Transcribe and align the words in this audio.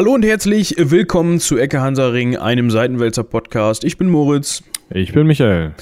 Hallo 0.00 0.14
und 0.14 0.24
herzlich 0.24 0.76
willkommen 0.78 1.40
zu 1.40 1.58
Ecke 1.58 1.82
Hansaring, 1.82 2.34
einem 2.34 2.70
Seitenwälzer 2.70 3.22
Podcast. 3.22 3.84
Ich 3.84 3.98
bin 3.98 4.08
Moritz. 4.08 4.62
Ich 4.88 5.12
bin 5.12 5.26
Michael. 5.26 5.74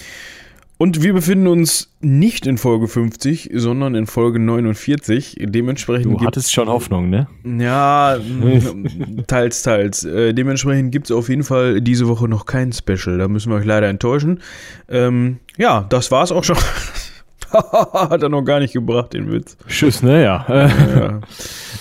Und 0.76 1.04
wir 1.04 1.12
befinden 1.12 1.46
uns 1.46 1.94
nicht 2.00 2.44
in 2.48 2.58
Folge 2.58 2.88
50, 2.88 3.50
sondern 3.54 3.94
in 3.94 4.08
Folge 4.08 4.40
49. 4.40 5.36
Dementsprechend 5.38 6.20
du 6.20 6.26
hattest 6.26 6.52
schon 6.52 6.68
Hoffnung, 6.68 7.10
ne? 7.10 7.28
Ja, 7.44 8.18
teils, 9.28 9.62
teils. 9.62 10.02
Äh, 10.02 10.34
dementsprechend 10.34 10.90
gibt 10.90 11.06
es 11.06 11.12
auf 11.12 11.28
jeden 11.28 11.44
Fall 11.44 11.80
diese 11.80 12.08
Woche 12.08 12.26
noch 12.26 12.44
kein 12.44 12.72
Special. 12.72 13.18
Da 13.18 13.28
müssen 13.28 13.52
wir 13.52 13.56
euch 13.58 13.66
leider 13.66 13.86
enttäuschen. 13.86 14.40
Ähm, 14.88 15.38
ja, 15.58 15.86
das 15.88 16.10
war's 16.10 16.32
auch 16.32 16.42
schon. 16.42 16.56
Hat 17.92 18.22
er 18.22 18.28
noch 18.28 18.42
gar 18.42 18.60
nicht 18.60 18.72
gebracht, 18.72 19.12
den 19.12 19.30
Witz. 19.30 19.56
Tschüss, 19.66 20.02
ne? 20.02 20.22
Ja. 20.22 20.46
ja. 20.48 21.20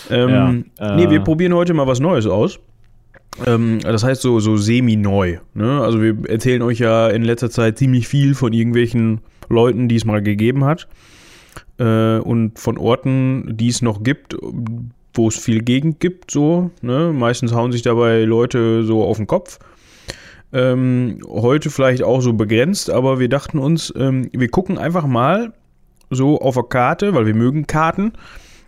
Ähm, 0.10 0.66
ja, 0.80 0.94
äh, 0.94 0.96
nee, 0.96 1.10
wir 1.10 1.20
probieren 1.20 1.54
heute 1.54 1.74
mal 1.74 1.88
was 1.88 2.00
Neues 2.00 2.26
aus. 2.26 2.60
Ähm, 3.46 3.80
das 3.82 4.04
heißt 4.04 4.22
so, 4.22 4.40
so 4.40 4.58
semi-neu. 4.58 5.40
Ne? 5.54 5.82
Also 5.82 6.02
wir 6.02 6.18
erzählen 6.30 6.62
euch 6.62 6.80
ja 6.80 7.08
in 7.10 7.24
letzter 7.24 7.50
Zeit 7.50 7.78
ziemlich 7.78 8.08
viel 8.08 8.34
von 8.34 8.54
irgendwelchen 8.54 9.22
Leuten, 9.50 9.88
die 9.88 9.96
es 9.96 10.06
mal 10.06 10.22
gegeben 10.22 10.66
hat. 10.66 10.88
Äh, 11.78 12.18
und 12.20 12.58
von 12.58 12.78
Orten, 12.78 13.58
die 13.58 13.68
es 13.68 13.82
noch 13.82 14.04
gibt, 14.04 14.36
wo 15.14 15.28
es 15.28 15.38
viel 15.38 15.62
Gegend 15.62 16.00
gibt, 16.00 16.32
so. 16.32 16.72
Ne? 16.82 17.12
Meistens 17.14 17.54
hauen 17.54 17.72
sich 17.72 17.82
dabei 17.82 18.24
Leute 18.24 18.84
so 18.84 19.04
auf 19.04 19.18
den 19.18 19.28
Kopf. 19.28 19.60
Ähm, 20.54 21.20
heute 21.28 21.70
vielleicht 21.70 22.04
auch 22.04 22.22
so 22.22 22.34
begrenzt, 22.34 22.90
aber 22.90 23.20
wir 23.20 23.28
dachten 23.28 23.60
uns, 23.60 23.94
ähm, 23.98 24.30
wir 24.32 24.48
gucken 24.48 24.78
einfach 24.78 25.06
mal 25.06 25.54
so 26.10 26.40
auf 26.40 26.56
der 26.56 26.64
Karte, 26.64 27.14
weil 27.14 27.26
wir 27.26 27.36
mögen 27.36 27.68
Karten, 27.68 28.14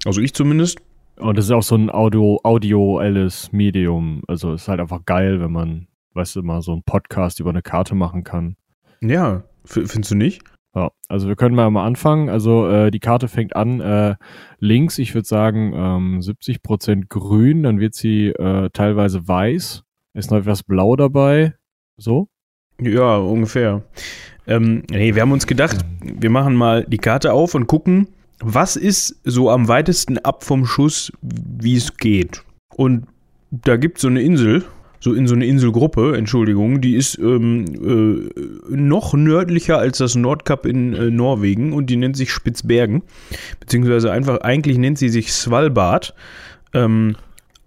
also 0.06 0.22
ich 0.22 0.34
zumindest. 0.34 0.80
Und 1.18 1.38
das 1.38 1.46
ist 1.46 1.52
auch 1.52 1.64
so 1.64 1.76
ein 1.76 1.90
Audio, 1.90 2.40
audioelles 2.44 3.52
Medium. 3.52 4.22
Also 4.28 4.54
ist 4.54 4.70
halt 4.70 4.80
einfach 4.80 5.04
geil, 5.06 5.42
wenn 5.42 5.52
man, 5.52 5.88
weißt 6.14 6.38
du, 6.38 6.44
mal 6.44 6.62
so 6.62 6.72
einen 6.72 6.84
Podcast 6.84 7.42
über 7.42 7.50
eine 7.50 7.62
Karte 7.62 7.94
machen 7.94 8.24
kann. 8.24 8.56
Ja, 9.02 9.44
findest 9.66 10.12
du 10.12 10.16
nicht? 10.16 10.42
Ja, 10.76 10.92
also 11.08 11.28
wir 11.28 11.36
können 11.36 11.56
mal, 11.56 11.70
mal 11.72 11.86
anfangen. 11.86 12.30
Also 12.30 12.70
äh, 12.70 12.92
die 12.92 13.00
Karte 13.00 13.28
fängt 13.28 13.56
an 13.56 13.82
äh, 13.82 14.16
links, 14.60 14.98
ich 14.98 15.14
würde 15.14 15.28
sagen 15.28 15.74
ähm, 15.76 16.20
70% 16.22 17.08
grün, 17.10 17.64
dann 17.64 17.80
wird 17.80 17.96
sie 17.96 18.28
äh, 18.28 18.70
teilweise 18.72 19.28
weiß. 19.28 19.84
Ist 20.14 20.32
noch 20.32 20.38
etwas 20.38 20.64
blau 20.64 20.96
dabei, 20.96 21.56
so? 21.98 22.30
Ja, 22.82 23.18
ungefähr. 23.18 23.84
Ähm, 24.50 24.84
nee, 24.90 25.14
wir 25.14 25.22
haben 25.22 25.32
uns 25.32 25.46
gedacht, 25.46 25.78
wir 26.02 26.32
machen 26.32 26.56
mal 26.56 26.84
die 26.84 26.98
Karte 26.98 27.32
auf 27.34 27.54
und 27.54 27.68
gucken, 27.68 28.08
was 28.40 28.76
ist 28.76 29.20
so 29.24 29.52
am 29.52 29.68
weitesten 29.68 30.18
ab 30.18 30.44
vom 30.44 30.66
Schuss, 30.66 31.14
wie 31.22 31.76
es 31.76 31.98
geht. 31.98 32.44
Und 32.76 33.06
da 33.52 33.78
gibt 33.78 33.98
es 33.98 34.02
so 34.02 34.08
eine 34.08 34.22
Insel, 34.22 34.64
so 35.00 35.14
in 35.14 35.28
so 35.28 35.36
eine 35.36 35.46
Inselgruppe, 35.46 36.18
Entschuldigung, 36.18 36.82
die 36.82 36.96
ist 36.96 37.20
ähm, 37.20 37.66
äh, 37.76 38.76
noch 38.76 39.14
nördlicher 39.14 39.78
als 39.78 40.00
das 40.00 40.16
Nordkap 40.16 40.66
in 40.66 40.94
äh, 40.94 41.12
Norwegen 41.12 41.72
und 41.72 41.88
die 41.88 41.96
nennt 41.96 42.18
sich 42.18 42.32
Spitzbergen. 42.32 43.04
Beziehungsweise 43.60 44.12
einfach, 44.12 44.42
eigentlich 44.42 44.80
nennt 44.80 44.98
sie 44.98 45.10
sich 45.10 45.32
Svalbard. 45.32 46.16
Ähm, 46.74 47.16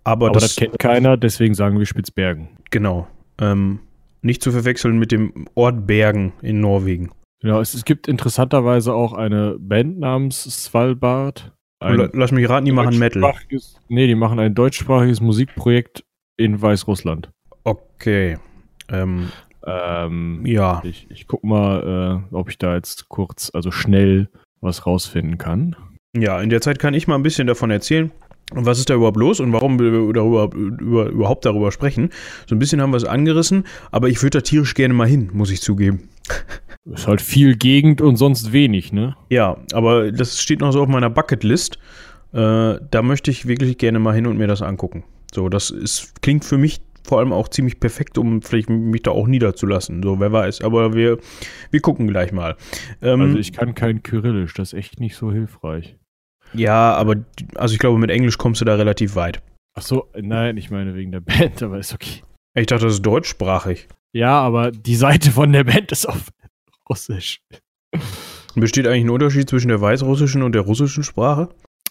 aber, 0.03 0.27
aber 0.27 0.35
das, 0.35 0.43
das, 0.43 0.57
kennt 0.57 0.79
keiner, 0.81 1.17
deswegen 1.17 1.55
sagen 1.55 1.79
wir 1.79 1.87
Spitzbergen. 1.87 2.49
Genau. 2.71 3.07
Ähm, 3.39 3.79
nicht 4.23 4.43
zu 4.43 4.53
verwechseln 4.53 4.99
mit 4.99 5.13
dem 5.13 5.47
Ort 5.55 5.87
Bergen 5.87 6.33
in 6.43 6.61
Norwegen. 6.61 7.11
Genau, 7.41 7.61
es, 7.61 7.75
es 7.75 7.85
gibt 7.85 8.09
interessanterweise 8.09 8.95
auch 8.95 9.13
eine 9.13 9.57
Band 9.59 9.99
namens 9.99 10.45
Svalbard. 10.45 11.53
Lass 11.81 12.31
mich 12.31 12.49
raten, 12.49 12.65
die 12.65 12.73
machen 12.73 12.99
Metal. 12.99 13.35
Nee, 13.89 14.07
die 14.07 14.15
machen 14.15 14.39
ein 14.39 14.55
deutschsprachiges 14.55 15.21
Musikprojekt 15.21 16.05
in 16.37 16.63
Weißrussland. 16.63 17.31
Okay. 17.65 18.39
Ähm, 18.89 19.31
ähm, 19.67 20.43
ja. 20.47 20.81
Ich, 20.85 21.09
ich 21.11 21.27
guck 21.27 21.43
mal, 21.43 22.25
äh, 22.31 22.35
ob 22.35 22.49
ich 22.49 22.59
da 22.59 22.75
jetzt 22.77 23.09
kurz, 23.09 23.51
also 23.53 23.73
schnell 23.73 24.29
was 24.61 24.87
rausfinden 24.87 25.39
kann. 25.39 25.75
Ja, 26.17 26.41
in 26.41 26.51
der 26.51 26.61
Zeit 26.61 26.79
kann 26.79 26.95
ich 26.95 27.09
mal 27.09 27.17
ein 27.17 27.23
bisschen 27.23 27.47
davon 27.47 27.71
erzählen. 27.71 28.13
Und 28.55 28.67
was 28.67 28.79
ist 28.79 28.91
da 28.91 28.95
überhaupt 28.95 29.17
los 29.17 29.41
und 29.41 29.53
warum 29.53 29.79
wir 29.79 30.13
darüber, 30.13 30.51
über, 30.55 31.07
überhaupt 31.07 31.45
darüber 31.45 31.73
sprechen? 31.73 32.11
So 32.47 32.55
ein 32.55 32.59
bisschen 32.59 32.81
haben 32.81 32.93
wir 32.93 32.97
es 32.97 33.05
angerissen, 33.05 33.65
aber 33.91 34.09
ich 34.09 34.23
würde 34.23 34.39
da 34.39 34.41
tierisch 34.43 34.75
gerne 34.75 34.95
mal 34.95 35.07
hin, 35.07 35.31
muss 35.33 35.51
ich 35.51 35.61
zugeben. 35.61 36.09
Ist 36.85 37.07
halt 37.07 37.21
viel 37.21 37.55
Gegend 37.55 38.01
und 38.01 38.17
sonst 38.17 38.53
wenig, 38.53 38.93
ne? 38.93 39.17
Ja, 39.31 39.59
aber 39.73 40.11
das 40.11 40.41
steht 40.41 40.61
noch 40.61 40.73
so 40.73 40.83
auf 40.83 40.89
meiner 40.89 41.11
Bucketlist. 41.11 41.79
Äh, 42.33 42.79
da 42.91 43.03
möchte 43.03 43.31
ich 43.31 43.47
wirklich 43.47 43.79
gerne 43.79 44.01
mal 44.01 44.15
hin 44.15 44.27
und 44.27 44.37
mir 44.37 44.49
das 44.49 44.63
angucken. 44.63 45.05
So, 45.33 45.49
das 45.49 45.71
ist, 45.71 46.21
klingt 46.23 46.45
für 46.45 46.59
mich 46.59 46.81
vor 47.05 47.19
allem 47.19 47.33
auch 47.33 47.49
ziemlich 47.49 47.81
perfekt, 47.81 48.19
um 48.19 48.43
vielleicht 48.43 48.69
mich 48.71 49.03
da 49.03 49.11
auch 49.11 49.27
niederzulassen. 49.27 50.03
So, 50.03 50.19
wer 50.21 50.33
weiß. 50.33 50.63
Aber 50.63 50.95
wir, 50.95 51.19
wir 51.71 51.81
gucken 51.81 52.09
gleich 52.09 52.33
mal. 52.33 52.57
Ähm, 53.01 53.21
also 53.21 53.39
ich 53.39 53.53
kann 53.53 53.75
kein 53.75 54.03
Kyrillisch, 54.03 54.55
das 54.55 54.73
ist 54.73 54.79
echt 54.79 55.01
nicht 55.01 55.17
so 55.17 55.33
hilfreich. 55.33 55.97
Ja, 56.55 56.95
aber 56.95 57.17
also 57.55 57.73
ich 57.73 57.79
glaube, 57.79 57.99
mit 57.99 58.11
Englisch 58.11 58.39
kommst 58.39 58.61
du 58.61 58.65
da 58.65 58.75
relativ 58.75 59.15
weit. 59.17 59.43
Ach 59.75 59.83
so, 59.83 60.09
nein, 60.21 60.57
ich 60.57 60.71
meine 60.71 60.95
wegen 60.95 61.13
der 61.13 61.21
Band, 61.21 61.63
aber 61.63 61.79
ist 61.79 61.95
okay. 61.95 62.23
Ich 62.55 62.67
dachte, 62.67 62.85
das 62.85 62.95
ist 62.95 63.03
deutschsprachig. 63.03 63.89
Ja, 64.13 64.41
aber 64.41 64.71
die 64.71 64.97
Seite 64.97 65.31
von 65.31 65.53
der 65.53 65.65
Band 65.65 65.91
ist 65.91 66.07
auf 66.07 66.29
Russisch. 66.89 67.41
Besteht 68.55 68.87
eigentlich 68.87 69.05
ein 69.05 69.11
Unterschied 69.11 69.49
zwischen 69.49 69.69
der 69.69 69.81
weißrussischen 69.81 70.43
und 70.43 70.55
der 70.55 70.63
russischen 70.63 71.03
Sprache? 71.03 71.49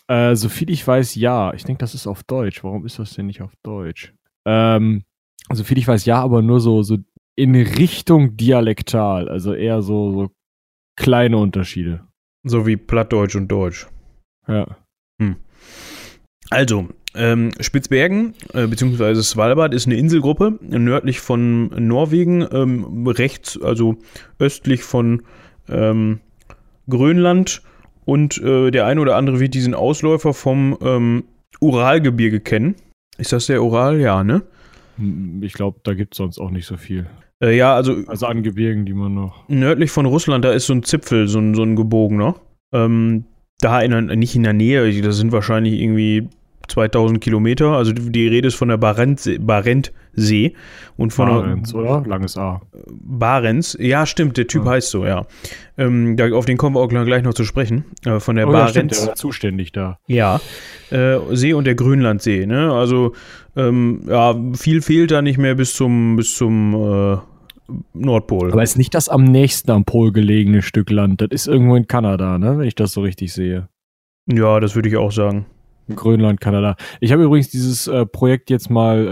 Äh, 0.07 0.35
soviel 0.35 0.69
ich 0.69 0.85
weiß, 0.85 1.15
ja. 1.15 1.53
Ich 1.53 1.63
denke, 1.63 1.79
das 1.79 1.95
ist 1.95 2.05
auf 2.05 2.23
Deutsch. 2.23 2.63
Warum 2.63 2.85
ist 2.85 2.99
das 2.99 3.13
denn 3.13 3.25
nicht 3.25 3.41
auf 3.41 3.53
Deutsch? 3.63 4.13
Ähm, 4.45 5.03
soviel 5.51 5.79
ich 5.79 5.87
weiß, 5.87 6.05
ja, 6.05 6.21
aber 6.21 6.43
nur 6.43 6.59
so, 6.59 6.83
so 6.83 6.97
in 7.35 7.55
Richtung 7.55 8.37
dialektal. 8.37 9.29
Also 9.29 9.53
eher 9.53 9.81
so, 9.81 10.11
so 10.11 10.31
kleine 10.95 11.37
Unterschiede. 11.37 12.05
So 12.43 12.67
wie 12.67 12.77
Plattdeutsch 12.77 13.35
und 13.35 13.47
Deutsch. 13.47 13.87
Ja. 14.51 14.67
Hm. 15.21 15.35
Also, 16.49 16.89
ähm, 17.15 17.51
Spitzbergen 17.59 18.33
äh, 18.53 18.67
bzw. 18.67 19.21
Svalbard 19.21 19.73
ist 19.73 19.85
eine 19.85 19.95
Inselgruppe 19.95 20.59
nördlich 20.61 21.19
von 21.19 21.67
Norwegen, 21.67 22.45
ähm, 22.51 23.07
rechts, 23.07 23.61
also 23.61 23.97
östlich 24.39 24.83
von 24.83 25.23
ähm, 25.69 26.19
Grönland 26.89 27.61
und 28.05 28.37
äh, 28.39 28.71
der 28.71 28.85
eine 28.85 29.01
oder 29.01 29.15
andere 29.15 29.39
wird 29.39 29.53
diesen 29.53 29.73
Ausläufer 29.73 30.33
vom 30.33 30.77
ähm, 30.81 31.23
Uralgebirge 31.59 32.39
kennen. 32.39 32.75
Ist 33.17 33.31
das 33.31 33.45
der 33.47 33.63
Ural? 33.63 33.99
Ja, 33.99 34.23
ne? 34.23 34.41
Hm, 34.97 35.41
ich 35.43 35.53
glaube, 35.53 35.79
da 35.83 35.93
gibt 35.93 36.13
es 36.13 36.17
sonst 36.17 36.39
auch 36.39 36.49
nicht 36.49 36.65
so 36.65 36.77
viel. 36.77 37.07
Äh, 37.41 37.55
ja, 37.55 37.75
also. 37.75 37.95
Also 38.07 38.25
an 38.25 38.43
Gebirgen, 38.43 38.85
die 38.85 38.93
man 38.93 39.13
noch. 39.13 39.47
Nördlich 39.47 39.91
von 39.91 40.05
Russland, 40.05 40.45
da 40.45 40.51
ist 40.51 40.65
so 40.65 40.73
ein 40.73 40.83
Zipfel, 40.83 41.27
so 41.27 41.39
ein, 41.39 41.55
so 41.55 41.63
ein 41.63 41.75
gebogener. 41.75 42.35
Ähm, 42.73 43.25
da 43.61 43.81
in, 43.81 44.07
nicht 44.19 44.35
in 44.35 44.43
der 44.43 44.53
Nähe, 44.53 45.01
das 45.01 45.17
sind 45.17 45.31
wahrscheinlich 45.31 45.79
irgendwie 45.79 46.27
2000 46.67 47.21
Kilometer. 47.21 47.71
Also 47.73 47.93
die 47.93 48.27
Rede 48.27 48.47
ist 48.47 48.55
von 48.55 48.69
der 48.69 48.77
Barentsee. 48.77 49.37
Barentsee 49.37 50.53
und 50.97 51.11
von 51.11 51.29
Barents, 51.29 51.73
oder? 51.73 52.03
Langes 52.05 52.37
A. 52.37 52.61
Barents, 52.89 53.77
ja, 53.79 54.05
stimmt, 54.05 54.37
der 54.37 54.47
Typ 54.47 54.65
ja. 54.65 54.71
heißt 54.71 54.89
so, 54.89 55.05
ja. 55.05 55.25
Ähm, 55.77 56.17
da, 56.17 56.31
auf 56.31 56.45
den 56.45 56.57
kommen 56.57 56.75
wir 56.75 56.81
auch 56.81 56.87
gleich 56.87 57.23
noch 57.23 57.33
zu 57.33 57.43
sprechen. 57.43 57.85
Äh, 58.05 58.19
von 58.19 58.35
der 58.35 58.47
oh, 58.47 58.51
Barents. 58.51 58.75
Ja, 58.75 58.79
stimmt, 58.81 58.91
der 58.91 59.07
war 59.07 59.15
zuständig 59.15 59.71
da. 59.71 59.99
Ja. 60.07 60.39
Äh, 60.89 61.19
See 61.31 61.53
und 61.53 61.65
der 61.65 61.75
Grönlandsee, 61.75 62.45
ne? 62.45 62.73
Also, 62.73 63.13
ähm, 63.55 64.01
ja, 64.07 64.35
viel 64.53 64.81
fehlt 64.81 65.11
da 65.11 65.21
nicht 65.21 65.37
mehr 65.37 65.55
bis 65.55 65.73
zum, 65.73 66.15
bis 66.15 66.35
zum 66.35 66.73
äh, 66.73 67.17
Nordpol. 67.93 68.51
Aber 68.51 68.63
ist 68.63 68.77
nicht 68.77 68.93
das 68.93 69.09
am 69.09 69.23
nächsten 69.23 69.71
am 69.71 69.85
Pol 69.85 70.11
gelegene 70.11 70.61
Stück 70.61 70.89
Land? 70.89 71.21
Das 71.21 71.29
ist 71.31 71.47
irgendwo 71.47 71.75
in 71.75 71.87
Kanada, 71.87 72.37
ne? 72.37 72.57
Wenn 72.57 72.67
ich 72.67 72.75
das 72.75 72.93
so 72.93 73.01
richtig 73.01 73.33
sehe. 73.33 73.69
Ja, 74.27 74.59
das 74.59 74.75
würde 74.75 74.89
ich 74.89 74.97
auch 74.97 75.11
sagen. 75.11 75.45
Grönland, 75.95 76.39
Kanada. 76.39 76.75
Ich 76.99 77.11
habe 77.11 77.23
übrigens 77.23 77.49
dieses 77.49 77.87
äh, 77.87 78.05
Projekt 78.05 78.49
jetzt 78.49 78.69
mal 78.69 79.07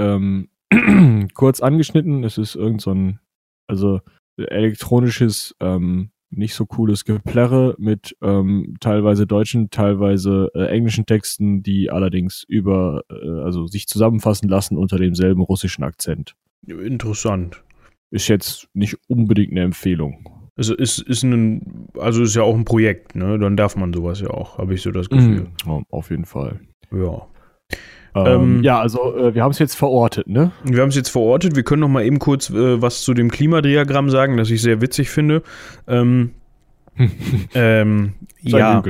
ähm, 0.72 1.30
kurz 1.34 1.62
angeschnitten. 1.62 2.24
Es 2.24 2.38
ist 2.38 2.56
irgend 2.56 2.82
so 2.82 2.92
ein, 2.92 3.20
also 3.68 4.00
elektronisches, 4.38 5.56
ähm, 5.60 6.12
nicht 6.32 6.54
so 6.54 6.66
cooles 6.66 7.06
Geplärre 7.06 7.76
mit 7.80 8.16
ähm, 8.22 8.76
teilweise 8.80 9.26
deutschen, 9.26 9.72
teilweise 9.72 10.52
äh, 10.54 10.68
englischen 10.68 11.06
Texten, 11.06 11.64
die 11.64 11.90
allerdings 11.90 12.44
über, 12.48 13.04
äh, 13.10 13.42
also 13.44 13.66
sich 13.66 13.88
zusammenfassen 13.88 14.48
lassen 14.48 14.78
unter 14.78 14.98
demselben 14.98 15.42
russischen 15.42 15.84
Akzent. 15.84 16.36
Interessant 16.68 17.64
ist 18.12 18.28
jetzt 18.28 18.68
nicht 18.74 18.98
unbedingt 19.08 19.52
eine 19.52 19.62
Empfehlung. 19.62 20.26
Es 20.56 20.70
ist, 20.70 21.00
ist 21.00 21.24
ein, 21.24 21.88
also 21.98 22.24
ist 22.24 22.36
ja 22.36 22.44
auch 22.44 22.56
ein 22.56 22.66
Projekt, 22.66 23.16
ne? 23.16 23.40
Dann 23.40 23.56
darf 23.56 23.76
man 23.76 23.94
sowas 23.94 24.20
ja 24.20 24.30
auch, 24.30 24.58
habe 24.58 24.74
ich 24.74 24.82
so 24.82 24.92
das 24.92 25.10
Gefühl. 25.10 25.48
Mhm, 25.66 25.86
auf 25.90 26.10
jeden 26.10 26.26
Fall. 26.26 26.60
Ja. 26.92 27.28
Ähm, 28.16 28.26
ähm, 28.26 28.64
ja, 28.64 28.80
also 28.80 29.16
äh, 29.16 29.36
wir 29.36 29.44
haben 29.44 29.52
es 29.52 29.60
jetzt 29.60 29.76
verortet, 29.76 30.28
ne? 30.28 30.52
Wir 30.64 30.82
haben 30.82 30.90
es 30.90 30.96
jetzt 30.96 31.10
verortet. 31.10 31.56
Wir 31.56 31.64
können 31.64 31.82
noch 31.82 31.88
mal 31.88 32.04
eben 32.04 32.20
kurz 32.20 32.50
äh, 32.50 32.82
was 32.82 33.04
zu 33.04 33.14
dem 33.14 33.32
Klimadiagramm 33.32 34.10
sagen, 34.10 34.36
das 34.36 34.50
ich 34.50 34.62
sehr 34.62 34.82
witzig 34.82 35.10
finde. 35.10 35.44
Ähm, 35.88 36.32
ähm, 37.54 38.14
ja. 38.42 38.84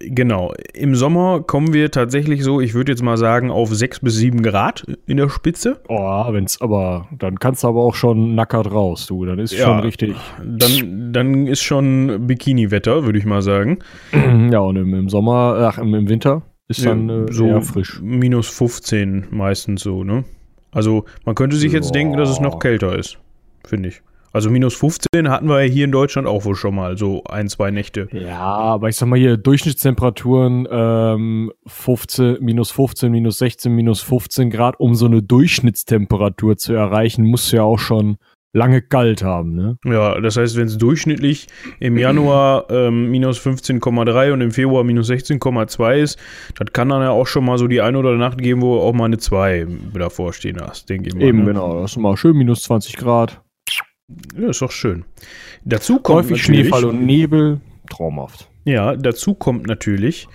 Genau. 0.00 0.52
Im 0.72 0.94
Sommer 0.94 1.42
kommen 1.42 1.72
wir 1.72 1.90
tatsächlich 1.90 2.42
so, 2.42 2.60
ich 2.60 2.74
würde 2.74 2.92
jetzt 2.92 3.02
mal 3.02 3.16
sagen, 3.16 3.50
auf 3.50 3.74
6 3.74 4.00
bis 4.00 4.16
7 4.16 4.42
Grad 4.42 4.84
in 5.06 5.16
der 5.16 5.28
Spitze. 5.28 5.80
Oh, 5.88 6.32
wenn's 6.32 6.60
aber, 6.60 7.08
dann 7.18 7.38
kannst 7.38 7.64
du 7.64 7.68
aber 7.68 7.82
auch 7.82 7.94
schon 7.94 8.34
nackert 8.34 8.70
raus, 8.70 9.06
du. 9.06 9.24
Dann 9.24 9.38
ist 9.38 9.52
ja, 9.52 9.66
schon 9.66 9.80
richtig. 9.80 10.16
Dann, 10.44 11.12
dann 11.12 11.46
ist 11.46 11.62
schon 11.62 12.26
Bikini-Wetter, 12.26 13.04
würde 13.04 13.18
ich 13.18 13.24
mal 13.24 13.42
sagen. 13.42 13.78
Ja, 14.50 14.60
und 14.60 14.76
im, 14.76 14.92
im 14.94 15.08
Sommer, 15.08 15.56
ach, 15.72 15.78
im, 15.78 15.94
im 15.94 16.08
Winter 16.08 16.42
ist 16.68 16.84
dann 16.84 17.08
äh, 17.08 17.32
so 17.32 17.60
frisch. 17.60 18.00
Minus 18.02 18.48
15 18.48 19.26
meistens 19.30 19.82
so, 19.82 20.04
ne? 20.04 20.24
Also 20.70 21.04
man 21.24 21.34
könnte 21.34 21.56
sich 21.56 21.72
jetzt 21.72 21.88
Boah. 21.88 21.98
denken, 21.98 22.16
dass 22.16 22.30
es 22.30 22.40
noch 22.40 22.58
kälter 22.58 22.98
ist, 22.98 23.18
finde 23.64 23.90
ich. 23.90 24.02
Also 24.34 24.50
minus 24.50 24.74
15 24.74 25.30
hatten 25.30 25.48
wir 25.48 25.64
ja 25.64 25.70
hier 25.70 25.84
in 25.84 25.92
Deutschland 25.92 26.26
auch 26.26 26.44
wohl 26.44 26.56
schon 26.56 26.74
mal, 26.74 26.98
so 26.98 27.22
ein, 27.22 27.48
zwei 27.48 27.70
Nächte. 27.70 28.08
Ja, 28.10 28.40
aber 28.40 28.88
ich 28.88 28.96
sag 28.96 29.06
mal 29.06 29.16
hier, 29.16 29.36
Durchschnittstemperaturen 29.36 30.66
ähm, 30.68 31.52
15, 31.68 32.38
minus 32.40 32.72
15, 32.72 33.12
minus 33.12 33.38
16, 33.38 33.72
minus 33.72 34.02
15 34.02 34.50
Grad, 34.50 34.80
um 34.80 34.96
so 34.96 35.06
eine 35.06 35.22
Durchschnittstemperatur 35.22 36.56
zu 36.56 36.72
erreichen, 36.72 37.24
musst 37.24 37.52
du 37.52 37.58
ja 37.58 37.62
auch 37.62 37.78
schon 37.78 38.16
lange 38.52 38.82
kalt 38.82 39.22
haben, 39.22 39.54
ne? 39.54 39.78
Ja, 39.84 40.20
das 40.20 40.36
heißt, 40.36 40.56
wenn 40.56 40.66
es 40.66 40.78
durchschnittlich 40.78 41.46
im 41.78 41.96
Januar 41.96 42.68
ähm, 42.70 43.12
minus 43.12 43.38
15,3 43.38 44.32
und 44.32 44.40
im 44.40 44.50
Februar 44.50 44.82
minus 44.82 45.10
16,2 45.10 45.96
ist, 45.98 46.18
das 46.56 46.72
kann 46.72 46.88
dann 46.88 47.02
ja 47.02 47.10
auch 47.10 47.28
schon 47.28 47.44
mal 47.44 47.56
so 47.56 47.68
die 47.68 47.80
eine 47.80 47.98
oder 47.98 48.10
andere 48.10 48.30
Nacht 48.30 48.38
geben, 48.38 48.62
wo 48.62 48.80
auch 48.80 48.92
mal 48.92 49.04
eine 49.04 49.18
2 49.18 49.68
davor 49.94 50.32
stehen 50.32 50.60
hast, 50.60 50.88
denke 50.88 51.10
ich 51.10 51.14
mal. 51.14 51.22
Eben, 51.22 51.40
ne? 51.40 51.44
genau. 51.46 51.80
Das 51.80 51.92
ist 51.92 51.98
mal 51.98 52.16
schön 52.16 52.36
minus 52.36 52.62
20 52.62 52.96
Grad. 52.96 53.43
Ja, 54.38 54.48
ist 54.48 54.62
doch 54.62 54.70
schön. 54.70 55.04
Dazu 55.64 55.98
kommt 55.98 56.24
Häufig 56.24 56.42
Schneefall 56.42 56.84
und 56.84 57.04
Nebel, 57.04 57.60
traumhaft. 57.88 58.48
Ja, 58.64 58.96
dazu 58.96 59.34
kommt 59.34 59.66
natürlich, 59.66 60.28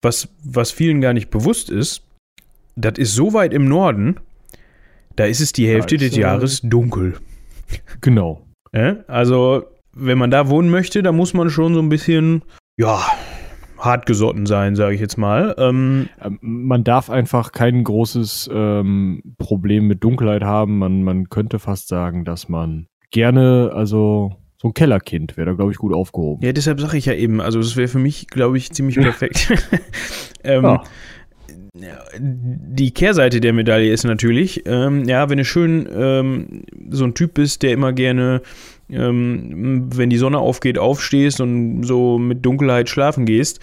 was, 0.00 0.28
was 0.44 0.70
vielen 0.70 1.00
gar 1.00 1.12
nicht 1.12 1.30
bewusst 1.30 1.70
ist, 1.70 2.04
das 2.76 2.98
ist 2.98 3.14
so 3.14 3.32
weit 3.32 3.52
im 3.52 3.66
Norden, 3.66 4.16
da 5.16 5.24
ist 5.24 5.40
es 5.40 5.52
die 5.52 5.68
Hälfte 5.68 5.96
also, 5.96 6.06
des 6.06 6.16
Jahres 6.16 6.60
dunkel. 6.62 7.18
Genau. 8.00 8.46
Ja, 8.72 8.96
also, 9.06 9.64
wenn 9.92 10.18
man 10.18 10.30
da 10.30 10.48
wohnen 10.48 10.70
möchte, 10.70 11.02
da 11.02 11.12
muss 11.12 11.34
man 11.34 11.50
schon 11.50 11.74
so 11.74 11.80
ein 11.80 11.88
bisschen, 11.88 12.42
ja, 12.78 13.02
hartgesotten 13.78 14.46
sein, 14.46 14.76
sage 14.76 14.94
ich 14.94 15.00
jetzt 15.00 15.18
mal. 15.18 15.54
Ähm, 15.58 16.08
ähm, 16.22 16.38
man 16.40 16.84
darf 16.84 17.10
einfach 17.10 17.52
kein 17.52 17.84
großes 17.84 18.48
ähm, 18.52 19.22
Problem 19.38 19.86
mit 19.88 20.04
Dunkelheit 20.04 20.42
haben. 20.42 20.78
Man, 20.78 21.02
man 21.02 21.28
könnte 21.28 21.58
fast 21.58 21.88
sagen, 21.88 22.24
dass 22.24 22.48
man 22.48 22.86
gerne, 23.12 23.70
also 23.72 24.32
so 24.62 24.68
ein 24.68 24.74
Kellerkind 24.74 25.36
wäre 25.36 25.50
da, 25.50 25.52
glaube 25.54 25.72
ich, 25.72 25.78
gut 25.78 25.92
aufgehoben. 25.92 26.44
Ja, 26.44 26.52
deshalb 26.52 26.80
sage 26.80 26.96
ich 26.96 27.06
ja 27.06 27.14
eben, 27.14 27.40
also 27.40 27.58
das 27.58 27.76
wäre 27.76 27.88
für 27.88 27.98
mich, 27.98 28.28
glaube 28.28 28.56
ich, 28.56 28.70
ziemlich 28.72 28.96
perfekt. 29.00 29.52
ähm, 30.44 30.62
ja. 30.62 30.82
Die 32.18 32.92
Kehrseite 32.92 33.40
der 33.40 33.54
Medaille 33.54 33.92
ist 33.92 34.04
natürlich, 34.04 34.64
ähm, 34.66 35.04
ja, 35.08 35.30
wenn 35.30 35.38
du 35.38 35.44
schön 35.44 35.88
ähm, 35.92 36.64
so 36.90 37.04
ein 37.04 37.14
Typ 37.14 37.34
bist, 37.34 37.62
der 37.62 37.72
immer 37.72 37.94
gerne, 37.94 38.42
ähm, 38.90 39.88
wenn 39.96 40.10
die 40.10 40.18
Sonne 40.18 40.38
aufgeht, 40.38 40.76
aufstehst 40.76 41.40
und 41.40 41.82
so 41.82 42.18
mit 42.18 42.44
Dunkelheit 42.44 42.90
schlafen 42.90 43.24
gehst, 43.24 43.60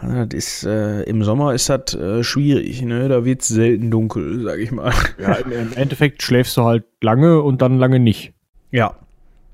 das 0.00 0.28
ist, 0.32 0.64
äh, 0.64 1.02
im 1.02 1.22
Sommer 1.22 1.52
ist 1.52 1.68
das 1.68 1.94
äh, 1.94 2.24
schwierig, 2.24 2.80
ne? 2.80 3.08
Da 3.08 3.26
wird 3.26 3.42
es 3.42 3.48
selten 3.48 3.90
dunkel, 3.90 4.40
sag 4.42 4.58
ich 4.58 4.72
mal. 4.72 4.92
Ja, 5.20 5.34
im, 5.34 5.52
im 5.52 5.72
Endeffekt 5.74 6.22
schläfst 6.22 6.56
du 6.56 6.64
halt 6.64 6.84
lange 7.02 7.42
und 7.42 7.60
dann 7.60 7.78
lange 7.78 8.00
nicht. 8.00 8.32
Ja. 8.70 8.94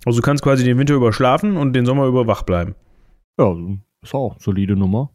Also 0.04 0.20
du 0.20 0.24
kannst 0.24 0.42
quasi 0.42 0.64
den 0.64 0.78
Winter 0.78 0.94
über 0.94 1.12
schlafen 1.12 1.56
und 1.56 1.72
den 1.72 1.86
Sommer 1.86 2.06
über 2.06 2.26
wach 2.26 2.42
bleiben. 2.42 2.74
Ja, 3.38 3.54
ist 4.02 4.14
auch 4.14 4.32
eine 4.32 4.40
solide 4.40 4.76
Nummer. 4.76 5.10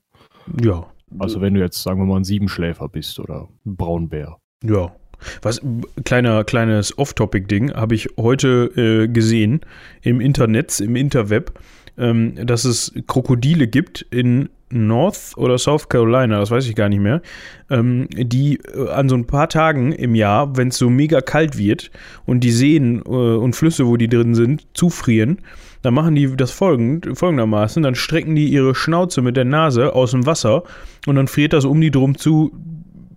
Ja. 0.62 0.86
Also 1.20 1.42
wenn 1.42 1.54
du 1.54 1.60
jetzt, 1.60 1.82
sagen 1.82 2.00
wir 2.00 2.06
mal, 2.06 2.18
ein 2.18 2.24
Siebenschläfer 2.24 2.88
bist 2.90 3.20
oder 3.20 3.48
ein 3.66 3.76
Braunbär. 3.76 4.38
Ja. 4.64 4.94
Was, 5.42 5.62
kleiner, 6.04 6.44
kleines 6.44 6.98
Off-Topic-Ding 6.98 7.74
habe 7.74 7.96
ich 7.96 8.10
heute 8.18 8.72
äh, 8.76 9.08
gesehen 9.08 9.62
im 10.02 10.20
Internet, 10.20 10.80
im 10.80 10.96
Interweb, 10.96 11.60
ähm, 11.98 12.36
dass 12.46 12.66
es 12.66 12.94
Krokodile 13.08 13.68
gibt 13.68 14.02
in 14.10 14.50
North 14.72 15.34
oder 15.38 15.58
South 15.58 15.90
Carolina, 15.90 16.40
das 16.40 16.52
weiß 16.52 16.68
ich 16.68 16.76
gar 16.76 16.90
nicht 16.90 17.02
mehr, 17.02 17.22
ähm, 17.70 18.08
die 18.12 18.58
äh, 18.58 18.90
an 18.90 19.10
so 19.10 19.16
ein 19.16 19.28
paar 19.28 19.50
Tagen 19.50 19.92
im 19.92 20.16
Jahr, 20.16 20.58
wenn 20.58 20.70
es 20.70 20.78
so 20.78 20.90
mega 20.90 21.22
kalt 21.22 21.58
wird 21.58 21.92
und 22.26 22.42
die 22.42 22.52
Seen 22.52 23.02
äh, 23.06 23.10
und 23.10 23.56
Flüsse, 23.56 23.88
wo 23.88 23.98
die 23.98 24.10
drin 24.10 24.36
sind, 24.36 24.68
zufrieren, 24.74 25.40
dann 25.82 25.94
machen 25.94 26.16
die 26.16 26.36
das 26.36 26.52
folgend, 26.52 27.18
folgendermaßen, 27.18 27.84
dann 27.84 27.96
strecken 27.96 28.36
die 28.36 28.48
ihre 28.48 28.76
Schnauze 28.76 29.22
mit 29.22 29.38
der 29.38 29.46
Nase 29.46 29.94
aus 29.94 30.12
dem 30.12 30.26
Wasser 30.26 30.64
und 31.08 31.16
dann 31.16 31.28
friert 31.28 31.54
das 31.54 31.66
um 31.66 31.82
die 31.82 31.92
drum 31.92 32.18
zu, 32.18 32.52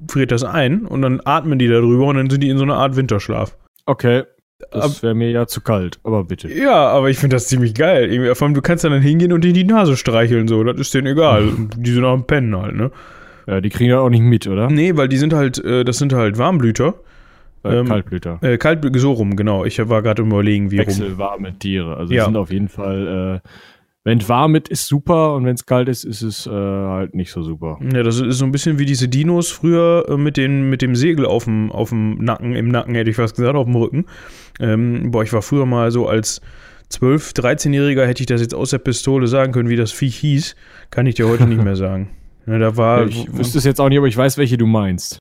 friert 0.09 0.33
das 0.33 0.45
ein 0.45 0.87
und 0.87 1.03
dann 1.03 1.21
atmen 1.25 1.59
die 1.59 1.69
darüber 1.69 2.07
und 2.07 2.17
dann 2.17 2.31
sind 2.31 2.43
die 2.43 2.49
in 2.49 2.59
so 2.59 2.65
einer 2.65 2.77
Art 2.77 2.97
Winterschlaf. 2.97 3.57
Okay, 3.87 4.25
das 4.71 5.03
wäre 5.03 5.15
mir 5.15 5.31
ja 5.31 5.47
zu 5.47 5.61
kalt, 5.61 5.99
aber 6.05 6.25
bitte. 6.25 6.53
Ja, 6.53 6.89
aber 6.89 7.11
ich 7.11 7.19
finde 7.19 7.37
das 7.37 7.49
ziemlich 7.49 7.75
geil. 7.75 8.35
Vor 8.35 8.47
allem, 8.47 8.55
du 8.55 8.63
kannst 8.63 8.85
dann 8.85 9.01
hingehen 9.01 9.33
und 9.33 9.43
dir 9.43 9.53
die 9.53 9.65
Nase 9.65 9.97
streicheln, 9.97 10.49
so. 10.49 10.63
Das 10.63 10.79
ist 10.79 10.95
denen 10.95 11.09
egal. 11.09 11.49
die 11.77 11.93
sind 11.93 12.05
auch 12.05 12.13
am 12.13 12.27
Pennen 12.27 12.57
halt, 12.57 12.77
ne? 12.77 12.91
Ja, 13.47 13.61
die 13.61 13.69
kriegen 13.69 13.91
ja 13.91 13.99
auch 13.99 14.09
nicht 14.09 14.23
mit, 14.23 14.47
oder? 14.47 14.71
Nee, 14.71 14.97
weil 14.97 15.09
die 15.09 15.19
sind 15.19 15.35
halt, 15.35 15.63
äh, 15.63 15.85
das 15.85 15.99
sind 15.99 16.13
halt 16.13 16.39
Warmblüter. 16.39 16.95
Äh, 17.65 17.79
ähm, 17.79 17.87
Kaltblüter. 17.87 18.39
Äh, 18.43 18.59
Kaltblüter, 18.59 18.99
so 18.99 19.13
rum, 19.13 19.37
genau. 19.37 19.65
Ich 19.65 19.79
war 19.89 20.03
gerade 20.03 20.23
überlegen, 20.23 20.71
wie 20.71 20.79
Wechselwarme 20.79 21.59
Tiere. 21.59 21.97
Also 21.97 22.15
ja. 22.15 22.25
sind 22.25 22.37
auf 22.37 22.51
jeden 22.51 22.69
Fall 22.69 23.43
äh, 23.45 23.49
wenn 24.05 24.19
es 24.19 24.29
warm 24.29 24.55
ist, 24.55 24.69
ist 24.69 24.87
super 24.87 25.35
und 25.35 25.47
wenn 25.47 25.55
es 25.55 25.65
kalt 25.65 25.89
ist, 25.89 26.05
ist 26.05 26.21
es 26.21 26.47
äh, 26.47 26.51
halt 26.51 27.15
nicht 27.15 27.33
so 27.33 27.43
super. 27.43 27.79
Ja, 27.81 28.03
das 28.03 28.21
ist 28.21 28.39
so 28.39 28.45
ein 28.45 28.53
bisschen 28.53 28.79
wie 28.79 28.85
diese 28.85 29.09
Dinos 29.09 29.51
früher 29.51 30.05
äh, 30.09 30.17
mit, 30.19 30.37
den, 30.37 30.69
mit 30.69 30.83
dem 30.83 30.95
Segel 30.95 31.25
auf 31.25 31.45
dem, 31.45 31.73
auf 31.73 31.89
dem 31.89 32.17
Nacken, 32.17 32.55
im 32.55 32.69
Nacken 32.69 32.95
hätte 32.95 33.09
ich 33.09 33.17
fast 33.17 33.35
gesagt, 33.35 33.57
auf 33.57 33.65
dem 33.65 33.77
Rücken. 33.77 34.05
Ähm, 34.61 35.11
boah, 35.11 35.23
ich 35.23 35.33
war 35.33 35.41
früher 35.41 35.65
mal 35.65 35.91
so 35.91 36.07
als 36.07 36.43
12-, 36.93 37.35
13-Jähriger, 37.35 38.05
hätte 38.05 38.23
ich 38.23 38.27
das 38.27 38.43
jetzt 38.43 38.55
aus 38.55 38.71
der 38.71 38.79
Pistole 38.79 39.27
sagen 39.27 39.53
können, 39.53 39.71
wie 39.71 39.77
das 39.77 39.91
Viech 39.91 40.17
hieß. 40.19 40.55
Kann 40.91 41.07
ich 41.07 41.15
dir 41.15 41.27
heute 41.27 41.47
nicht 41.47 41.63
mehr 41.63 41.77
sagen. 41.77 42.11
Ja, 42.47 42.59
da 42.59 42.77
war, 42.77 43.07
ich 43.07 43.27
wüsste 43.35 43.57
es 43.57 43.65
jetzt 43.65 43.81
auch 43.81 43.89
nicht, 43.89 43.97
aber 43.97 44.07
ich 44.07 44.19
weiß, 44.19 44.37
welche 44.37 44.59
du 44.59 44.67
meinst. 44.67 45.19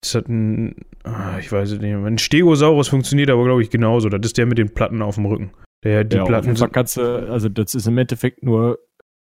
Das 0.00 0.14
hat 0.14 0.26
ein, 0.26 0.74
ah, 1.04 1.38
ich 1.38 1.52
weiß 1.52 1.72
es 1.72 1.80
nicht, 1.82 1.94
ein 1.94 2.16
Stegosaurus 2.16 2.88
funktioniert 2.88 3.28
aber, 3.28 3.44
glaube 3.44 3.60
ich, 3.60 3.68
genauso. 3.68 4.08
Das 4.08 4.20
ist 4.24 4.38
der 4.38 4.46
mit 4.46 4.56
den 4.56 4.70
Platten 4.70 5.02
auf 5.02 5.16
dem 5.16 5.26
Rücken. 5.26 5.50
Der, 5.86 6.02
die 6.02 6.16
ja, 6.16 6.24
Platten. 6.24 6.50
Und 6.50 6.72
kannst 6.72 6.96
du, 6.96 7.30
also 7.30 7.48
das 7.48 7.76
ist 7.76 7.86
im 7.86 7.96
Endeffekt 7.96 8.42
nur 8.42 8.80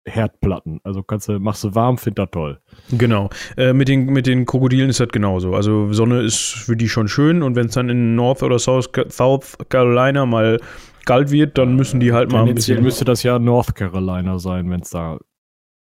Herdplatten. 0.06 0.80
Also 0.84 1.02
kannst 1.02 1.28
du, 1.28 1.40
machst 1.40 1.64
du 1.64 1.74
warm, 1.74 1.98
find 1.98 2.20
das 2.20 2.28
toll. 2.30 2.60
Genau. 2.92 3.30
Äh, 3.56 3.72
mit, 3.72 3.88
den, 3.88 4.06
mit 4.06 4.28
den 4.28 4.46
Krokodilen 4.46 4.88
ist 4.88 5.00
das 5.00 5.08
genauso. 5.08 5.54
Also 5.54 5.92
Sonne 5.92 6.20
ist 6.20 6.38
für 6.38 6.76
die 6.76 6.88
schon 6.88 7.08
schön 7.08 7.42
und 7.42 7.56
wenn 7.56 7.66
es 7.66 7.74
dann 7.74 7.88
in 7.88 8.14
North 8.14 8.44
oder 8.44 8.60
South, 8.60 8.90
South 9.08 9.58
Carolina 9.70 10.24
mal 10.24 10.60
kalt 11.04 11.32
wird, 11.32 11.58
dann 11.58 11.74
müssen 11.74 11.98
die 11.98 12.12
halt 12.12 12.30
mal 12.30 12.46
ein 12.46 12.54
bisschen. 12.54 12.80
müsste 12.80 13.04
das 13.04 13.24
ja 13.24 13.40
North 13.40 13.74
Carolina 13.74 14.38
sein, 14.38 14.70
wenn 14.70 14.82
es 14.82 14.90
da. 14.90 15.18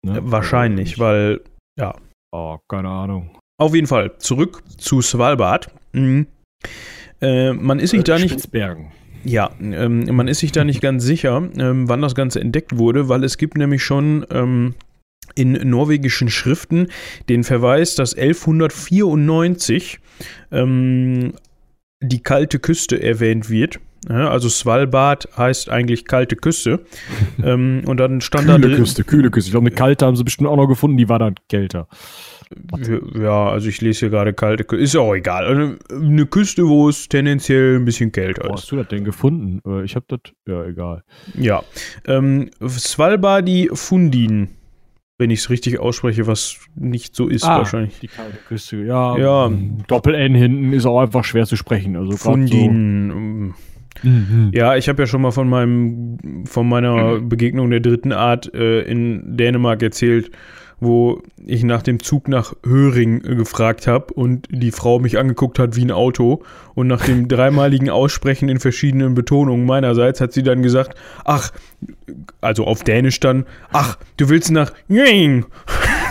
Ne? 0.06 0.20
Wahrscheinlich, 0.22 0.98
weil, 0.98 1.42
ja. 1.78 1.94
Oh, 2.32 2.58
keine 2.70 2.88
Ahnung. 2.88 3.38
Auf 3.60 3.76
jeden 3.76 3.88
Fall, 3.88 4.18
zurück 4.20 4.64
zu 4.78 5.02
Svalbard. 5.02 5.74
Mhm. 5.92 6.28
Äh, 7.22 7.52
man 7.52 7.80
ist 7.80 7.90
sich 7.90 8.00
äh, 8.00 8.04
da 8.04 8.18
nicht. 8.18 8.32
Spitzbergen. 8.32 8.94
Ja, 9.24 9.52
ähm, 9.62 10.06
man 10.16 10.28
ist 10.28 10.40
sich 10.40 10.52
da 10.52 10.64
nicht 10.64 10.82
ganz 10.82 11.04
sicher, 11.04 11.50
ähm, 11.58 11.90
wann 11.90 12.02
das 12.02 12.16
Ganze 12.16 12.40
entdeckt 12.40 12.78
wurde, 12.78 13.10
weil 13.10 13.24
es 13.24 13.38
gibt 13.38 13.58
nämlich 13.58 13.84
schon 13.84 14.26
ähm, 14.32 14.76
in 15.36 15.54
norwegischen 15.70 16.30
Schriften 16.30 16.88
den 17.28 17.44
Verweis, 17.44 17.96
dass 17.96 18.14
1194 18.16 20.00
ähm, 20.52 21.34
die 22.02 22.24
kalte 22.24 22.60
Küste 22.60 23.02
erwähnt 23.02 23.50
wird. 23.50 23.80
Ja, 24.08 24.30
also 24.30 24.48
Svalbard 24.48 25.28
heißt 25.36 25.70
eigentlich 25.70 26.06
kalte 26.06 26.38
Küste. 26.38 26.86
ähm, 27.44 27.82
und 27.86 27.98
dann 27.98 28.22
stand 28.22 28.46
kühle 28.46 28.60
da 28.60 28.68
drin. 28.68 28.78
Küste, 28.78 29.04
kühle 29.04 29.30
Küste. 29.30 29.50
Ich 29.50 29.52
glaube, 29.52 29.68
eine 29.68 29.76
kalte 29.76 30.06
haben 30.06 30.16
sie 30.16 30.24
bestimmt 30.24 30.50
auch 30.50 30.56
noch 30.56 30.68
gefunden, 30.68 30.98
die 30.98 31.10
war 31.10 31.20
dann 31.20 31.36
kälter. 31.50 31.88
Ja, 33.20 33.50
also 33.50 33.70
ich 33.70 33.80
lese 33.82 34.00
hier 34.00 34.10
gerade 34.10 34.34
kalte 34.34 34.64
Küste. 34.64 34.84
Ist 34.84 34.96
auch 34.96 35.14
egal. 35.14 35.46
Also 35.46 35.76
eine 35.92 36.26
Küste, 36.26 36.68
wo 36.68 36.90
es 36.90 37.08
tendenziell 37.08 37.76
ein 37.76 37.86
bisschen 37.86 38.12
kälter 38.12 38.44
ist. 38.44 38.50
Wo 38.50 38.54
hast 38.54 38.72
du 38.72 38.76
das 38.78 38.88
denn 38.88 39.04
gefunden? 39.04 39.62
Äh, 39.68 39.84
ich 39.84 39.96
habe 39.96 40.06
das, 40.08 40.20
ja, 40.48 40.64
egal. 40.66 41.04
Ja. 41.36 41.64
Ähm, 42.08 42.50
Svalbardi 42.68 43.70
Fundin, 43.74 44.50
wenn 45.20 45.30
ich 45.30 45.40
es 45.40 45.50
richtig 45.52 45.80
ausspreche, 45.80 46.26
was 46.26 46.60
nicht 46.76 47.16
so 47.16 47.28
ist 47.28 47.44
ah, 47.44 47.60
wahrscheinlich. 47.60 48.00
Die 48.00 48.08
kalte 48.08 48.38
Küste, 48.48 48.78
ja. 48.78 49.18
ja. 49.18 49.52
Doppel-N 49.88 50.34
hinten 50.34 50.74
ist 50.74 50.88
auch 50.88 51.02
einfach 51.02 51.24
schwer 51.24 51.46
zu 51.46 51.56
sprechen. 51.56 51.96
Also 51.96 52.18
Fundin. 52.18 53.54
So. 54.02 54.08
Mhm. 54.10 54.52
Ja, 54.54 54.76
ich 54.76 54.90
habe 54.90 55.04
ja 55.04 55.08
schon 55.08 55.22
mal 55.22 55.32
von 55.32 55.50
meinem, 55.50 56.46
von 56.46 56.68
meiner 56.68 57.20
Begegnung 57.20 57.70
der 57.70 57.82
dritten 57.82 58.14
Art 58.14 58.52
äh, 58.54 58.82
in 58.82 59.38
Dänemark 59.38 59.84
erzählt 59.84 60.32
wo 60.80 61.22
ich 61.46 61.64
nach 61.64 61.82
dem 61.82 62.02
Zug 62.02 62.28
nach 62.28 62.54
Höring 62.66 63.22
gefragt 63.22 63.88
habe 63.88 64.14
und 64.14 64.48
die 64.50 64.72
Frau 64.72 65.00
mich 65.00 65.18
angeguckt 65.18 65.60
hat 65.60 65.76
wie 65.76 65.86
ein 65.86 65.92
Auto. 65.92 66.44
Und 66.76 66.88
nach 66.88 67.04
dem 67.04 67.28
dreimaligen 67.28 67.90
Aussprechen 67.90 68.48
in 68.48 68.60
verschiedenen 68.60 69.14
Betonungen 69.14 69.66
meinerseits 69.66 70.22
hat 70.22 70.32
sie 70.32 70.44
dann 70.44 70.62
gesagt, 70.64 70.98
ach, 71.26 71.52
also 72.40 72.66
auf 72.66 72.84
Dänisch 72.84 73.20
dann, 73.20 73.46
ach, 73.72 73.98
du 74.18 74.30
willst 74.30 74.52
nach 74.52 74.72
Höring. 74.88 75.46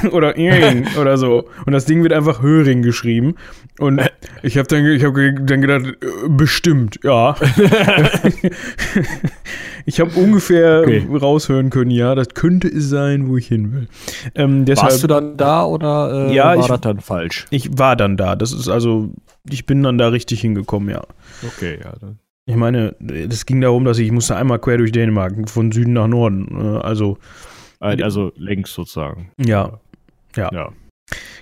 oder 0.13 0.37
Ing 0.37 0.87
oder 1.01 1.17
so. 1.19 1.49
Und 1.67 1.73
das 1.73 1.85
Ding 1.85 2.03
wird 2.03 2.13
einfach 2.13 2.43
Höring 2.43 2.83
geschrieben. 2.83 3.35
Und 3.79 4.01
ich 4.43 4.59
habe 4.59 4.69
dann, 4.69 4.85
ich 4.87 5.05
hab 5.05 5.15
dann 5.15 5.61
gedacht, 5.61 5.87
äh, 5.87 6.29
bestimmt, 6.29 6.99
ja. 7.05 7.37
ich 9.87 10.01
habe 10.01 10.11
ungefähr 10.19 10.83
okay. 10.83 11.07
raushören 11.11 11.71
können, 11.71 11.91
ja, 11.91 12.15
das 12.15 12.29
könnte 12.31 12.69
es 12.69 12.89
sein, 12.89 13.29
wo 13.29 13.37
ich 13.37 13.47
hin 13.47 13.73
will. 13.73 13.89
Ähm, 14.35 14.65
deshalb, 14.65 14.91
Warst 14.91 15.05
du 15.05 15.07
dann 15.07 15.37
da 15.37 15.65
oder 15.65 16.29
äh, 16.29 16.35
ja, 16.35 16.47
war 16.47 16.59
ich, 16.59 16.67
das 16.67 16.81
dann 16.81 17.01
falsch? 17.01 17.47
Ich 17.51 17.79
war 17.79 17.95
dann 17.95 18.17
da. 18.17 18.37
Das 18.37 18.53
ist 18.53 18.69
also, 18.69 19.11
ich 19.49 19.67
bin 19.67 19.83
dann 19.83 19.97
da 19.97 20.09
richtig 20.09 20.41
hingekommen, 20.41 20.91
ja. 20.91 21.03
Okay, 21.47 21.79
ja. 21.83 21.93
Dann. 22.01 22.19
Ich 22.47 22.57
meine, 22.57 22.97
es 23.01 23.47
ging 23.47 23.61
darum, 23.61 23.85
dass 23.85 23.99
ich, 23.99 24.07
ich 24.07 24.13
musste 24.13 24.35
einmal 24.35 24.59
quer 24.59 24.79
durch 24.79 24.91
Dänemark, 24.91 25.49
von 25.49 25.71
Süden 25.71 25.93
nach 25.93 26.09
Norden. 26.09 26.49
Äh, 26.51 26.79
also 26.79 27.19
äh, 27.81 28.03
also 28.03 28.33
längs 28.37 28.73
sozusagen. 28.73 29.31
Ja. 29.39 29.81
Ja. 30.37 30.51
ja. 30.53 30.73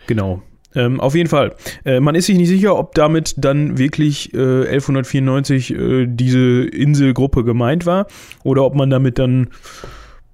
Genau. 0.07 0.43
Ähm, 0.77 1.01
auf 1.01 1.15
jeden 1.15 1.29
Fall. 1.29 1.55
Äh, 1.85 2.01
man 2.01 2.15
ist 2.15 2.27
sich 2.27 2.37
nicht 2.37 2.49
sicher, 2.49 2.79
ob 2.79 2.95
damit 2.95 3.35
dann 3.39 3.79
wirklich 3.79 4.33
äh, 4.35 4.69
1194 4.69 5.75
äh, 5.75 6.07
diese 6.07 6.65
Inselgruppe 6.65 7.43
gemeint 7.43 7.87
war 7.87 8.07
oder 8.45 8.65
ob 8.65 8.75
man 8.75 8.91
damit 8.91 9.19
dann 9.19 9.49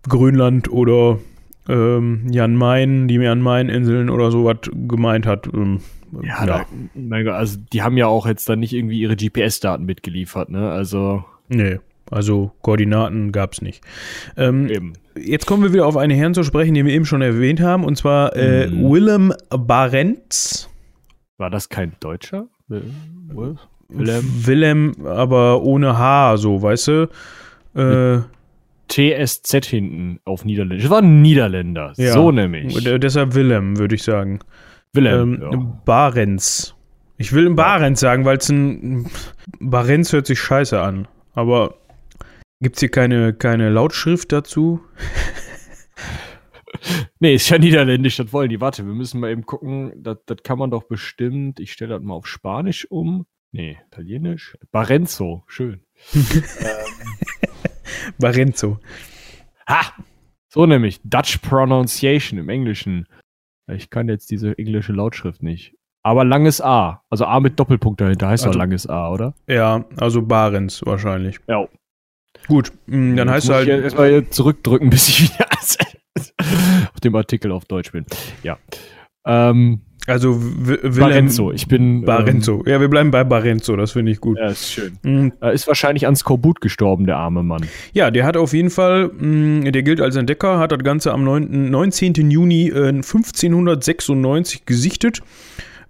Grönland 0.09 0.71
oder 0.71 1.19
ähm, 1.69 2.27
Jan 2.31 2.57
Main, 2.57 3.07
die 3.07 3.15
Jan 3.15 3.41
Main-Inseln 3.41 4.11
oder 4.11 4.33
sowas 4.33 4.59
gemeint 4.73 5.27
hat. 5.27 5.49
Ähm, 5.55 5.81
ja, 6.21 6.45
ja. 6.45 6.67
Da, 6.95 7.33
also 7.33 7.59
die 7.73 7.83
haben 7.83 7.97
ja 7.97 8.07
auch 8.09 8.27
jetzt 8.27 8.49
dann 8.49 8.59
nicht 8.61 8.73
irgendwie 8.73 9.01
ihre 9.01 9.17
GPS-Daten 9.17 9.85
mitgeliefert, 9.85 10.51
ne? 10.51 10.71
Also. 10.71 11.25
Nee. 11.49 11.79
Also 12.13 12.53
Koordinaten 12.61 13.33
gab 13.33 13.55
es 13.55 13.63
nicht. 13.63 13.83
Ähm, 14.37 14.93
jetzt 15.17 15.47
kommen 15.47 15.63
wir 15.63 15.73
wieder 15.73 15.87
auf 15.87 15.97
einen 15.97 16.17
Herrn 16.17 16.35
zu 16.35 16.43
sprechen, 16.45 16.75
den 16.75 16.85
wir 16.85 16.93
eben 16.93 17.07
schon 17.07 17.23
erwähnt 17.23 17.61
haben, 17.61 17.85
und 17.85 17.97
zwar 17.97 18.37
äh, 18.37 18.67
mhm. 18.67 18.93
Willem 18.93 19.33
Barentz. 19.49 20.69
War 21.39 21.49
das 21.49 21.71
kein 21.71 21.95
Deutscher? 22.01 22.49
Willem? 22.69 23.67
Willem, 23.89 24.95
aber 25.07 25.63
ohne 25.63 25.99
H, 25.99 26.37
so, 26.37 26.63
weißt 26.63 26.89
du? 26.89 27.09
Äh, 27.75 28.21
TSZ 28.89 29.65
hinten 29.65 30.21
auf 30.27 30.45
Niederländisch. 30.45 30.83
Das 30.83 30.91
war 30.91 31.01
ein 31.01 31.23
Niederländer, 31.23 31.95
ja. 31.97 32.13
so 32.13 32.31
nämlich. 32.31 32.75
Deshalb 32.85 33.35
Willem, 33.35 33.79
würde 33.79 33.95
ich 33.95 34.03
sagen. 34.03 34.41
Willem. 34.93 35.35
Ähm, 35.35 35.51
ja. 35.51 35.81
Barents. 35.87 36.75
Ich 37.17 37.33
will 37.33 37.47
ein 37.47 37.57
Barents 37.57 38.01
sagen, 38.01 38.27
weil 38.27 38.37
es 38.37 38.51
ein. 38.51 39.07
Barents 39.61 40.13
hört 40.13 40.27
sich 40.27 40.39
scheiße 40.39 40.79
an. 40.79 41.09
Aber 41.35 41.75
Gibt 42.63 42.77
es 42.77 42.81
hier 42.81 42.91
keine, 42.91 43.35
keine 43.35 43.71
Lautschrift 43.71 44.31
dazu? 44.31 44.81
nee, 47.19 47.35
ist 47.35 47.49
ja 47.51 47.59
niederländisch, 47.59 48.19
das 48.19 48.33
wollen 48.33 48.51
die. 48.51 48.61
Warte, 48.61 48.87
wir 48.87 48.95
müssen 48.95 49.19
mal 49.19 49.33
eben 49.33 49.45
gucken. 49.45 49.93
Das, 49.97 50.19
das 50.27 50.39
kann 50.45 50.61
man 50.61 50.71
doch 50.71 50.85
bestimmt. 50.85 51.59
Ich 51.59 51.73
stelle 51.73 51.95
das 51.95 52.03
mal 52.05 52.15
auf 52.15 52.29
Spanisch 52.29 52.89
um. 52.89 53.27
Nee, 53.51 53.79
Italienisch. 53.89 54.57
Barenzo, 54.71 55.43
schön. 55.49 55.81
Barenzo. 58.21 58.79
Ha! 59.69 59.81
So 60.49 60.65
nämlich. 60.65 61.01
Dutch 61.03 61.39
Pronunciation 61.39 62.39
im 62.39 62.49
Englischen. 62.49 63.09
Ich 63.67 63.91
kann 63.91 64.09
jetzt 64.09 64.31
diese 64.31 64.57
englische 64.57 64.93
Lautschrift 64.93 65.43
nicht. 65.43 65.75
Aber 66.05 66.25
langes 66.25 66.61
A. 66.61 67.03
Also 67.11 67.25
A 67.25 67.41
mit 67.41 67.59
Doppelpunkt 67.59 68.01
dahinter 68.01 68.29
heißt 68.29 68.45
also, 68.45 68.53
doch 68.53 68.59
langes 68.59 68.87
A, 68.87 69.11
oder? 69.11 69.35
Ja, 69.49 69.85
also 69.97 70.23
Barents 70.23 70.87
wahrscheinlich. 70.87 71.41
Ja, 71.49 71.69
Gut, 72.49 72.73
mm, 72.87 73.17
dann 73.17 73.31
heißt 73.31 73.49
es 73.49 73.55
halt. 73.55 73.69
Ich 73.69 73.75
erstmal 73.75 74.29
zurückdrücken, 74.29 74.91
bis 74.91 75.09
ich 75.09 75.23
wieder 75.23 75.47
auf 76.93 77.01
dem 77.01 77.15
Artikel 77.15 77.53
auf 77.53 77.65
Deutsch 77.65 77.93
bin. 77.93 78.05
Ja. 78.43 78.59
Ähm, 79.27 79.81
also 80.07 80.41
Barenzo, 80.83 81.53
ich 81.53 81.69
bin. 81.69 82.05
Barenzo. 82.05 82.63
Ähm, 82.67 82.73
ja, 82.73 82.81
wir 82.81 82.89
bleiben 82.89 83.13
bei 83.13 83.23
Barenzo, 83.23 83.77
das 83.77 83.93
finde 83.93 84.11
ich 84.11 84.21
gut. 84.21 84.37
Ja, 84.37 84.49
ist 84.49 84.73
schön. 84.73 84.99
Mhm. 85.03 85.33
Er 85.41 85.53
ist 85.53 85.69
wahrscheinlich 85.69 86.07
an 86.09 86.17
Skorbut 86.17 86.61
gestorben, 86.61 87.07
der 87.07 87.19
arme 87.19 87.45
Mann. 87.45 87.67
Ja, 87.93 88.11
der 88.11 88.27
hat 88.27 88.37
auf 88.37 88.53
jeden 88.53 88.71
Fall, 88.71 89.09
mh, 89.17 89.69
mm, 89.69 89.73
der 89.73 89.83
gilt 89.83 90.01
als 90.01 90.17
Entdecker, 90.17 90.59
hat 90.59 90.73
das 90.73 90.81
Ganze 90.81 91.13
am 91.13 91.23
9, 91.23 91.71
19. 91.71 92.15
Juni 92.31 92.69
äh, 92.69 92.89
1596 92.89 94.67
gesichtet. 94.67 95.21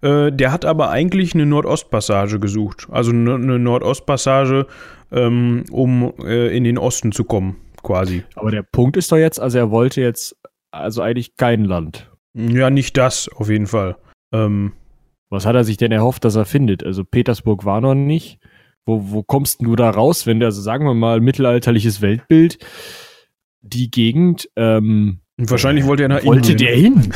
Äh, 0.03 0.31
der 0.31 0.53
hat 0.53 0.67
aber 0.67 0.91
eigentlich 0.91 1.35
eine 1.35 1.47
Nordostpassage 1.47 2.39
gesucht. 2.39 2.89
Also 2.91 3.13
eine, 3.13 3.37
eine 3.37 3.59
Nordostpassage 3.59 4.67
ähm, 5.13 5.65
um 5.71 6.13
äh, 6.25 6.57
in 6.57 6.65
den 6.65 6.79
Osten 6.79 7.13
zu 7.13 7.25
kommen, 7.25 7.57
quasi. 7.83 8.25
Aber 8.35 8.51
der 8.51 8.63
Punkt 8.63 8.97
ist 8.97 9.13
doch 9.13 9.17
jetzt, 9.17 9.41
also 9.41 9.59
er 9.59 9.71
wollte 9.71 10.01
jetzt 10.01 10.37
also 10.71 11.03
eigentlich 11.03 11.37
kein 11.37 11.65
Land. 11.65 12.11
Ja, 12.35 12.71
nicht 12.71 12.97
das, 12.97 13.29
auf 13.29 13.51
jeden 13.51 13.67
Fall. 13.67 13.97
Ähm, 14.33 14.73
Was 15.31 15.45
hat 15.47 15.55
er 15.55 15.65
sich 15.65 15.77
denn 15.77 15.93
erhofft, 15.93 16.25
dass 16.25 16.35
er 16.35 16.47
findet? 16.47 16.83
Also 16.83 17.05
Petersburg 17.05 17.65
war 17.65 17.81
noch 17.81 17.95
nicht. 17.95 18.39
Wo, 18.85 19.13
wo 19.13 19.23
kommst 19.23 19.63
du 19.63 19.77
da 19.77 19.91
raus, 19.91 20.27
wenn 20.27 20.41
der, 20.41 20.49
also 20.49 20.61
sagen 20.61 20.85
wir 20.87 20.95
mal, 20.95 21.21
mittelalterliches 21.21 22.01
Weltbild, 22.01 22.59
die 23.61 23.91
Gegend, 23.91 24.49
ähm, 24.57 25.21
Wahrscheinlich 25.39 25.87
wollte 25.87 26.05
er 26.05 26.09
nach 26.09 26.25
wollte 26.25 26.53
Indien. 26.53 26.59
der 26.59 26.77
hin? 26.77 27.13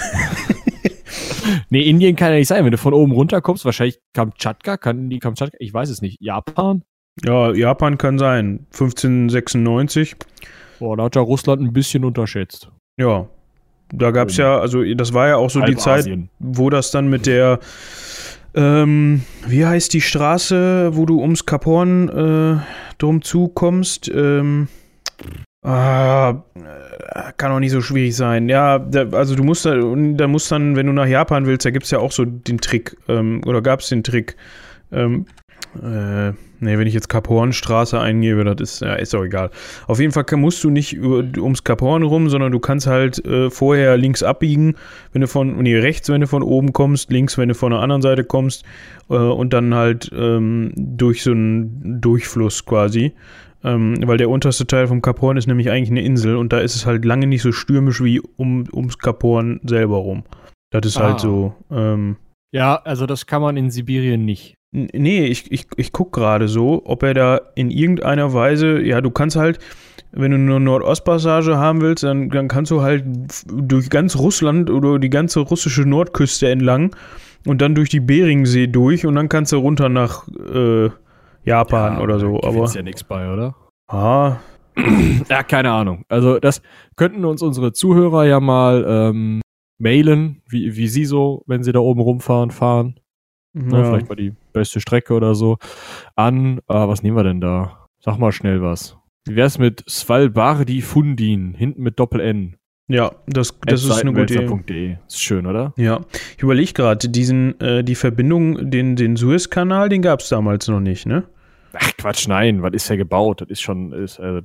nee, 1.70 1.82
Indien 1.82 2.16
kann 2.16 2.30
ja 2.30 2.38
nicht 2.38 2.48
sein. 2.48 2.64
Wenn 2.64 2.72
du 2.72 2.78
von 2.78 2.94
oben 2.94 3.12
runter 3.12 3.40
kommst, 3.40 3.64
wahrscheinlich 3.64 4.00
Kamtschatka, 4.14 4.76
kann 4.76 5.10
die 5.10 5.18
Kamtschatka, 5.18 5.56
ich 5.60 5.72
weiß 5.72 5.90
es 5.90 6.02
nicht. 6.02 6.20
Japan? 6.20 6.82
Ja, 7.24 7.52
Japan 7.52 7.98
kann 7.98 8.18
sein. 8.18 8.66
1596. 8.72 10.16
Boah, 10.78 10.96
da 10.96 11.04
hat 11.04 11.16
ja 11.16 11.22
Russland 11.22 11.62
ein 11.62 11.72
bisschen 11.72 12.04
unterschätzt. 12.04 12.70
Ja. 12.98 13.28
Da 13.92 14.10
gab 14.10 14.30
es 14.30 14.36
ja, 14.36 14.58
also 14.58 14.82
das 14.94 15.14
war 15.14 15.28
ja 15.28 15.36
auch 15.36 15.48
so 15.48 15.60
die 15.60 15.76
Zeit, 15.76 16.08
wo 16.40 16.70
das 16.70 16.90
dann 16.90 17.08
mit 17.08 17.26
der, 17.26 17.60
ähm, 18.54 19.22
wie 19.46 19.64
heißt 19.64 19.92
die 19.92 20.00
Straße, 20.00 20.90
wo 20.96 21.06
du 21.06 21.20
ums 21.20 21.46
Kap 21.46 21.66
Horn 21.66 22.08
äh, 22.08 22.56
drum 22.98 23.22
zukommst? 23.22 24.10
Ähm, 24.12 24.66
ah, 25.62 26.34
kann 27.36 27.52
auch 27.52 27.60
nicht 27.60 27.70
so 27.70 27.80
schwierig 27.80 28.16
sein. 28.16 28.48
Ja, 28.48 28.80
da, 28.80 29.08
also 29.10 29.36
du 29.36 29.44
musst 29.44 29.64
da, 29.64 29.76
da 29.76 30.26
musst 30.26 30.50
dann, 30.50 30.74
wenn 30.74 30.86
du 30.86 30.92
nach 30.92 31.06
Japan 31.06 31.46
willst, 31.46 31.64
da 31.64 31.70
gibt 31.70 31.84
es 31.84 31.92
ja 31.92 32.00
auch 32.00 32.10
so 32.10 32.24
den 32.24 32.58
Trick, 32.58 32.96
ähm, 33.08 33.40
oder 33.46 33.62
gab 33.62 33.80
es 33.80 33.88
den 33.88 34.02
Trick, 34.02 34.36
ähm, 34.90 35.26
äh, 35.80 36.32
ne, 36.60 36.78
wenn 36.78 36.86
ich 36.86 36.94
jetzt 36.94 37.08
Kaphornstraße 37.08 38.00
eingebe, 38.00 38.44
das 38.44 38.56
ist, 38.60 38.80
ja, 38.80 38.94
ist 38.94 39.14
auch 39.14 39.24
egal. 39.24 39.50
Auf 39.86 40.00
jeden 40.00 40.12
Fall 40.12 40.24
musst 40.36 40.62
du 40.64 40.70
nicht 40.70 40.92
über, 40.92 41.24
ums 41.38 41.64
Kaphorn 41.64 42.02
rum, 42.02 42.28
sondern 42.28 42.52
du 42.52 42.58
kannst 42.58 42.86
halt 42.86 43.24
äh, 43.24 43.50
vorher 43.50 43.96
links 43.96 44.22
abbiegen, 44.22 44.74
wenn 45.12 45.20
du 45.20 45.28
von, 45.28 45.56
nee, 45.62 45.76
rechts, 45.76 46.08
wenn 46.08 46.20
du 46.20 46.26
von 46.26 46.42
oben 46.42 46.72
kommst, 46.72 47.10
links, 47.10 47.38
wenn 47.38 47.48
du 47.48 47.54
von 47.54 47.72
der 47.72 47.80
anderen 47.80 48.02
Seite 48.02 48.24
kommst 48.24 48.64
äh, 49.10 49.14
und 49.14 49.52
dann 49.52 49.74
halt 49.74 50.10
ähm, 50.14 50.72
durch 50.76 51.22
so 51.22 51.32
einen 51.32 52.00
Durchfluss 52.00 52.64
quasi. 52.64 53.12
Ähm, 53.64 53.96
weil 54.06 54.18
der 54.18 54.30
unterste 54.30 54.66
Teil 54.66 54.86
vom 54.86 55.02
Kap 55.02 55.20
Horn 55.20 55.36
ist 55.36 55.46
nämlich 55.46 55.70
eigentlich 55.70 55.90
eine 55.90 56.02
Insel 56.02 56.36
und 56.36 56.52
da 56.52 56.58
ist 56.58 56.76
es 56.76 56.86
halt 56.86 57.04
lange 57.04 57.26
nicht 57.26 57.42
so 57.42 57.52
stürmisch 57.52 58.02
wie 58.02 58.20
um, 58.20 58.64
ums 58.72 58.98
Kap 58.98 59.22
Horn 59.22 59.60
selber 59.64 59.96
rum. 59.96 60.24
Das 60.70 60.86
ist 60.86 60.96
halt 60.98 61.06
ah. 61.06 61.10
halt 61.10 61.20
so. 61.20 61.54
Ähm, 61.70 62.16
ja, 62.52 62.76
also 62.76 63.06
das 63.06 63.26
kann 63.26 63.42
man 63.42 63.56
in 63.56 63.70
Sibirien 63.70 64.24
nicht. 64.24 64.54
Nee, 64.76 65.24
ich, 65.24 65.50
ich, 65.50 65.66
ich 65.78 65.90
gucke 65.90 66.20
gerade 66.20 66.48
so, 66.48 66.82
ob 66.84 67.02
er 67.02 67.14
da 67.14 67.40
in 67.54 67.70
irgendeiner 67.70 68.34
Weise, 68.34 68.78
ja, 68.82 69.00
du 69.00 69.10
kannst 69.10 69.34
halt, 69.34 69.58
wenn 70.12 70.32
du 70.32 70.36
eine 70.36 70.60
Nordostpassage 70.60 71.56
haben 71.56 71.80
willst, 71.80 72.04
dann, 72.04 72.28
dann 72.28 72.46
kannst 72.46 72.70
du 72.70 72.82
halt 72.82 73.04
durch 73.46 73.88
ganz 73.88 74.16
Russland 74.16 74.68
oder 74.68 74.98
die 74.98 75.08
ganze 75.08 75.40
russische 75.40 75.88
Nordküste 75.88 76.50
entlang 76.50 76.94
und 77.46 77.62
dann 77.62 77.74
durch 77.74 77.88
die 77.88 78.00
Beringsee 78.00 78.66
durch 78.66 79.06
und 79.06 79.14
dann 79.14 79.30
kannst 79.30 79.52
du 79.52 79.56
runter 79.56 79.88
nach 79.88 80.28
äh, 80.28 80.90
Japan 81.44 81.94
ja, 81.94 82.00
oder 82.02 82.18
so. 82.18 82.38
Aber 82.42 82.64
ist 82.64 82.74
ja 82.74 82.82
nichts 82.82 83.02
bei, 83.02 83.32
oder? 83.32 83.54
Ah. 83.88 84.36
ja, 85.30 85.42
keine 85.42 85.70
Ahnung. 85.70 86.04
Also 86.08 86.38
das 86.38 86.60
könnten 86.96 87.24
uns 87.24 87.40
unsere 87.40 87.72
Zuhörer 87.72 88.26
ja 88.26 88.40
mal 88.40 88.84
ähm, 88.86 89.40
mailen, 89.78 90.42
wie, 90.46 90.76
wie 90.76 90.88
sie 90.88 91.06
so, 91.06 91.44
wenn 91.46 91.62
sie 91.62 91.72
da 91.72 91.78
oben 91.78 92.02
rumfahren, 92.02 92.50
fahren. 92.50 93.00
Ne, 93.54 93.78
ja. 93.78 93.84
vielleicht 93.84 94.10
mal 94.10 94.16
die 94.16 94.34
beste 94.56 94.80
Strecke 94.80 95.14
oder 95.14 95.34
so 95.34 95.58
an. 96.14 96.60
Ah, 96.66 96.88
was 96.88 97.02
nehmen 97.02 97.16
wir 97.16 97.24
denn 97.24 97.40
da? 97.40 97.86
Sag 98.00 98.18
mal 98.18 98.32
schnell 98.32 98.62
was. 98.62 98.96
Wie 99.26 99.36
wär's 99.36 99.58
mit 99.58 99.84
Svalbardi 99.88 100.82
Fundin, 100.82 101.54
hinten 101.54 101.82
mit 101.82 101.98
Doppel-N? 101.98 102.56
Ja, 102.88 103.10
das, 103.26 103.58
das 103.66 103.82
ist 103.82 104.00
eine 104.00 104.12
gute 104.12 104.34
Idee. 104.44 104.98
Ist 105.08 105.20
schön, 105.20 105.46
oder? 105.46 105.74
Ja. 105.76 106.00
Ich 106.36 106.42
überlege 106.42 106.72
gerade, 106.72 107.08
diesen, 107.08 107.60
äh, 107.60 107.82
die 107.82 107.96
Verbindung, 107.96 108.70
den, 108.70 108.94
den 108.94 109.16
Suezkanal, 109.16 109.88
den 109.88 110.02
gab 110.02 110.20
es 110.20 110.28
damals 110.28 110.68
noch 110.68 110.78
nicht, 110.78 111.04
ne? 111.04 111.24
Ach 111.72 111.90
Quatsch, 111.98 112.28
nein, 112.28 112.62
was 112.62 112.72
ist 112.74 112.88
ja 112.88 112.94
gebaut? 112.94 113.40
Das 113.40 113.48
ist 113.48 113.60
schon, 113.60 113.92
ist, 113.92 114.20
äh, 114.20 114.40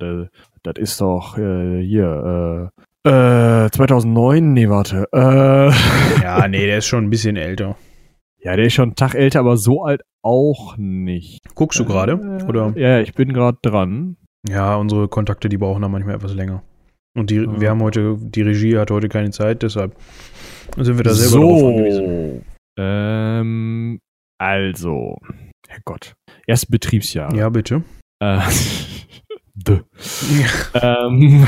das, 0.64 0.74
ist 0.76 1.00
doch 1.00 1.38
äh, 1.38 1.80
hier, 1.82 2.70
äh, 3.04 3.64
äh, 3.66 3.70
2009? 3.70 4.52
Nee, 4.52 4.68
warte. 4.68 5.08
Äh. 5.12 6.22
Ja, 6.22 6.46
nee, 6.48 6.66
der 6.66 6.78
ist 6.78 6.86
schon 6.86 7.04
ein 7.04 7.10
bisschen 7.10 7.36
älter. 7.36 7.76
Ja, 8.44 8.56
der 8.56 8.66
ist 8.66 8.74
schon 8.74 8.90
einen 8.90 8.96
Tag 8.96 9.14
älter, 9.14 9.40
aber 9.40 9.56
so 9.56 9.84
alt 9.84 10.02
auch 10.22 10.76
nicht. 10.76 11.40
Guckst 11.54 11.78
du 11.78 11.84
gerade? 11.84 12.12
Äh, 12.12 12.44
oder? 12.44 12.72
Ja, 12.76 13.00
ich 13.00 13.14
bin 13.14 13.32
gerade 13.32 13.58
dran. 13.62 14.16
Ja, 14.48 14.76
unsere 14.76 15.08
Kontakte, 15.08 15.48
die 15.48 15.58
brauchen 15.58 15.82
da 15.82 15.88
manchmal 15.88 16.16
etwas 16.16 16.34
länger. 16.34 16.62
Und 17.16 17.30
die, 17.30 17.36
ja. 17.36 17.60
wir 17.60 17.70
haben 17.70 17.82
heute, 17.82 18.16
die 18.18 18.42
Regie 18.42 18.78
hat 18.78 18.90
heute 18.90 19.08
keine 19.08 19.30
Zeit, 19.30 19.62
deshalb. 19.62 19.96
Sind 20.76 20.96
wir 20.96 21.04
da 21.04 21.14
selber 21.14 21.30
so, 21.30 21.40
drauf 21.40 21.64
angewiesen? 21.64 22.44
Ähm, 22.78 24.00
also, 24.38 25.18
Herrgott. 25.68 26.14
Erst 26.46 26.70
Betriebsjahr. 26.70 27.32
Ja, 27.34 27.48
bitte. 27.48 27.84
Äh, 28.20 28.40
d. 29.54 29.82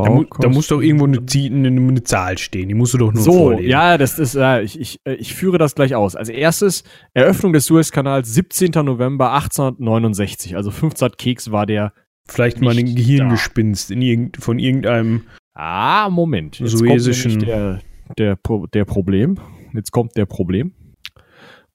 ähm, 0.00 0.04
Da, 0.04 0.10
mu 0.10 0.24
da 0.40 0.48
muss 0.48 0.66
doch 0.68 0.80
irgendwo 0.80 1.06
eine, 1.06 1.18
eine, 1.18 1.68
eine 1.68 2.02
Zahl 2.02 2.38
stehen. 2.38 2.68
Die 2.68 2.74
musst 2.74 2.94
du 2.94 2.98
doch 2.98 3.12
nur 3.12 3.22
So, 3.22 3.32
vorlesen. 3.32 3.70
ja, 3.70 3.98
das 3.98 4.18
ist, 4.18 4.34
äh, 4.34 4.62
ich, 4.62 4.78
ich, 4.80 4.98
äh, 5.04 5.14
ich 5.14 5.34
führe 5.34 5.58
das 5.58 5.74
gleich 5.74 5.94
aus. 5.94 6.16
Als 6.16 6.28
erstes, 6.28 6.84
Eröffnung 7.14 7.52
des 7.52 7.66
Suezkanals 7.66 8.32
17. 8.34 8.70
November 8.84 9.32
1869. 9.32 10.56
Also 10.56 10.70
15 10.70 11.12
Keks 11.18 11.50
war 11.52 11.66
der. 11.66 11.92
Vielleicht 12.28 12.60
mal 12.60 12.76
ein 12.78 12.94
Gehirngespinst 12.94 13.90
in 13.90 14.02
irgend, 14.02 14.36
von 14.36 14.58
irgendeinem. 14.60 15.22
Ah, 15.54 16.08
Moment. 16.10 16.60
Jetzt 16.60 16.76
Suezischen- 16.76 17.38
kommt 17.38 17.48
der, 17.48 17.80
der, 18.18 18.38
der 18.72 18.84
Problem. 18.84 19.36
Jetzt 19.74 19.90
kommt 19.90 20.16
der 20.16 20.26
Problem. 20.26 20.72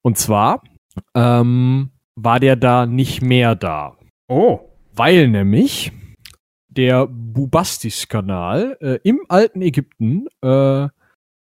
Und 0.02 0.16
zwar 0.16 0.62
ähm, 1.14 1.90
war 2.14 2.40
der 2.40 2.56
da 2.56 2.86
nicht 2.86 3.20
mehr 3.22 3.54
da. 3.54 3.96
Oh. 4.28 4.60
Weil 4.94 5.28
nämlich 5.28 5.92
der 6.76 7.06
Bubastis-Kanal 7.06 8.76
äh, 8.80 8.98
im 9.02 9.20
alten 9.28 9.62
Ägypten 9.62 10.26
äh, 10.42 10.88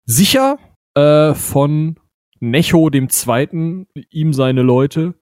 sicher 0.05 0.57
äh, 0.95 1.33
von 1.33 1.99
Necho 2.39 2.89
II., 2.89 3.85
ihm 4.09 4.33
seine 4.33 4.61
Leute, 4.61 5.15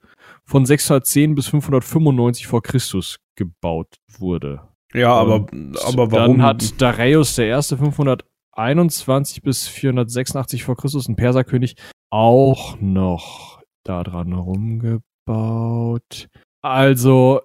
von 0.45 0.65
610 0.65 1.35
bis 1.35 1.47
595 1.47 2.47
vor 2.47 2.61
Christus 2.61 3.19
gebaut 3.35 3.95
wurde. 4.19 4.61
Ja, 4.93 5.13
aber, 5.13 5.47
Und 5.51 5.77
aber 5.85 6.11
warum? 6.11 6.37
Dann 6.37 6.45
hat 6.45 6.81
Darius 6.81 7.37
I. 7.37 7.51
521 7.61 9.41
bis 9.41 9.67
486 9.67 10.63
vor 10.63 10.77
Christus, 10.77 11.07
ein 11.07 11.15
Perserkönig, 11.15 11.75
auch 12.11 12.79
noch 12.79 13.61
da 13.83 14.03
dran 14.03 14.33
rumgebaut. 14.33 16.27
Also 16.61 17.41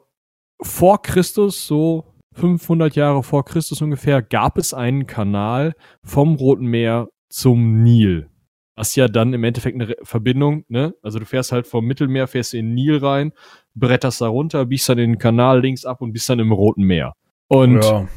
vor 0.63 1.03
Christus, 1.03 1.67
so 1.67 2.05
500 2.41 2.97
Jahre 2.97 3.23
vor 3.23 3.45
Christus 3.45 3.83
ungefähr, 3.83 4.23
gab 4.23 4.57
es 4.59 4.73
einen 4.75 5.07
Kanal 5.07 5.75
vom 6.03 6.35
Roten 6.37 6.67
Meer 6.67 7.09
zum 7.29 7.83
Nil. 7.83 8.29
Was 8.77 8.97
ja 8.97 9.09
dann 9.09 9.35
im 9.35 9.45
Endeffekt 9.45 9.75
eine 9.81 9.95
Verbindung, 10.03 10.65
ne? 10.69 10.95
Also 11.03 11.19
du 11.19 11.27
fährst 11.27 11.53
halt 11.53 11.67
vom 11.67 11.85
Mittelmeer, 11.85 12.27
fährst 12.27 12.55
in 12.55 12.67
den 12.69 12.75
Nil 12.75 12.97
rein, 12.97 13.33
bretterst 13.75 14.23
da 14.23 14.29
runter, 14.29 14.65
biegst 14.65 14.89
dann 14.89 14.99
in 14.99 15.13
den 15.13 15.19
Kanal 15.19 15.61
links 15.61 15.85
ab 15.85 16.01
und 16.01 16.13
bist 16.13 16.29
dann 16.31 16.39
im 16.39 16.51
Roten 16.51 16.85
Meer. 16.85 17.13
Und 17.49 17.85
ja. 17.85 18.09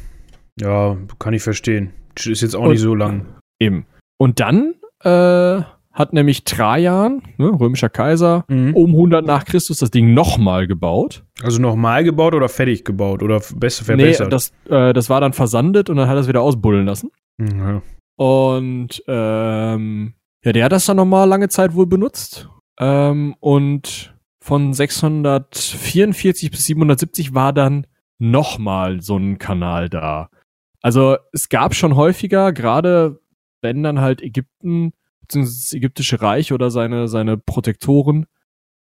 ja, 0.59 0.97
kann 1.19 1.33
ich 1.33 1.41
verstehen. 1.41 1.91
Ist 2.17 2.41
jetzt 2.41 2.55
auch 2.55 2.63
Und- 2.63 2.71
nicht 2.71 2.81
so 2.81 2.95
lang. 2.95 3.25
Eben. 3.59 3.85
Und 4.17 4.39
dann 4.39 4.75
äh, 5.03 5.61
hat 5.93 6.11
nämlich 6.11 6.43
Trajan, 6.43 7.21
ne, 7.37 7.47
römischer 7.59 7.89
Kaiser, 7.89 8.45
Mhm. 8.47 8.73
um 8.75 8.91
100 8.93 9.25
nach 9.25 9.45
Christus 9.45 9.77
das 9.77 9.91
Ding 9.91 10.13
nochmal 10.13 10.65
gebaut. 10.67 11.23
Also 11.43 11.61
nochmal 11.61 12.03
gebaut 12.03 12.33
oder 12.33 12.49
fertig 12.49 12.83
gebaut 12.83 13.21
oder 13.23 13.39
besser 13.55 13.83
Nee, 13.95 14.13
verbessert? 14.13 14.33
das, 14.33 14.51
äh, 14.69 14.91
das 14.93 15.09
war 15.09 15.21
dann 15.21 15.33
versandet 15.33 15.89
und 15.89 15.97
dann 15.97 16.09
hat 16.09 16.15
er 16.17 16.21
es 16.21 16.27
wieder 16.27 16.41
ausbuddeln 16.41 16.85
lassen. 16.87 17.11
Mhm. 17.37 17.81
Und 18.17 19.03
ähm, 19.07 20.13
ja, 20.43 20.51
der 20.51 20.65
hat 20.65 20.71
das 20.71 20.85
dann 20.85 20.97
nochmal 20.97 21.27
lange 21.29 21.49
Zeit 21.49 21.75
wohl 21.75 21.85
benutzt. 21.87 22.49
Ähm, 22.79 23.35
und 23.39 24.15
von 24.41 24.73
644 24.73 26.51
bis 26.51 26.65
770 26.65 27.33
war 27.33 27.53
dann 27.53 27.87
nochmal 28.19 29.01
so 29.01 29.17
ein 29.17 29.37
Kanal 29.37 29.89
da. 29.89 30.29
Also 30.81 31.17
es 31.31 31.49
gab 31.49 31.75
schon 31.75 31.95
häufiger, 31.95 32.51
gerade 32.51 33.19
wenn 33.61 33.83
dann 33.83 34.01
halt 34.01 34.21
Ägypten, 34.21 34.91
beziehungsweise 35.33 35.59
das 35.59 35.73
ägyptische 35.73 36.21
Reich 36.21 36.53
oder 36.53 36.71
seine, 36.71 37.07
seine 37.07 37.37
Protektoren 37.37 38.25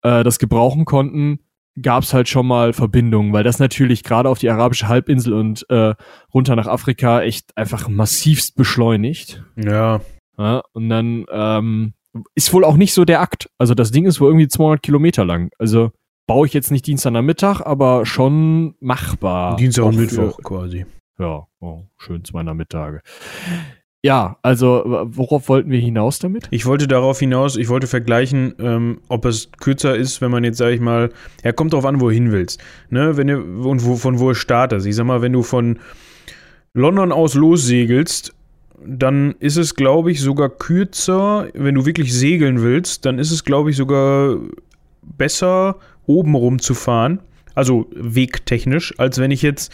äh, 0.02 0.22
das 0.22 0.38
gebrauchen 0.38 0.84
konnten, 0.84 1.40
gab 1.80 2.04
es 2.04 2.14
halt 2.14 2.28
schon 2.28 2.46
mal 2.46 2.72
Verbindungen, 2.72 3.32
weil 3.32 3.42
das 3.42 3.58
natürlich 3.58 4.04
gerade 4.04 4.28
auf 4.28 4.38
die 4.38 4.50
arabische 4.50 4.88
Halbinsel 4.88 5.32
und 5.32 5.68
äh, 5.70 5.94
runter 6.32 6.54
nach 6.54 6.66
Afrika 6.66 7.22
echt 7.22 7.56
einfach 7.56 7.88
massivst 7.88 8.56
beschleunigt. 8.56 9.42
Ja, 9.56 10.00
Ja, 10.38 10.62
und 10.72 10.88
dann 10.88 11.26
ähm, 11.30 11.94
ist 12.34 12.52
wohl 12.52 12.64
auch 12.64 12.76
nicht 12.76 12.94
so 12.94 13.04
der 13.04 13.20
Akt. 13.20 13.50
Also 13.58 13.74
das 13.74 13.90
Ding 13.90 14.06
ist 14.06 14.20
wohl 14.20 14.28
irgendwie 14.28 14.48
200 14.48 14.82
Kilometer 14.82 15.24
lang. 15.24 15.50
Also 15.58 15.90
baue 16.26 16.46
ich 16.46 16.54
jetzt 16.54 16.70
nicht 16.70 16.86
Dienstagnachmittag, 16.86 17.60
aber 17.60 18.06
schon 18.06 18.76
machbar. 18.80 19.56
Dienstag 19.56 19.84
und 19.86 19.96
Mittwoch 19.96 20.38
quasi. 20.42 20.86
Ja, 21.18 21.46
oh, 21.60 21.82
schön 21.96 22.24
zwei 22.24 22.42
Nachmittage. 22.42 23.00
Ja, 24.04 24.36
also 24.42 24.82
worauf 24.84 25.48
wollten 25.48 25.70
wir 25.70 25.80
hinaus 25.80 26.18
damit? 26.18 26.46
Ich 26.50 26.66
wollte 26.66 26.86
darauf 26.86 27.20
hinaus, 27.20 27.56
ich 27.56 27.70
wollte 27.70 27.86
vergleichen, 27.86 28.54
ähm, 28.58 29.00
ob 29.08 29.24
es 29.24 29.48
kürzer 29.60 29.96
ist, 29.96 30.20
wenn 30.20 30.30
man 30.30 30.44
jetzt, 30.44 30.58
sag 30.58 30.74
ich 30.74 30.80
mal, 30.80 31.08
ja, 31.42 31.52
kommt 31.52 31.72
drauf 31.72 31.86
an, 31.86 32.02
wo 32.02 32.08
du 32.08 32.10
hin 32.10 32.30
willst. 32.30 32.62
Ne, 32.90 33.16
wenn 33.16 33.28
du, 33.28 33.38
und 33.66 33.82
wo, 33.82 33.96
von 33.96 34.18
wo 34.18 34.30
es 34.32 34.36
startest. 34.36 34.86
Ich 34.86 34.94
sag 34.94 35.06
mal, 35.06 35.22
wenn 35.22 35.32
du 35.32 35.42
von 35.42 35.78
London 36.74 37.12
aus 37.12 37.32
lossegelst, 37.32 38.34
dann 38.84 39.36
ist 39.38 39.56
es, 39.56 39.74
glaube 39.74 40.10
ich, 40.10 40.20
sogar 40.20 40.50
kürzer, 40.50 41.48
wenn 41.54 41.74
du 41.74 41.86
wirklich 41.86 42.12
segeln 42.12 42.60
willst, 42.60 43.06
dann 43.06 43.18
ist 43.18 43.30
es, 43.30 43.42
glaube 43.42 43.70
ich, 43.70 43.76
sogar 43.76 44.36
besser, 45.00 45.76
oben 46.04 46.34
rum 46.34 46.58
zu 46.58 46.74
fahren. 46.74 47.20
Also 47.54 47.86
wegtechnisch, 47.94 48.94
als 48.98 49.18
wenn 49.18 49.30
ich 49.30 49.42
jetzt 49.42 49.72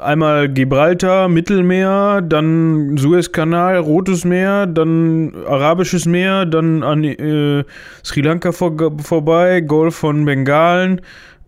einmal 0.00 0.48
Gibraltar, 0.48 1.28
Mittelmeer, 1.28 2.20
dann 2.22 2.96
Suezkanal, 2.96 3.78
Rotes 3.78 4.24
Meer, 4.24 4.66
dann 4.66 5.32
Arabisches 5.46 6.06
Meer, 6.06 6.46
dann 6.46 6.82
an 6.82 7.04
äh, 7.04 7.64
Sri 8.04 8.20
Lanka 8.20 8.52
vor, 8.52 8.76
vorbei, 9.02 9.60
Golf 9.60 9.96
von 9.96 10.24
Bengalen, 10.24 11.00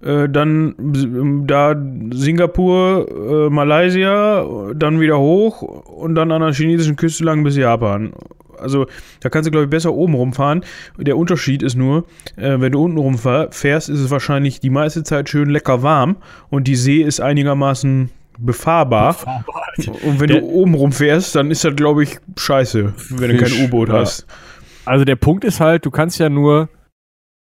äh, 0.05 0.29
dann 0.29 0.75
äh, 0.95 1.47
da 1.47 1.75
Singapur, 2.12 3.07
äh, 3.09 3.51
Malaysia, 3.51 4.45
dann 4.75 5.01
wieder 5.01 5.19
hoch 5.19 5.62
und 5.62 6.14
dann 6.14 6.31
an 6.33 6.43
der 6.43 6.53
chinesischen 6.53 6.97
Küste 6.97 7.25
lang 7.25 7.43
bis 7.45 7.57
Japan. 7.57 8.12
Also 8.59 8.87
da 9.21 9.29
kannst 9.29 9.47
du, 9.47 9.51
glaube 9.51 9.64
ich, 9.64 9.71
besser 9.71 9.93
oben 9.93 10.14
rumfahren. 10.14 10.64
Der 10.97 11.17
Unterschied 11.17 11.62
ist 11.62 11.75
nur, 11.77 12.05
äh, 12.37 12.61
wenn 12.61 12.73
du 12.73 12.85
unten 12.85 12.99
rumfährst, 12.99 13.88
ist 13.88 14.01
es 14.01 14.11
wahrscheinlich 14.11 14.61
die 14.61 14.71
meiste 14.71 15.03
Zeit 15.03 15.29
schön 15.29 15.51
lecker 15.51 15.83
warm 15.83 16.17
und 16.51 16.69
die 16.69 16.77
See 16.77 17.03
ist 17.03 17.21
einigermaßen 17.21 18.11
befahrbar. 18.38 19.17
Und 20.05 20.21
wenn 20.21 20.29
Der- 20.29 20.40
du 20.40 20.47
oben 20.47 20.75
rumfährst, 20.75 21.35
dann 21.35 21.51
ist 21.51 21.64
das, 21.64 21.75
glaube 21.77 22.03
ich, 22.05 22.19
scheiße, 22.37 22.95
wenn 23.11 23.31
du 23.31 23.38
Fisch, 23.38 23.57
kein 23.57 23.64
U-Boot 23.67 23.88
ja. 23.88 23.95
hast. 23.97 24.27
Also 24.85 25.05
der 25.05 25.17
Punkt 25.17 25.45
ist 25.45 25.61
halt, 25.61 25.87
du 25.87 25.90
kannst 25.90 26.19
ja 26.19 26.29
nur, 26.29 26.69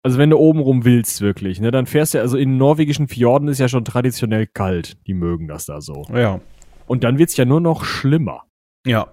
also 0.04 0.18
wenn 0.18 0.30
du 0.30 0.36
oben 0.36 0.60
rum 0.60 0.84
willst 0.84 1.22
wirklich, 1.22 1.60
ne, 1.60 1.70
dann 1.70 1.86
fährst 1.86 2.12
du, 2.12 2.20
also 2.20 2.36
in 2.36 2.58
norwegischen 2.58 3.08
Fjorden 3.08 3.48
ist 3.48 3.58
ja 3.58 3.68
schon 3.68 3.86
traditionell 3.86 4.46
kalt. 4.46 4.98
Die 5.06 5.14
mögen 5.14 5.48
das 5.48 5.64
da 5.64 5.80
so. 5.80 6.04
Ja. 6.12 6.40
Und 6.86 7.04
dann 7.04 7.18
wird's 7.18 7.36
ja 7.38 7.46
nur 7.46 7.60
noch 7.60 7.84
schlimmer. 7.84 8.42
Ja. 8.86 9.08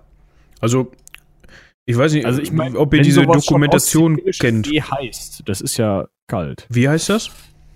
Also, 0.59 0.91
ich 1.85 1.97
weiß 1.97 2.11
nicht, 2.13 2.25
Also 2.25 2.41
ich 2.41 2.51
meine, 2.51 2.77
ob 2.77 2.93
ihr 2.93 3.01
diese 3.01 3.25
Dokumentation 3.25 4.19
kennt. 4.39 4.67
See 4.67 4.81
heißt, 4.81 5.43
das 5.45 5.61
ist 5.61 5.77
ja 5.77 6.07
kalt. 6.27 6.67
Wie 6.69 6.89
heißt 6.89 7.07
das? 7.07 7.31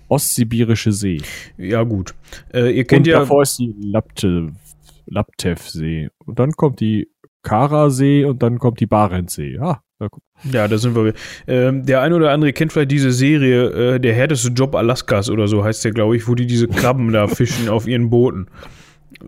Ostsibirische 0.08 0.92
See. 0.92 1.22
Ja, 1.56 1.84
gut. 1.84 2.14
Äh, 2.52 2.76
ihr 2.76 2.84
kennt 2.84 3.06
und 3.06 3.12
ja. 3.12 3.20
davor 3.20 3.42
ist 3.42 3.58
die 3.58 3.74
Laptev, 3.80 4.52
Laptev-See. 5.06 6.10
Und 6.26 6.38
dann 6.38 6.52
kommt 6.52 6.80
die 6.80 7.10
Kara-See 7.42 8.26
und 8.26 8.42
dann 8.42 8.58
kommt 8.58 8.78
die 8.80 8.86
Barentssee. 8.86 9.58
Ah, 9.58 9.68
na 9.68 9.74
guck. 9.74 9.85
Ja, 10.52 10.68
da 10.68 10.76
sind 10.76 10.94
wir. 10.94 11.14
Ähm, 11.46 11.86
der 11.86 12.02
eine 12.02 12.14
oder 12.16 12.30
andere 12.30 12.52
kennt 12.52 12.72
vielleicht 12.72 12.90
diese 12.90 13.12
Serie, 13.12 13.94
äh, 13.94 14.00
der 14.00 14.12
härteste 14.14 14.48
Job 14.48 14.74
Alaskas 14.74 15.30
oder 15.30 15.48
so 15.48 15.64
heißt 15.64 15.84
der, 15.84 15.92
glaube 15.92 16.16
ich, 16.16 16.28
wo 16.28 16.34
die 16.34 16.46
diese 16.46 16.68
Krabben 16.68 17.12
da 17.12 17.26
fischen 17.28 17.68
auf 17.68 17.86
ihren 17.86 18.10
Booten. 18.10 18.46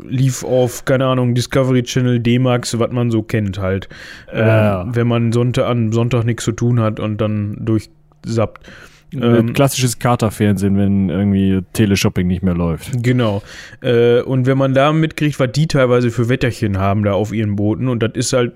Lief 0.07 0.45
auf, 0.45 0.85
keine 0.85 1.07
Ahnung, 1.07 1.35
Discovery 1.35 1.83
Channel, 1.83 2.21
D-Max, 2.21 2.79
was 2.79 2.91
man 2.93 3.11
so 3.11 3.23
kennt 3.23 3.59
halt. 3.59 3.89
Ähm, 4.31 4.47
Ja. 4.47 4.87
Wenn 4.95 5.09
man 5.09 5.33
Sonntag, 5.33 5.67
an 5.67 5.93
Sonntag 5.93 6.25
nichts 6.25 6.45
zu 6.45 6.53
tun 6.53 6.81
hat 6.81 7.01
und 7.01 7.19
dann 7.19 7.57
durchsappt. 7.61 8.69
Ähm, 9.15 9.23
Ein 9.23 9.53
klassisches 9.55 9.99
Katerfernsehen, 9.99 10.77
wenn 10.77 11.09
irgendwie 11.09 11.63
Teleshopping 11.73 12.27
nicht 12.27 12.43
mehr 12.43 12.53
läuft. 12.55 13.03
Genau. 13.03 13.43
Äh, 13.81 14.21
und 14.21 14.45
wenn 14.45 14.59
man 14.59 14.75
da 14.75 14.93
mitkriegt, 14.93 15.41
was 15.41 15.51
die 15.53 15.67
teilweise 15.67 16.11
für 16.11 16.29
Wetterchen 16.29 16.77
haben 16.77 17.05
da 17.05 17.15
auf 17.15 17.33
ihren 17.33 17.57
Booten, 17.57 17.89
und 17.89 18.03
das 18.03 18.11
ist 18.13 18.35
halt 18.35 18.53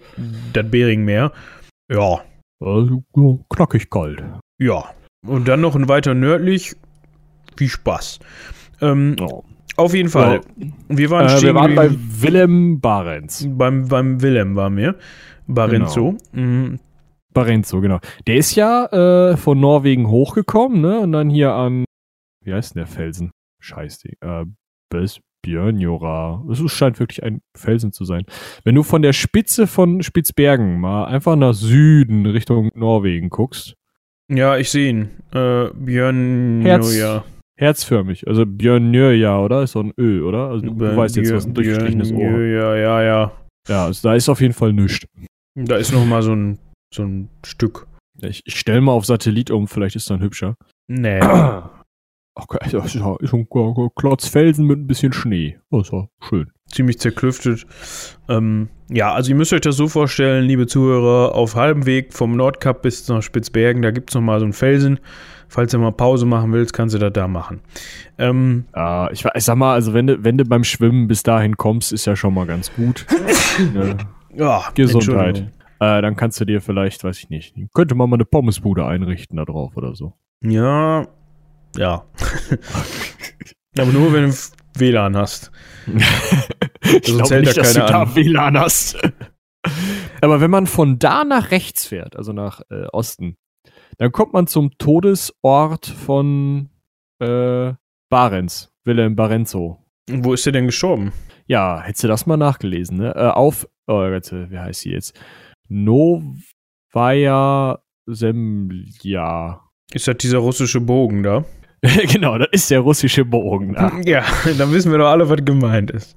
das 0.53 0.66
Beringmeer, 0.70 1.33
ja, 1.93 2.21
Also, 2.61 3.03
knackig 3.51 3.91
kalt. 3.91 4.23
ja. 4.59 4.85
Und 5.27 5.47
dann 5.47 5.61
noch 5.61 5.77
ein 5.77 5.89
weiter 5.89 6.15
nördlich, 6.15 6.75
viel 7.57 7.69
Spaß. 7.69 8.19
Ähm, 8.81 9.15
Ja. 9.19 9.29
Auf 9.77 9.95
jeden 9.95 10.09
Fall. 10.11 10.41
Wir 10.89 11.09
waren, 11.11 11.27
Äh, 11.29 11.43
wir 11.43 11.55
waren 11.55 11.75
bei 11.75 11.89
Willem 11.93 12.81
Barents. 12.81 13.47
beim, 13.49 13.89
beim 13.89 14.21
Willem 14.21 14.55
waren 14.57 14.77
wir. 14.77 14.97
Barenzo. 15.47 16.17
Mhm. 16.33 16.79
Barenzo, 17.33 17.81
genau. 17.81 17.99
Der 18.27 18.37
ist 18.37 18.55
ja 18.55 18.85
äh, 18.87 19.37
von 19.39 19.59
Norwegen 19.61 20.09
hochgekommen, 20.09 20.81
ne? 20.83 21.01
Und 21.01 21.13
dann 21.13 21.31
hier 21.31 21.53
an, 21.55 21.85
wie 22.45 22.53
heißt 22.53 22.75
denn 22.75 22.81
der 22.81 22.87
Felsen? 22.87 23.31
Scheiß 23.63 23.99
die. 24.01 24.15
Äh, 24.21 24.45
Bös, 24.91 25.21
Björnjora. 25.43 26.45
Es 26.51 26.59
scheint 26.73 26.99
wirklich 26.99 27.23
ein 27.23 27.43
Felsen 27.57 27.93
zu 27.93 28.05
sein. 28.05 28.25
Wenn 28.65 28.75
du 28.75 28.83
von 28.83 29.03
der 29.03 29.13
Spitze 29.13 29.67
von 29.67 30.03
Spitzbergen 30.03 30.81
mal 30.81 31.05
einfach 31.05 31.37
nach 31.37 31.55
Süden 31.55 32.27
Richtung 32.27 32.71
Norwegen 32.75 33.29
guckst. 33.29 33.75
Ja, 34.29 34.57
ich 34.57 34.71
sehe 34.71 34.91
ihn. 34.91 35.11
Äh, 35.33 35.69
Björnjoja. 35.75 37.25
Herzförmig. 37.57 38.27
Also 38.27 38.47
Björnjöja, 38.47 39.39
oder? 39.39 39.63
Ist 39.63 39.73
so 39.73 39.81
ein 39.81 39.93
Ö, 39.99 40.23
oder? 40.23 40.49
Also 40.49 40.67
du, 40.67 40.75
du 40.75 40.97
weißt 40.97 41.17
jetzt, 41.17 41.33
was 41.33 41.47
ein 41.47 41.55
durchgestrichenes 41.55 42.13
Ohr. 42.13 42.41
Ja, 42.41 42.77
ja, 42.77 43.03
ja. 43.03 43.33
Ja, 43.69 43.85
also 43.85 44.09
da 44.09 44.15
ist 44.15 44.29
auf 44.29 44.41
jeden 44.41 44.55
Fall 44.55 44.73
nichts. 44.73 45.07
Da 45.55 45.77
ist 45.77 45.93
noch 45.93 46.05
mal 46.05 46.23
so 46.23 46.35
ein, 46.35 46.59
so 46.93 47.03
ein 47.05 47.29
Stück. 47.45 47.87
Ich, 48.21 48.43
ich 48.45 48.59
stelle 48.59 48.81
mal 48.81 48.93
auf 48.93 49.05
Satellit 49.05 49.51
um, 49.51 49.69
vielleicht 49.69 49.97
ist 49.97 50.11
dann 50.11 50.21
hübscher. 50.21 50.55
Nee. 50.89 51.21
Okay, 52.35 52.59
das 52.71 52.87
ist 52.87 52.95
ja 52.95 53.16
ein 53.33 53.49
Klotz 53.95 54.27
Felsen 54.29 54.66
mit 54.66 54.79
ein 54.79 54.87
bisschen 54.87 55.12
Schnee. 55.12 55.59
Das 55.71 55.83
ist 55.83 55.92
ja 55.92 56.09
schön. 56.21 56.51
Ziemlich 56.66 56.99
zerklüftet. 56.99 57.66
Ähm, 58.29 58.71
ja, 58.90 59.12
also 59.12 59.31
ihr 59.31 59.37
müsst 59.37 59.53
euch 59.53 59.61
das 59.61 59.77
so 59.77 59.88
vorstellen, 59.88 60.47
liebe 60.47 60.66
Zuhörer, 60.66 61.35
auf 61.35 61.55
halbem 61.55 61.85
Weg 61.85 62.14
vom 62.14 62.35
Nordkap 62.35 62.81
bis 62.81 63.07
nach 63.09 63.23
Spitzbergen, 63.23 63.83
da 63.83 63.90
gibt 63.90 64.11
es 64.11 64.14
nochmal 64.14 64.38
so 64.38 64.45
einen 64.47 64.55
Felsen. 64.55 64.99
Falls 65.49 65.73
du 65.73 65.79
mal 65.79 65.92
Pause 65.92 66.25
machen 66.25 66.51
willst, 66.55 66.73
kannst 66.73 66.95
du 66.95 66.99
das 66.99 67.12
da 67.12 67.29
machen. 67.29 67.61
Ähm, 68.16 68.64
ja, 68.75 69.11
ich, 69.11 69.27
ich 69.35 69.45
sag 69.45 69.57
mal, 69.57 69.75
also 69.75 69.92
wenn 69.92 70.07
du, 70.07 70.25
wenn 70.25 70.38
du 70.38 70.47
beim 70.47 70.64
Schwimmen 70.64 71.09
bis 71.09 71.23
dahin 71.23 71.59
kommst, 71.59 71.92
ist 71.92 72.07
ja 72.07 72.16
schon 72.16 72.33
mal 72.33 72.47
ganz 72.47 72.73
gut. 72.75 73.07
ne? 73.75 73.99
Ja, 74.35 74.64
Gesundheit. 74.75 75.53
Äh, 75.79 76.01
dann 76.01 76.16
kannst 76.16 76.40
du 76.40 76.47
dir 76.47 76.62
vielleicht, 76.62 77.05
weiß 77.05 77.18
ich 77.18 77.29
nicht, 77.29 77.55
könnte 77.75 77.95
man 77.95 78.09
mal 78.09 78.16
eine 78.16 78.25
Pommesbude 78.25 78.87
einrichten 78.87 79.37
da 79.37 79.45
drauf 79.45 79.77
oder 79.77 79.95
so. 79.95 80.14
Ja, 80.42 81.07
ja. 81.77 82.05
Aber 83.79 83.93
nur, 83.93 84.13
wenn 84.13 84.31
du 84.31 84.37
WLAN 84.77 85.17
hast. 85.17 85.51
ich 85.87 87.03
glaube 87.03 87.41
nicht, 87.41 87.57
dass 87.57 87.73
du 87.75 87.81
da 87.81 88.15
WLAN 88.15 88.59
hast. 88.59 88.99
Aber 90.21 90.41
wenn 90.41 90.51
man 90.51 90.67
von 90.67 90.99
da 90.99 91.25
nach 91.25 91.51
rechts 91.51 91.87
fährt, 91.87 92.17
also 92.17 92.33
nach 92.33 92.61
äh, 92.71 92.87
Osten, 92.93 93.37
dann 93.99 94.13
kommt 94.13 94.33
man 94.33 94.47
zum 94.47 94.77
Todesort 94.79 95.87
von 95.87 96.71
äh, 97.21 97.73
Barents, 98.11 98.73
Wilhelm 98.85 99.17
Barenzo. 99.17 99.85
Wo 100.11 100.33
ist 100.33 100.45
der 100.47 100.53
denn 100.53 100.67
gestorben? 100.67 101.13
Ja, 101.47 101.81
hättest 101.81 102.05
du 102.05 102.09
das 102.09 102.27
mal 102.27 102.37
nachgelesen, 102.37 102.99
ne? 102.99 103.15
Äh, 103.15 103.29
auf, 103.29 103.69
oh 103.87 104.09
Gott, 104.09 104.33
wie 104.33 104.59
heißt 104.59 104.81
sie 104.81 104.91
jetzt? 104.91 105.19
Novaya 105.69 107.39
Semlja. 108.07 109.61
Ist 109.93 110.09
das 110.09 110.17
dieser 110.17 110.39
russische 110.39 110.81
Bogen 110.81 111.23
da? 111.23 111.45
genau, 112.12 112.38
das 112.38 112.49
ist 112.53 112.71
der 112.71 112.81
russische 112.81 113.25
Bogen. 113.25 113.75
Da. 113.75 113.92
Ja, 114.05 114.25
dann 114.59 114.73
wissen 114.73 114.92
wir 114.92 114.99
doch 114.99 115.09
alle, 115.09 115.29
was 115.29 115.45
gemeint 115.45 115.90
ist. 115.90 116.16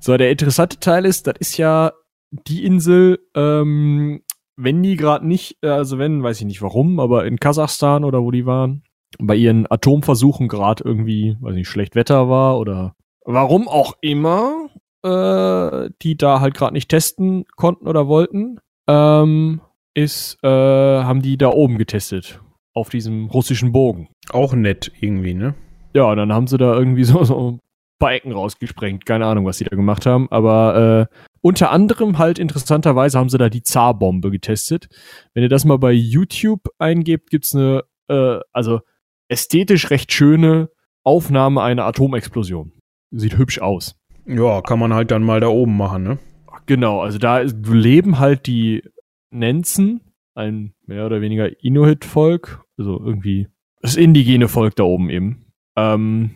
So, 0.00 0.16
der 0.16 0.30
interessante 0.30 0.80
Teil 0.80 1.04
ist, 1.04 1.26
das 1.26 1.34
ist 1.38 1.58
ja 1.58 1.92
die 2.30 2.64
Insel, 2.64 3.18
ähm, 3.34 4.22
wenn 4.56 4.82
die 4.82 4.96
gerade 4.96 5.26
nicht, 5.26 5.58
äh, 5.62 5.68
also 5.68 5.98
wenn, 5.98 6.22
weiß 6.22 6.40
ich 6.40 6.46
nicht 6.46 6.62
warum, 6.62 6.98
aber 6.98 7.26
in 7.26 7.38
Kasachstan 7.38 8.04
oder 8.04 8.22
wo 8.22 8.30
die 8.30 8.46
waren, 8.46 8.84
bei 9.18 9.36
ihren 9.36 9.70
Atomversuchen 9.70 10.48
gerade 10.48 10.82
irgendwie, 10.84 11.36
weiß 11.40 11.54
nicht, 11.54 11.68
schlecht 11.68 11.94
Wetter 11.94 12.30
war 12.30 12.58
oder 12.58 12.94
warum 13.24 13.68
auch 13.68 13.94
immer, 14.00 14.70
äh, 15.04 15.90
die 16.02 16.16
da 16.16 16.40
halt 16.40 16.54
gerade 16.54 16.72
nicht 16.72 16.88
testen 16.88 17.44
konnten 17.56 17.86
oder 17.86 18.08
wollten, 18.08 18.58
ähm, 18.88 19.60
ist, 19.94 20.38
äh, 20.42 20.48
haben 20.48 21.20
die 21.20 21.36
da 21.36 21.50
oben 21.50 21.76
getestet 21.76 22.40
auf 22.74 22.88
diesem 22.88 23.26
russischen 23.26 23.72
Bogen. 23.72 24.08
Auch 24.30 24.54
nett 24.54 24.92
irgendwie, 25.00 25.34
ne? 25.34 25.54
Ja, 25.94 26.04
und 26.04 26.16
dann 26.16 26.32
haben 26.32 26.46
sie 26.46 26.58
da 26.58 26.74
irgendwie 26.74 27.04
so, 27.04 27.24
so 27.24 27.52
ein 27.52 27.58
paar 27.98 28.12
Ecken 28.12 28.32
rausgesprengt. 28.32 29.06
Keine 29.06 29.26
Ahnung, 29.26 29.44
was 29.44 29.58
sie 29.58 29.64
da 29.64 29.76
gemacht 29.76 30.06
haben. 30.06 30.28
Aber 30.30 31.08
äh, 31.10 31.16
unter 31.40 31.70
anderem 31.70 32.18
halt 32.18 32.38
interessanterweise 32.38 33.18
haben 33.18 33.28
sie 33.28 33.38
da 33.38 33.48
die 33.48 33.62
Zarbombe 33.62 34.30
getestet. 34.30 34.88
Wenn 35.34 35.42
ihr 35.42 35.48
das 35.48 35.64
mal 35.64 35.78
bei 35.78 35.92
YouTube 35.92 36.68
eingebt, 36.78 37.30
gibt's 37.30 37.54
eine, 37.54 37.84
äh, 38.08 38.38
also 38.52 38.80
ästhetisch 39.28 39.90
recht 39.90 40.12
schöne 40.12 40.70
Aufnahme 41.04 41.62
einer 41.62 41.84
Atomexplosion. 41.84 42.72
Sieht 43.10 43.36
hübsch 43.36 43.60
aus. 43.60 43.96
Ja, 44.26 44.60
kann 44.60 44.78
man 44.78 44.94
halt 44.94 45.10
dann 45.10 45.22
mal 45.22 45.40
da 45.40 45.48
oben 45.48 45.76
machen, 45.76 46.04
ne? 46.04 46.18
Genau, 46.66 47.00
also 47.00 47.18
da 47.18 47.40
leben 47.40 48.20
halt 48.20 48.46
die 48.46 48.84
Nenzen, 49.30 50.00
ein 50.34 50.74
mehr 50.86 51.06
oder 51.06 51.20
weniger 51.20 51.62
Inuit-Volk, 51.62 52.61
also 52.82 53.00
irgendwie 53.04 53.48
das 53.80 53.96
indigene 53.96 54.48
Volk 54.48 54.76
da 54.76 54.82
oben 54.82 55.08
eben. 55.08 55.46
Ähm, 55.76 56.30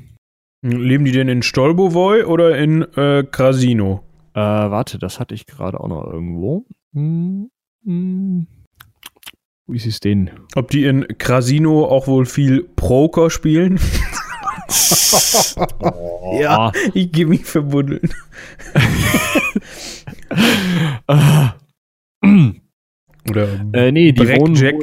Leben 0.62 1.04
die 1.04 1.12
denn 1.12 1.28
in 1.28 1.42
Stolbovoi 1.42 2.24
oder 2.24 2.56
in 2.56 2.82
äh, 2.96 3.24
Krasino? 3.30 4.02
Äh, 4.32 4.40
warte, 4.40 4.98
das 4.98 5.20
hatte 5.20 5.34
ich 5.34 5.44
gerade 5.46 5.78
auch 5.80 5.88
noch 5.88 6.06
irgendwo. 6.06 6.64
Hm, 6.94 7.50
hm. 7.84 8.46
Wie 9.68 9.76
ist 9.76 9.86
es 9.86 10.00
denn? 10.00 10.30
Ob 10.54 10.70
die 10.70 10.84
in 10.84 11.06
Krasino 11.18 11.84
auch 11.84 12.06
wohl 12.06 12.24
viel 12.26 12.62
Proker 12.62 13.30
spielen? 13.30 13.80
oh. 15.80 16.38
Ja, 16.40 16.72
ich 16.94 17.12
gebe 17.12 17.30
mich 17.30 17.44
verbuddeln. 17.44 18.08
Oder 23.28 23.48
äh, 23.72 23.90
nee, 23.90 24.12
die 24.12 24.24
Black 24.24 24.40
wohnen 24.40 24.54
Jack. 24.54 24.76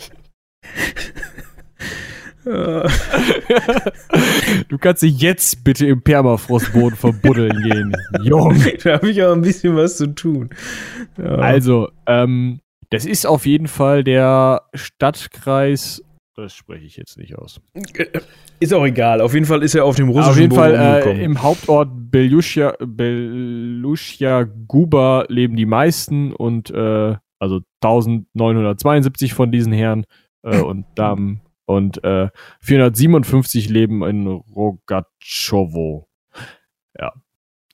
du 4.70 4.78
kannst 4.80 5.04
dich 5.04 5.20
jetzt 5.20 5.64
bitte 5.64 5.86
im 5.88 6.02
Permafrostboden 6.02 6.98
verbuddeln 6.98 7.62
gehen. 7.64 7.94
Junge. 8.22 8.58
Da 8.84 8.94
habe 8.94 9.10
ich 9.10 9.22
auch 9.24 9.34
ein 9.34 9.42
bisschen 9.42 9.76
was 9.76 9.98
zu 9.98 10.08
tun. 10.14 10.50
Ja. 11.18 11.36
Also, 11.36 11.90
ähm, 12.06 12.60
das 12.90 13.06
ist 13.06 13.26
auf 13.26 13.46
jeden 13.46 13.68
Fall 13.68 14.04
der 14.04 14.64
Stadtkreis. 14.74 16.04
Das 16.36 16.54
spreche 16.54 16.86
ich 16.86 16.96
jetzt 16.96 17.18
nicht 17.18 17.38
aus. 17.38 17.60
Ist 18.60 18.74
auch 18.74 18.86
egal. 18.86 19.22
Auf 19.22 19.34
jeden 19.34 19.46
Fall 19.46 19.64
ist 19.64 19.76
er 19.76 19.86
auf 19.86 19.96
dem 19.96 20.10
russischen 20.10 20.32
Auf 20.32 20.38
jeden 20.38 20.50
Boden 20.50 20.76
Fall 20.76 21.08
äh, 21.08 21.24
im 21.24 21.42
Hauptort 21.42 21.90
Belushia, 22.12 22.76
Belushia 22.80 24.44
Guba 24.68 25.26
leben 25.30 25.56
die 25.56 25.66
meisten 25.66 26.32
und 26.34 26.70
äh, 26.70 27.16
also 27.40 27.62
1972 27.84 29.34
von 29.34 29.52
diesen 29.52 29.74
Herren 29.74 30.06
äh, 30.44 30.60
und 30.60 30.86
Damen 30.96 31.42
und 31.68 32.04
äh, 32.04 32.30
457 32.62 33.70
leben 33.70 34.04
in 34.04 34.26
Rogachowo. 34.28 36.08
Ja. 37.00 37.14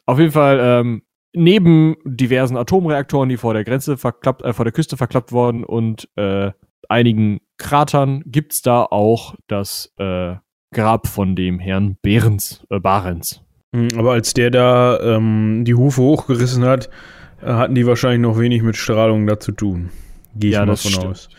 Auf 0.06 0.20
jeden 0.20 0.32
Fall 0.32 0.60
ähm, 0.62 1.04
neben 1.34 1.96
diversen 2.04 2.58
Atomreaktoren, 2.58 3.30
die 3.30 3.38
vor 3.38 3.54
der 3.54 3.64
Grenze 3.64 3.98
verklappt, 3.98 4.42
äh, 4.42 4.54
vor 4.54 4.66
der 4.66 4.72
Küste 4.72 4.98
verklappt 4.98 5.32
worden 5.32 5.64
und 5.64 6.10
äh, 6.16 6.52
einigen 6.90 7.40
Kratern 7.58 8.24
gibt's 8.26 8.62
da 8.62 8.84
auch 8.84 9.36
das 9.48 9.94
äh, 9.98 10.36
Grab 10.74 11.08
von 11.08 11.36
dem 11.36 11.60
Herrn 11.60 11.98
Behrens, 12.02 12.66
äh, 12.70 12.80
Barens. 12.80 13.42
Hm, 13.76 13.90
aber 13.96 14.14
als 14.14 14.34
der 14.34 14.50
da 14.50 15.00
ähm, 15.00 15.64
die 15.66 15.76
Hufe 15.76 16.02
hochgerissen 16.02 16.66
hat, 16.66 16.90
äh, 17.42 17.46
hatten 17.46 17.76
die 17.76 17.86
wahrscheinlich 17.86 18.22
noch 18.22 18.40
wenig 18.40 18.64
mit 18.64 18.76
Strahlung 18.76 19.28
da 19.28 19.40
zu 19.40 19.52
tun. 19.52 19.92
Gehe 20.36 20.50
ich 20.50 20.56
ja, 20.56 20.66
mal 20.66 20.76
von 20.76 20.92
stimmt. 20.92 21.06
aus. 21.06 21.30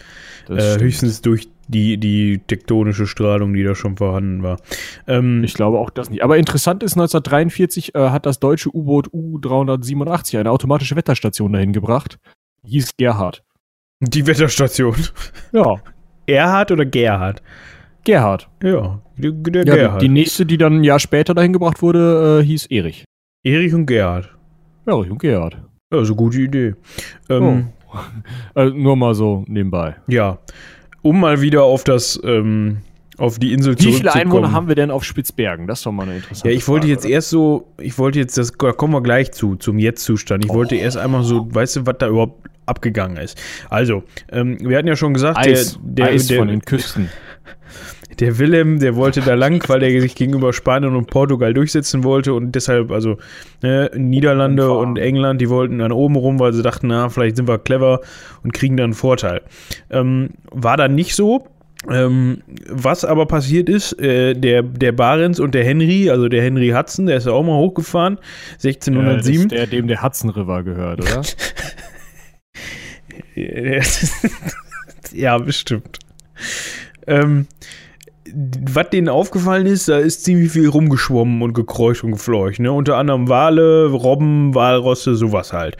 Äh, 0.48 0.78
höchstens 0.78 1.20
durch 1.20 1.48
die, 1.68 1.98
die 1.98 2.38
tektonische 2.46 3.06
Strahlung, 3.06 3.54
die 3.54 3.64
da 3.64 3.74
schon 3.74 3.96
vorhanden 3.96 4.42
war. 4.42 4.58
Ähm, 5.06 5.44
ich 5.44 5.54
glaube 5.54 5.78
auch 5.78 5.90
das 5.90 6.10
nicht. 6.10 6.22
Aber 6.22 6.38
interessant 6.38 6.82
ist, 6.82 6.92
1943 6.92 7.94
äh, 7.94 8.10
hat 8.10 8.26
das 8.26 8.40
deutsche 8.40 8.74
U-Boot 8.74 9.12
U-387 9.12 10.38
eine 10.38 10.50
automatische 10.50 10.96
Wetterstation 10.96 11.52
dahin 11.52 11.72
gebracht. 11.72 12.18
Hieß 12.64 12.96
Gerhard. 12.96 13.42
Die 14.00 14.26
Wetterstation? 14.26 14.96
Ja. 15.52 15.76
Erhard 16.26 16.70
oder 16.70 16.84
Gerhard? 16.84 17.42
Gerhard. 18.04 18.48
Ja, 18.62 19.00
der, 19.16 19.32
der 19.32 19.64
ja, 19.66 19.74
Gerhard. 19.74 20.02
Die 20.02 20.08
nächste, 20.08 20.46
die 20.46 20.58
dann 20.58 20.80
ein 20.80 20.84
Jahr 20.84 20.98
später 20.98 21.34
dahin 21.34 21.52
gebracht 21.52 21.82
wurde, 21.82 22.40
äh, 22.40 22.44
hieß 22.44 22.66
Erich. 22.66 23.04
Erich 23.42 23.74
und 23.74 23.86
Gerhard. 23.86 24.30
Erich 24.86 25.10
und 25.10 25.18
Gerhard. 25.18 25.56
Eine 25.90 26.14
gute 26.14 26.40
Idee. 26.40 26.74
Ähm, 27.30 27.70
oh. 27.92 27.98
also 28.54 28.74
nur 28.74 28.96
mal 28.96 29.14
so 29.14 29.44
nebenbei. 29.46 29.96
Ja. 30.08 30.38
Um 31.04 31.20
mal 31.20 31.42
wieder 31.42 31.64
auf 31.64 31.84
das, 31.84 32.18
ähm, 32.24 32.78
auf 33.18 33.38
die 33.38 33.52
Insel 33.52 33.78
Wie 33.78 33.92
viele 33.92 34.14
Einwohner 34.14 34.52
haben 34.52 34.68
wir 34.68 34.74
denn 34.74 34.90
auf 34.90 35.04
Spitzbergen? 35.04 35.66
Das 35.66 35.80
ist 35.80 35.86
doch 35.86 35.92
mal 35.92 36.04
eine 36.04 36.16
interessante 36.16 36.48
Ja, 36.48 36.56
ich 36.56 36.66
wollte 36.66 36.86
Frage, 36.86 36.92
jetzt 36.92 37.04
oder? 37.04 37.14
erst 37.14 37.28
so, 37.28 37.68
ich 37.78 37.98
wollte 37.98 38.18
jetzt, 38.18 38.38
das, 38.38 38.52
da 38.52 38.72
kommen 38.72 38.94
wir 38.94 39.02
gleich 39.02 39.30
zu, 39.32 39.56
zum 39.56 39.78
Jetzt-Zustand. 39.78 40.46
Ich 40.46 40.50
oh. 40.50 40.54
wollte 40.54 40.76
erst 40.76 40.96
einmal 40.96 41.22
so, 41.22 41.46
weißt 41.54 41.76
du, 41.76 41.86
was 41.86 41.96
da 41.98 42.08
überhaupt 42.08 42.48
abgegangen 42.64 43.18
ist. 43.18 43.38
Also, 43.68 44.02
ähm, 44.32 44.56
wir 44.60 44.78
hatten 44.78 44.88
ja 44.88 44.96
schon 44.96 45.12
gesagt, 45.12 45.36
Eis, 45.36 45.78
der, 45.82 46.06
der, 46.06 46.14
Eis 46.14 46.26
der, 46.26 46.38
von 46.38 46.48
den 46.48 46.62
Küsten. 46.62 47.10
Der 48.20 48.38
Willem, 48.38 48.78
der 48.78 48.96
wollte 48.96 49.20
da 49.20 49.34
lang, 49.34 49.62
weil 49.68 49.82
er 49.82 50.00
sich 50.00 50.14
gegenüber 50.14 50.52
Spanien 50.52 50.94
und 50.96 51.06
Portugal 51.06 51.54
durchsetzen 51.54 52.04
wollte 52.04 52.34
und 52.34 52.52
deshalb, 52.52 52.90
also 52.90 53.18
ne, 53.62 53.90
Niederlande 53.96 54.70
und 54.70 54.98
England, 54.98 55.40
die 55.40 55.48
wollten 55.48 55.78
dann 55.78 55.92
oben 55.92 56.16
rum, 56.16 56.38
weil 56.38 56.52
sie 56.52 56.62
dachten, 56.62 56.88
na, 56.88 57.08
vielleicht 57.08 57.36
sind 57.36 57.48
wir 57.48 57.58
clever 57.58 58.00
und 58.42 58.52
kriegen 58.52 58.76
dann 58.76 58.84
einen 58.84 58.94
Vorteil. 58.94 59.42
Ähm, 59.90 60.30
war 60.50 60.76
dann 60.76 60.94
nicht 60.94 61.14
so. 61.14 61.46
Ähm, 61.90 62.42
was 62.70 63.04
aber 63.04 63.26
passiert 63.26 63.68
ist, 63.68 64.00
äh, 64.00 64.32
der, 64.32 64.62
der 64.62 64.92
Barents 64.92 65.38
und 65.38 65.54
der 65.54 65.64
Henry, 65.64 66.08
also 66.08 66.28
der 66.28 66.42
Henry 66.42 66.70
Hudson, 66.70 67.04
der 67.06 67.18
ist 67.18 67.26
ja 67.26 67.32
auch 67.32 67.42
mal 67.42 67.56
hochgefahren, 67.56 68.18
1607. 68.54 69.42
Ja, 69.42 69.48
der, 69.48 69.66
dem 69.66 69.86
der 69.86 70.02
Hudson 70.02 70.30
River 70.30 70.62
gehört, 70.62 71.02
oder? 71.02 71.22
ja, 75.12 75.38
bestimmt. 75.38 75.98
Ähm, 77.06 77.46
was 78.32 78.90
denen 78.90 79.08
aufgefallen 79.08 79.66
ist, 79.66 79.88
da 79.88 79.98
ist 79.98 80.24
ziemlich 80.24 80.52
viel 80.52 80.68
rumgeschwommen 80.68 81.42
und 81.42 81.52
gekreucht 81.52 82.04
und 82.04 82.12
gefleucht. 82.12 82.58
Ne? 82.60 82.72
Unter 82.72 82.96
anderem 82.96 83.28
Wale, 83.28 83.86
Robben, 83.86 84.54
Walrosse, 84.54 85.14
sowas 85.14 85.52
halt. 85.52 85.76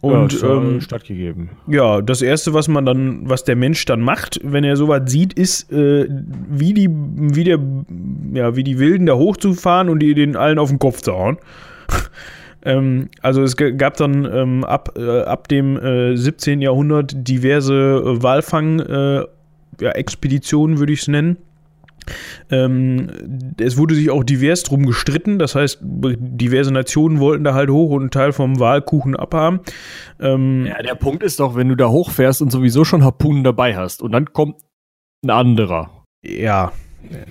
Und 0.00 0.40
ja, 0.42 0.48
ähm, 0.48 0.80
stattgegeben. 0.82 1.50
Ja, 1.66 2.02
das 2.02 2.20
erste, 2.20 2.52
was 2.52 2.68
man 2.68 2.84
dann, 2.84 3.28
was 3.28 3.44
der 3.44 3.56
Mensch 3.56 3.84
dann 3.86 4.02
macht, 4.02 4.38
wenn 4.42 4.62
er 4.62 4.76
sowas 4.76 5.02
sieht, 5.06 5.32
ist, 5.32 5.72
äh, 5.72 6.06
wie 6.50 6.74
die, 6.74 6.88
wie 6.90 7.44
der, 7.44 7.58
ja, 8.34 8.54
wie 8.54 8.64
die 8.64 8.78
Wilden 8.78 9.06
da 9.06 9.14
hochzufahren 9.14 9.88
und 9.88 10.00
die 10.00 10.14
den 10.14 10.36
allen 10.36 10.58
auf 10.58 10.68
den 10.68 10.78
Kopf 10.78 11.00
zu 11.00 11.12
hauen. 11.14 11.38
ähm, 12.66 13.08
also 13.22 13.42
es 13.42 13.56
gab 13.56 13.96
dann 13.96 14.28
ähm, 14.30 14.64
ab, 14.64 14.92
äh, 14.98 15.22
ab 15.22 15.48
dem 15.48 15.78
äh, 15.78 16.16
17. 16.16 16.60
Jahrhundert 16.60 17.14
diverse 17.16 17.74
äh, 17.74 18.22
Walfang 18.22 18.80
äh, 18.80 19.24
würde 19.80 20.92
ich 20.92 21.00
es 21.00 21.08
nennen 21.08 21.38
ähm, 22.50 23.54
es 23.58 23.76
wurde 23.76 23.94
sich 23.94 24.10
auch 24.10 24.24
divers 24.24 24.62
drum 24.62 24.86
gestritten, 24.86 25.38
das 25.38 25.54
heißt, 25.54 25.78
diverse 25.82 26.72
Nationen 26.72 27.20
wollten 27.20 27.44
da 27.44 27.54
halt 27.54 27.70
hoch 27.70 27.90
und 27.90 28.02
einen 28.02 28.10
Teil 28.10 28.32
vom 28.32 28.60
Wahlkuchen 28.60 29.16
abhaben. 29.16 29.60
Ähm, 30.20 30.66
ja, 30.66 30.82
der 30.82 30.94
Punkt 30.94 31.22
ist 31.22 31.40
doch, 31.40 31.56
wenn 31.56 31.68
du 31.68 31.76
da 31.76 31.88
hochfährst 31.88 32.42
und 32.42 32.50
sowieso 32.50 32.84
schon 32.84 33.04
Harpunen 33.04 33.44
dabei 33.44 33.76
hast 33.76 34.02
und 34.02 34.12
dann 34.12 34.32
kommt 34.32 34.56
ein 35.24 35.30
anderer. 35.30 36.04
Ja, 36.24 36.72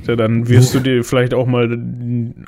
ja, 0.08 0.16
dann 0.16 0.48
wirst 0.50 0.74
du 0.74 0.80
dir 0.80 1.04
vielleicht 1.04 1.34
auch 1.34 1.46
mal 1.46 1.72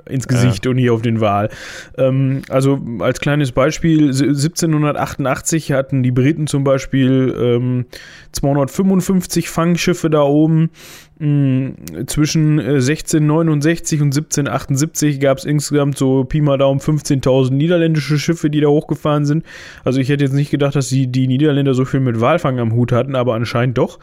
ins 0.09 0.27
Gesicht 0.27 0.65
ja. 0.65 0.71
und 0.71 0.77
hier 0.77 0.93
auf 0.93 1.01
den 1.01 1.21
Wal. 1.21 1.49
Ähm, 1.97 2.41
also 2.49 2.79
als 2.99 3.19
kleines 3.19 3.51
Beispiel, 3.51 4.09
1788 4.09 5.71
hatten 5.71 6.03
die 6.03 6.11
Briten 6.11 6.47
zum 6.47 6.63
Beispiel 6.63 7.35
ähm, 7.37 7.85
255 8.31 9.49
Fangschiffe 9.49 10.09
da 10.09 10.21
oben. 10.21 10.69
Mhm, 11.17 11.75
zwischen 12.07 12.59
1669 12.59 13.99
äh, 13.99 14.03
und 14.03 14.07
1778 14.07 15.21
gab 15.21 15.37
es 15.37 15.45
insgesamt 15.45 15.97
so 15.97 16.25
Pi 16.25 16.41
mal 16.41 16.57
Daumen 16.57 16.81
15.000 16.81 17.53
niederländische 17.53 18.19
Schiffe, 18.19 18.49
die 18.49 18.59
da 18.59 18.67
hochgefahren 18.67 19.25
sind. 19.25 19.45
Also 19.85 20.01
ich 20.01 20.09
hätte 20.09 20.25
jetzt 20.25 20.33
nicht 20.33 20.51
gedacht, 20.51 20.75
dass 20.75 20.89
die, 20.89 21.07
die 21.07 21.27
Niederländer 21.27 21.73
so 21.73 21.85
viel 21.85 22.01
mit 22.01 22.19
Walfang 22.19 22.59
am 22.59 22.73
Hut 22.73 22.91
hatten, 22.91 23.15
aber 23.15 23.33
anscheinend 23.33 23.77
doch. 23.77 23.99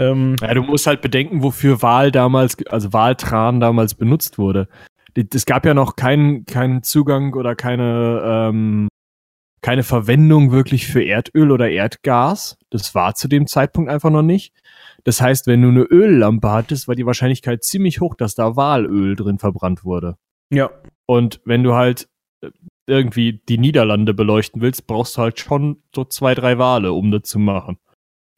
Ähm, 0.00 0.36
ja, 0.40 0.54
du 0.54 0.62
musst 0.62 0.86
halt 0.86 1.02
bedenken, 1.02 1.42
wofür 1.42 1.82
Wahl 1.82 2.10
damals, 2.10 2.56
also 2.66 2.92
Wahltran 2.94 3.60
damals 3.60 3.94
benutzt 3.94 4.38
wurde. 4.38 4.66
Es 5.14 5.44
gab 5.44 5.66
ja 5.66 5.74
noch 5.74 5.94
keinen 5.94 6.46
keinen 6.46 6.82
Zugang 6.82 7.34
oder 7.34 7.54
keine, 7.54 8.22
ähm, 8.24 8.88
keine 9.60 9.82
Verwendung 9.82 10.52
wirklich 10.52 10.86
für 10.86 11.04
Erdöl 11.04 11.50
oder 11.50 11.68
Erdgas. 11.68 12.56
Das 12.70 12.94
war 12.94 13.14
zu 13.14 13.28
dem 13.28 13.46
Zeitpunkt 13.46 13.90
einfach 13.90 14.08
noch 14.10 14.22
nicht. 14.22 14.54
Das 15.04 15.20
heißt, 15.20 15.46
wenn 15.46 15.60
du 15.60 15.68
eine 15.68 15.82
Öllampe 15.82 16.50
hattest, 16.50 16.88
war 16.88 16.94
die 16.94 17.04
Wahrscheinlichkeit 17.04 17.62
ziemlich 17.62 18.00
hoch, 18.00 18.14
dass 18.14 18.34
da 18.34 18.56
Walöl 18.56 19.16
drin 19.16 19.38
verbrannt 19.38 19.84
wurde. 19.84 20.16
Ja. 20.50 20.70
Und 21.04 21.42
wenn 21.44 21.62
du 21.62 21.74
halt 21.74 22.08
äh, 22.42 22.50
irgendwie 22.86 23.42
die 23.48 23.58
Niederlande 23.58 24.14
beleuchten 24.14 24.62
willst, 24.62 24.86
brauchst 24.86 25.18
du 25.18 25.22
halt 25.22 25.40
schon 25.40 25.82
so 25.94 26.04
zwei, 26.04 26.34
drei 26.34 26.56
Wale, 26.56 26.92
um 26.92 27.10
das 27.10 27.24
zu 27.24 27.38
machen. 27.38 27.78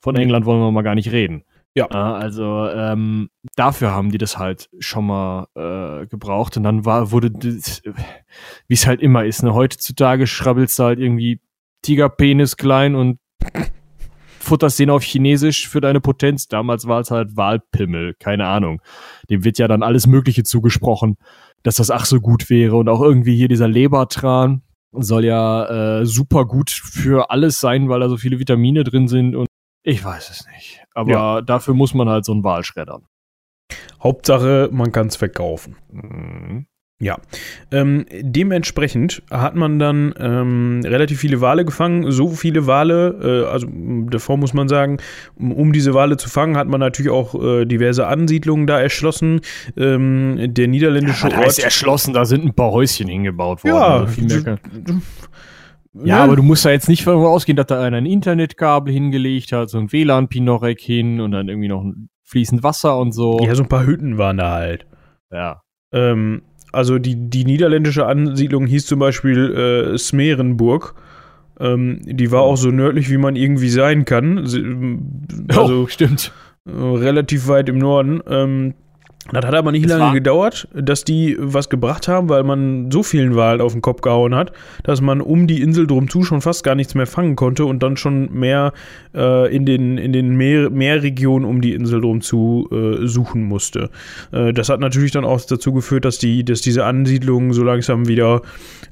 Von 0.02 0.16
England 0.16 0.44
wollen 0.46 0.60
wir 0.60 0.72
mal 0.72 0.82
gar 0.82 0.96
nicht 0.96 1.12
reden. 1.12 1.44
Ja. 1.74 1.86
Also 1.86 2.68
ähm, 2.68 3.30
dafür 3.56 3.92
haben 3.92 4.10
die 4.10 4.18
das 4.18 4.38
halt 4.38 4.68
schon 4.78 5.06
mal 5.06 5.46
äh, 5.54 6.06
gebraucht 6.06 6.56
und 6.56 6.64
dann 6.64 6.84
war, 6.84 7.10
wurde, 7.12 7.30
wie 7.32 8.74
es 8.74 8.86
halt 8.86 9.00
immer 9.00 9.24
ist, 9.24 9.42
ne, 9.42 9.54
heutzutage 9.54 10.26
schrabbelst 10.26 10.78
du 10.78 10.84
halt 10.84 10.98
irgendwie 10.98 11.40
Tigerpenis 11.82 12.56
klein 12.56 12.94
und 12.94 13.18
futterst 14.38 14.78
den 14.78 14.90
auf 14.90 15.02
Chinesisch 15.02 15.68
für 15.68 15.80
deine 15.80 16.00
Potenz. 16.00 16.48
Damals 16.48 16.86
war 16.86 17.00
es 17.00 17.10
halt 17.10 17.36
Wahlpimmel, 17.36 18.14
keine 18.18 18.46
Ahnung. 18.46 18.82
Dem 19.30 19.44
wird 19.44 19.58
ja 19.58 19.68
dann 19.68 19.82
alles 19.82 20.06
Mögliche 20.06 20.42
zugesprochen, 20.42 21.16
dass 21.62 21.76
das 21.76 21.90
ach 21.90 22.04
so 22.04 22.20
gut 22.20 22.50
wäre 22.50 22.76
und 22.76 22.88
auch 22.88 23.00
irgendwie 23.00 23.36
hier 23.36 23.48
dieser 23.48 23.68
Lebertran 23.68 24.62
soll 24.92 25.24
ja 25.24 26.00
äh, 26.00 26.06
super 26.06 26.44
gut 26.44 26.70
für 26.70 27.30
alles 27.30 27.60
sein, 27.60 27.88
weil 27.88 28.00
da 28.00 28.10
so 28.10 28.18
viele 28.18 28.38
Vitamine 28.38 28.84
drin 28.84 29.08
sind 29.08 29.34
und 29.36 29.48
ich 29.84 30.04
weiß 30.04 30.30
es 30.30 30.46
nicht. 30.46 30.81
Aber 30.94 31.10
ja. 31.10 31.40
dafür 31.40 31.74
muss 31.74 31.94
man 31.94 32.08
halt 32.08 32.24
so 32.24 32.32
einen 32.32 32.44
Wal 32.44 32.64
schreddern. 32.64 33.06
Hauptsache, 34.02 34.68
man 34.72 34.92
kann 34.92 35.06
es 35.06 35.16
verkaufen. 35.16 35.76
Mhm. 35.90 36.66
Ja, 37.02 37.16
ähm, 37.72 38.06
dementsprechend 38.12 39.24
hat 39.28 39.56
man 39.56 39.80
dann 39.80 40.14
ähm, 40.20 40.82
relativ 40.84 41.18
viele 41.18 41.40
Wale 41.40 41.64
gefangen. 41.64 42.12
So 42.12 42.28
viele 42.28 42.68
Wale, 42.68 43.42
äh, 43.44 43.50
also 43.50 43.66
davor 44.08 44.36
muss 44.36 44.54
man 44.54 44.68
sagen, 44.68 44.98
um, 45.34 45.50
um, 45.50 45.72
diese 45.72 45.94
Wale 45.94 46.16
zu 46.16 46.28
fangen, 46.28 46.56
hat 46.56 46.68
man 46.68 46.78
natürlich 46.78 47.10
auch 47.10 47.34
äh, 47.34 47.64
diverse 47.64 48.06
Ansiedlungen 48.06 48.68
da 48.68 48.80
erschlossen. 48.80 49.40
Ähm, 49.76 50.54
der 50.54 50.68
niederländische 50.68 51.26
ja, 51.26 51.38
Ort. 51.38 51.46
Heißt 51.46 51.64
erschlossen, 51.64 52.14
da 52.14 52.24
sind 52.24 52.44
ein 52.44 52.54
paar 52.54 52.70
Häuschen 52.70 53.08
hingebaut 53.08 53.64
worden. 53.64 53.74
Ja, 53.74 53.96
also 54.04 55.00
ja, 55.94 56.04
ja, 56.04 56.24
aber 56.24 56.36
du 56.36 56.42
musst 56.42 56.64
da 56.64 56.70
jetzt 56.70 56.88
nicht 56.88 57.06
davon 57.06 57.26
ausgehen, 57.26 57.56
dass 57.56 57.66
da 57.66 57.82
einer 57.82 57.98
ein 57.98 58.06
Internetkabel 58.06 58.92
hingelegt 58.92 59.52
hat, 59.52 59.68
so 59.68 59.78
ein 59.78 59.92
WLAN-Pinorek 59.92 60.80
hin 60.80 61.20
und 61.20 61.32
dann 61.32 61.48
irgendwie 61.48 61.68
noch 61.68 61.84
fließend 62.24 62.62
Wasser 62.62 62.98
und 62.98 63.12
so. 63.12 63.38
Ja, 63.42 63.54
so 63.54 63.62
ein 63.62 63.68
paar 63.68 63.86
Hütten 63.86 64.16
waren 64.16 64.38
da 64.38 64.52
halt. 64.52 64.86
Ja. 65.30 65.62
Ähm, 65.92 66.42
also 66.72 66.98
die, 66.98 67.28
die 67.28 67.44
niederländische 67.44 68.06
Ansiedlung 68.06 68.66
hieß 68.66 68.86
zum 68.86 68.98
Beispiel 68.98 69.92
äh, 69.94 69.98
Smerenburg. 69.98 70.94
Ähm, 71.60 72.00
die 72.04 72.32
war 72.32 72.40
auch 72.40 72.56
so 72.56 72.70
nördlich, 72.70 73.10
wie 73.10 73.18
man 73.18 73.36
irgendwie 73.36 73.68
sein 73.68 74.04
kann. 74.04 74.38
Also, 75.48 75.82
oh, 75.82 75.86
stimmt. 75.88 76.32
Relativ 76.66 77.48
weit 77.48 77.68
im 77.68 77.78
Norden. 77.78 78.22
Ähm, 78.26 78.74
das 79.30 79.46
hat 79.46 79.54
aber 79.54 79.70
nicht 79.70 79.88
das 79.88 79.98
lange 79.98 80.14
gedauert, 80.14 80.66
dass 80.74 81.04
die 81.04 81.36
was 81.38 81.68
gebracht 81.68 82.08
haben, 82.08 82.28
weil 82.28 82.42
man 82.42 82.90
so 82.90 83.02
vielen 83.02 83.36
Walen 83.36 83.60
auf 83.60 83.72
den 83.72 83.80
Kopf 83.80 84.00
gehauen 84.00 84.34
hat, 84.34 84.52
dass 84.82 85.00
man 85.00 85.20
um 85.20 85.46
die 85.46 85.62
Insel 85.62 85.86
drum 85.86 86.08
zu 86.08 86.24
schon 86.24 86.40
fast 86.40 86.64
gar 86.64 86.74
nichts 86.74 86.94
mehr 86.94 87.06
fangen 87.06 87.36
konnte 87.36 87.64
und 87.64 87.82
dann 87.82 87.96
schon 87.96 88.32
mehr 88.32 88.72
äh, 89.14 89.54
in 89.54 89.64
den, 89.64 89.96
in 89.96 90.12
den 90.12 90.36
Meer, 90.36 90.70
Meerregionen 90.70 91.48
um 91.48 91.60
die 91.60 91.72
Insel 91.72 92.00
drum 92.00 92.20
zu 92.20 92.68
äh, 92.72 93.06
suchen 93.06 93.44
musste. 93.44 93.90
Äh, 94.32 94.52
das 94.52 94.68
hat 94.68 94.80
natürlich 94.80 95.12
dann 95.12 95.24
auch 95.24 95.40
dazu 95.40 95.72
geführt, 95.72 96.04
dass, 96.04 96.18
die, 96.18 96.44
dass 96.44 96.60
diese 96.60 96.84
Ansiedlungen 96.84 97.52
so 97.52 97.62
langsam 97.62 98.08
wieder 98.08 98.42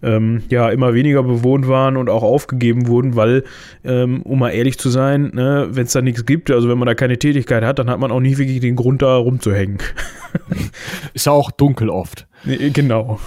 ähm, 0.02 0.42
ja, 0.48 0.70
immer 0.70 0.94
weniger 0.94 1.22
bewohnt 1.22 1.68
waren 1.68 1.96
und 1.96 2.08
auch 2.08 2.22
aufgegeben 2.22 2.86
wurden, 2.86 3.16
weil, 3.16 3.44
ähm, 3.84 4.22
um 4.22 4.38
mal 4.38 4.50
ehrlich 4.50 4.78
zu 4.78 4.88
sein, 4.88 5.30
ne, 5.34 5.68
wenn 5.70 5.86
es 5.86 5.92
da 5.92 6.02
nichts 6.02 6.26
gibt, 6.26 6.50
also 6.50 6.68
wenn 6.68 6.78
man 6.78 6.86
da 6.86 6.94
keine 6.94 7.18
Tätigkeit 7.18 7.64
hat, 7.64 7.78
dann 7.78 7.90
hat 7.90 8.00
man 8.00 8.10
auch 8.10 8.20
nie 8.20 8.38
wirklich 8.38 8.60
den 8.60 8.76
Grund, 8.76 9.02
da 9.02 9.16
rumzuhängen. 9.16 9.78
Ist 11.14 11.26
ja 11.26 11.32
auch 11.32 11.50
dunkel 11.50 11.90
oft. 11.90 12.26
Genau. 12.44 13.18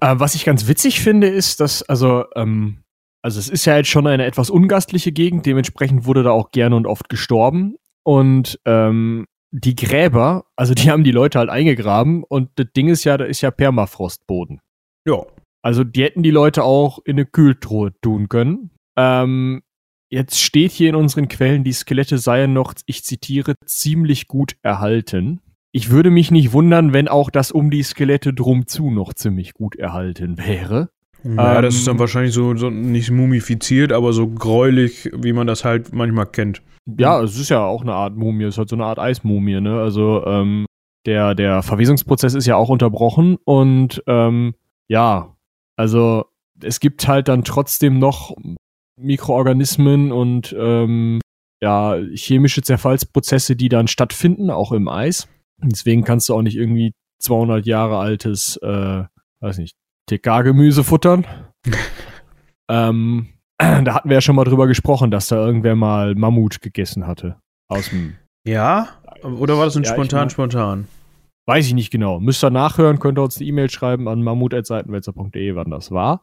Äh, 0.00 0.14
was 0.18 0.34
ich 0.34 0.44
ganz 0.44 0.68
witzig 0.68 1.00
finde, 1.00 1.28
ist, 1.28 1.60
dass, 1.60 1.82
also, 1.82 2.24
ähm, 2.36 2.78
also 3.22 3.38
es 3.38 3.48
ist 3.48 3.64
ja 3.64 3.78
jetzt 3.78 3.88
schon 3.88 4.06
eine 4.06 4.26
etwas 4.26 4.50
ungastliche 4.50 5.12
Gegend, 5.12 5.46
dementsprechend 5.46 6.04
wurde 6.04 6.22
da 6.22 6.30
auch 6.30 6.50
gerne 6.50 6.76
und 6.76 6.86
oft 6.86 7.08
gestorben. 7.08 7.76
Und 8.02 8.60
ähm, 8.66 9.26
die 9.50 9.76
Gräber, 9.76 10.44
also 10.56 10.74
die 10.74 10.90
haben 10.90 11.04
die 11.04 11.12
Leute 11.12 11.38
halt 11.38 11.48
eingegraben 11.48 12.24
und 12.24 12.50
das 12.56 12.66
Ding 12.76 12.88
ist 12.88 13.04
ja, 13.04 13.16
da 13.16 13.24
ist 13.24 13.40
ja 13.40 13.50
Permafrostboden. 13.50 14.60
Ja. 15.06 15.22
Also 15.64 15.82
die 15.82 16.02
hätten 16.02 16.22
die 16.22 16.30
Leute 16.30 16.62
auch 16.62 16.98
in 17.06 17.12
eine 17.12 17.24
Kühltruhe 17.24 17.98
tun 18.02 18.28
können. 18.28 18.70
Ähm, 18.96 19.62
jetzt 20.10 20.38
steht 20.38 20.72
hier 20.72 20.90
in 20.90 20.94
unseren 20.94 21.26
Quellen, 21.28 21.64
die 21.64 21.72
Skelette 21.72 22.18
seien 22.18 22.52
noch, 22.52 22.74
ich 22.84 23.02
zitiere, 23.02 23.54
ziemlich 23.64 24.28
gut 24.28 24.56
erhalten. 24.60 25.40
Ich 25.72 25.88
würde 25.88 26.10
mich 26.10 26.30
nicht 26.30 26.52
wundern, 26.52 26.92
wenn 26.92 27.08
auch 27.08 27.30
das 27.30 27.50
um 27.50 27.70
die 27.70 27.82
Skelette 27.82 28.34
drum 28.34 28.66
zu 28.66 28.90
noch 28.90 29.14
ziemlich 29.14 29.54
gut 29.54 29.74
erhalten 29.76 30.36
wäre. 30.36 30.90
Ja, 31.24 31.56
ähm, 31.56 31.62
das 31.62 31.76
ist 31.76 31.86
dann 31.86 31.98
wahrscheinlich 31.98 32.34
so, 32.34 32.54
so 32.56 32.68
nicht 32.68 33.10
mumifiziert, 33.10 33.90
aber 33.90 34.12
so 34.12 34.28
gräulich, 34.28 35.10
wie 35.16 35.32
man 35.32 35.46
das 35.46 35.64
halt 35.64 35.94
manchmal 35.94 36.26
kennt. 36.26 36.60
Ja, 36.84 37.22
es 37.22 37.38
ist 37.38 37.48
ja 37.48 37.64
auch 37.64 37.80
eine 37.80 37.94
Art 37.94 38.16
Mumie, 38.16 38.44
es 38.44 38.56
ist 38.56 38.58
halt 38.58 38.68
so 38.68 38.76
eine 38.76 38.84
Art 38.84 38.98
Eismumie, 38.98 39.62
ne? 39.62 39.80
Also 39.80 40.26
ähm, 40.26 40.66
der, 41.06 41.34
der 41.34 41.62
Verwesungsprozess 41.62 42.34
ist 42.34 42.44
ja 42.46 42.56
auch 42.56 42.68
unterbrochen 42.68 43.38
und 43.44 44.02
ähm, 44.06 44.52
ja, 44.88 45.33
also 45.76 46.26
es 46.62 46.80
gibt 46.80 47.06
halt 47.08 47.28
dann 47.28 47.44
trotzdem 47.44 47.98
noch 47.98 48.36
Mikroorganismen 49.00 50.12
und 50.12 50.54
ähm, 50.58 51.20
ja, 51.62 51.96
chemische 52.14 52.62
Zerfallsprozesse, 52.62 53.56
die 53.56 53.68
dann 53.68 53.88
stattfinden, 53.88 54.50
auch 54.50 54.72
im 54.72 54.88
Eis. 54.88 55.28
Deswegen 55.62 56.04
kannst 56.04 56.28
du 56.28 56.34
auch 56.34 56.42
nicht 56.42 56.56
irgendwie 56.56 56.92
200 57.20 57.66
Jahre 57.66 57.98
altes, 57.98 58.56
äh, 58.58 59.04
weiß 59.40 59.58
nicht, 59.58 59.74
TK-Gemüse 60.10 60.84
futtern. 60.84 61.26
ähm, 62.68 63.28
da 63.58 63.94
hatten 63.94 64.08
wir 64.08 64.16
ja 64.16 64.20
schon 64.20 64.36
mal 64.36 64.44
drüber 64.44 64.66
gesprochen, 64.66 65.10
dass 65.10 65.28
da 65.28 65.36
irgendwer 65.36 65.74
mal 65.74 66.14
Mammut 66.14 66.60
gegessen 66.60 67.06
hatte. 67.06 67.36
Aus 67.68 67.88
dem 67.90 68.16
Ja? 68.46 68.88
Oder 69.22 69.56
war 69.56 69.64
das 69.64 69.76
ein 69.76 69.84
ja, 69.84 69.92
spontan, 69.92 70.28
spontan? 70.28 70.86
Weiß 71.46 71.66
ich 71.66 71.74
nicht 71.74 71.90
genau. 71.90 72.20
Müsst 72.20 72.42
ihr 72.42 72.50
nachhören, 72.50 72.98
könnt 72.98 73.18
ihr 73.18 73.22
uns 73.22 73.36
eine 73.36 73.46
E-Mail 73.46 73.70
schreiben 73.70 74.08
an 74.08 74.22
mammut.seitenwälzer.de, 74.22 75.54
wann 75.54 75.70
das 75.70 75.90
war. 75.90 76.22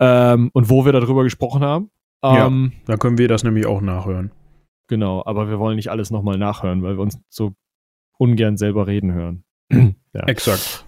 Ähm, 0.00 0.50
und 0.52 0.68
wo 0.68 0.84
wir 0.84 0.92
darüber 0.92 1.22
gesprochen 1.22 1.62
haben. 1.62 1.90
Ähm, 2.24 2.72
ja, 2.74 2.80
da 2.86 2.96
können 2.96 3.18
wir 3.18 3.28
das 3.28 3.44
nämlich 3.44 3.66
auch 3.66 3.80
nachhören. 3.80 4.32
Genau, 4.88 5.22
aber 5.24 5.48
wir 5.48 5.58
wollen 5.58 5.76
nicht 5.76 5.90
alles 5.90 6.10
nochmal 6.10 6.38
nachhören, 6.38 6.82
weil 6.82 6.96
wir 6.96 7.02
uns 7.02 7.18
so 7.28 7.52
ungern 8.18 8.56
selber 8.56 8.86
reden 8.86 9.12
hören. 9.12 9.44
ja. 9.72 10.24
Exakt. 10.26 10.84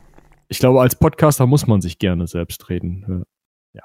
Ich 0.49 0.59
glaube, 0.59 0.81
als 0.81 0.97
Podcaster 0.97 1.47
muss 1.47 1.67
man 1.67 1.81
sich 1.81 1.99
gerne 1.99 2.27
selbst 2.27 2.69
reden. 2.69 3.25
Ja. 3.73 3.83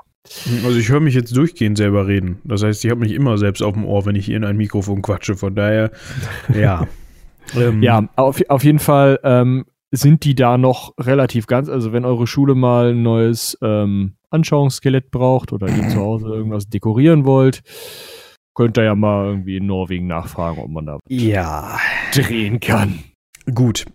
Also 0.66 0.78
ich 0.78 0.90
höre 0.90 1.00
mich 1.00 1.16
jetzt 1.16 1.36
durchgehend 1.36 1.78
selber 1.78 2.08
reden. 2.08 2.42
Das 2.44 2.64
heißt, 2.64 2.84
ich 2.84 2.92
habe 2.92 3.00
mich 3.00 3.14
immer 3.14 3.38
selbst 3.38 3.62
auf 3.64 3.74
dem 3.74 3.86
Ohr, 3.86 4.06
wenn 4.06 4.16
ich 4.16 4.30
in 4.30 4.44
ein 4.44 4.58
Mikrofon 4.58 5.02
quatsche. 5.02 5.36
Von 5.36 5.56
daher, 5.56 5.92
ja. 6.54 6.88
Ähm, 7.56 7.84
ja, 7.84 8.08
auf, 8.16 8.42
auf 8.50 8.64
jeden 8.64 8.80
Fall 8.80 9.20
ähm, 9.24 9.66
sind 9.92 10.24
die 10.24 10.36
da 10.36 10.58
noch 10.58 10.94
relativ 11.00 11.48
ganz. 11.48 11.70
Also 11.70 11.94
wenn 11.94 12.06
eure 12.06 12.28
Schule 12.28 12.56
mal 12.56 12.92
ein 12.92 13.02
neues 13.02 13.58
ähm, 13.62 14.16
Anschauungsskelett 14.30 15.12
braucht 15.12 15.52
oder 15.52 15.68
ihr 15.68 15.90
zu 15.90 16.00
Hause 16.00 16.28
irgendwas 16.28 16.70
dekorieren 16.70 17.26
wollt, 17.26 17.62
könnt 18.56 18.78
ihr 18.78 18.84
ja 18.84 18.96
mal 18.96 19.26
irgendwie 19.26 19.58
in 19.58 19.66
Norwegen 19.66 20.08
nachfragen, 20.08 20.60
ob 20.60 20.70
man 20.70 20.86
da 20.86 21.00
ja. 21.08 21.78
drehen 22.14 22.60
kann. 22.60 23.00
Gut. 23.54 23.86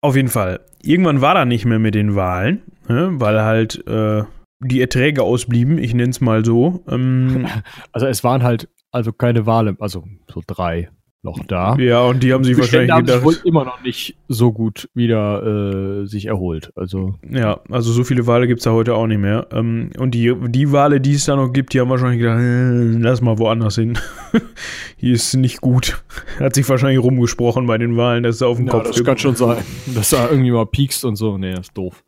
Auf 0.00 0.14
jeden 0.14 0.28
Fall. 0.28 0.60
Irgendwann 0.82 1.20
war 1.20 1.34
da 1.34 1.44
nicht 1.44 1.64
mehr 1.64 1.80
mit 1.80 1.94
den 1.94 2.14
Wahlen, 2.14 2.62
ne, 2.88 3.10
weil 3.14 3.42
halt 3.42 3.84
äh, 3.88 4.22
die 4.60 4.80
Erträge 4.80 5.22
ausblieben, 5.22 5.78
ich 5.78 5.92
nenne 5.94 6.10
es 6.10 6.20
mal 6.20 6.44
so. 6.44 6.84
Ähm, 6.88 7.48
also 7.92 8.06
es 8.06 8.22
waren 8.22 8.44
halt 8.44 8.68
also 8.92 9.12
keine 9.12 9.46
Wahlen, 9.46 9.76
also 9.80 10.04
so 10.32 10.42
drei 10.46 10.90
noch 11.22 11.44
da. 11.46 11.76
Ja, 11.78 12.02
und 12.02 12.22
die 12.22 12.32
haben 12.32 12.44
sich 12.44 12.56
wahrscheinlich 12.56 12.90
haben 12.92 13.04
gedacht, 13.04 13.18
sich 13.18 13.26
wohl 13.26 13.48
immer 13.48 13.64
noch 13.64 13.82
nicht 13.82 14.16
so 14.28 14.52
gut 14.52 14.88
wieder 14.94 16.02
äh, 16.02 16.06
sich 16.06 16.26
erholt. 16.26 16.70
Also 16.76 17.16
ja, 17.28 17.60
also 17.70 17.92
so 17.92 18.04
viele 18.04 18.26
Wale 18.26 18.46
gibt 18.46 18.60
es 18.60 18.64
da 18.64 18.72
heute 18.72 18.94
auch 18.94 19.06
nicht 19.06 19.18
mehr. 19.18 19.48
Ähm, 19.50 19.90
und 19.98 20.12
die, 20.12 20.32
die 20.48 20.70
Wale, 20.70 21.00
die 21.00 21.14
es 21.14 21.24
da 21.24 21.34
noch 21.34 21.52
gibt, 21.52 21.74
die 21.74 21.80
haben 21.80 21.90
wahrscheinlich 21.90 22.20
gedacht, 22.20 22.38
äh, 22.38 22.98
lass 23.00 23.20
mal 23.20 23.38
woanders 23.38 23.74
hin. 23.74 23.98
Hier 24.96 25.14
ist 25.14 25.34
nicht 25.34 25.60
gut. 25.60 26.02
Hat 26.38 26.54
sich 26.54 26.68
wahrscheinlich 26.68 27.02
rumgesprochen 27.02 27.66
bei 27.66 27.78
den 27.78 27.96
Wahlen, 27.96 28.22
dass 28.22 28.36
es 28.36 28.42
auf 28.42 28.58
dem 28.58 28.66
ja, 28.66 28.72
Kopf 28.72 28.86
das 28.86 28.96
gibt. 28.96 29.06
kann 29.06 29.18
schon 29.18 29.34
sein, 29.34 29.58
dass 29.94 30.10
da 30.10 30.30
irgendwie 30.30 30.52
mal 30.52 30.66
piekst 30.66 31.04
und 31.04 31.16
so. 31.16 31.36
Nee, 31.36 31.54
ist 31.54 31.76
doof. 31.76 32.04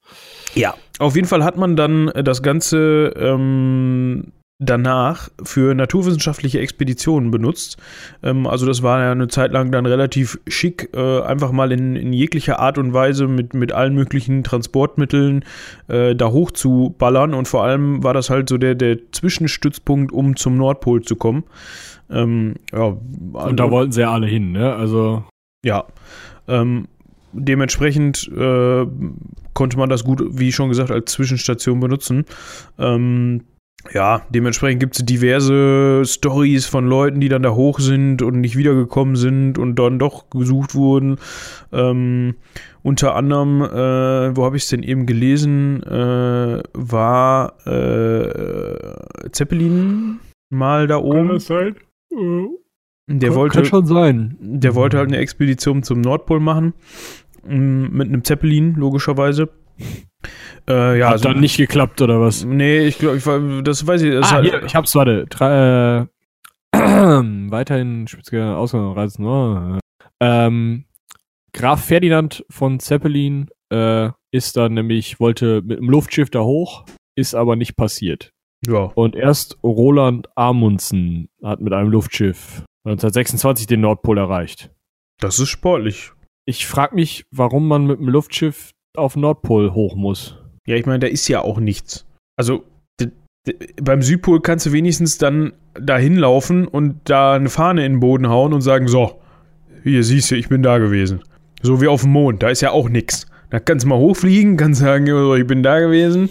Ja, 0.55 0.75
auf 0.99 1.17
jeden 1.17 1.27
Fall 1.27 1.43
hat 1.43 1.57
man 1.57 1.75
dann 1.77 2.13
das 2.25 2.43
Ganze 2.43 3.13
ähm, 3.17 4.33
danach 4.61 5.31
für 5.43 5.75
naturwissenschaftliche 5.75 6.61
Expeditionen 6.61 7.31
benutzt. 7.31 7.79
Ähm, 8.23 8.47
also 8.47 8.67
das 8.67 8.83
war 8.83 9.01
ja 9.01 9.11
eine 9.11 9.29
Zeit 9.29 9.53
lang 9.53 9.73
dann 9.73 9.87
relativ 9.87 10.39
schick, 10.47 10.91
äh, 10.95 11.23
einfach 11.23 11.51
mal 11.51 11.73
in, 11.73 11.97
in, 11.97 12.13
jeglicher 12.13 12.61
Art 12.61 12.77
und 12.77 12.93
Weise 12.93 13.27
mit, 13.27 13.55
mit 13.55 13.73
allen 13.73 13.95
möglichen 13.95 14.45
Transportmitteln 14.45 15.45
äh, 15.89 16.15
da 16.15 16.29
hoch 16.31 16.51
zu 16.51 16.95
ballern 16.99 17.33
und 17.35 17.49
vor 17.49 17.65
allem 17.65 18.05
war 18.05 18.13
das 18.13 18.29
halt 18.29 18.49
so 18.51 18.59
der, 18.59 18.75
der 18.75 19.11
Zwischenstützpunkt, 19.13 20.13
um 20.13 20.37
zum 20.37 20.57
Nordpol 20.59 21.03
zu 21.03 21.17
kommen. 21.17 21.45
Ähm, 22.11 22.57
ja, 22.73 22.97
und 23.33 23.57
da 23.59 23.71
wollten 23.71 23.93
sie 23.93 24.03
ja 24.03 24.13
alle 24.13 24.27
hin, 24.27 24.53
ne? 24.53 24.75
Also 24.75 25.25
ja. 25.65 25.85
Ähm, 26.49 26.89
dementsprechend 27.33 28.29
äh, 28.37 28.87
konnte 29.55 29.79
man 29.79 29.89
das 29.89 30.05
gut, 30.05 30.23
wie 30.33 30.53
schon 30.53 30.69
gesagt, 30.69 30.91
als 30.91 31.13
Zwischenstation 31.13 31.81
benutzen. 31.81 32.25
Ähm, 32.79 33.43
ja, 33.93 34.23
dementsprechend 34.29 34.81
gibt 34.81 34.97
es 34.97 35.05
diverse 35.05 36.03
Stories 36.05 36.67
von 36.67 36.87
Leuten, 36.87 37.21
die 37.21 37.29
dann 37.29 37.43
da 37.43 37.55
hoch 37.55 37.81
sind 37.81 38.21
und 38.23 38.41
nicht 38.41 38.57
wiedergekommen 38.57 39.17
sind 39.17 39.59
und 39.59 39.77
dann 39.77 39.99
doch 39.99 40.29
gesucht 40.29 40.75
wurden. 40.75 41.17
Ähm, 41.73 42.35
unter 42.83 43.15
anderem, 43.15 43.63
äh, 43.63 44.37
wo 44.37 44.45
habe 44.45 44.57
ich 44.57 44.65
es 44.65 44.69
denn 44.69 44.83
eben 44.83 45.07
gelesen, 45.07 45.83
äh, 45.83 46.63
war 46.73 47.67
äh, 47.67 49.31
Zeppelin 49.33 50.21
mal 50.51 50.87
da 50.87 50.99
oben. 50.99 51.29
Kann 51.29 51.29
das 51.29 51.47
sein? 51.47 51.77
Der 53.09 53.31
kann, 53.31 53.39
wollte, 53.39 53.59
kann 53.59 53.65
schon 53.65 53.87
sein. 53.87 54.37
Der 54.41 54.75
wollte 54.75 54.99
halt 54.99 55.09
eine 55.09 55.19
Expedition 55.19 55.83
zum 55.83 56.01
Nordpol 56.01 56.39
machen. 56.39 56.75
Mm, 57.47 57.87
mit 57.97 58.09
einem 58.09 58.25
Zeppelin, 58.25 58.75
logischerweise. 58.75 59.49
Äh, 60.71 60.99
ja, 60.99 61.07
Hat 61.07 61.13
also, 61.15 61.29
dann 61.29 61.41
nicht 61.41 61.57
geklappt, 61.57 62.01
oder 62.01 62.21
was? 62.21 62.45
Nee, 62.45 62.87
ich 62.87 62.99
glaube, 62.99 63.17
ich, 63.17 63.65
das 63.65 63.87
weiß 63.87 64.03
ich. 64.03 64.13
Das 64.13 64.33
ah, 64.33 64.41
hier, 64.41 64.63
ich 64.63 64.75
hab's, 64.77 64.95
warte. 64.95 65.27
Tra 65.29 66.03
äh, 66.03 66.07
weiterhin 66.73 68.07
speziell 68.07 68.55
Ausgangsreisen. 68.55 69.27
Oh. 69.27 69.79
Ähm, 70.21 70.85
Graf 71.53 71.85
Ferdinand 71.85 72.45
von 72.49 72.79
Zeppelin 72.79 73.49
äh, 73.73 74.11
ist 74.31 74.57
dann 74.57 74.75
nämlich, 74.75 75.19
wollte 75.19 75.61
mit 75.63 75.79
einem 75.79 75.91
Luftschiff 75.91 76.31
da 76.31 76.43
hoch, 76.43 76.85
ist 77.17 77.35
aber 77.35 77.57
nicht 77.57 77.77
passiert. 77.77 78.33
Ja. 78.65 78.93
Und 78.95 79.17
erst 79.17 79.59
Roland 79.65 80.29
Amundsen 80.37 81.29
hat 81.43 81.61
mit 81.61 81.73
einem 81.73 81.91
Luftschiff 81.91 82.63
1926 82.85 83.67
den 83.67 83.81
Nordpol 83.81 84.19
erreicht. 84.19 84.71
Das 85.19 85.41
ist 85.41 85.49
sportlich. 85.49 86.13
Ich 86.47 86.67
frage 86.67 86.95
mich, 86.95 87.25
warum 87.31 87.67
man 87.67 87.87
mit 87.87 87.99
einem 87.99 88.09
Luftschiff 88.09 88.71
auf 88.97 89.17
Nordpol 89.17 89.73
hoch 89.73 89.97
muss. 89.97 90.40
Ja, 90.67 90.77
ich 90.77 90.87
meine, 90.87 91.01
da 91.01 91.07
ist 91.07 91.29
ja 91.29 91.41
auch 91.41 91.59
nichts. 91.59 92.07
Also 92.37 92.65
beim 93.81 94.03
Südpol 94.03 94.41
kannst 94.41 94.67
du 94.67 94.73
wenigstens 94.73 95.19
dann 95.19 95.53
da 95.75 95.97
hinlaufen 95.97 96.67
und 96.67 97.01
da 97.05 97.35
eine 97.35 97.49
Fahne 97.49 97.85
in 97.87 97.95
den 97.95 98.01
Boden 98.01 98.29
hauen 98.29 98.53
und 98.53 98.61
sagen, 98.61 98.89
so, 98.89 99.21
hier 99.83 100.05
siehst 100.05 100.31
du, 100.31 100.37
ich 100.37 100.49
bin 100.49 100.63
da 100.63 100.79
gewesen. 100.79 101.23
So 101.63 101.81
wie 101.81 101.89
auf 101.89 102.03
dem 102.03 102.13
Mond, 102.13 102.43
da 102.43 102.51
ist 102.51 102.61
ja 102.61 102.71
auch 102.71 102.89
nichts. 102.89 103.27
Da 103.51 103.61
kannst 103.61 103.85
du 103.85 103.89
mal 103.89 103.99
hochfliegen, 103.99 104.57
kannst 104.59 104.81
sagen, 104.81 105.07
ich 105.37 105.47
bin 105.47 105.63
da 105.63 105.81
gewesen. 105.81 106.31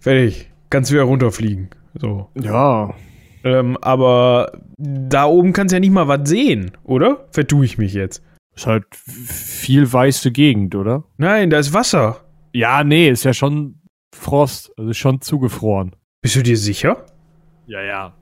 Fertig. 0.00 0.50
Kannst 0.70 0.92
wieder 0.92 1.02
runterfliegen. 1.02 1.70
So. 1.98 2.28
Ja. 2.34 2.94
Ähm, 3.42 3.76
aber 3.80 4.52
da 4.76 5.24
oben 5.26 5.52
kannst 5.52 5.72
du 5.72 5.76
ja 5.76 5.80
nicht 5.80 5.92
mal 5.92 6.08
was 6.08 6.28
sehen, 6.28 6.72
oder? 6.84 7.26
Vertue 7.30 7.64
ich 7.64 7.78
mich 7.78 7.94
jetzt. 7.94 8.22
Ist 8.54 8.66
halt 8.66 8.84
viel 8.92 9.90
weiße 9.90 10.30
Gegend, 10.30 10.74
oder? 10.74 11.04
Nein, 11.16 11.50
da 11.50 11.58
ist 11.58 11.72
Wasser. 11.72 12.20
Ja, 12.52 12.84
nee, 12.84 13.08
ist 13.08 13.24
ja 13.24 13.34
schon 13.34 13.80
Frost, 14.14 14.72
also 14.78 14.92
schon 14.92 15.20
zugefroren. 15.20 15.94
Bist 16.22 16.36
du 16.36 16.42
dir 16.42 16.56
sicher? 16.56 17.06
Ja, 17.66 17.82
ja. 17.82 18.14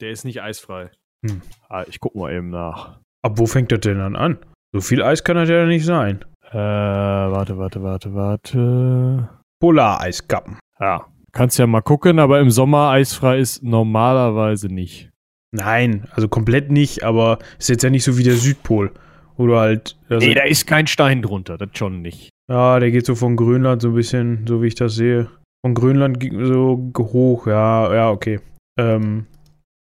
Der 0.00 0.10
ist 0.10 0.24
nicht 0.24 0.42
eisfrei. 0.42 0.90
Hm. 1.26 1.42
Ah, 1.68 1.84
ich 1.88 2.00
guck 2.00 2.14
mal 2.14 2.32
eben 2.32 2.50
nach. 2.50 3.00
Ab 3.22 3.38
wo 3.38 3.46
fängt 3.46 3.72
das 3.72 3.80
denn 3.80 3.98
dann 3.98 4.16
an? 4.16 4.38
So 4.72 4.80
viel 4.80 5.02
Eis 5.02 5.24
kann 5.24 5.36
das 5.36 5.48
ja 5.48 5.66
nicht 5.66 5.84
sein. 5.84 6.24
Äh, 6.50 6.56
warte, 6.56 7.58
warte, 7.58 7.82
warte, 7.82 8.14
warte. 8.14 9.28
Polareiskappen. 9.60 10.58
Ja, 10.78 11.06
kannst 11.34 11.58
ja 11.58 11.66
mal 11.66 11.82
gucken, 11.82 12.18
aber 12.18 12.40
im 12.40 12.50
Sommer 12.50 12.90
eisfrei 12.90 13.38
ist 13.38 13.62
normalerweise 13.62 14.68
nicht. 14.68 15.10
Nein, 15.50 16.08
also 16.12 16.28
komplett 16.28 16.70
nicht, 16.70 17.04
aber 17.04 17.38
ist 17.58 17.68
jetzt 17.68 17.82
ja 17.82 17.90
nicht 17.90 18.04
so 18.04 18.16
wie 18.16 18.22
der 18.22 18.36
Südpol. 18.36 18.92
Oder 19.36 19.60
halt. 19.60 19.96
Also, 20.08 20.26
nee, 20.26 20.34
da 20.34 20.44
ist 20.44 20.66
kein 20.66 20.86
Stein 20.86 21.22
drunter, 21.22 21.58
das 21.58 21.70
schon 21.74 22.02
nicht. 22.02 22.30
Ja, 22.50 22.78
der 22.78 22.90
geht 22.90 23.06
so 23.06 23.14
von 23.14 23.36
Grönland 23.36 23.82
so 23.82 23.88
ein 23.88 23.94
bisschen, 23.94 24.46
so 24.46 24.62
wie 24.62 24.66
ich 24.66 24.74
das 24.74 24.94
sehe. 24.94 25.30
Von 25.64 25.74
Grönland 25.74 26.22
so 26.22 26.92
hoch, 26.98 27.46
ja, 27.46 27.94
ja, 27.94 28.10
okay. 28.10 28.40
Ähm, 28.78 29.26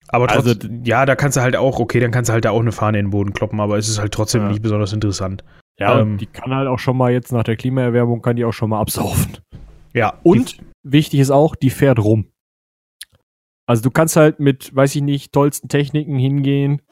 aber 0.09 0.27
trotzdem, 0.27 0.71
also, 0.71 0.83
ja, 0.85 1.07
da 1.07 1.15
kannst 1.15 1.37
du 1.37 1.43
halt 1.43 1.55
auch, 1.55 1.79
okay, 1.79 2.01
dann 2.01 2.11
kannst 2.11 2.31
du 2.31 2.33
halt 2.33 2.45
da 2.45 2.51
auch 2.51 2.61
eine 2.61 2.73
Fahne 2.73 2.99
in 2.99 3.07
den 3.07 3.11
Boden 3.11 3.33
kloppen, 3.33 3.61
aber 3.61 3.79
es 3.79 3.89
ist 3.89 4.01
halt 4.01 4.13
trotzdem 4.13 4.43
ja. 4.43 4.49
nicht 4.49 4.63
besonders 4.63 4.93
interessant. 4.93 5.45
Ja, 5.79 6.01
ähm, 6.01 6.19
die 6.19 6.27
kann 6.27 6.53
halt 6.53 6.67
auch 6.67 6.79
schon 6.79 6.97
mal 6.97 7.13
jetzt 7.13 7.31
nach 7.31 7.45
der 7.45 7.57
Klimaerwärmung, 7.57 8.23
kann 8.23 8.37
die 8.37 8.45
auch 8.45 8.53
schon 8.53 8.71
mal 8.71 8.81
absaufen. 8.81 9.39
Ja. 9.93 10.19
Und 10.23 10.59
wichtig 10.83 11.21
ist 11.21 11.31
auch, 11.31 11.55
die 11.55 11.71
fährt 11.71 11.99
rum. 11.99 12.31
Also 13.67 13.83
du 13.83 13.91
kannst 13.91 14.17
halt 14.17 14.41
mit, 14.41 14.75
weiß 14.75 14.97
ich 14.97 15.03
nicht, 15.03 15.33
tollsten 15.33 15.69
Techniken 15.69 16.19
hingehen 16.19 16.83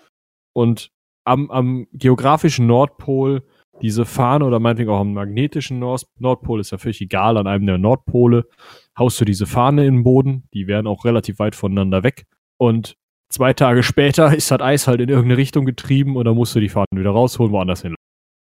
und 0.52 0.90
am, 1.24 1.50
am 1.50 1.86
geografischen 1.92 2.66
Nordpol 2.66 3.42
diese 3.82 4.04
Fahne 4.04 4.44
oder 4.44 4.60
meinetwegen 4.60 4.90
auch 4.90 5.00
am 5.00 5.12
magnetischen 5.12 5.78
Nord 5.78 6.06
Nordpol, 6.18 6.60
ist 6.60 6.72
ja 6.72 6.78
völlig 6.78 7.00
egal, 7.00 7.36
an 7.36 7.46
einem 7.46 7.66
der 7.66 7.78
Nordpole, 7.78 8.44
haust 8.98 9.20
du 9.20 9.24
diese 9.24 9.46
Fahne 9.46 9.86
in 9.86 9.96
den 9.96 10.04
Boden, 10.04 10.44
die 10.54 10.66
wären 10.66 10.86
auch 10.86 11.04
relativ 11.04 11.38
weit 11.38 11.54
voneinander 11.54 12.02
weg. 12.02 12.26
Und 12.58 12.96
zwei 13.28 13.52
Tage 13.52 13.82
später 13.82 14.34
ist 14.36 14.50
das 14.50 14.60
Eis 14.60 14.86
halt 14.86 15.00
in 15.00 15.08
irgendeine 15.08 15.36
Richtung 15.36 15.64
getrieben 15.64 16.16
und 16.16 16.24
dann 16.24 16.36
musst 16.36 16.54
du 16.54 16.60
die 16.60 16.68
Fahne 16.68 16.86
wieder 16.92 17.10
rausholen, 17.10 17.52
woanders 17.52 17.82
hin. 17.82 17.94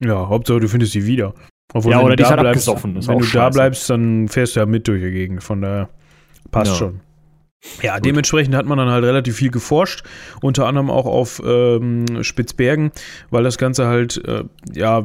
Ja, 0.04 0.28
Hauptsache 0.28 0.60
du 0.60 0.68
findest 0.68 0.92
sie 0.92 1.06
wieder. 1.06 1.34
Obwohl, 1.72 1.92
ja, 1.92 2.00
oder 2.00 2.16
die 2.16 2.22
ist 2.22 2.30
halt 2.30 2.40
bleibst, 2.40 2.68
abgesoffen. 2.68 2.94
wenn 2.94 3.18
du 3.18 3.24
scheiße. 3.24 3.36
da 3.36 3.48
bleibst, 3.50 3.90
dann 3.90 4.28
fährst 4.28 4.54
du 4.54 4.60
ja 4.60 4.66
mit 4.66 4.86
durch 4.86 5.02
die 5.02 5.10
Gegend, 5.10 5.42
von 5.42 5.62
daher 5.62 5.88
passt 6.50 6.72
ja. 6.72 6.76
schon. 6.76 7.00
Ja, 7.82 7.96
Gut. 7.96 8.06
dementsprechend 8.06 8.54
hat 8.54 8.66
man 8.66 8.78
dann 8.78 8.88
halt 8.88 9.04
relativ 9.04 9.36
viel 9.36 9.50
geforscht, 9.50 10.04
unter 10.40 10.66
anderem 10.66 10.90
auch 10.90 11.06
auf 11.06 11.42
ähm, 11.44 12.22
Spitzbergen, 12.22 12.92
weil 13.30 13.44
das 13.44 13.58
Ganze 13.58 13.86
halt 13.86 14.22
äh, 14.24 14.44
ja 14.72 15.04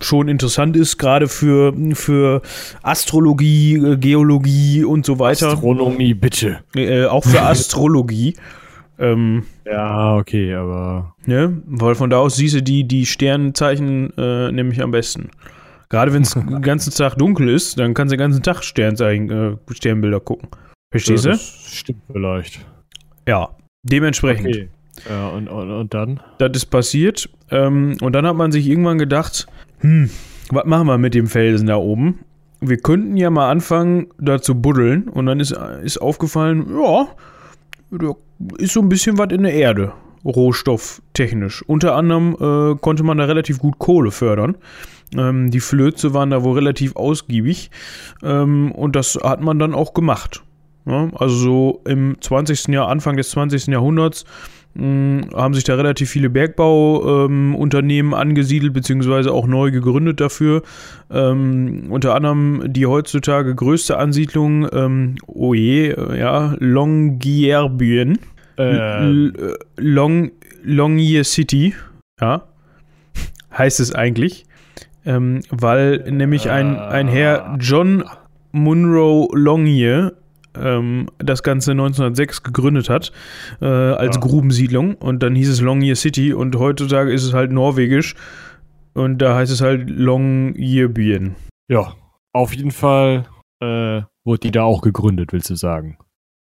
schon 0.00 0.28
interessant 0.28 0.76
ist, 0.76 0.98
gerade 0.98 1.28
für, 1.28 1.74
für 1.94 2.42
Astrologie, 2.82 3.76
äh, 3.76 3.96
Geologie 3.96 4.84
und 4.84 5.06
so 5.06 5.18
weiter. 5.18 5.48
Astronomie, 5.48 6.14
bitte. 6.14 6.60
Äh, 6.74 7.06
auch 7.06 7.24
für 7.24 7.42
Astrologie. 7.42 8.36
Ähm, 8.98 9.44
ja, 9.66 10.16
okay, 10.16 10.54
aber. 10.54 11.14
Ne? 11.26 11.60
Weil 11.66 11.94
von 11.94 12.08
da 12.08 12.18
aus 12.18 12.36
siehst 12.36 12.54
du 12.54 12.62
die, 12.62 12.84
die 12.84 13.04
Sternzeichen 13.04 14.12
äh, 14.16 14.52
nämlich 14.52 14.82
am 14.82 14.90
besten. 14.90 15.30
Gerade 15.88 16.12
wenn 16.12 16.22
es 16.22 16.30
den 16.34 16.62
ganzen 16.62 16.92
Tag 16.94 17.16
dunkel 17.16 17.48
ist, 17.48 17.78
dann 17.78 17.94
kannst 17.94 18.12
du 18.12 18.16
den 18.16 18.24
ganzen 18.24 18.42
Tag 18.42 18.62
Sternzeichen, 18.62 19.30
äh, 19.30 19.74
Sternbilder 19.74 20.20
gucken. 20.20 20.48
Verstehst 21.04 21.24
du? 21.26 21.76
Stimmt 21.76 22.02
vielleicht. 22.10 22.64
Ja, 23.26 23.50
dementsprechend. 23.82 24.48
Okay. 24.48 24.68
Ja, 25.08 25.28
und, 25.28 25.48
und, 25.48 25.70
und 25.70 25.94
dann? 25.94 26.20
Das 26.38 26.50
ist 26.54 26.66
passiert. 26.66 27.28
Ähm, 27.50 27.96
und 28.00 28.12
dann 28.12 28.26
hat 28.26 28.36
man 28.36 28.52
sich 28.52 28.66
irgendwann 28.66 28.98
gedacht, 28.98 29.46
hm, 29.80 30.10
was 30.50 30.64
machen 30.64 30.86
wir 30.86 30.98
mit 30.98 31.14
dem 31.14 31.26
Felsen 31.26 31.66
da 31.66 31.76
oben? 31.76 32.20
Wir 32.60 32.78
könnten 32.78 33.16
ja 33.16 33.30
mal 33.30 33.50
anfangen, 33.50 34.06
da 34.18 34.40
zu 34.40 34.54
buddeln. 34.54 35.08
Und 35.08 35.26
dann 35.26 35.40
ist, 35.40 35.52
ist 35.82 35.98
aufgefallen, 35.98 36.66
ja, 36.70 37.08
da 37.90 38.14
ist 38.58 38.72
so 38.72 38.80
ein 38.80 38.88
bisschen 38.88 39.18
was 39.18 39.30
in 39.30 39.42
der 39.42 39.52
Erde, 39.52 39.92
rohstofftechnisch. 40.24 41.62
Unter 41.66 41.94
anderem 41.94 42.36
äh, 42.40 42.78
konnte 42.78 43.02
man 43.02 43.18
da 43.18 43.24
relativ 43.24 43.58
gut 43.58 43.78
Kohle 43.78 44.10
fördern. 44.10 44.56
Ähm, 45.16 45.50
die 45.50 45.60
Flöze 45.60 46.14
waren 46.14 46.30
da 46.30 46.42
wohl 46.42 46.54
relativ 46.54 46.96
ausgiebig. 46.96 47.70
Ähm, 48.22 48.72
und 48.72 48.96
das 48.96 49.18
hat 49.22 49.42
man 49.42 49.58
dann 49.58 49.74
auch 49.74 49.94
gemacht. 49.94 50.42
Ja, 50.86 51.10
also 51.14 51.34
so 51.34 51.82
im 51.84 52.16
20. 52.20 52.68
Jahr, 52.68 52.88
Anfang 52.88 53.16
des 53.16 53.30
20. 53.30 53.66
Jahrhunderts 53.66 54.24
hm, 54.76 55.30
haben 55.34 55.54
sich 55.54 55.64
da 55.64 55.74
relativ 55.74 56.10
viele 56.10 56.30
Bergbauunternehmen 56.30 58.12
ähm, 58.12 58.18
angesiedelt, 58.18 58.72
beziehungsweise 58.72 59.32
auch 59.32 59.46
neu 59.46 59.70
gegründet 59.70 60.20
dafür. 60.20 60.62
Ähm, 61.10 61.86
unter 61.90 62.14
anderem 62.14 62.62
die 62.66 62.86
heutzutage 62.86 63.54
größte 63.54 63.96
Ansiedlung, 63.96 64.68
ähm, 64.72 65.16
oh 65.26 65.54
je, 65.54 65.88
äh, 65.90 66.18
ja, 66.18 66.54
Longyearbyen. 66.58 68.18
Äh. 68.58 69.32
Long, 69.76 70.30
Longyear 70.62 71.24
City, 71.24 71.74
ja, 72.20 72.44
heißt 73.56 73.80
es 73.80 73.94
eigentlich. 73.94 74.46
Ähm, 75.04 75.40
weil 75.50 76.10
nämlich 76.10 76.50
ein, 76.50 76.76
ein 76.78 77.06
Herr 77.06 77.56
John 77.60 78.04
Munro 78.52 79.30
Longyear 79.34 80.12
ähm, 80.60 81.08
das 81.18 81.42
Ganze 81.42 81.72
1906 81.72 82.42
gegründet 82.42 82.88
hat, 82.88 83.12
äh, 83.60 83.66
als 83.66 84.16
ja. 84.16 84.20
Grubensiedlung. 84.20 84.94
Und 84.94 85.22
dann 85.22 85.34
hieß 85.34 85.48
es 85.48 85.60
Longyear 85.60 85.96
City 85.96 86.32
und 86.32 86.56
heutzutage 86.56 87.12
ist 87.12 87.24
es 87.24 87.32
halt 87.32 87.52
norwegisch. 87.52 88.14
Und 88.94 89.18
da 89.18 89.36
heißt 89.36 89.52
es 89.52 89.60
halt 89.60 89.90
Longyearbyen. 89.90 91.36
Ja, 91.68 91.94
auf 92.32 92.54
jeden 92.54 92.70
Fall 92.70 93.26
äh, 93.62 94.02
wurde 94.24 94.40
die 94.42 94.50
da 94.50 94.62
auch 94.62 94.82
gegründet, 94.82 95.32
willst 95.32 95.50
du 95.50 95.54
sagen? 95.54 95.98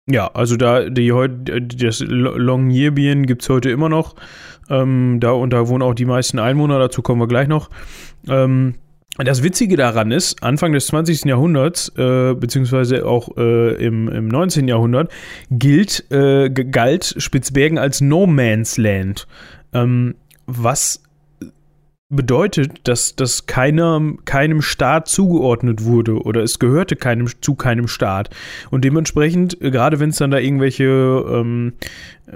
Ja, 0.06 0.30
also 0.34 0.56
da 0.56 0.90
die 0.90 1.12
heute 1.12 1.62
das 1.62 2.00
Longyearbyen 2.00 3.24
gibt 3.24 3.42
es 3.42 3.48
heute 3.48 3.70
immer 3.70 3.88
noch. 3.88 4.14
Ähm, 4.68 5.18
da 5.20 5.30
und 5.30 5.50
da 5.50 5.68
wohnen 5.68 5.82
auch 5.82 5.94
die 5.94 6.04
meisten 6.04 6.38
Einwohner, 6.38 6.78
dazu 6.78 7.00
kommen 7.00 7.20
wir 7.20 7.28
gleich 7.28 7.48
noch. 7.48 7.70
Ähm, 8.28 8.74
das 9.18 9.44
Witzige 9.44 9.76
daran 9.76 10.10
ist, 10.10 10.42
Anfang 10.42 10.72
des 10.72 10.86
20. 10.88 11.24
Jahrhunderts, 11.26 11.92
äh, 11.96 12.34
beziehungsweise 12.34 13.06
auch 13.06 13.36
äh, 13.36 13.74
im, 13.84 14.08
im 14.08 14.26
19. 14.26 14.66
Jahrhundert, 14.66 15.12
gilt, 15.50 16.10
äh, 16.10 16.50
galt 16.50 17.14
Spitzbergen 17.18 17.78
als 17.78 18.00
No 18.00 18.26
Man's 18.26 18.76
Land. 18.76 19.28
Ähm, 19.72 20.16
was 20.46 21.03
bedeutet, 22.14 22.80
dass 22.84 23.16
das 23.16 23.46
keinem, 23.46 24.18
keinem 24.24 24.62
Staat 24.62 25.08
zugeordnet 25.08 25.84
wurde 25.84 26.18
oder 26.22 26.42
es 26.42 26.58
gehörte 26.58 26.96
keinem, 26.96 27.28
zu 27.40 27.54
keinem 27.54 27.88
Staat. 27.88 28.30
Und 28.70 28.84
dementsprechend, 28.84 29.60
äh, 29.60 29.70
gerade 29.70 30.00
wenn 30.00 30.10
es 30.10 30.16
dann 30.16 30.30
da 30.30 30.38
irgendwelche 30.38 30.84
ähm, 30.84 31.74
äh, 32.26 32.32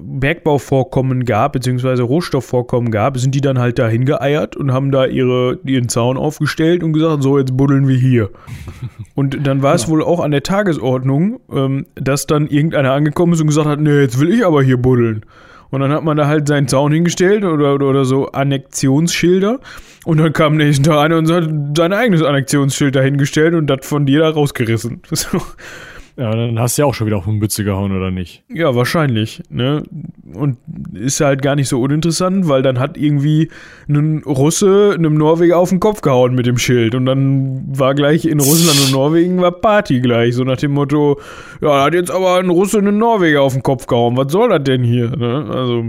Bergbauvorkommen 0.00 1.24
gab, 1.24 1.52
beziehungsweise 1.52 2.02
Rohstoffvorkommen 2.02 2.90
gab, 2.90 3.18
sind 3.18 3.34
die 3.34 3.40
dann 3.40 3.58
halt 3.58 3.78
da 3.78 3.88
hingeeiert 3.88 4.56
und 4.56 4.72
haben 4.72 4.90
da 4.90 5.06
ihre, 5.06 5.58
ihren 5.64 5.88
Zaun 5.88 6.16
aufgestellt 6.16 6.82
und 6.82 6.92
gesagt, 6.92 7.22
so, 7.22 7.38
jetzt 7.38 7.56
buddeln 7.56 7.88
wir 7.88 7.96
hier. 7.96 8.30
Und 9.14 9.46
dann 9.46 9.60
war 9.60 9.74
es 9.74 9.82
ja. 9.82 9.88
wohl 9.88 10.02
auch 10.02 10.20
an 10.20 10.30
der 10.30 10.42
Tagesordnung, 10.42 11.38
ähm, 11.52 11.84
dass 11.96 12.26
dann 12.26 12.46
irgendeiner 12.46 12.92
angekommen 12.92 13.34
ist 13.34 13.42
und 13.42 13.46
gesagt 13.46 13.68
hat, 13.68 13.78
nee, 13.78 14.00
jetzt 14.00 14.18
will 14.18 14.32
ich 14.32 14.46
aber 14.46 14.62
hier 14.62 14.78
buddeln. 14.78 15.26
Und 15.72 15.80
dann 15.80 15.90
hat 15.90 16.04
man 16.04 16.18
da 16.18 16.28
halt 16.28 16.46
seinen 16.46 16.68
Zaun 16.68 16.92
hingestellt 16.92 17.44
oder, 17.44 17.74
oder, 17.74 17.86
oder 17.86 18.04
so 18.04 18.30
Annexionsschilder. 18.30 19.58
Und 20.04 20.18
dann 20.18 20.32
kam 20.32 20.56
nächsten 20.56 20.84
Tag 20.84 20.98
einer 20.98 21.16
und 21.16 21.30
hat 21.32 21.48
sein 21.76 21.94
eigenes 21.94 22.22
Annexionsschild 22.22 22.94
dahingestellt 22.94 23.54
und 23.54 23.68
das 23.68 23.86
von 23.86 24.04
dir 24.04 24.20
da 24.20 24.30
rausgerissen. 24.30 25.00
Ja, 26.16 26.30
dann 26.34 26.58
hast 26.58 26.76
du 26.76 26.82
ja 26.82 26.86
auch 26.86 26.92
schon 26.92 27.06
wieder 27.06 27.16
auf 27.16 27.26
eine 27.26 27.38
Mütze 27.38 27.64
gehauen, 27.64 27.96
oder 27.96 28.10
nicht? 28.10 28.44
Ja, 28.52 28.74
wahrscheinlich. 28.74 29.42
Ne? 29.48 29.82
Und 30.34 30.58
ist 30.92 31.20
halt 31.20 31.40
gar 31.40 31.56
nicht 31.56 31.68
so 31.68 31.80
uninteressant, 31.80 32.48
weil 32.48 32.62
dann 32.62 32.78
hat 32.78 32.98
irgendwie 32.98 33.50
ein 33.88 34.22
Russe 34.26 34.94
einem 34.94 35.14
Norweger 35.14 35.56
auf 35.56 35.70
den 35.70 35.80
Kopf 35.80 36.02
gehauen 36.02 36.34
mit 36.34 36.44
dem 36.44 36.58
Schild. 36.58 36.94
Und 36.94 37.06
dann 37.06 37.78
war 37.78 37.94
gleich 37.94 38.26
in 38.26 38.40
Russland 38.40 38.78
und 38.84 38.92
Norwegen 38.92 39.40
war 39.40 39.52
Party 39.52 40.00
gleich. 40.00 40.34
So 40.34 40.44
nach 40.44 40.58
dem 40.58 40.72
Motto, 40.72 41.18
ja, 41.62 41.68
da 41.68 41.84
hat 41.84 41.94
jetzt 41.94 42.10
aber 42.10 42.36
ein 42.36 42.50
Russe 42.50 42.78
einen 42.78 42.98
Norweger 42.98 43.40
auf 43.40 43.54
den 43.54 43.62
Kopf 43.62 43.86
gehauen. 43.86 44.16
Was 44.18 44.30
soll 44.32 44.50
das 44.50 44.64
denn 44.64 44.84
hier? 44.84 45.16
Ne? 45.16 45.50
Also. 45.50 45.84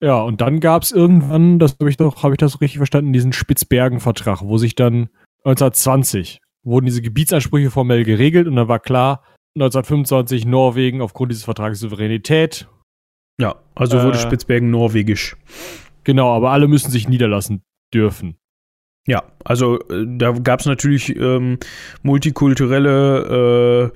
Ja, 0.00 0.22
und 0.22 0.40
dann 0.40 0.60
gab 0.60 0.82
es 0.82 0.92
irgendwann, 0.92 1.58
das 1.58 1.76
habe 1.80 1.90
ich 1.90 1.96
doch, 1.96 2.22
habe 2.22 2.34
ich 2.34 2.38
das 2.38 2.60
richtig 2.60 2.76
verstanden, 2.76 3.12
diesen 3.12 3.32
Spitzbergen-Vertrag, 3.32 4.42
wo 4.42 4.56
sich 4.56 4.76
dann 4.76 5.08
1920 5.44 6.43
wurden 6.64 6.86
diese 6.86 7.02
Gebietsansprüche 7.02 7.70
formell 7.70 8.04
geregelt 8.04 8.48
und 8.48 8.56
dann 8.56 8.68
war 8.68 8.80
klar, 8.80 9.22
1925 9.56 10.46
Norwegen 10.46 11.00
aufgrund 11.00 11.30
dieses 11.30 11.44
Vertrages 11.44 11.80
Souveränität. 11.80 12.66
Ja, 13.40 13.56
also 13.74 14.02
wurde 14.02 14.18
äh, 14.18 14.20
Spitzbergen 14.20 14.70
norwegisch. 14.70 15.36
Genau, 16.04 16.34
aber 16.34 16.50
alle 16.50 16.68
müssen 16.68 16.90
sich 16.90 17.08
niederlassen 17.08 17.62
dürfen. 17.92 18.36
Ja, 19.06 19.22
also 19.44 19.80
äh, 19.88 20.06
da 20.06 20.32
gab 20.32 20.60
es 20.60 20.66
natürlich 20.66 21.14
ähm, 21.16 21.58
multikulturelle, 22.02 23.92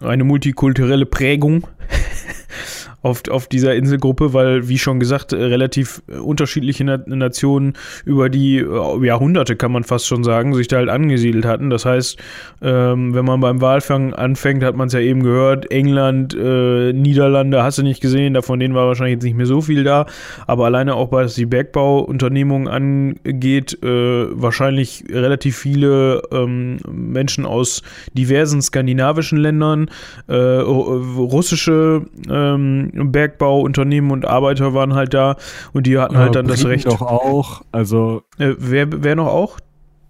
äh, 0.00 0.04
eine 0.04 0.24
multikulturelle 0.24 1.06
Prägung 1.06 1.66
auf, 3.02 3.22
auf 3.30 3.46
dieser 3.46 3.74
Inselgruppe, 3.74 4.32
weil, 4.32 4.68
wie 4.68 4.78
schon 4.78 5.00
gesagt, 5.00 5.32
relativ 5.32 6.02
unterschiedliche 6.22 6.84
Nationen 6.84 7.74
über 8.04 8.28
die 8.28 8.58
äh, 8.58 9.06
Jahrhunderte, 9.06 9.56
kann 9.56 9.72
man 9.72 9.84
fast 9.84 10.06
schon 10.06 10.24
sagen, 10.24 10.54
sich 10.54 10.68
da 10.68 10.76
halt 10.76 10.88
angesiedelt 10.88 11.44
hatten. 11.44 11.70
Das 11.70 11.84
heißt, 11.84 12.18
ähm, 12.62 13.14
wenn 13.14 13.24
man 13.24 13.40
beim 13.40 13.60
Walfang 13.60 14.12
anfängt, 14.14 14.62
hat 14.62 14.76
man 14.76 14.88
es 14.88 14.92
ja 14.92 15.00
eben 15.00 15.22
gehört, 15.22 15.70
England, 15.70 16.34
äh, 16.34 16.92
Niederlande, 16.92 17.62
hast 17.62 17.78
du 17.78 17.82
nicht 17.82 18.00
gesehen, 18.00 18.34
davon 18.34 18.60
denen 18.60 18.74
war 18.74 18.86
wahrscheinlich 18.86 19.14
jetzt 19.14 19.24
nicht 19.24 19.36
mehr 19.36 19.46
so 19.46 19.60
viel 19.60 19.84
da, 19.84 20.06
aber 20.46 20.66
alleine 20.66 20.94
auch, 20.94 21.12
was 21.12 21.34
die 21.34 21.46
Bergbauunternehmung 21.46 22.68
angeht, 22.68 23.82
äh, 23.82 24.26
wahrscheinlich 24.30 25.04
relativ 25.10 25.56
viele 25.56 26.22
ähm, 26.32 26.78
Menschen 26.90 27.46
aus 27.46 27.82
diversen 28.12 28.60
skandinavischen 28.62 29.38
Ländern, 29.38 29.90
äh, 30.28 30.34
russische 30.34 32.02
ähm, 32.28 32.89
Bergbauunternehmen 32.92 34.10
und 34.10 34.26
Arbeiter 34.26 34.74
waren 34.74 34.94
halt 34.94 35.14
da 35.14 35.36
und 35.72 35.86
die 35.86 35.98
hatten 35.98 36.16
halt 36.16 36.34
dann 36.34 36.46
Briten 36.46 36.62
das 36.62 36.68
Recht. 36.68 36.86
doch 36.86 37.02
auch, 37.02 37.62
also. 37.72 38.22
Äh, 38.38 38.54
wer, 38.58 39.02
wer 39.02 39.16
noch 39.16 39.28
auch? 39.28 39.58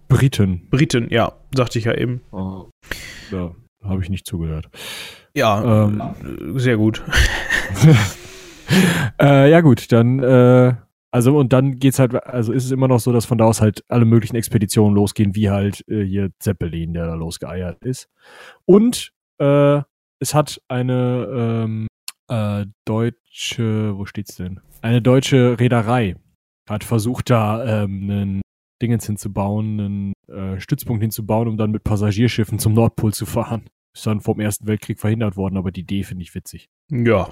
Briten. 0.07 0.67
Briten, 0.69 1.07
ja, 1.09 1.33
sagte 1.55 1.79
ich 1.79 1.85
ja 1.85 1.97
eben. 1.97 2.21
Oh. 2.31 2.65
Ja, 3.31 3.51
habe 3.83 4.01
ich 4.01 4.09
nicht 4.09 4.25
zugehört. 4.25 4.69
Ja, 5.33 5.85
ähm, 5.85 6.01
sehr 6.59 6.75
gut. 6.75 7.01
äh, 9.21 9.49
ja, 9.49 9.61
gut, 9.61 9.91
dann, 9.91 10.19
äh, 10.19 10.73
also 11.11 11.37
und 11.37 11.53
dann 11.53 11.79
geht's 11.79 11.99
halt, 11.99 12.13
also 12.25 12.51
ist 12.51 12.65
es 12.65 12.71
immer 12.71 12.87
noch 12.87 12.99
so, 12.99 13.11
dass 13.11 13.25
von 13.25 13.37
da 13.37 13.45
aus 13.45 13.61
halt 13.61 13.83
alle 13.87 14.05
möglichen 14.05 14.35
Expeditionen 14.35 14.95
losgehen, 14.95 15.35
wie 15.35 15.49
halt 15.49 15.87
äh, 15.87 16.03
hier 16.03 16.31
Zeppelin, 16.39 16.93
der 16.93 17.07
da 17.07 17.13
losgeeiert 17.15 17.83
ist. 17.83 18.09
Und 18.65 19.13
äh, 19.39 19.81
es 20.19 20.33
hat 20.33 20.61
eine 20.67 21.27
ähm, 21.33 21.87
äh, 22.31 22.65
deutsche, 22.85 23.97
wo 23.97 24.05
steht's 24.05 24.35
denn? 24.35 24.61
Eine 24.81 25.01
deutsche 25.01 25.59
Reederei 25.59 26.15
hat 26.69 26.83
versucht, 26.83 27.29
da 27.29 27.83
ähm, 27.83 28.09
einen 28.09 28.41
Dingens 28.81 29.05
hinzubauen, 29.05 29.79
einen 29.79 30.13
äh, 30.27 30.59
Stützpunkt 30.59 31.01
hinzubauen, 31.01 31.47
um 31.47 31.57
dann 31.57 31.71
mit 31.71 31.83
Passagierschiffen 31.83 32.57
zum 32.57 32.73
Nordpol 32.73 33.13
zu 33.13 33.25
fahren. 33.25 33.65
Ist 33.93 34.07
dann 34.07 34.21
vom 34.21 34.39
Ersten 34.39 34.67
Weltkrieg 34.67 34.99
verhindert 34.99 35.35
worden, 35.35 35.57
aber 35.57 35.71
die 35.71 35.81
Idee 35.81 36.03
finde 36.03 36.23
ich 36.23 36.33
witzig. 36.33 36.69
Ja. 36.89 37.29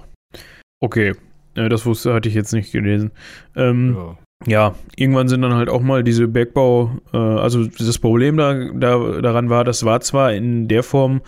Okay. 0.81 1.15
Ja, 1.55 1.69
das 1.69 1.85
wusste, 1.85 2.13
hatte 2.13 2.29
ich 2.29 2.35
jetzt 2.35 2.51
nicht 2.51 2.71
gelesen. 2.71 3.11
Ähm, 3.55 3.95
ja. 3.95 4.17
ja. 4.47 4.75
irgendwann 4.97 5.29
sind 5.29 5.41
dann 5.41 5.53
halt 5.53 5.69
auch 5.69 5.81
mal 5.81 6.03
diese 6.03 6.27
Bergbau, 6.27 6.91
äh, 7.13 7.17
also 7.17 7.65
das 7.65 7.97
Problem 7.97 8.37
da, 8.37 8.53
da, 8.73 9.21
daran 9.21 9.49
war, 9.49 9.63
das 9.63 9.85
war 9.85 10.01
zwar 10.01 10.33
in 10.33 10.67
der 10.67 10.83
Form 10.83 11.21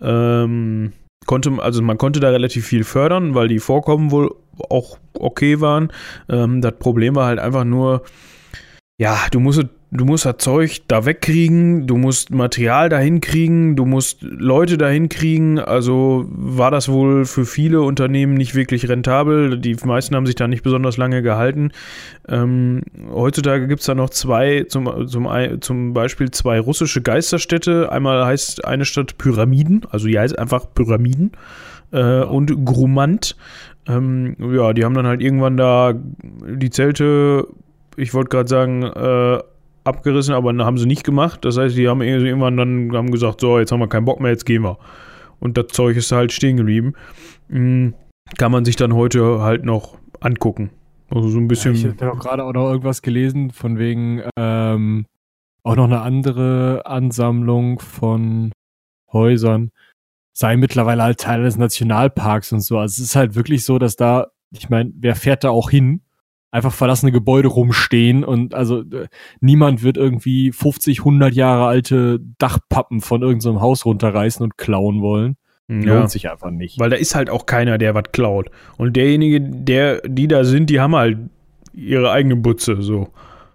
ähm, 0.00 0.92
konnte, 1.26 1.52
also 1.60 1.82
man 1.82 1.98
konnte 1.98 2.20
da 2.20 2.30
relativ 2.30 2.66
viel 2.66 2.84
fördern, 2.84 3.34
weil 3.34 3.48
die 3.48 3.58
Vorkommen 3.58 4.10
wohl 4.10 4.34
auch 4.70 4.98
okay 5.14 5.60
waren. 5.60 5.92
Ähm, 6.28 6.60
das 6.60 6.74
Problem 6.78 7.14
war 7.14 7.26
halt 7.26 7.38
einfach 7.38 7.64
nur, 7.64 8.02
ja, 8.98 9.18
du 9.30 9.40
musst 9.40 9.64
du 9.96 10.04
musst 10.04 10.24
das 10.24 10.38
Zeug 10.38 10.82
da 10.88 11.04
wegkriegen, 11.04 11.86
du 11.86 11.96
musst 11.96 12.30
Material 12.30 12.88
dahin 12.88 13.20
kriegen, 13.20 13.76
du 13.76 13.84
musst 13.84 14.22
Leute 14.22 14.78
dahin 14.78 15.08
kriegen. 15.08 15.58
Also 15.58 16.24
war 16.28 16.70
das 16.70 16.88
wohl 16.88 17.24
für 17.24 17.44
viele 17.44 17.82
Unternehmen 17.82 18.34
nicht 18.34 18.54
wirklich 18.54 18.88
rentabel. 18.88 19.58
Die 19.58 19.76
meisten 19.84 20.14
haben 20.14 20.26
sich 20.26 20.34
da 20.34 20.48
nicht 20.48 20.62
besonders 20.62 20.96
lange 20.96 21.22
gehalten. 21.22 21.72
Ähm, 22.28 22.82
heutzutage 23.10 23.68
gibt 23.68 23.80
es 23.80 23.86
da 23.86 23.94
noch 23.94 24.10
zwei, 24.10 24.64
zum, 24.68 25.08
zum, 25.08 25.28
zum 25.60 25.92
Beispiel 25.92 26.30
zwei 26.30 26.60
russische 26.60 27.02
Geisterstädte. 27.02 27.90
Einmal 27.90 28.24
heißt 28.24 28.64
eine 28.64 28.84
Stadt 28.84 29.18
Pyramiden, 29.18 29.82
also 29.90 30.06
die 30.06 30.18
heißt 30.18 30.38
einfach 30.38 30.66
Pyramiden. 30.74 31.32
Äh, 31.92 32.22
und 32.22 32.64
Grumant. 32.64 33.36
Ähm, 33.88 34.36
ja, 34.38 34.72
die 34.72 34.84
haben 34.84 34.94
dann 34.94 35.06
halt 35.06 35.22
irgendwann 35.22 35.56
da 35.56 35.94
die 35.94 36.70
Zelte, 36.70 37.46
ich 37.96 38.14
wollte 38.14 38.30
gerade 38.30 38.48
sagen, 38.48 38.82
äh, 38.82 39.38
abgerissen, 39.86 40.34
aber 40.34 40.52
haben 40.64 40.78
sie 40.78 40.86
nicht 40.86 41.04
gemacht. 41.04 41.44
Das 41.44 41.56
heißt, 41.56 41.76
die 41.76 41.88
haben 41.88 42.02
irgendwann 42.02 42.56
dann 42.56 42.90
haben 42.94 43.10
gesagt, 43.10 43.40
so, 43.40 43.58
jetzt 43.58 43.72
haben 43.72 43.80
wir 43.80 43.88
keinen 43.88 44.04
Bock 44.04 44.20
mehr, 44.20 44.30
jetzt 44.30 44.46
gehen 44.46 44.62
wir. 44.62 44.78
Und 45.40 45.56
das 45.56 45.68
Zeug 45.68 45.96
ist 45.96 46.12
halt 46.12 46.32
stehen 46.32 46.56
geblieben. 46.56 46.94
Mhm. 47.48 47.94
Kann 48.38 48.52
man 48.52 48.64
sich 48.64 48.76
dann 48.76 48.94
heute 48.94 49.40
halt 49.40 49.64
noch 49.64 49.98
angucken. 50.20 50.70
Also 51.10 51.28
so 51.28 51.38
ein 51.38 51.46
bisschen. 51.46 51.74
Ja, 51.74 51.92
ich 51.92 52.02
habe 52.02 52.18
gerade 52.18 52.44
auch 52.44 52.52
noch 52.52 52.68
irgendwas 52.70 53.02
gelesen, 53.02 53.50
von 53.50 53.78
wegen 53.78 54.22
ähm, 54.36 55.06
auch 55.62 55.76
noch 55.76 55.84
eine 55.84 56.00
andere 56.00 56.82
Ansammlung 56.86 57.78
von 57.78 58.50
Häusern 59.12 59.70
sei 60.36 60.58
mittlerweile 60.58 61.02
halt 61.02 61.18
Teil 61.18 61.42
des 61.44 61.56
Nationalparks 61.56 62.52
und 62.52 62.60
so. 62.60 62.78
Also 62.78 63.00
es 63.00 63.08
ist 63.08 63.16
halt 63.16 63.36
wirklich 63.36 63.64
so, 63.64 63.78
dass 63.78 63.96
da, 63.96 64.26
ich 64.50 64.68
meine, 64.68 64.92
wer 64.94 65.16
fährt 65.16 65.44
da 65.44 65.50
auch 65.50 65.70
hin? 65.70 66.02
Einfach 66.56 66.72
verlassene 66.72 67.12
Gebäude 67.12 67.48
rumstehen 67.48 68.24
und 68.24 68.54
also 68.54 68.80
äh, 68.80 69.08
niemand 69.40 69.82
wird 69.82 69.98
irgendwie 69.98 70.52
50, 70.52 71.00
100 71.00 71.34
Jahre 71.34 71.66
alte 71.66 72.18
Dachpappen 72.38 73.02
von 73.02 73.20
irgendeinem 73.20 73.56
so 73.56 73.60
Haus 73.60 73.84
runterreißen 73.84 74.42
und 74.42 74.56
klauen 74.56 75.02
wollen. 75.02 75.36
Ja. 75.68 75.98
Lohnt 75.98 76.10
sich 76.10 76.30
einfach 76.30 76.50
nicht. 76.50 76.80
Weil 76.80 76.88
da 76.88 76.96
ist 76.96 77.14
halt 77.14 77.28
auch 77.28 77.44
keiner, 77.44 77.76
der 77.76 77.94
was 77.94 78.04
klaut. 78.10 78.50
Und 78.78 78.96
derjenige, 78.96 79.38
der, 79.38 80.00
die 80.00 80.28
da 80.28 80.44
sind, 80.44 80.70
die 80.70 80.80
haben 80.80 80.96
halt 80.96 81.18
ihre 81.74 82.10
eigene 82.10 82.36
Butze, 82.36 82.80
so. 82.80 83.08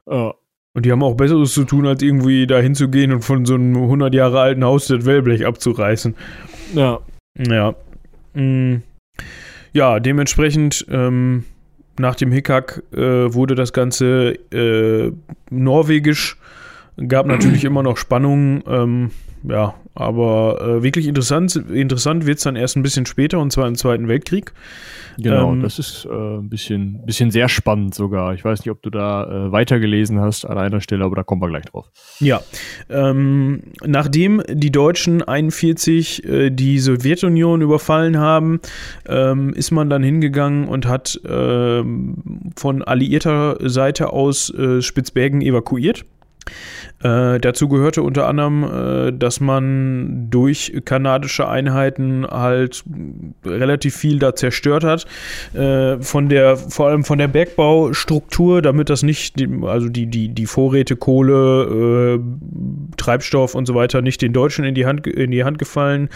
Ja. 0.07 0.35
Und 0.75 0.85
die 0.85 0.91
haben 0.91 1.01
auch 1.01 1.15
Besseres 1.15 1.55
zu 1.55 1.63
tun, 1.63 1.87
als 1.87 2.03
irgendwie 2.03 2.45
da 2.45 2.59
hinzugehen 2.59 3.11
und 3.11 3.23
von 3.23 3.45
so 3.45 3.55
einem 3.55 3.75
100 3.75 4.13
Jahre 4.13 4.41
alten 4.41 4.63
Haus 4.63 4.85
das 4.85 5.07
Wellblech 5.07 5.43
abzureißen. 5.47 6.15
Ja. 6.75 6.99
Ja. 7.35 7.73
Mhm. 8.35 8.83
Ja, 9.73 9.99
dementsprechend 9.99 10.85
ähm, 10.89 11.45
nach 12.01 12.15
dem 12.15 12.31
Hickhack 12.31 12.83
äh, 12.93 13.33
wurde 13.33 13.55
das 13.55 13.71
Ganze 13.71 14.33
äh, 14.51 15.11
norwegisch. 15.49 16.37
Gab 17.07 17.25
natürlich 17.25 17.63
immer 17.65 17.83
noch 17.83 17.97
Spannungen. 17.97 18.63
Ähm, 18.67 19.11
ja, 19.43 19.73
aber 19.93 20.61
äh, 20.61 20.83
wirklich 20.83 21.07
interessant, 21.07 21.55
interessant 21.55 22.25
wird 22.25 22.37
es 22.37 22.43
dann 22.43 22.55
erst 22.55 22.75
ein 22.77 22.83
bisschen 22.83 23.05
später 23.05 23.39
und 23.39 23.51
zwar 23.51 23.67
im 23.67 23.75
Zweiten 23.75 24.07
Weltkrieg. 24.07 24.53
Genau, 25.17 25.51
ähm, 25.51 25.61
das 25.61 25.79
ist 25.79 26.05
äh, 26.05 26.09
ein 26.09 26.49
bisschen, 26.49 27.05
bisschen 27.05 27.31
sehr 27.31 27.49
spannend 27.49 27.93
sogar. 27.93 28.33
Ich 28.33 28.45
weiß 28.45 28.59
nicht, 28.59 28.71
ob 28.71 28.81
du 28.81 28.89
da 28.89 29.47
äh, 29.47 29.51
weitergelesen 29.51 30.19
hast 30.19 30.45
an 30.45 30.57
einer 30.57 30.81
Stelle, 30.81 31.03
aber 31.03 31.15
da 31.15 31.23
kommen 31.23 31.41
wir 31.41 31.49
gleich 31.49 31.65
drauf. 31.65 31.91
Ja, 32.19 32.41
ähm, 32.89 33.63
nachdem 33.85 34.41
die 34.47 34.71
Deutschen 34.71 35.21
41 35.21 36.23
äh, 36.23 36.49
die 36.49 36.79
Sowjetunion 36.79 37.61
überfallen 37.61 38.17
haben, 38.17 38.59
ähm, 39.07 39.53
ist 39.53 39.71
man 39.71 39.89
dann 39.89 40.03
hingegangen 40.03 40.67
und 40.67 40.87
hat 40.87 41.19
ähm, 41.27 42.51
von 42.55 42.81
alliierter 42.81 43.57
Seite 43.69 44.13
aus 44.13 44.53
äh, 44.53 44.81
Spitzbergen 44.81 45.41
evakuiert. 45.41 46.05
Äh, 47.03 47.39
dazu 47.39 47.67
gehörte 47.67 48.03
unter 48.03 48.27
anderem, 48.27 48.63
äh, 48.63 49.11
dass 49.11 49.39
man 49.39 50.27
durch 50.29 50.73
kanadische 50.85 51.47
Einheiten 51.47 52.25
halt 52.29 52.83
relativ 53.45 53.95
viel 53.95 54.19
da 54.19 54.35
zerstört 54.35 54.83
hat. 54.83 55.05
Äh, 55.53 55.99
von 56.01 56.29
der, 56.29 56.57
vor 56.57 56.87
allem 56.87 57.03
von 57.03 57.17
der 57.17 57.27
Bergbaustruktur, 57.27 58.61
damit 58.61 58.89
das 58.89 59.03
nicht, 59.03 59.35
also 59.63 59.89
die, 59.89 60.07
die, 60.07 60.29
die 60.29 60.45
Vorräte 60.45 60.95
Kohle, 60.95 62.19
äh, 62.19 62.19
Treibstoff 62.97 63.55
und 63.55 63.65
so 63.65 63.75
weiter 63.75 64.01
nicht 64.01 64.21
den 64.21 64.33
Deutschen 64.33 64.65
in 64.65 64.75
die 64.75 64.85
Hand, 64.85 65.07
in 65.07 65.31
die 65.31 65.43
Hand 65.43 65.57
gefallen 65.57 66.09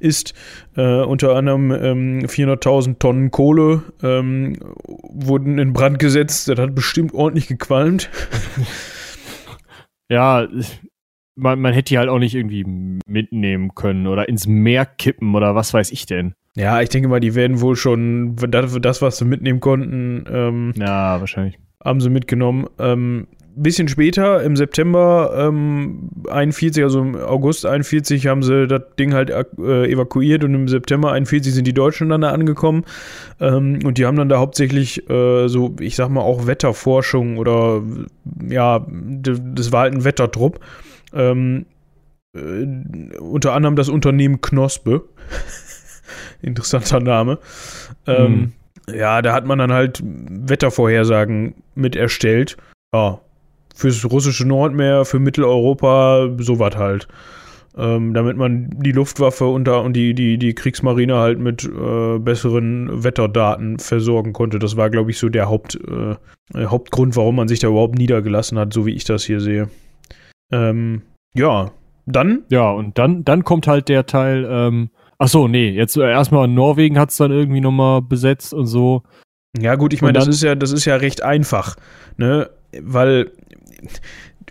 ist. 0.00 0.34
Äh, 0.76 1.02
unter 1.02 1.34
anderem 1.34 1.72
ähm, 1.72 2.26
400.000 2.26 2.98
Tonnen 2.98 3.30
Kohle 3.30 3.82
ähm, 4.02 4.56
wurden 4.86 5.58
in 5.58 5.72
Brand 5.72 5.98
gesetzt. 5.98 6.48
Das 6.48 6.58
hat 6.58 6.74
bestimmt 6.74 7.14
ordentlich 7.14 7.48
gequalmt. 7.48 8.10
ja, 10.08 10.46
man, 11.36 11.60
man 11.60 11.72
hätte 11.72 11.90
die 11.90 11.98
halt 11.98 12.08
auch 12.08 12.18
nicht 12.18 12.34
irgendwie 12.34 12.64
mitnehmen 13.06 13.74
können 13.74 14.06
oder 14.06 14.28
ins 14.28 14.46
Meer 14.46 14.86
kippen 14.86 15.34
oder 15.34 15.54
was 15.54 15.72
weiß 15.72 15.90
ich 15.92 16.06
denn. 16.06 16.34
Ja, 16.56 16.80
ich 16.80 16.88
denke 16.88 17.08
mal, 17.08 17.20
die 17.20 17.34
werden 17.34 17.60
wohl 17.60 17.76
schon 17.76 18.34
das, 18.36 18.76
das 18.80 19.00
was 19.00 19.18
sie 19.18 19.24
mitnehmen 19.24 19.60
konnten. 19.60 20.24
Ähm, 20.28 20.72
ja, 20.76 21.20
wahrscheinlich. 21.20 21.58
Haben 21.82 22.00
sie 22.00 22.10
mitgenommen. 22.10 22.66
Ähm, 22.80 23.28
bisschen 23.62 23.88
später, 23.88 24.42
im 24.42 24.56
September 24.56 25.32
ähm, 25.36 26.10
41, 26.28 26.82
also 26.82 27.00
im 27.00 27.16
August 27.16 27.66
41, 27.66 28.26
haben 28.26 28.42
sie 28.42 28.66
das 28.66 28.82
Ding 28.98 29.14
halt 29.14 29.30
äh, 29.30 29.90
evakuiert 29.90 30.44
und 30.44 30.54
im 30.54 30.68
September 30.68 31.12
41 31.12 31.54
sind 31.54 31.66
die 31.66 31.74
Deutschen 31.74 32.08
dann 32.08 32.20
da 32.20 32.30
angekommen. 32.30 32.84
Ähm, 33.40 33.80
und 33.84 33.98
die 33.98 34.06
haben 34.06 34.16
dann 34.16 34.28
da 34.28 34.38
hauptsächlich 34.38 35.08
äh, 35.10 35.48
so, 35.48 35.76
ich 35.80 35.96
sag 35.96 36.08
mal, 36.08 36.20
auch 36.20 36.46
Wetterforschung 36.46 37.38
oder 37.38 37.82
ja, 38.48 38.86
das 38.88 39.72
war 39.72 39.82
halt 39.82 39.94
ein 39.94 40.04
Wettertrupp. 40.04 40.60
Ähm, 41.12 41.66
äh, 42.34 43.16
unter 43.18 43.54
anderem 43.54 43.76
das 43.76 43.88
Unternehmen 43.88 44.40
Knospe. 44.40 45.04
Interessanter 46.42 47.00
Name. 47.00 47.38
Mhm. 48.06 48.52
Ja, 48.94 49.22
da 49.22 49.34
hat 49.34 49.44
man 49.44 49.58
dann 49.58 49.72
halt 49.72 50.02
Wettervorhersagen 50.02 51.54
mit 51.74 51.96
erstellt. 51.96 52.56
Ja, 52.94 53.20
fürs 53.78 54.04
russische 54.10 54.46
Nordmeer, 54.46 55.04
für 55.04 55.20
Mitteleuropa, 55.20 56.30
sowas 56.38 56.76
halt. 56.76 57.06
Ähm, 57.76 58.12
damit 58.12 58.36
man 58.36 58.70
die 58.70 58.90
Luftwaffe 58.90 59.46
und, 59.46 59.68
und 59.68 59.92
die, 59.92 60.12
die, 60.12 60.36
die 60.36 60.52
Kriegsmarine 60.52 61.14
halt 61.14 61.38
mit 61.38 61.64
äh, 61.64 62.18
besseren 62.18 63.04
Wetterdaten 63.04 63.78
versorgen 63.78 64.32
konnte. 64.32 64.58
Das 64.58 64.76
war, 64.76 64.90
glaube 64.90 65.12
ich, 65.12 65.18
so 65.18 65.28
der 65.28 65.48
Haupt, 65.48 65.78
äh, 65.86 66.16
Hauptgrund, 66.66 67.14
warum 67.14 67.36
man 67.36 67.46
sich 67.46 67.60
da 67.60 67.68
überhaupt 67.68 67.96
niedergelassen 67.96 68.58
hat, 68.58 68.72
so 68.72 68.84
wie 68.84 68.94
ich 68.94 69.04
das 69.04 69.22
hier 69.22 69.38
sehe. 69.40 69.68
Ähm, 70.50 71.02
ja, 71.34 71.70
dann? 72.04 72.42
Ja, 72.48 72.72
und 72.72 72.98
dann, 72.98 73.24
dann 73.24 73.44
kommt 73.44 73.68
halt 73.68 73.88
der 73.88 74.06
Teil, 74.06 74.44
ähm, 74.50 74.90
ach 75.18 75.28
so, 75.28 75.46
nee, 75.46 75.70
jetzt 75.70 75.96
äh, 75.96 76.10
erstmal 76.10 76.48
Norwegen 76.48 76.98
hat 76.98 77.10
es 77.10 77.16
dann 77.16 77.30
irgendwie 77.30 77.60
nochmal 77.60 78.02
besetzt 78.02 78.52
und 78.52 78.66
so. 78.66 79.04
Ja, 79.56 79.76
gut, 79.76 79.92
ich 79.92 80.02
meine, 80.02 80.14
das 80.14 80.26
ist 80.26 80.42
ja, 80.42 80.56
das 80.56 80.72
ist 80.72 80.84
ja 80.84 80.96
recht 80.96 81.22
einfach, 81.22 81.76
ne? 82.16 82.50
Weil 82.82 83.30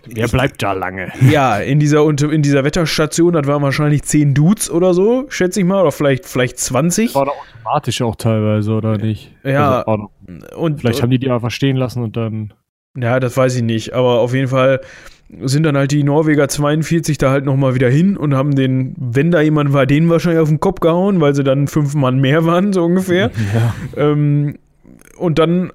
Wer 0.06 0.28
bleibt 0.28 0.62
da 0.62 0.72
lange? 0.72 1.12
Ja, 1.30 1.58
in 1.58 1.80
dieser, 1.80 2.06
in 2.08 2.42
dieser 2.42 2.64
Wetterstation, 2.64 3.32
das 3.32 3.46
waren 3.46 3.62
wahrscheinlich 3.62 4.02
10 4.02 4.34
Dudes 4.34 4.70
oder 4.70 4.94
so, 4.94 5.26
schätze 5.28 5.60
ich 5.60 5.66
mal, 5.66 5.82
oder 5.82 5.92
vielleicht, 5.92 6.26
vielleicht 6.26 6.58
20. 6.58 7.14
War 7.14 7.26
da 7.26 7.32
automatisch 7.32 8.02
auch 8.02 8.16
teilweise, 8.16 8.72
oder 8.72 8.96
nicht? 8.96 9.34
Ja. 9.44 9.82
Also, 9.82 10.10
und 10.56 10.80
vielleicht 10.80 11.02
haben 11.02 11.10
die 11.10 11.18
die 11.18 11.30
einfach 11.30 11.50
stehen 11.50 11.76
lassen 11.76 12.02
und 12.02 12.16
dann. 12.16 12.54
Ja, 12.96 13.20
das 13.20 13.36
weiß 13.36 13.56
ich 13.56 13.62
nicht, 13.62 13.92
aber 13.92 14.20
auf 14.20 14.34
jeden 14.34 14.48
Fall 14.48 14.80
sind 15.42 15.64
dann 15.64 15.76
halt 15.76 15.92
die 15.92 16.02
Norweger 16.04 16.48
42 16.48 17.18
da 17.18 17.30
halt 17.30 17.44
nochmal 17.44 17.74
wieder 17.74 17.90
hin 17.90 18.16
und 18.16 18.34
haben 18.34 18.56
den, 18.56 18.94
wenn 18.98 19.30
da 19.30 19.40
jemand 19.40 19.72
war, 19.72 19.84
den 19.84 20.08
wahrscheinlich 20.08 20.40
auf 20.40 20.48
den 20.48 20.58
Kopf 20.58 20.80
gehauen, 20.80 21.20
weil 21.20 21.34
sie 21.34 21.44
dann 21.44 21.68
fünf 21.68 21.94
Mann 21.94 22.18
mehr 22.18 22.46
waren, 22.46 22.72
so 22.72 22.82
ungefähr. 22.84 23.30
Ja. 23.54 23.74
Ähm, 23.96 24.58
und 25.18 25.38
dann 25.38 25.70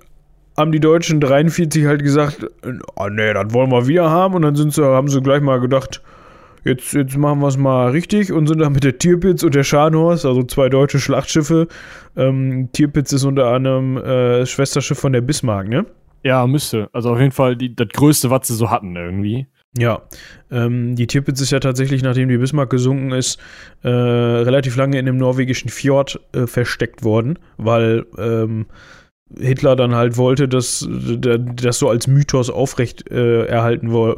haben 0.57 0.71
die 0.71 0.79
Deutschen 0.79 1.19
43 1.19 1.85
halt 1.85 2.03
gesagt, 2.03 2.45
oh 2.95 3.09
nee, 3.09 3.33
das 3.33 3.53
wollen 3.53 3.71
wir 3.71 3.87
wieder 3.87 4.09
haben. 4.09 4.35
Und 4.35 4.43
dann 4.43 4.55
sind 4.55 4.73
sie, 4.73 4.83
haben 4.83 5.07
sie 5.07 5.21
gleich 5.21 5.41
mal 5.41 5.59
gedacht, 5.59 6.01
jetzt, 6.63 6.93
jetzt 6.93 7.17
machen 7.17 7.39
wir 7.39 7.47
es 7.47 7.57
mal 7.57 7.91
richtig 7.91 8.31
und 8.31 8.47
sind 8.47 8.59
dann 8.59 8.73
mit 8.73 8.83
der 8.83 8.97
Tierpitz 8.97 9.43
und 9.43 9.55
der 9.55 9.63
Scharnhorst, 9.63 10.25
also 10.25 10.43
zwei 10.43 10.69
deutsche 10.69 10.99
Schlachtschiffe. 10.99 11.67
Ähm, 12.15 12.69
Tierpitz 12.71 13.11
ist 13.13 13.23
unter 13.23 13.47
anderem 13.47 13.97
äh, 13.97 14.45
Schwesterschiff 14.45 14.99
von 14.99 15.13
der 15.13 15.21
Bismarck, 15.21 15.67
ne? 15.67 15.85
Ja, 16.23 16.47
müsste. 16.47 16.89
Also 16.93 17.11
auf 17.11 17.19
jeden 17.19 17.31
Fall 17.31 17.57
die, 17.57 17.75
das 17.75 17.89
größte, 17.89 18.29
was 18.29 18.47
sie 18.47 18.55
so 18.55 18.69
hatten 18.69 18.95
irgendwie. 18.95 19.47
Ja, 19.75 20.03
ähm, 20.51 20.95
die 20.95 21.07
Tirpitz 21.07 21.41
ist 21.41 21.51
ja 21.51 21.59
tatsächlich, 21.59 22.03
nachdem 22.03 22.29
die 22.29 22.37
Bismarck 22.37 22.69
gesunken 22.69 23.11
ist, 23.11 23.39
äh, 23.81 23.89
relativ 23.89 24.75
lange 24.75 24.99
in 24.99 25.07
dem 25.07 25.17
norwegischen 25.17 25.69
Fjord 25.69 26.19
äh, 26.33 26.45
versteckt 26.45 27.03
worden, 27.03 27.39
weil 27.57 28.05
ähm, 28.19 28.67
Hitler 29.39 29.75
dann 29.75 29.95
halt 29.95 30.17
wollte, 30.17 30.47
dass 30.47 30.87
das 30.89 31.79
so 31.79 31.89
als 31.89 32.07
Mythos 32.07 32.49
aufrecht 32.49 33.09
äh, 33.11 33.45
erhalten 33.45 33.91
wo 33.91 34.15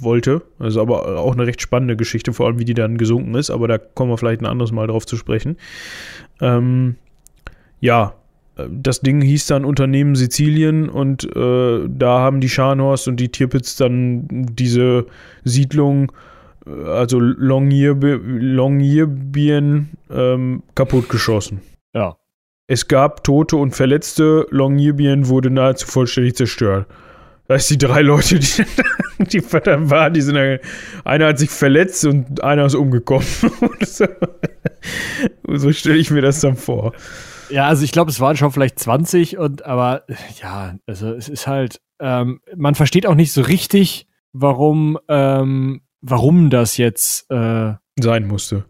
wollte. 0.00 0.42
Also 0.58 0.80
aber 0.80 1.18
auch 1.18 1.32
eine 1.32 1.46
recht 1.46 1.60
spannende 1.60 1.96
Geschichte, 1.96 2.32
vor 2.32 2.46
allem 2.46 2.58
wie 2.58 2.64
die 2.64 2.74
dann 2.74 2.98
gesunken 2.98 3.34
ist, 3.34 3.50
aber 3.50 3.68
da 3.68 3.78
kommen 3.78 4.10
wir 4.10 4.18
vielleicht 4.18 4.40
ein 4.40 4.46
anderes 4.46 4.72
Mal 4.72 4.86
drauf 4.86 5.06
zu 5.06 5.16
sprechen. 5.16 5.56
Ähm, 6.40 6.96
ja, 7.80 8.14
das 8.68 9.00
Ding 9.00 9.20
hieß 9.20 9.46
dann 9.46 9.64
Unternehmen 9.64 10.16
Sizilien 10.16 10.88
und 10.88 11.24
äh, 11.36 11.88
da 11.88 12.18
haben 12.18 12.40
die 12.40 12.48
Scharnhorst 12.48 13.06
und 13.08 13.18
die 13.20 13.28
Tirpitz 13.28 13.76
dann 13.76 14.26
diese 14.28 15.06
Siedlung, 15.44 16.10
äh, 16.66 16.70
also 16.70 17.20
Longyearbyen, 17.20 18.00
ähm, 20.10 20.62
kaputtgeschossen. 20.74 21.60
Ja. 21.94 22.16
Es 22.70 22.86
gab 22.86 23.24
Tote 23.24 23.56
und 23.56 23.74
Verletzte, 23.74 24.46
Longyearbyen 24.50 25.28
wurde 25.28 25.48
nahezu 25.48 25.86
vollständig 25.86 26.36
zerstört. 26.36 26.86
Das 27.46 27.62
heißt, 27.62 27.70
die 27.70 27.78
drei 27.78 28.02
Leute, 28.02 28.38
die, 28.38 28.64
die 29.24 29.40
verdammt 29.40 29.88
waren, 29.88 30.12
die 30.12 30.20
sind 30.20 30.36
einer 30.36 31.26
hat 31.26 31.38
sich 31.38 31.48
verletzt 31.48 32.04
und 32.04 32.44
einer 32.44 32.66
ist 32.66 32.74
umgekommen. 32.74 33.26
so, 33.80 34.06
so 35.48 35.72
stelle 35.72 35.96
ich 35.96 36.10
mir 36.10 36.20
das 36.20 36.40
dann 36.40 36.56
vor. 36.56 36.92
Ja, 37.48 37.66
also 37.68 37.84
ich 37.84 37.90
glaube, 37.90 38.10
es 38.10 38.20
waren 38.20 38.36
schon 38.36 38.52
vielleicht 38.52 38.78
20 38.78 39.38
und 39.38 39.64
aber 39.64 40.04
ja, 40.42 40.76
also 40.86 41.14
es 41.14 41.30
ist 41.30 41.46
halt, 41.46 41.80
ähm, 42.00 42.42
man 42.54 42.74
versteht 42.74 43.06
auch 43.06 43.14
nicht 43.14 43.32
so 43.32 43.40
richtig, 43.40 44.06
warum, 44.34 44.98
ähm, 45.08 45.80
warum 46.02 46.50
das 46.50 46.76
jetzt 46.76 47.30
äh, 47.30 47.72
sein 47.98 48.26
musste. 48.26 48.66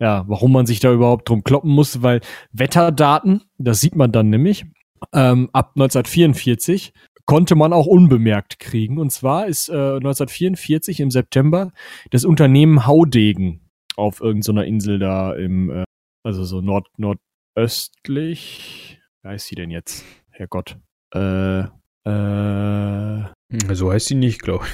Ja, 0.00 0.24
warum 0.26 0.52
man 0.52 0.66
sich 0.66 0.80
da 0.80 0.92
überhaupt 0.92 1.28
drum 1.28 1.44
kloppen 1.44 1.70
musste, 1.70 2.02
weil 2.02 2.20
Wetterdaten, 2.52 3.42
das 3.58 3.80
sieht 3.80 3.94
man 3.94 4.12
dann 4.12 4.30
nämlich, 4.30 4.64
ähm, 5.12 5.50
ab 5.52 5.72
1944 5.76 6.92
konnte 7.26 7.54
man 7.54 7.72
auch 7.72 7.86
unbemerkt 7.86 8.58
kriegen. 8.58 8.98
Und 8.98 9.10
zwar 9.10 9.46
ist 9.46 9.68
äh, 9.68 9.72
1944 9.72 11.00
im 11.00 11.10
September 11.10 11.72
das 12.10 12.24
Unternehmen 12.24 12.86
Haudegen 12.86 13.70
auf 13.96 14.20
irgendeiner 14.20 14.64
Insel 14.64 14.98
da 14.98 15.34
im, 15.34 15.70
äh, 15.70 15.84
also 16.24 16.44
so 16.44 16.60
nord, 16.60 16.88
nord, 16.96 17.18
östlich. 17.54 18.98
Wie 19.22 19.28
heißt 19.28 19.46
sie 19.46 19.54
denn 19.54 19.70
jetzt? 19.70 20.04
Herrgott. 20.30 20.78
Äh, 21.14 21.60
äh. 22.04 23.24
So 23.72 23.92
heißt 23.92 24.06
sie 24.06 24.14
nicht, 24.14 24.42
glaube 24.42 24.64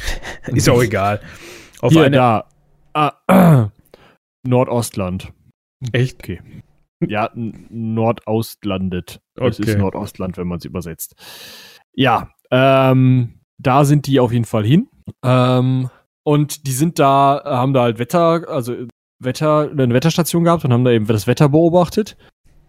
ich. 0.46 0.54
Ist 0.54 0.68
auch 0.68 0.82
egal. 0.82 1.20
Auf 1.80 1.92
Hier, 1.92 2.04
eine 2.04 2.16
da. 2.16 2.48
Ah, 2.94 3.70
Nordostland. 4.46 5.32
Echt? 5.92 6.20
Okay. 6.20 6.40
Ja, 7.06 7.30
Nordostlandet. 7.34 9.20
Das 9.34 9.60
okay. 9.60 9.70
ist 9.70 9.78
Nordostland, 9.78 10.36
wenn 10.38 10.46
man 10.46 10.58
es 10.58 10.64
übersetzt. 10.64 11.14
Ja, 11.94 12.30
ähm, 12.50 13.40
da 13.58 13.84
sind 13.84 14.06
die 14.06 14.20
auf 14.20 14.32
jeden 14.32 14.44
Fall 14.44 14.64
hin. 14.64 14.88
Ähm, 15.22 15.90
und 16.24 16.66
die 16.66 16.72
sind 16.72 16.98
da, 16.98 17.42
haben 17.44 17.72
da 17.72 17.82
halt 17.82 17.98
Wetter, 17.98 18.48
also 18.48 18.74
Wetter, 19.18 19.70
eine 19.70 19.94
Wetterstation 19.94 20.44
gehabt 20.44 20.64
und 20.64 20.72
haben 20.72 20.84
da 20.84 20.90
eben 20.90 21.06
das 21.06 21.26
Wetter 21.26 21.48
beobachtet. 21.48 22.16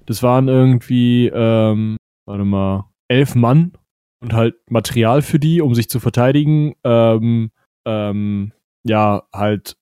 Das 0.05 0.23
waren 0.23 0.47
irgendwie, 0.47 1.27
ähm, 1.33 1.97
warte 2.25 2.45
mal, 2.45 2.89
elf 3.09 3.35
Mann 3.35 3.73
und 4.21 4.33
halt 4.33 4.55
Material 4.69 5.21
für 5.21 5.39
die, 5.39 5.61
um 5.61 5.75
sich 5.75 5.89
zu 5.89 5.99
verteidigen. 5.99 6.75
Ähm, 6.83 7.51
ähm, 7.85 8.51
ja, 8.83 9.23
halt, 9.33 9.76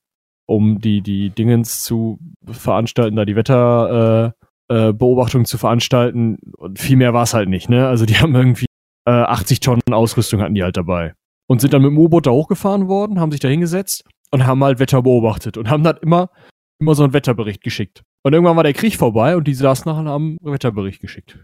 um 0.45 0.79
die, 0.79 1.01
die 1.01 1.29
Dingens 1.29 1.83
zu 1.83 2.19
veranstalten, 2.45 3.15
da 3.15 3.25
die 3.25 3.35
Wetterbeobachtung 3.35 5.41
äh, 5.41 5.43
äh, 5.43 5.47
zu 5.47 5.57
veranstalten. 5.57 6.37
Und 6.57 6.79
viel 6.79 6.97
mehr 6.97 7.13
war 7.13 7.23
es 7.23 7.33
halt 7.33 7.49
nicht, 7.49 7.69
ne? 7.69 7.87
Also 7.87 8.05
die 8.05 8.15
haben 8.17 8.35
irgendwie 8.35 8.65
äh, 9.05 9.11
80 9.11 9.59
Tonnen 9.59 9.81
Ausrüstung 9.91 10.41
hatten 10.41 10.55
die 10.55 10.63
halt 10.63 10.77
dabei. 10.77 11.13
Und 11.47 11.61
sind 11.61 11.73
dann 11.73 11.81
mit 11.81 11.91
dem 11.91 11.99
U-Boot 11.99 12.25
da 12.25 12.31
hochgefahren 12.31 12.87
worden, 12.87 13.19
haben 13.19 13.31
sich 13.31 13.39
da 13.39 13.47
hingesetzt 13.47 14.03
und 14.31 14.47
haben 14.47 14.63
halt 14.63 14.79
Wetter 14.79 15.03
beobachtet 15.03 15.57
und 15.57 15.69
haben 15.69 15.83
dann 15.83 15.97
immer, 15.97 16.31
immer 16.79 16.95
so 16.95 17.03
einen 17.03 17.13
Wetterbericht 17.13 17.61
geschickt. 17.61 18.01
Und 18.23 18.33
irgendwann 18.33 18.55
war 18.55 18.63
der 18.63 18.73
Krieg 18.73 18.95
vorbei 18.95 19.37
und 19.37 19.47
die 19.47 19.53
saßen 19.53 19.87
nachher 19.87 20.01
und 20.01 20.09
haben 20.09 20.37
einen 20.43 20.53
Wetterbericht 20.53 20.99
geschickt. 20.99 21.37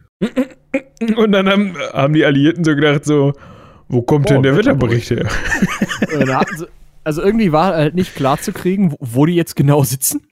Und 1.15 1.31
dann 1.31 1.47
haben, 1.47 1.75
haben 1.93 2.13
die 2.13 2.25
Alliierten 2.25 2.63
so 2.63 2.75
gedacht, 2.75 3.05
so, 3.05 3.33
wo 3.87 4.01
kommt 4.01 4.31
oh, 4.31 4.33
denn 4.33 4.43
der 4.43 4.57
Wetterbericht, 4.57 5.11
her? 5.11 5.27
sie, 6.57 6.65
also 7.03 7.21
irgendwie 7.21 7.51
war 7.51 7.73
halt 7.75 7.95
nicht 7.95 8.15
klar 8.15 8.39
zu 8.39 8.53
kriegen, 8.53 8.95
wo, 8.99 9.25
die 9.25 9.35
jetzt 9.35 9.55
genau 9.55 9.83
sitzen. 9.83 10.27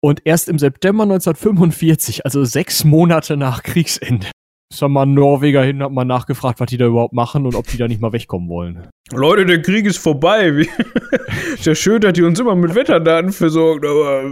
Und 0.00 0.22
erst 0.24 0.48
im 0.48 0.58
September 0.58 1.04
1945, 1.04 2.24
also 2.24 2.44
sechs 2.44 2.84
Monate 2.84 3.36
nach 3.36 3.62
Kriegsende, 3.62 4.26
ist 4.70 4.82
dann 4.82 4.92
mal 4.92 5.02
ein 5.02 5.14
Norweger 5.14 5.62
hin, 5.62 5.82
hat 5.82 5.92
mal 5.92 6.04
nachgefragt, 6.04 6.60
was 6.60 6.68
die 6.68 6.78
da 6.78 6.86
überhaupt 6.86 7.12
machen 7.12 7.46
und 7.46 7.54
ob 7.54 7.66
die 7.66 7.76
da 7.76 7.88
nicht 7.88 8.00
mal 8.00 8.12
wegkommen 8.12 8.48
wollen. 8.48 8.88
Leute, 9.12 9.44
der 9.46 9.60
Krieg 9.60 9.86
ist 9.86 9.98
vorbei. 9.98 10.66
ist 11.54 11.66
ja 11.66 11.74
schön, 11.74 12.00
dass 12.00 12.14
die 12.14 12.22
uns 12.22 12.40
immer 12.40 12.54
mit 12.54 12.74
Wetterdaten 12.74 13.32
versorgt, 13.32 13.84
aber 13.84 14.22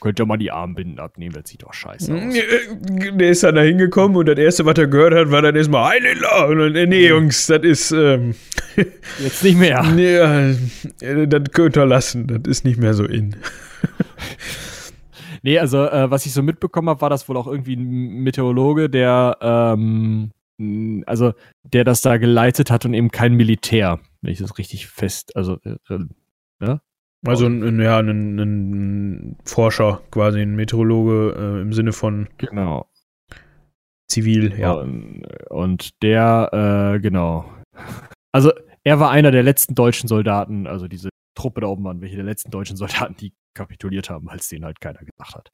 äh, 0.00 0.04
Könnt 0.04 0.18
ihr 0.18 0.26
mal 0.26 0.36
die 0.36 0.50
Armbinden 0.50 0.98
abnehmen, 0.98 1.34
das 1.34 1.48
sieht 1.48 1.62
doch 1.62 1.74
scheiße 1.74 2.12
aus. 2.12 2.34
Der 3.14 3.30
ist 3.30 3.42
dann 3.42 3.54
da 3.54 3.62
hingekommen 3.62 4.16
und 4.16 4.26
das 4.26 4.38
erste, 4.38 4.64
was 4.64 4.78
er 4.78 4.86
gehört 4.86 5.14
hat, 5.14 5.30
war 5.30 5.42
dann 5.42 5.54
erstmal 5.54 5.90
Heilila. 5.90 6.44
Und 6.46 6.58
dann, 6.58 6.88
nee, 6.88 7.08
Jungs, 7.08 7.46
das 7.46 7.62
ist. 7.62 7.92
Ähm, 7.92 8.34
Jetzt 9.18 9.44
nicht 9.44 9.58
mehr. 9.58 9.84
Nee, 9.94 11.26
das 11.26 11.42
könnt 11.52 11.76
ihr 11.76 11.86
lassen. 11.86 12.26
Das 12.26 12.40
ist 12.46 12.64
nicht 12.64 12.78
mehr 12.78 12.94
so 12.94 13.04
in. 13.04 13.36
nee, 15.42 15.58
also, 15.58 15.84
äh, 15.84 16.10
was 16.10 16.26
ich 16.26 16.32
so 16.32 16.42
mitbekommen 16.42 16.88
habe, 16.88 17.00
war 17.00 17.10
das 17.10 17.28
wohl 17.28 17.36
auch 17.36 17.46
irgendwie 17.46 17.76
ein 17.76 18.22
Meteorologe, 18.22 18.88
der. 18.88 19.36
Ähm, 19.40 20.30
also, 21.06 21.32
der 21.62 21.84
das 21.84 22.02
da 22.02 22.18
geleitet 22.18 22.70
hat 22.70 22.84
und 22.84 22.92
eben 22.92 23.10
kein 23.10 23.34
Militär, 23.34 23.98
wenn 24.20 24.32
ich 24.32 24.38
das 24.38 24.58
richtig 24.58 24.88
fest, 24.88 25.34
also, 25.34 25.58
äh, 25.64 25.98
ja, 26.60 26.80
also 27.26 27.46
ein, 27.46 27.80
ja, 27.80 27.98
ein, 27.98 28.38
ein, 28.38 29.36
Forscher, 29.44 30.00
quasi 30.10 30.40
ein 30.40 30.56
Meteorologe 30.56 31.34
äh, 31.36 31.60
im 31.60 31.72
Sinne 31.72 31.92
von 31.92 32.28
genau. 32.38 32.88
zivil, 34.08 34.58
ja. 34.58 34.72
Und, 34.72 35.22
und 35.50 36.02
der, 36.02 36.94
äh, 36.94 37.00
genau. 37.00 37.44
Also 38.32 38.52
er 38.84 39.00
war 39.00 39.10
einer 39.10 39.30
der 39.30 39.42
letzten 39.42 39.74
deutschen 39.74 40.08
Soldaten, 40.08 40.66
also 40.66 40.88
diese 40.88 41.10
Truppe 41.34 41.60
da 41.60 41.66
oben 41.68 41.84
waren 41.84 42.00
welche 42.00 42.16
der 42.16 42.24
letzten 42.24 42.50
deutschen 42.50 42.76
Soldaten, 42.76 43.16
die 43.16 43.32
kapituliert 43.54 44.10
haben, 44.10 44.28
als 44.28 44.48
denen 44.48 44.64
halt 44.64 44.80
keiner 44.80 45.00
gedacht 45.00 45.34
hat. 45.34 45.50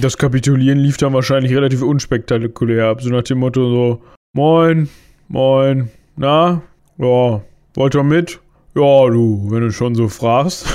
Das 0.00 0.16
Kapitulieren 0.16 0.78
lief 0.78 0.96
dann 0.96 1.12
wahrscheinlich 1.12 1.52
relativ 1.52 1.82
unspektakulär 1.82 2.86
ab, 2.86 3.02
so 3.02 3.10
nach 3.10 3.22
dem 3.22 3.38
Motto 3.38 3.70
so, 3.70 4.02
moin, 4.32 4.88
moin, 5.28 5.90
na, 6.16 6.62
ja, 6.98 7.42
wollt 7.74 7.94
ihr 7.94 8.02
mit? 8.02 8.40
Ja, 8.74 9.10
du, 9.10 9.50
wenn 9.50 9.62
du 9.62 9.72
schon 9.72 9.94
so 9.94 10.08
fragst. 10.08 10.66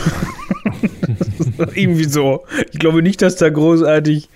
Irgendwie 1.75 2.03
so. 2.03 2.43
Ich 2.71 2.79
glaube 2.79 3.01
nicht, 3.01 3.21
dass 3.21 3.37
da 3.37 3.49
großartig 3.49 4.29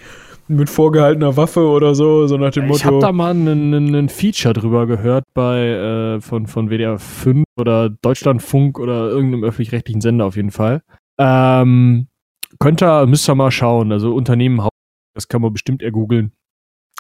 mit 0.48 0.70
vorgehaltener 0.70 1.38
Waffe 1.38 1.68
oder 1.68 1.94
so, 1.94 2.26
so 2.28 2.38
nach 2.38 2.52
dem 2.52 2.64
ich 2.64 2.70
Motto. 2.70 2.80
Ich 2.80 2.86
habe 2.86 3.00
da 3.00 3.12
mal 3.12 3.32
einen, 3.32 4.10
Feature 4.10 4.54
drüber 4.54 4.88
gehört 4.88 5.26
bei 5.34 5.68
äh, 5.68 6.22
von, 6.22 6.48
von 6.48 6.70
WDR 6.70 6.98
5 6.98 7.46
oder 7.58 7.90
Deutschlandfunk 7.90 8.80
oder 8.80 9.10
irgendeinem 9.10 9.44
öffentlich-rechtlichen 9.44 10.02
Sender 10.02 10.26
auf 10.26 10.36
jeden 10.36 10.52
Fall. 10.52 10.82
Ähm, 11.20 12.08
könnt 12.60 12.82
ihr, 12.82 13.06
müsst 13.06 13.30
ihr 13.30 13.36
mal 13.36 13.52
schauen. 13.52 13.92
Also 13.92 14.14
Unternehmen, 14.16 14.68
das 15.14 15.28
kann 15.28 15.42
man 15.42 15.54
bestimmt 15.54 15.84
ergoogeln. 15.84 16.32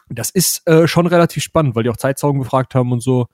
Das 0.10 0.30
ist 0.30 0.68
äh, 0.68 0.88
schon 0.88 1.08
relativ 1.08 1.44
spannend, 1.44 1.76
weil 1.76 1.84
die 1.84 1.90
auch 1.90 1.98
Zeitzeugen 1.98 2.42
gefragt 2.42 2.76
haben 2.76 2.92
und 2.92 3.02
so, 3.02 3.28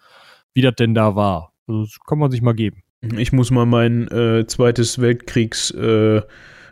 wie 0.53 0.61
das 0.61 0.75
denn 0.75 0.93
da 0.93 1.15
war. 1.15 1.51
Also 1.67 1.83
das 1.83 1.97
kann 2.07 2.19
man 2.19 2.31
sich 2.31 2.41
mal 2.41 2.53
geben. 2.53 2.84
Ich 3.17 3.31
muss 3.31 3.51
mal 3.51 3.65
mein 3.65 4.07
äh, 4.09 4.45
zweites 4.47 4.99
Weltkriegs 4.99 5.71
äh, 5.71 6.21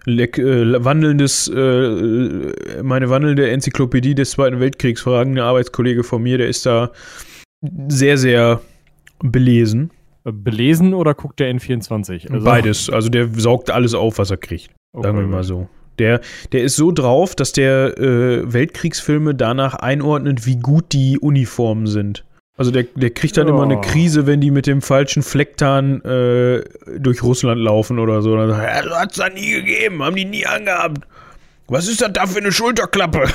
leck, 0.05 0.37
äh, 0.37 0.83
wandelndes, 0.83 1.47
äh, 1.47 2.81
meine 2.83 3.09
wandelnde 3.09 3.49
Enzyklopädie 3.49 4.15
des 4.15 4.31
Zweiten 4.31 4.59
Weltkriegs 4.59 5.01
fragen. 5.01 5.33
Ein 5.33 5.43
Arbeitskollege 5.43 6.03
von 6.03 6.21
mir, 6.21 6.37
der 6.37 6.47
ist 6.47 6.65
da 6.65 6.91
sehr, 7.87 8.17
sehr 8.17 8.61
belesen. 9.21 9.91
Belesen 10.23 10.93
oder 10.93 11.13
guckt 11.13 11.39
der 11.39 11.53
N24? 11.53 12.31
Also 12.31 12.45
Beides. 12.45 12.89
Also 12.89 13.09
der 13.09 13.27
saugt 13.35 13.69
alles 13.69 13.93
auf, 13.93 14.17
was 14.17 14.31
er 14.31 14.37
kriegt. 14.37 14.71
Okay. 14.93 15.07
Sagen 15.07 15.19
wir 15.19 15.27
mal 15.27 15.43
so. 15.43 15.67
Der, 15.99 16.21
der 16.51 16.63
ist 16.63 16.75
so 16.75 16.91
drauf, 16.91 17.35
dass 17.35 17.51
der 17.51 17.97
äh, 17.97 18.51
Weltkriegsfilme 18.51 19.35
danach 19.35 19.75
einordnet, 19.75 20.45
wie 20.45 20.57
gut 20.57 20.85
die 20.91 21.19
Uniformen 21.19 21.87
sind. 21.87 22.25
Also 22.55 22.69
der, 22.69 22.83
der 22.95 23.09
kriegt 23.09 23.35
dann 23.37 23.47
ja. 23.47 23.53
immer 23.53 23.63
eine 23.63 23.81
Krise, 23.81 24.27
wenn 24.27 24.39
die 24.39 24.51
mit 24.51 24.67
dem 24.67 24.81
falschen 24.81 25.23
Flecktarn 25.23 26.01
äh, 26.01 26.63
durch 26.99 27.23
Russland 27.23 27.59
laufen 27.59 27.97
oder 27.97 28.21
so. 28.21 28.35
Dann 28.35 28.49
sagt 28.49 28.63
er, 28.63 28.85
ja, 28.85 28.99
hat 28.99 29.11
es 29.11 29.17
da 29.17 29.29
nie 29.29 29.51
gegeben, 29.51 30.03
haben 30.03 30.15
die 30.15 30.25
nie 30.25 30.45
angehabt. 30.45 31.07
Was 31.67 31.87
ist 31.87 32.01
das 32.01 32.13
da 32.13 32.27
für 32.27 32.39
eine 32.39 32.51
Schulterklappe? 32.51 33.23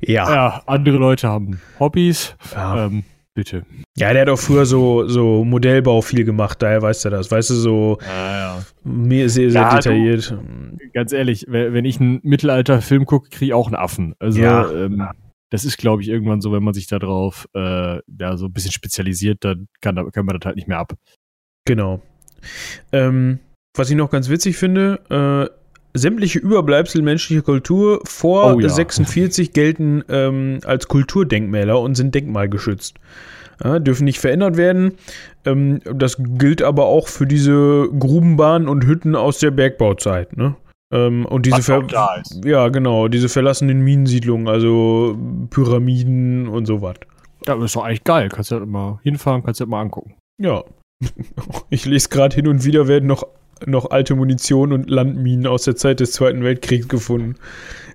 ja. 0.00 0.34
Ja, 0.34 0.62
andere 0.66 0.96
Leute 0.96 1.28
haben 1.28 1.60
Hobbys. 1.78 2.34
Ja. 2.52 2.86
Ähm, 2.86 3.04
bitte. 3.34 3.64
Ja, 3.96 4.12
der 4.12 4.22
hat 4.22 4.28
auch 4.30 4.38
früher 4.38 4.66
so, 4.66 5.06
so 5.06 5.44
Modellbau 5.44 6.02
viel 6.02 6.24
gemacht, 6.24 6.60
daher 6.62 6.82
weißt 6.82 7.04
du 7.04 7.10
das. 7.10 7.30
Weißt 7.30 7.50
du, 7.50 7.54
so 7.54 7.98
ja, 8.04 8.60
ja. 8.84 9.28
sehr, 9.28 9.28
sehr 9.28 9.50
ja, 9.52 9.76
detailliert. 9.76 10.32
Du, 10.32 10.90
ganz 10.92 11.12
ehrlich, 11.12 11.46
wenn 11.48 11.84
ich 11.84 12.00
einen 12.00 12.18
Mittelalter-Film 12.24 13.06
gucke, 13.06 13.28
kriege 13.28 13.46
ich 13.46 13.54
auch 13.54 13.66
einen 13.66 13.76
Affen. 13.76 14.16
Also, 14.18 14.40
ja. 14.40 14.68
Ähm, 14.72 15.06
das 15.50 15.64
ist, 15.64 15.78
glaube 15.78 16.02
ich, 16.02 16.08
irgendwann 16.08 16.40
so, 16.40 16.52
wenn 16.52 16.62
man 16.62 16.74
sich 16.74 16.86
da 16.86 16.98
drauf 16.98 17.48
äh, 17.54 17.98
ja, 18.18 18.36
so 18.36 18.46
ein 18.46 18.52
bisschen 18.52 18.72
spezialisiert, 18.72 19.44
dann 19.44 19.68
kann, 19.80 19.96
kann 20.12 20.24
man 20.24 20.38
das 20.38 20.46
halt 20.46 20.56
nicht 20.56 20.68
mehr 20.68 20.78
ab. 20.78 20.94
Genau. 21.66 22.00
Ähm, 22.92 23.40
was 23.76 23.90
ich 23.90 23.96
noch 23.96 24.10
ganz 24.10 24.28
witzig 24.28 24.56
finde, 24.56 25.00
äh, 25.10 25.98
sämtliche 25.98 26.38
Überbleibsel 26.38 27.02
menschlicher 27.02 27.42
Kultur 27.42 28.00
vor 28.04 28.54
oh, 28.54 28.60
ja. 28.60 28.68
46 28.68 29.52
gelten 29.52 30.04
ähm, 30.08 30.60
als 30.64 30.88
Kulturdenkmäler 30.88 31.80
und 31.80 31.96
sind 31.96 32.14
denkmalgeschützt. 32.14 32.96
Ja, 33.62 33.78
dürfen 33.78 34.04
nicht 34.04 34.20
verändert 34.20 34.56
werden. 34.56 34.94
Ähm, 35.44 35.80
das 35.84 36.16
gilt 36.18 36.62
aber 36.62 36.86
auch 36.86 37.08
für 37.08 37.26
diese 37.26 37.88
Grubenbahnen 37.98 38.68
und 38.68 38.86
Hütten 38.86 39.14
aus 39.16 39.38
der 39.38 39.50
Bergbauzeit. 39.50 40.36
Ne? 40.36 40.56
Ähm, 40.92 41.24
und 41.26 41.46
diese 41.46 41.62
Ver 41.62 41.86
ja 42.44 42.68
genau 42.68 43.08
diese 43.08 43.28
verlassenen 43.28 43.80
Minensiedlungen, 43.80 44.48
also 44.48 45.16
Pyramiden 45.50 46.48
und 46.48 46.66
sowas. 46.66 46.96
Ja, 47.46 47.54
das 47.54 47.66
ist 47.66 47.76
doch 47.76 47.84
eigentlich 47.84 48.04
geil. 48.04 48.28
Kannst 48.28 48.50
ja 48.50 48.58
halt 48.58 48.66
immer 48.66 49.00
hinfahren, 49.02 49.42
kannst 49.42 49.60
ja 49.60 49.64
halt 49.64 49.70
mal 49.70 49.80
angucken. 49.80 50.14
Ja. 50.40 50.64
Ich 51.70 51.86
lese 51.86 52.08
gerade 52.08 52.34
hin 52.34 52.48
und 52.48 52.64
wieder 52.64 52.88
werden 52.88 53.06
noch 53.06 53.24
noch 53.66 53.90
alte 53.90 54.14
Munition 54.14 54.72
und 54.72 54.88
Landminen 54.88 55.46
aus 55.46 55.64
der 55.64 55.76
Zeit 55.76 56.00
des 56.00 56.12
Zweiten 56.12 56.42
Weltkriegs 56.42 56.88
gefunden. 56.88 57.36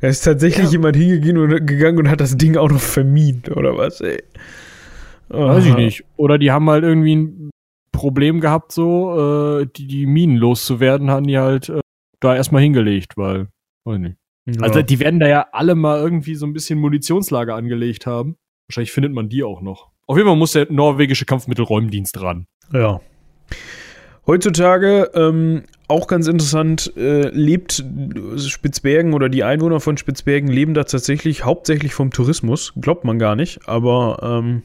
Da 0.02 0.08
ist 0.08 0.22
tatsächlich 0.22 0.66
ja. 0.66 0.72
jemand 0.74 0.96
hingegangen 0.96 1.54
und, 1.54 1.68
gegangen 1.68 1.98
und 1.98 2.10
hat 2.10 2.22
das 2.22 2.38
Ding 2.38 2.56
auch 2.58 2.70
noch 2.70 2.80
vermint, 2.80 3.50
oder 3.50 3.78
was, 3.78 4.02
ey? 4.02 4.24
Weiß 5.30 5.66
ich 5.66 5.76
nicht. 5.76 6.04
Oder 6.18 6.38
die 6.38 6.52
haben 6.52 6.70
halt 6.70 6.84
irgendwie 6.84 7.16
ein 7.16 7.50
Problem 7.92 8.42
gehabt, 8.42 8.72
so, 8.72 9.60
äh, 9.62 9.68
die, 9.76 9.88
die 9.88 10.06
Minen 10.06 10.38
loszuwerden, 10.38 11.10
haben 11.10 11.26
die 11.26 11.40
halt 11.40 11.70
äh, 11.70 11.80
da 12.20 12.36
erstmal 12.36 12.62
hingelegt, 12.62 13.18
weil, 13.18 13.48
weiß 13.86 14.00
nicht. 14.00 14.18
Ja. 14.46 14.62
Also 14.62 14.82
die 14.82 15.00
werden 15.00 15.20
da 15.20 15.28
ja 15.28 15.48
alle 15.52 15.76
mal 15.76 16.00
irgendwie 16.00 16.36
so 16.36 16.46
ein 16.46 16.54
bisschen 16.54 16.80
Munitionslager 16.80 17.56
angelegt 17.56 18.06
haben. 18.06 18.38
Wahrscheinlich 18.68 18.92
findet 18.92 19.14
man 19.14 19.30
die 19.30 19.44
auch 19.44 19.62
noch. 19.62 19.92
Auf 20.08 20.18
jeden 20.18 20.28
Fall 20.28 20.38
muss 20.38 20.52
der 20.52 20.72
norwegische 20.72 21.26
Kampfmittelräumdienst 21.26 22.22
ran. 22.22 22.46
Ja. 22.72 23.02
Heutzutage, 24.28 25.12
ähm, 25.14 25.64
auch 25.88 26.08
ganz 26.08 26.28
interessant, 26.28 26.94
äh, 26.98 27.30
lebt 27.30 27.84
Spitzbergen 28.38 29.14
oder 29.14 29.30
die 29.30 29.44
Einwohner 29.44 29.80
von 29.80 29.98
Spitzbergen 29.98 30.50
leben 30.50 30.74
da 30.74 30.84
tatsächlich 30.84 31.46
hauptsächlich 31.46 31.94
vom 31.94 32.12
Tourismus. 32.12 32.74
Glaubt 32.80 33.04
man 33.04 33.20
gar 33.20 33.36
nicht, 33.36 33.68
aber. 33.68 34.20
Ähm, 34.22 34.64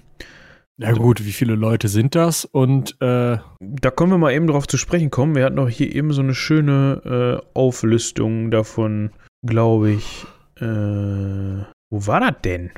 ja 0.81 0.93
gut, 0.93 1.24
wie 1.24 1.33
viele 1.33 1.55
Leute 1.55 1.89
sind 1.89 2.14
das? 2.14 2.45
Und 2.45 3.01
äh 3.01 3.39
da 3.61 3.91
können 3.91 4.11
wir 4.11 4.18
mal 4.18 4.33
eben 4.33 4.47
drauf 4.47 4.66
zu 4.66 4.76
sprechen 4.76 5.11
kommen. 5.11 5.35
Wir 5.35 5.45
hatten 5.45 5.57
doch 5.57 5.68
hier 5.68 5.95
eben 5.95 6.12
so 6.12 6.22
eine 6.22 6.35
schöne 6.35 7.43
äh, 7.45 7.59
Auflistung 7.59 8.51
davon, 8.51 9.11
glaube 9.47 9.93
ich. 9.93 10.26
Äh, 10.57 11.64
wo 11.91 12.07
war 12.07 12.20
das 12.20 12.35
denn? 12.45 12.70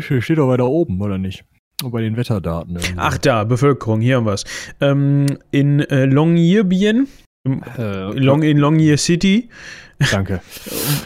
Steht 0.00 0.38
doch 0.38 0.48
weiter 0.48 0.68
oben, 0.68 1.00
oder 1.00 1.18
nicht? 1.18 1.44
Bei 1.82 2.02
den 2.02 2.16
Wetterdaten. 2.16 2.76
Irgendwie. 2.76 2.94
Ach 2.96 3.18
da, 3.18 3.44
Bevölkerung, 3.44 4.00
hier 4.00 4.16
haben 4.16 4.26
wir 4.26 4.34
es. 4.34 4.44
Ähm, 4.80 5.26
in 5.50 5.80
äh, 5.80 6.06
Longyearbyen, 6.06 7.08
äh, 7.46 8.12
Long, 8.18 8.42
in 8.42 8.58
Longyear 8.58 8.96
City, 8.96 9.48
Danke. 10.12 10.40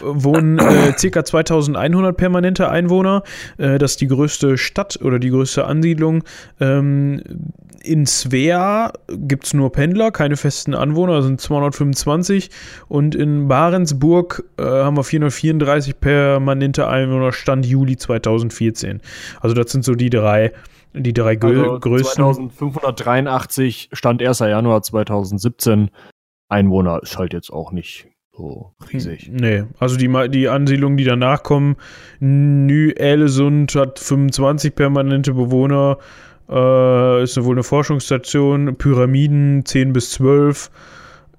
wohnen 0.01 0.59
äh, 0.59 0.93
ca. 0.93 1.25
2100 1.25 2.15
permanente 2.15 2.69
Einwohner. 2.69 3.23
Äh, 3.57 3.77
das 3.77 3.91
ist 3.91 4.01
die 4.01 4.07
größte 4.07 4.57
Stadt 4.57 4.99
oder 5.01 5.19
die 5.19 5.29
größte 5.29 5.65
Ansiedlung. 5.65 6.23
Ähm, 6.59 7.21
in 7.83 8.05
Svea 8.05 8.93
gibt 9.09 9.45
es 9.45 9.53
nur 9.53 9.71
Pendler, 9.71 10.11
keine 10.11 10.37
festen 10.37 10.73
Anwohner, 10.73 11.17
das 11.17 11.25
sind 11.25 11.41
225. 11.41 12.49
Und 12.87 13.15
in 13.15 13.47
Barentsburg 13.47 14.43
äh, 14.57 14.63
haben 14.63 14.95
wir 14.95 15.03
434 15.03 15.99
permanente 15.99 16.87
Einwohner, 16.87 17.31
Stand 17.31 17.65
Juli 17.65 17.97
2014. 17.97 19.01
Also 19.41 19.55
das 19.55 19.71
sind 19.71 19.83
so 19.83 19.95
die 19.95 20.09
drei, 20.09 20.53
die 20.93 21.13
drei 21.13 21.37
also 21.41 21.79
größten. 21.79 22.23
2583 22.33 23.89
Stand 23.91 24.21
1. 24.21 24.39
Januar 24.39 24.81
2017. 24.83 25.89
Einwohner 26.53 27.01
ist 27.01 27.17
halt 27.17 27.33
jetzt 27.33 27.51
auch 27.51 27.71
nicht 27.71 28.07
so 28.31 28.73
riesig. 28.91 29.27
Hm, 29.27 29.35
nee, 29.35 29.63
also 29.79 29.97
die, 29.97 30.09
die 30.29 30.49
Ansiedlungen, 30.49 30.97
die 30.97 31.03
danach 31.03 31.43
kommen, 31.43 31.75
Ny-Elesund 32.19 33.75
hat 33.75 33.99
25 33.99 34.75
permanente 34.75 35.33
Bewohner, 35.33 35.97
äh, 36.49 37.23
ist 37.23 37.41
wohl 37.43 37.55
eine 37.55 37.63
Forschungsstation, 37.63 38.75
Pyramiden 38.75 39.65
10 39.65 39.93
bis 39.93 40.11
12, 40.11 40.71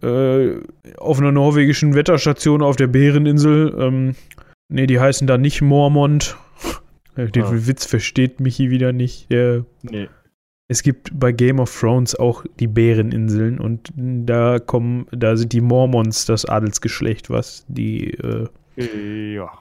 äh, 0.03 0.61
auf 0.99 1.19
einer 1.19 1.33
norwegischen 1.33 1.95
Wetterstation 1.95 2.63
auf 2.63 2.77
der 2.77 2.89
Bäreninsel. 2.89 3.75
Ähm, 3.79 4.15
ne, 4.69 4.87
die 4.87 5.01
heißen 5.01 5.27
da 5.27 5.39
nicht 5.39 5.63
Mormont. 5.63 6.37
Den 7.17 7.45
ah. 7.45 7.51
Witz 7.53 7.87
versteht 7.87 8.41
Michi 8.41 8.71
wieder 8.71 8.93
nicht. 8.93 9.31
Der, 9.31 9.65
nee. 9.83 10.09
Es 10.75 10.83
gibt 10.83 11.17
bei 11.17 11.31
Game 11.31 11.61
of 11.61 11.73
Thrones 11.73 12.17
auch 12.17 12.45
die 12.59 12.67
Bäreninseln 12.67 13.61
und 13.61 13.93
da 13.95 14.59
kommen, 14.59 15.07
da 15.13 15.37
sind 15.37 15.53
die 15.53 15.61
Mormons 15.61 16.27
das 16.27 16.45
Adelsgeschlecht, 16.45 17.31
was 17.31 17.65
die, 17.69 18.11
äh, 18.11 19.35
ja. 19.35 19.53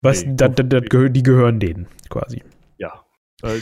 Was, 0.00 0.24
nee, 0.24 0.32
da, 0.34 0.48
da, 0.48 0.62
da, 0.62 0.80
die 0.80 1.22
gehören 1.22 1.60
denen 1.60 1.88
quasi. 2.08 2.42
Ja. 2.78 3.04
Äh, 3.42 3.58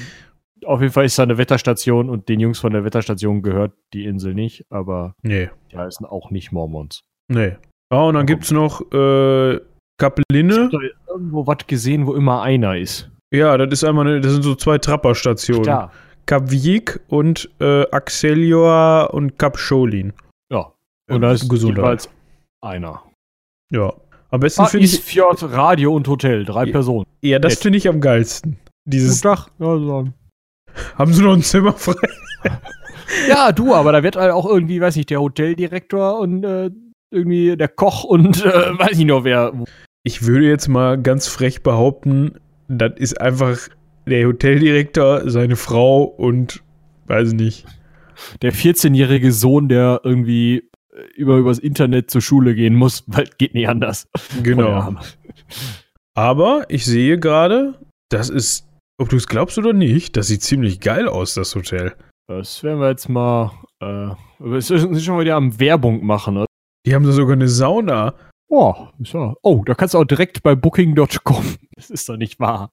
auf 0.64 0.80
jeden 0.80 0.92
Fall 0.92 1.04
ist 1.04 1.18
da 1.18 1.24
eine 1.24 1.36
Wetterstation 1.36 2.08
und 2.08 2.28
den 2.28 2.38
Jungs 2.38 2.60
von 2.60 2.72
der 2.72 2.84
Wetterstation 2.84 3.42
gehört 3.42 3.72
die 3.92 4.04
Insel 4.04 4.32
nicht, 4.32 4.64
aber 4.70 5.16
nee. 5.22 5.50
die 5.72 5.78
heißen 5.78 6.06
auch 6.06 6.30
nicht 6.30 6.52
Mormons. 6.52 7.02
Nee. 7.26 7.56
Ja, 7.92 8.02
und 8.02 8.14
dann 8.14 8.26
gibt 8.26 8.44
es 8.44 8.52
noch 8.52 8.82
äh, 8.92 9.58
Kapelinne. 9.98 10.54
Ich 10.54 10.60
hab 10.60 10.70
da 10.70 10.78
irgendwo 11.08 11.44
was 11.44 11.66
gesehen, 11.66 12.06
wo 12.06 12.14
immer 12.14 12.42
einer 12.42 12.78
ist. 12.78 13.10
Ja, 13.34 13.58
das 13.58 13.72
ist 13.72 13.82
einmal 13.82 14.06
eine, 14.06 14.20
das 14.20 14.30
sind 14.30 14.42
so 14.42 14.54
zwei 14.54 14.78
Trapperstationen. 14.78 15.64
Klar. 15.64 15.92
Kap 16.26 16.50
Wiek 16.50 17.00
und 17.08 17.50
äh, 17.60 17.88
Axelior 17.90 19.12
und 19.12 19.38
Kap 19.38 19.58
Scholin. 19.58 20.12
Ja. 20.50 20.72
Und 21.08 21.22
da 21.22 21.32
ist 21.32 21.52
jeweils 21.52 22.08
einer. 22.60 23.02
Ja. 23.70 23.92
Am 24.30 24.40
besten 24.40 24.62
ah, 24.62 24.66
finde 24.66 24.86
ich. 24.86 25.00
Fjord, 25.00 25.42
Radio 25.42 25.94
und 25.94 26.06
Hotel, 26.06 26.44
drei 26.44 26.66
ja, 26.66 26.72
Personen. 26.72 27.06
Ja, 27.20 27.38
das 27.38 27.58
finde 27.58 27.78
ich 27.78 27.88
am 27.88 28.00
geilsten. 28.00 28.58
Dieses. 28.84 29.22
Guten 29.22 29.34
Tag. 29.34 29.50
Ja, 29.58 29.78
sagen. 29.78 30.14
Haben 30.96 31.12
Sie 31.12 31.22
noch 31.22 31.32
ein 31.32 31.42
Zimmer 31.42 31.72
frei? 31.72 31.94
ja, 33.28 33.50
du, 33.50 33.74
aber 33.74 33.92
da 33.92 34.02
wird 34.02 34.16
halt 34.16 34.32
auch 34.32 34.46
irgendwie, 34.46 34.80
weiß 34.80 34.96
nicht, 34.96 35.10
der 35.10 35.20
Hoteldirektor 35.20 36.20
und 36.20 36.44
äh, 36.44 36.70
irgendwie 37.10 37.56
der 37.56 37.68
Koch 37.68 38.04
und 38.04 38.44
äh, 38.44 38.78
weiß 38.78 38.98
ich 38.98 39.04
noch 39.04 39.24
wer. 39.24 39.52
Ich 40.04 40.24
würde 40.24 40.46
jetzt 40.46 40.68
mal 40.68 41.00
ganz 41.00 41.26
frech 41.26 41.62
behaupten, 41.62 42.38
das 42.68 42.92
ist 42.96 43.20
einfach 43.20 43.58
der 44.06 44.26
Hoteldirektor, 44.26 45.30
seine 45.30 45.56
Frau 45.56 46.02
und 46.02 46.62
weiß 47.06 47.28
ich 47.28 47.34
nicht. 47.34 47.66
Der 48.42 48.52
14-jährige 48.52 49.32
Sohn, 49.32 49.68
der 49.68 50.00
irgendwie 50.04 50.68
über 51.16 51.36
übers 51.36 51.58
Internet 51.58 52.10
zur 52.10 52.20
Schule 52.20 52.54
gehen 52.54 52.74
muss, 52.74 53.04
weil 53.06 53.28
geht 53.38 53.54
nicht 53.54 53.68
anders. 53.68 54.08
Genau. 54.42 54.96
Aber 56.14 56.66
ich 56.68 56.84
sehe 56.84 57.18
gerade, 57.18 57.78
das 58.10 58.28
ist 58.28 58.66
ob 59.00 59.08
du 59.08 59.16
es 59.16 59.26
glaubst 59.26 59.56
oder 59.56 59.72
nicht, 59.72 60.18
das 60.18 60.26
sieht 60.26 60.42
ziemlich 60.42 60.78
geil 60.78 61.08
aus, 61.08 61.32
das 61.32 61.54
Hotel. 61.54 61.96
Das 62.28 62.62
werden 62.62 62.80
wir 62.80 62.90
jetzt 62.90 63.08
mal. 63.08 63.50
Äh, 63.80 64.10
wir 64.38 64.60
sind 64.60 65.00
schon 65.00 65.18
wieder 65.18 65.36
am 65.36 65.58
Werbung 65.58 66.04
machen, 66.04 66.36
oder? 66.36 66.46
Die 66.84 66.94
haben 66.94 67.04
da 67.04 67.12
sogar 67.12 67.32
eine 67.32 67.48
Sauna. 67.48 68.14
Oh, 68.48 68.88
ja. 68.98 69.34
oh, 69.42 69.62
da 69.64 69.74
kannst 69.74 69.94
du 69.94 69.98
auch 69.98 70.04
direkt 70.04 70.42
bei 70.42 70.54
Booking.com. 70.54 71.44
Das 71.76 71.88
ist 71.88 72.10
doch 72.10 72.18
nicht 72.18 72.38
wahr. 72.38 72.70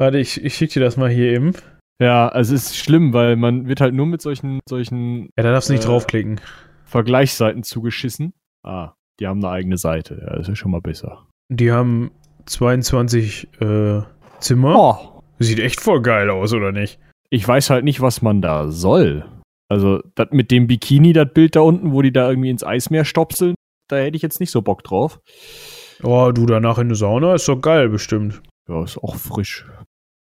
Warte, 0.00 0.18
ich, 0.18 0.42
ich 0.42 0.54
schicke 0.54 0.74
dir 0.74 0.80
das 0.80 0.96
mal 0.96 1.10
hier 1.10 1.30
eben. 1.30 1.52
Ja, 2.00 2.28
also 2.28 2.54
es 2.54 2.70
ist 2.70 2.78
schlimm, 2.78 3.12
weil 3.12 3.36
man 3.36 3.68
wird 3.68 3.82
halt 3.82 3.92
nur 3.92 4.06
mit 4.06 4.22
solchen, 4.22 4.60
solchen. 4.66 5.24
Ja, 5.36 5.42
da 5.42 5.52
darfst 5.52 5.68
du 5.68 5.74
nicht 5.74 5.84
äh, 5.84 5.88
draufklicken. 5.88 6.40
Vergleichsseiten 6.86 7.62
zugeschissen. 7.64 8.32
Ah, 8.62 8.92
die 9.20 9.26
haben 9.26 9.44
eine 9.44 9.52
eigene 9.52 9.76
Seite. 9.76 10.18
Ja, 10.26 10.36
das 10.36 10.48
ist 10.48 10.56
schon 10.56 10.70
mal 10.70 10.80
besser. 10.80 11.26
Die 11.50 11.70
haben 11.70 12.12
22 12.46 13.48
äh, 13.60 14.00
Zimmer. 14.38 14.74
Oh. 14.74 15.22
Sieht 15.38 15.60
echt 15.60 15.82
voll 15.82 16.00
geil 16.00 16.30
aus, 16.30 16.54
oder 16.54 16.72
nicht? 16.72 16.98
Ich 17.28 17.46
weiß 17.46 17.68
halt 17.68 17.84
nicht, 17.84 18.00
was 18.00 18.22
man 18.22 18.40
da 18.40 18.70
soll. 18.70 19.26
Also, 19.68 20.00
das 20.14 20.28
mit 20.30 20.50
dem 20.50 20.66
Bikini, 20.66 21.12
das 21.12 21.30
Bild 21.34 21.56
da 21.56 21.60
unten, 21.60 21.92
wo 21.92 22.00
die 22.00 22.12
da 22.12 22.30
irgendwie 22.30 22.48
ins 22.48 22.64
Eismeer 22.64 23.04
stopseln, 23.04 23.54
da 23.88 23.98
hätte 23.98 24.16
ich 24.16 24.22
jetzt 24.22 24.40
nicht 24.40 24.50
so 24.50 24.62
Bock 24.62 24.82
drauf. 24.82 25.20
Oh, 26.02 26.32
du 26.32 26.46
danach 26.46 26.78
in 26.78 26.88
der 26.88 26.96
Sauna, 26.96 27.34
ist 27.34 27.48
doch 27.48 27.60
geil, 27.60 27.90
bestimmt. 27.90 28.40
Ja, 28.66 28.82
ist 28.82 28.96
auch 28.96 29.16
frisch. 29.16 29.66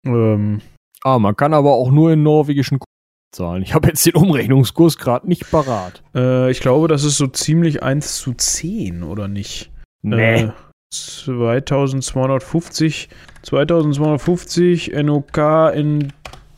Ähm. 0.04 0.60
Ah, 1.02 1.18
man 1.18 1.36
kann 1.36 1.54
aber 1.54 1.72
auch 1.72 1.90
nur 1.90 2.12
in 2.12 2.22
norwegischen 2.22 2.78
K 2.78 2.84
zahlen. 3.32 3.62
Ich 3.62 3.74
habe 3.74 3.88
jetzt 3.88 4.04
den 4.04 4.14
Umrechnungskurs 4.14 4.98
gerade 4.98 5.28
nicht 5.28 5.50
parat. 5.50 6.02
Äh, 6.14 6.50
ich 6.50 6.60
glaube, 6.60 6.88
das 6.88 7.04
ist 7.04 7.16
so 7.16 7.26
ziemlich 7.26 7.82
1 7.82 8.16
zu 8.16 8.34
10, 8.34 9.02
oder 9.02 9.28
nicht? 9.28 9.70
Nee. 10.02 10.42
Äh, 10.42 10.52
2250, 10.92 13.08
2250 13.42 14.92
NOK 15.02 15.38
in 15.74 16.12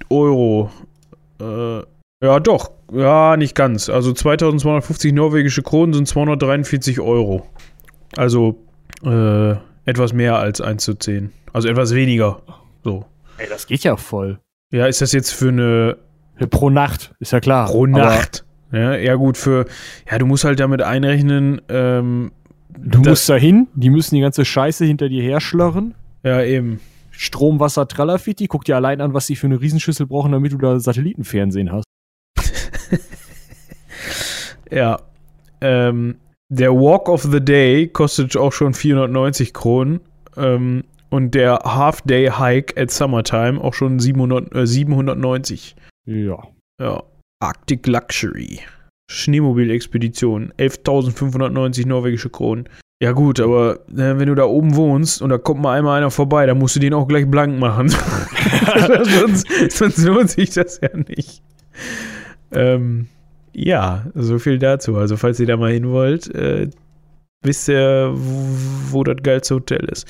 Euro. 0.08 0.70
Äh, 1.40 1.80
ja, 2.24 2.40
doch. 2.40 2.70
Ja, 2.92 3.36
nicht 3.36 3.54
ganz. 3.54 3.88
Also 3.88 4.12
2250 4.12 5.12
norwegische 5.12 5.62
Kronen 5.62 5.92
sind 5.92 6.08
243 6.08 7.00
Euro. 7.00 7.46
Also 8.16 8.58
äh, 9.04 9.54
etwas 9.84 10.12
mehr 10.12 10.36
als 10.36 10.60
1 10.60 10.84
zu 10.84 10.94
10. 10.94 11.32
Also 11.52 11.68
etwas 11.68 11.94
weniger. 11.94 12.40
So. 12.84 13.04
Ey, 13.38 13.48
das 13.48 13.66
geht 13.66 13.84
ja 13.84 13.96
voll. 13.96 14.40
Ja, 14.70 14.86
ist 14.86 15.00
das 15.00 15.12
jetzt 15.12 15.30
für 15.30 15.48
eine. 15.48 15.98
Pro 16.50 16.70
Nacht, 16.70 17.14
ist 17.20 17.32
ja 17.32 17.40
klar. 17.40 17.66
Pro 17.66 17.86
Nacht. 17.86 18.44
Ja, 18.72 18.96
ja, 18.96 19.14
gut, 19.14 19.36
für. 19.36 19.66
Ja, 20.10 20.18
du 20.18 20.26
musst 20.26 20.44
halt 20.44 20.58
damit 20.60 20.82
einrechnen, 20.82 21.60
ähm, 21.68 22.32
Du 22.78 23.00
musst 23.00 23.28
da 23.28 23.36
hin, 23.36 23.68
die 23.74 23.90
müssen 23.90 24.14
die 24.14 24.20
ganze 24.20 24.44
Scheiße 24.44 24.84
hinter 24.84 25.08
dir 25.08 25.22
her 25.22 25.40
schlörren. 25.40 25.94
Ja, 26.22 26.42
eben. 26.42 26.80
Strom, 27.10 27.60
Wasser, 27.60 27.86
Tralafiti. 27.86 28.46
Guck 28.46 28.64
dir 28.64 28.76
allein 28.76 29.00
an, 29.00 29.14
was 29.14 29.26
sie 29.26 29.36
für 29.36 29.46
eine 29.46 29.60
Riesenschüssel 29.60 30.06
brauchen, 30.06 30.32
damit 30.32 30.52
du 30.52 30.58
da 30.58 30.80
Satellitenfernsehen 30.80 31.70
hast. 31.70 31.84
ja. 34.70 34.98
Ähm, 35.60 36.16
der 36.48 36.72
Walk 36.72 37.08
of 37.08 37.22
the 37.22 37.40
Day 37.40 37.88
kostet 37.88 38.36
auch 38.36 38.52
schon 38.52 38.74
490 38.74 39.52
Kronen. 39.52 40.00
Ähm, 40.36 40.84
und 41.12 41.34
der 41.34 41.58
Half-Day 41.62 42.30
Hike 42.38 42.80
at 42.80 42.90
Summertime 42.90 43.60
auch 43.62 43.74
schon 43.74 43.98
700, 43.98 44.54
äh, 44.54 44.66
790. 44.66 45.76
Ja. 46.06 46.38
Ja. 46.80 47.02
Arctic 47.38 47.86
Luxury. 47.86 48.60
Schneemobilexpedition. 49.10 50.54
11.590 50.58 51.86
norwegische 51.86 52.30
Kronen. 52.30 52.66
Ja 53.02 53.12
gut, 53.12 53.40
aber 53.40 53.80
äh, 53.90 54.18
wenn 54.18 54.28
du 54.28 54.34
da 54.34 54.44
oben 54.44 54.74
wohnst 54.74 55.20
und 55.20 55.28
da 55.28 55.36
kommt 55.36 55.60
mal 55.60 55.76
einmal 55.76 55.98
einer 55.98 56.10
vorbei, 56.10 56.46
dann 56.46 56.58
musst 56.58 56.76
du 56.76 56.80
den 56.80 56.94
auch 56.94 57.06
gleich 57.06 57.30
blank 57.30 57.58
machen. 57.58 57.88
sonst, 59.04 59.46
sonst 59.70 59.98
lohnt 59.98 60.30
sich 60.30 60.50
das 60.50 60.80
ja 60.80 60.96
nicht. 60.96 61.42
Ähm, 62.52 63.08
ja, 63.52 64.06
so 64.14 64.38
viel 64.38 64.58
dazu. 64.58 64.96
Also 64.96 65.18
falls 65.18 65.38
ihr 65.40 65.46
da 65.46 65.58
mal 65.58 65.72
hin 65.72 65.90
wollt, 65.90 66.34
äh, 66.34 66.70
wisst 67.42 67.68
ihr, 67.68 68.10
wo, 68.14 68.98
wo 68.98 69.04
das 69.04 69.16
geilste 69.22 69.56
Hotel 69.56 69.84
ist. 69.90 70.06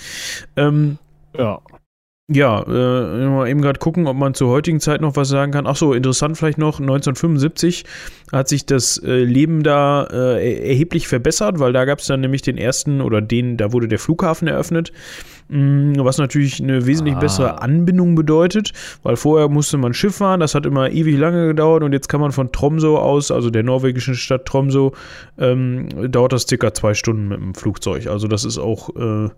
Ähm, 0.57 0.99
ja. 1.37 1.61
Ja, 2.35 2.63
äh, 2.63 3.29
mal 3.29 3.49
eben 3.49 3.61
gerade 3.61 3.79
gucken, 3.79 4.07
ob 4.07 4.17
man 4.17 4.33
zur 4.33 4.49
heutigen 4.49 4.81
Zeit 4.81 5.01
noch 5.01 5.17
was 5.17 5.29
sagen 5.29 5.53
kann. 5.53 5.67
Ach 5.67 5.77
so, 5.77 5.93
interessant 5.93 6.39
vielleicht 6.39 6.57
noch, 6.57 6.81
1975 6.81 7.85
hat 8.33 8.49
sich 8.49 8.65
das 8.65 8.97
äh, 8.99 9.25
Leben 9.25 9.63
da 9.63 10.05
äh, 10.05 10.69
erheblich 10.69 11.09
verbessert, 11.09 11.59
weil 11.59 11.73
da 11.73 11.85
gab 11.85 11.99
es 11.99 12.07
dann 12.07 12.21
nämlich 12.21 12.41
den 12.41 12.57
ersten 12.57 13.03
oder 13.03 13.21
den, 13.21 13.59
da 13.59 13.73
wurde 13.73 13.89
der 13.89 13.99
Flughafen 13.99 14.49
eröffnet, 14.49 14.93
mh, 15.49 15.59
mm, 15.59 16.05
was 16.05 16.17
natürlich 16.19 16.63
eine 16.63 16.87
wesentlich 16.87 17.17
ah. 17.17 17.21
bessere 17.21 17.63
Anbindung 17.63 18.15
bedeutet, 18.15 18.73
weil 19.03 19.17
vorher 19.17 19.49
musste 19.49 19.77
man 19.77 19.93
Schiff 19.93 20.17
fahren, 20.17 20.41
das 20.41 20.55
hat 20.55 20.65
immer 20.65 20.91
ewig 20.91 21.19
lange 21.19 21.49
gedauert 21.49 21.83
und 21.83 21.93
jetzt 21.93 22.09
kann 22.09 22.21
man 22.21 22.33
von 22.33 22.51
Tromso 22.51 22.99
aus, 22.99 23.31
also 23.31 23.51
der 23.51 23.63
norwegischen 23.63 24.15
Stadt 24.15 24.47
Tromso, 24.47 24.93
ähm, 25.39 26.11
dauert 26.11 26.33
das 26.33 26.47
circa 26.49 26.73
zwei 26.73 26.95
Stunden 26.95 27.29
mit 27.29 27.41
dem 27.41 27.55
Flugzeug. 27.55 28.07
Also 28.07 28.27
das 28.27 28.45
ist 28.47 28.59
auch, 28.59 28.89
äh, 28.97 29.29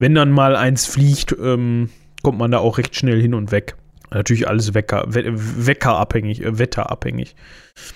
wenn 0.00 0.14
dann 0.16 0.32
mal 0.32 0.56
eins 0.56 0.86
fliegt, 0.86 1.36
ähm, 1.40 1.90
kommt 2.22 2.38
man 2.38 2.50
da 2.50 2.58
auch 2.58 2.78
recht 2.78 2.96
schnell 2.96 3.20
hin 3.20 3.34
und 3.34 3.50
weg. 3.50 3.76
Natürlich 4.10 4.46
alles 4.46 4.74
Wecker, 4.74 5.04
weckerabhängig, 5.08 6.42
äh, 6.42 6.58
wetterabhängig. 6.58 7.34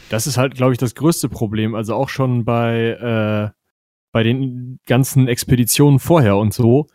Das 0.09 0.27
ist 0.27 0.39
halt, 0.39 0.55
glaube 0.55 0.73
ich, 0.73 0.79
das 0.79 0.95
größte 0.95 1.29
Problem. 1.29 1.75
Also 1.75 1.95
auch 1.95 2.09
schon 2.09 2.45
bei, 2.45 2.91
äh, 2.91 3.51
bei 4.13 4.23
den 4.23 4.79
ganzen 4.87 5.29
Expeditionen 5.29 5.99
vorher 5.99 6.37
und 6.37 6.55
so. 6.55 6.87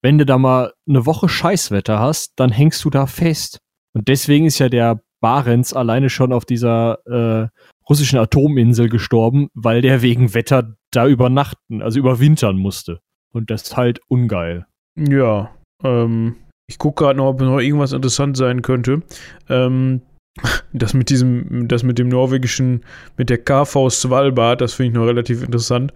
Wenn 0.00 0.18
du 0.18 0.24
da 0.24 0.38
mal 0.38 0.72
eine 0.88 1.06
Woche 1.06 1.28
Scheißwetter 1.28 1.98
hast, 1.98 2.32
dann 2.36 2.50
hängst 2.50 2.84
du 2.84 2.90
da 2.90 3.06
fest. 3.06 3.58
Und 3.92 4.08
deswegen 4.08 4.46
ist 4.46 4.58
ja 4.58 4.68
der 4.68 5.02
Barents 5.20 5.74
alleine 5.74 6.10
schon 6.10 6.32
auf 6.32 6.44
dieser 6.44 6.98
äh, 7.06 7.48
russischen 7.88 8.18
Atominsel 8.18 8.88
gestorben, 8.88 9.48
weil 9.54 9.82
der 9.82 10.02
wegen 10.02 10.34
Wetter 10.34 10.74
da 10.90 11.06
übernachten, 11.06 11.82
also 11.82 11.98
überwintern 11.98 12.56
musste. 12.56 13.00
Und 13.32 13.50
das 13.50 13.62
ist 13.62 13.76
halt 13.76 14.00
ungeil. 14.08 14.66
Ja, 14.96 15.54
ähm, 15.84 16.36
ich 16.72 16.78
gucke 16.78 17.04
gerade 17.04 17.18
noch, 17.18 17.26
ob 17.26 17.40
noch 17.40 17.58
irgendwas 17.58 17.92
interessant 17.92 18.36
sein 18.36 18.62
könnte. 18.62 19.02
Ähm, 19.48 20.00
das 20.72 20.94
mit 20.94 21.10
diesem, 21.10 21.68
das 21.68 21.82
mit 21.82 21.98
dem 21.98 22.08
norwegischen, 22.08 22.80
mit 23.18 23.28
der 23.28 23.38
KV 23.38 23.90
Svalbard, 23.90 24.60
das 24.62 24.72
finde 24.72 24.88
ich 24.88 24.94
noch 24.94 25.06
relativ 25.06 25.42
interessant 25.42 25.92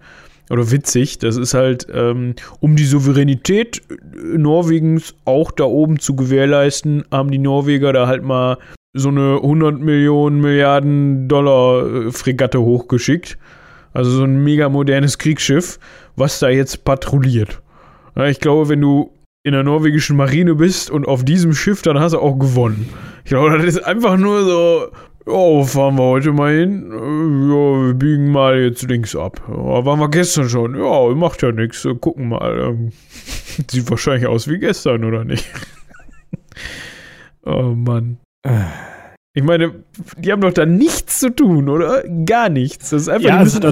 oder 0.51 0.69
witzig. 0.71 1.17
Das 1.17 1.35
ist 1.35 1.55
halt, 1.55 1.87
ähm, 1.91 2.35
um 2.59 2.75
die 2.75 2.85
Souveränität 2.85 3.81
Norwegens 4.15 5.15
auch 5.25 5.51
da 5.51 5.63
oben 5.63 5.99
zu 5.99 6.15
gewährleisten, 6.15 7.03
haben 7.11 7.31
die 7.31 7.39
Norweger 7.39 7.91
da 7.91 8.07
halt 8.07 8.23
mal 8.23 8.59
so 8.93 9.09
eine 9.09 9.37
100 9.41 9.79
Millionen 9.79 10.39
Milliarden 10.39 11.27
Dollar 11.27 11.87
äh, 11.87 12.11
Fregatte 12.11 12.61
hochgeschickt. 12.61 13.37
Also 13.93 14.11
so 14.11 14.23
ein 14.23 14.43
mega 14.43 14.69
modernes 14.69 15.17
Kriegsschiff, 15.17 15.79
was 16.15 16.37
da 16.37 16.49
jetzt 16.49 16.85
patrouilliert. 16.85 17.63
Ich 18.29 18.39
glaube, 18.39 18.69
wenn 18.69 18.81
du 18.81 19.11
in 19.47 19.53
der 19.53 19.63
norwegischen 19.63 20.17
Marine 20.17 20.55
bist 20.55 20.91
und 20.91 21.07
auf 21.07 21.23
diesem 21.23 21.53
Schiff, 21.53 21.81
dann 21.81 21.97
hast 21.97 22.11
du 22.11 22.19
auch 22.19 22.37
gewonnen. 22.37 22.89
Ich 23.23 23.29
glaube, 23.29 23.57
das 23.57 23.63
ist 23.63 23.79
einfach 23.85 24.17
nur 24.17 24.43
so, 24.43 24.87
ja, 25.25 25.63
fahren 25.63 25.95
wir 25.95 26.03
heute 26.03 26.33
mal 26.33 26.53
hin? 26.53 26.89
Ja, 26.91 27.87
wir 27.87 27.93
biegen 27.93 28.29
mal 28.29 28.59
jetzt 28.59 28.83
links 28.83 29.15
ab. 29.15 29.41
Ja, 29.47 29.85
waren 29.85 29.99
wir 30.01 30.09
gestern 30.09 30.49
schon? 30.49 30.75
Ja, 30.75 31.15
macht 31.15 31.43
ja 31.43 31.53
nichts. 31.53 31.87
Gucken 32.01 32.27
mal. 32.27 32.59
Ähm, 32.59 32.91
sieht 33.71 33.89
wahrscheinlich 33.89 34.27
aus 34.27 34.49
wie 34.49 34.59
gestern, 34.59 35.05
oder 35.05 35.23
nicht? 35.23 35.49
oh 37.45 37.73
Mann. 37.73 38.17
Ich 39.33 39.43
meine, 39.43 39.75
die 40.17 40.33
haben 40.33 40.41
doch 40.41 40.51
da 40.51 40.65
nichts 40.65 41.19
zu 41.19 41.33
tun, 41.33 41.69
oder? 41.69 42.03
Gar 42.25 42.49
nichts. 42.49 42.89
Das 42.89 43.03
ist 43.03 43.09
einfach 43.09 43.29
ja, 43.29 43.37
also 43.37 43.59
da, 43.59 43.71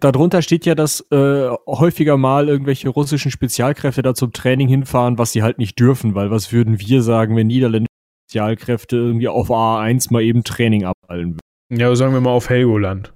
darunter 0.00 0.42
steht 0.42 0.66
ja, 0.66 0.74
dass 0.74 1.00
äh, 1.10 1.48
häufiger 1.66 2.16
mal 2.16 2.48
irgendwelche 2.48 2.88
russischen 2.88 3.30
Spezialkräfte 3.30 4.02
da 4.02 4.14
zum 4.14 4.32
Training 4.32 4.68
hinfahren, 4.68 5.18
was 5.18 5.32
sie 5.32 5.42
halt 5.42 5.58
nicht 5.58 5.78
dürfen, 5.78 6.14
weil 6.14 6.30
was 6.30 6.52
würden 6.52 6.80
wir 6.80 7.02
sagen, 7.02 7.36
wenn 7.36 7.46
niederländische 7.46 7.88
Spezialkräfte 8.26 8.96
irgendwie 8.96 9.28
auf 9.28 9.50
A1 9.50 10.12
mal 10.12 10.22
eben 10.22 10.44
Training 10.44 10.84
abhalten 10.84 11.34
würden? 11.34 11.80
Ja, 11.80 11.94
sagen 11.94 12.14
wir 12.14 12.20
mal 12.20 12.30
auf 12.30 12.48
Helgoland. 12.48 13.12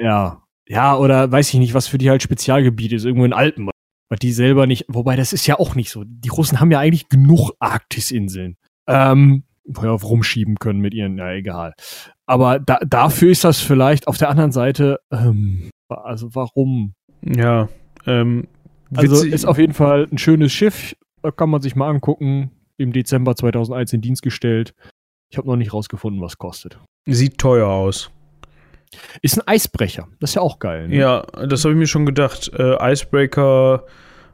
Ja. 0.00 0.42
Ja, 0.68 0.96
oder 0.96 1.30
weiß 1.30 1.52
ich 1.52 1.60
nicht, 1.60 1.74
was 1.74 1.86
für 1.86 1.98
die 1.98 2.08
halt 2.08 2.22
Spezialgebiet 2.22 2.92
ist, 2.92 3.04
irgendwo 3.04 3.24
in 3.24 3.32
Alpen. 3.32 3.68
Was 4.08 4.18
die 4.18 4.32
selber 4.32 4.66
nicht, 4.66 4.86
wobei 4.88 5.16
das 5.16 5.32
ist 5.32 5.46
ja 5.46 5.58
auch 5.58 5.74
nicht 5.74 5.90
so. 5.90 6.04
Die 6.04 6.28
Russen 6.28 6.60
haben 6.60 6.70
ja 6.70 6.78
eigentlich 6.78 7.08
genug 7.08 7.52
Arktisinseln. 7.58 8.56
Ähm, 8.86 9.44
ja, 9.64 9.90
rumschieben 9.90 10.56
können 10.56 10.80
mit 10.80 10.94
ihren, 10.94 11.18
ja, 11.18 11.32
egal. 11.32 11.74
Aber 12.26 12.58
da, 12.58 12.78
dafür 12.86 13.30
ist 13.30 13.44
das 13.44 13.60
vielleicht 13.60 14.08
auf 14.08 14.18
der 14.18 14.28
anderen 14.28 14.52
Seite, 14.52 15.00
ähm, 15.10 15.70
also 15.94 16.34
warum? 16.34 16.94
Ja, 17.22 17.68
ähm, 18.06 18.48
also 18.94 19.24
ist 19.24 19.44
auf 19.44 19.58
jeden 19.58 19.74
Fall 19.74 20.08
ein 20.10 20.18
schönes 20.18 20.52
Schiff, 20.52 20.96
kann 21.36 21.50
man 21.50 21.62
sich 21.62 21.76
mal 21.76 21.88
angucken. 21.88 22.50
Im 22.78 22.92
Dezember 22.92 23.36
2001 23.36 23.92
in 23.92 24.00
Dienst 24.00 24.22
gestellt. 24.22 24.74
Ich 25.30 25.38
habe 25.38 25.46
noch 25.46 25.56
nicht 25.56 25.72
rausgefunden, 25.72 26.20
was 26.20 26.38
kostet. 26.38 26.78
Sieht 27.06 27.38
teuer 27.38 27.68
aus. 27.68 28.10
Ist 29.22 29.38
ein 29.38 29.46
Eisbrecher. 29.46 30.08
Das 30.20 30.30
ist 30.30 30.34
ja 30.34 30.42
auch 30.42 30.58
geil. 30.58 30.88
Ne? 30.88 30.96
Ja, 30.96 31.22
das 31.46 31.64
habe 31.64 31.74
ich 31.74 31.78
mir 31.78 31.86
schon 31.86 32.06
gedacht. 32.06 32.50
Äh, 32.58 32.92
Icebreaker 32.92 33.86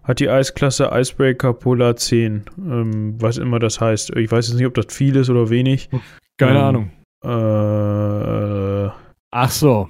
hat 0.02 0.20
die 0.20 0.28
Eisklasse 0.28 0.90
Icebreaker 0.92 1.52
Polar 1.52 1.96
10. 1.96 2.44
Ähm, 2.59 3.20
was 3.20 3.36
immer 3.36 3.59
das 3.59 3.80
heißt. 3.80 4.16
Ich 4.16 4.30
weiß 4.30 4.48
jetzt 4.48 4.56
nicht, 4.56 4.66
ob 4.66 4.74
das 4.74 4.86
viel 4.90 5.16
ist 5.16 5.30
oder 5.30 5.50
wenig. 5.50 5.88
Keine 6.38 6.59
ähm, 6.59 6.64
Ahnung. 6.64 6.90
Äh, 7.24 8.90
Ach 9.30 9.50
so. 9.50 9.88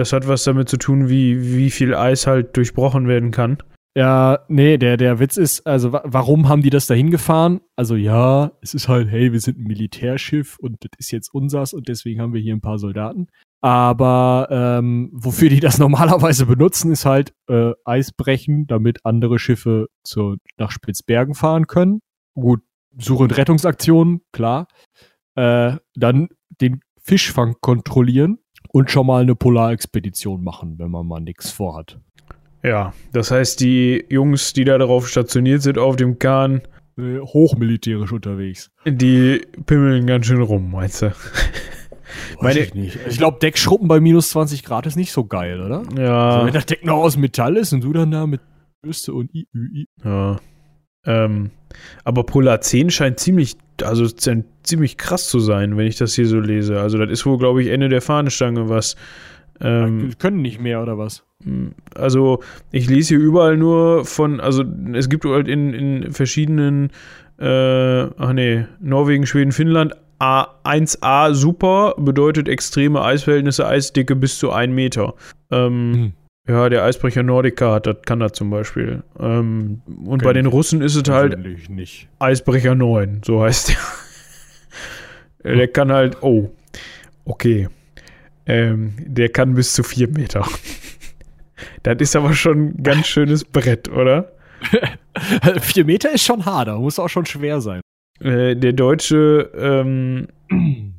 Das 0.00 0.14
hat 0.14 0.26
was 0.26 0.44
damit 0.44 0.70
zu 0.70 0.78
tun, 0.78 1.10
wie, 1.10 1.54
wie 1.58 1.70
viel 1.70 1.94
Eis 1.94 2.26
halt 2.26 2.56
durchbrochen 2.56 3.06
werden 3.06 3.32
kann. 3.32 3.58
Ja, 3.94 4.46
nee, 4.48 4.78
der, 4.78 4.96
der 4.96 5.18
Witz 5.18 5.36
ist, 5.36 5.66
also 5.66 5.92
warum 5.92 6.48
haben 6.48 6.62
die 6.62 6.70
das 6.70 6.86
dahin 6.86 7.10
gefahren? 7.10 7.60
Also 7.76 7.96
ja, 7.96 8.52
es 8.62 8.72
ist 8.72 8.88
halt, 8.88 9.10
hey, 9.10 9.30
wir 9.34 9.40
sind 9.40 9.58
ein 9.58 9.64
Militärschiff 9.64 10.58
und 10.58 10.78
das 10.80 10.92
ist 10.96 11.10
jetzt 11.10 11.34
unsers 11.34 11.74
und 11.74 11.88
deswegen 11.88 12.22
haben 12.22 12.32
wir 12.32 12.40
hier 12.40 12.56
ein 12.56 12.62
paar 12.62 12.78
Soldaten. 12.78 13.26
Aber 13.60 14.48
ähm, 14.50 15.10
wofür 15.12 15.50
die 15.50 15.60
das 15.60 15.76
normalerweise 15.78 16.46
benutzen, 16.46 16.92
ist 16.92 17.04
halt 17.04 17.34
äh, 17.50 17.72
Eis 17.84 18.10
brechen, 18.10 18.66
damit 18.66 19.04
andere 19.04 19.38
Schiffe 19.38 19.88
zu, 20.02 20.36
nach 20.56 20.70
Spitzbergen 20.70 21.34
fahren 21.34 21.66
können. 21.66 22.00
Gut, 22.34 22.62
Suche- 22.96 23.24
und 23.24 23.36
Rettungsaktionen, 23.36 24.22
klar. 24.32 24.66
Äh, 25.34 25.76
dann 25.94 26.28
den 26.58 26.80
Fischfang 27.02 27.56
kontrollieren 27.60 28.38
und 28.68 28.90
schon 28.90 29.06
mal 29.06 29.22
eine 29.22 29.34
Polarexpedition 29.34 30.42
machen, 30.42 30.78
wenn 30.78 30.90
man 30.90 31.06
mal 31.06 31.20
nichts 31.20 31.50
vorhat. 31.50 31.98
Ja, 32.62 32.92
das 33.12 33.30
heißt, 33.30 33.60
die 33.60 34.04
Jungs, 34.10 34.52
die 34.52 34.64
da 34.64 34.78
darauf 34.78 35.08
stationiert 35.08 35.62
sind 35.62 35.78
auf 35.78 35.96
dem 35.96 36.18
Kahn, 36.18 36.60
äh, 36.98 37.18
hochmilitärisch 37.20 38.12
unterwegs. 38.12 38.70
Die 38.84 39.40
pimmeln 39.66 40.06
ganz 40.06 40.26
schön 40.26 40.42
rum, 40.42 40.70
meinst 40.70 41.02
du? 41.02 41.12
Meine, 42.40 42.60
ich 42.60 42.74
nicht. 42.74 42.98
Ich 43.08 43.18
glaube, 43.18 43.38
Deckschruppen 43.40 43.88
bei 43.88 44.00
minus 44.00 44.30
20 44.30 44.64
Grad 44.64 44.86
ist 44.86 44.96
nicht 44.96 45.12
so 45.12 45.24
geil, 45.24 45.60
oder? 45.60 45.82
Ja. 45.96 46.30
Also, 46.30 46.46
wenn 46.46 46.52
das 46.52 46.66
Deck 46.66 46.84
noch 46.84 46.96
aus 46.96 47.16
Metall 47.16 47.56
ist 47.56 47.72
und 47.72 47.82
du 47.84 47.92
dann 47.92 48.10
da 48.10 48.26
mit 48.26 48.40
Bürste 48.82 49.14
und 49.14 49.34
I, 49.34 49.46
Ü, 49.54 49.68
I. 49.74 49.88
Ja. 50.04 50.38
Ähm, 51.06 51.50
aber 52.04 52.24
Polar 52.24 52.60
10 52.60 52.90
scheint 52.90 53.20
ziemlich, 53.20 53.56
also 53.84 54.06
ziemlich 54.62 54.96
krass 54.96 55.28
zu 55.28 55.40
sein, 55.40 55.76
wenn 55.76 55.86
ich 55.86 55.96
das 55.96 56.14
hier 56.14 56.26
so 56.26 56.40
lese. 56.40 56.80
Also, 56.80 56.98
das 56.98 57.10
ist 57.10 57.26
wohl, 57.26 57.38
glaube 57.38 57.62
ich, 57.62 57.68
Ende 57.68 57.88
der 57.88 58.02
Fahnenstange 58.02 58.68
was. 58.68 58.96
Ähm, 59.60 60.12
können 60.18 60.40
nicht 60.40 60.60
mehr, 60.60 60.82
oder 60.82 60.96
was? 60.96 61.24
Also, 61.94 62.40
ich 62.72 62.88
lese 62.88 63.16
hier 63.16 63.24
überall 63.24 63.56
nur 63.56 64.04
von, 64.04 64.40
also, 64.40 64.64
es 64.94 65.08
gibt 65.08 65.24
halt 65.24 65.48
in, 65.48 65.74
in 65.74 66.12
verschiedenen, 66.12 66.90
äh, 67.38 68.02
ach 68.02 68.32
nee, 68.32 68.66
Norwegen, 68.80 69.26
Schweden, 69.26 69.52
Finnland, 69.52 69.94
A1A 70.20 71.32
super 71.32 71.94
bedeutet 71.96 72.46
extreme 72.48 73.02
Eisverhältnisse, 73.02 73.66
Eisdicke 73.66 74.16
bis 74.16 74.38
zu 74.38 74.50
1 74.50 74.72
Meter. 74.72 75.14
Ähm, 75.50 75.92
hm. 75.94 76.12
Ja, 76.50 76.68
der 76.68 76.82
Eisbrecher 76.82 77.22
Nordica 77.22 77.74
hat, 77.74 77.86
das 77.86 77.98
kann 78.04 78.18
das 78.18 78.32
zum 78.32 78.50
Beispiel. 78.50 79.04
Ähm, 79.20 79.82
und 79.86 80.14
okay. 80.14 80.24
bei 80.24 80.32
den 80.32 80.46
Russen 80.46 80.82
ist 80.82 80.96
es 80.96 81.08
halt 81.08 81.38
nicht. 81.38 82.08
Eisbrecher 82.18 82.74
9, 82.74 83.20
so 83.24 83.40
heißt 83.40 83.76
der. 85.44 85.54
der 85.56 85.68
kann 85.68 85.92
halt, 85.92 86.16
oh, 86.22 86.50
okay. 87.24 87.68
Ähm, 88.46 88.94
der 88.98 89.28
kann 89.28 89.54
bis 89.54 89.74
zu 89.74 89.84
4 89.84 90.08
Meter. 90.08 90.44
das 91.84 91.96
ist 92.00 92.16
aber 92.16 92.32
schon 92.32 92.70
ein 92.70 92.82
ganz 92.82 93.06
schönes 93.06 93.44
Brett, 93.44 93.88
oder? 93.88 94.32
4 95.60 95.84
Meter 95.84 96.10
ist 96.10 96.24
schon 96.24 96.44
hart, 96.44 96.66
muss 96.80 96.98
auch 96.98 97.08
schon 97.08 97.26
schwer 97.26 97.60
sein. 97.60 97.80
Äh, 98.18 98.56
der 98.56 98.72
deutsche, 98.72 99.52
ähm, 99.56 100.26
äh, 100.50 100.82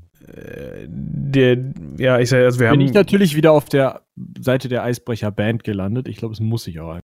der, 0.87 1.57
ja, 1.97 2.19
ich 2.19 2.29
sage, 2.29 2.45
also 2.45 2.59
wir 2.59 2.65
Bin 2.65 2.71
haben. 2.71 2.79
Bin 2.79 2.87
ich 2.87 2.93
natürlich 2.93 3.35
wieder 3.35 3.51
auf 3.51 3.65
der 3.65 4.01
Seite 4.39 4.69
der 4.69 4.83
Eisbrecher 4.83 5.31
Band 5.31 5.63
gelandet. 5.63 6.07
Ich 6.07 6.17
glaube, 6.17 6.33
es 6.33 6.39
muss 6.39 6.67
ich 6.67 6.79
auch. 6.79 6.99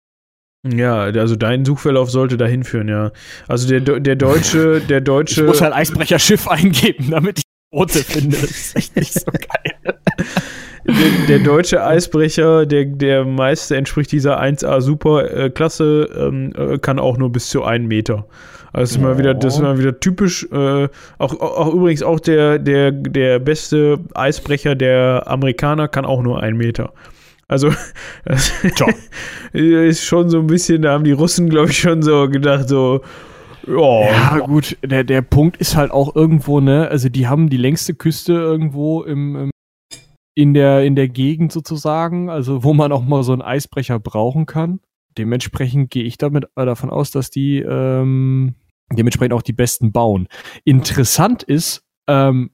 Ja, 0.66 1.02
also 1.02 1.36
dein 1.36 1.64
Suchverlauf 1.64 2.10
sollte 2.10 2.36
dahin 2.36 2.64
führen, 2.64 2.88
ja. 2.88 3.12
Also 3.48 3.68
der, 3.68 4.00
der 4.00 4.16
deutsche, 4.16 4.80
der 4.80 5.00
deutsche. 5.02 5.42
Ich 5.42 5.46
muss 5.46 5.60
halt 5.60 5.74
Eisbrecher 5.74 6.18
Schiff 6.18 6.48
eingeben, 6.48 7.10
damit 7.10 7.38
ich 7.38 7.44
Rote 7.72 7.98
finde. 7.98 8.36
Das 8.36 8.50
ist 8.50 8.76
echt 8.76 8.96
nicht 8.96 9.12
so 9.12 9.30
geil. 9.30 9.98
Der, 10.86 11.26
der, 11.28 11.38
deutsche 11.38 11.82
Eisbrecher, 11.82 12.66
der, 12.66 12.84
der 12.84 13.24
meiste 13.24 13.74
entspricht 13.76 14.12
dieser 14.12 14.40
1A 14.40 14.82
Superklasse, 14.82 16.10
ähm, 16.14 16.52
äh, 16.56 16.78
kann 16.78 16.98
auch 16.98 17.16
nur 17.16 17.32
bis 17.32 17.48
zu 17.48 17.64
einen 17.64 17.86
Meter. 17.86 18.26
Also 18.74 18.96
das 18.96 18.96
ist 18.96 19.02
mal 19.02 19.18
wieder, 19.18 19.34
das 19.34 19.54
ist 19.54 19.62
mal 19.62 19.78
wieder 19.78 20.00
typisch. 20.00 20.48
Äh, 20.50 20.88
auch, 21.18 21.40
auch 21.40 21.72
übrigens 21.72 22.02
auch 22.02 22.18
der, 22.18 22.58
der, 22.58 22.90
der 22.90 23.38
beste 23.38 24.00
Eisbrecher 24.14 24.74
der 24.74 25.22
Amerikaner 25.28 25.86
kann 25.86 26.04
auch 26.04 26.22
nur 26.22 26.42
einen 26.42 26.56
Meter. 26.56 26.92
Also, 27.46 27.70
das 28.24 28.52
ist 29.52 30.04
schon 30.04 30.28
so 30.28 30.40
ein 30.40 30.48
bisschen, 30.48 30.82
da 30.82 30.92
haben 30.92 31.04
die 31.04 31.12
Russen, 31.12 31.48
glaube 31.48 31.70
ich, 31.70 31.78
schon 31.78 32.02
so 32.02 32.28
gedacht, 32.28 32.68
so, 32.68 33.02
ja, 33.68 34.10
ja, 34.10 34.38
gut, 34.40 34.76
der, 34.82 35.04
der 35.04 35.22
Punkt 35.22 35.58
ist 35.58 35.76
halt 35.76 35.92
auch 35.92 36.16
irgendwo, 36.16 36.58
ne, 36.58 36.88
also 36.88 37.08
die 37.08 37.28
haben 37.28 37.50
die 37.50 37.56
längste 37.56 37.94
Küste 37.94 38.32
irgendwo 38.32 39.04
im, 39.04 39.36
im, 39.36 39.50
in, 40.34 40.52
der, 40.52 40.84
in 40.84 40.96
der 40.96 41.08
Gegend 41.08 41.52
sozusagen, 41.52 42.28
also 42.28 42.64
wo 42.64 42.74
man 42.74 42.90
auch 42.90 43.04
mal 43.04 43.22
so 43.22 43.32
einen 43.32 43.42
Eisbrecher 43.42 44.00
brauchen 44.00 44.46
kann. 44.46 44.80
Dementsprechend 45.16 45.92
gehe 45.92 46.02
ich 46.02 46.18
damit 46.18 46.46
äh, 46.56 46.66
davon 46.66 46.90
aus, 46.90 47.12
dass 47.12 47.30
die 47.30 47.60
ähm, 47.60 48.56
dementsprechend 48.92 49.32
auch 49.32 49.42
die 49.42 49.52
besten 49.52 49.92
bauen. 49.92 50.28
Interessant 50.64 51.42
ist, 51.42 51.84
ähm, 52.06 52.50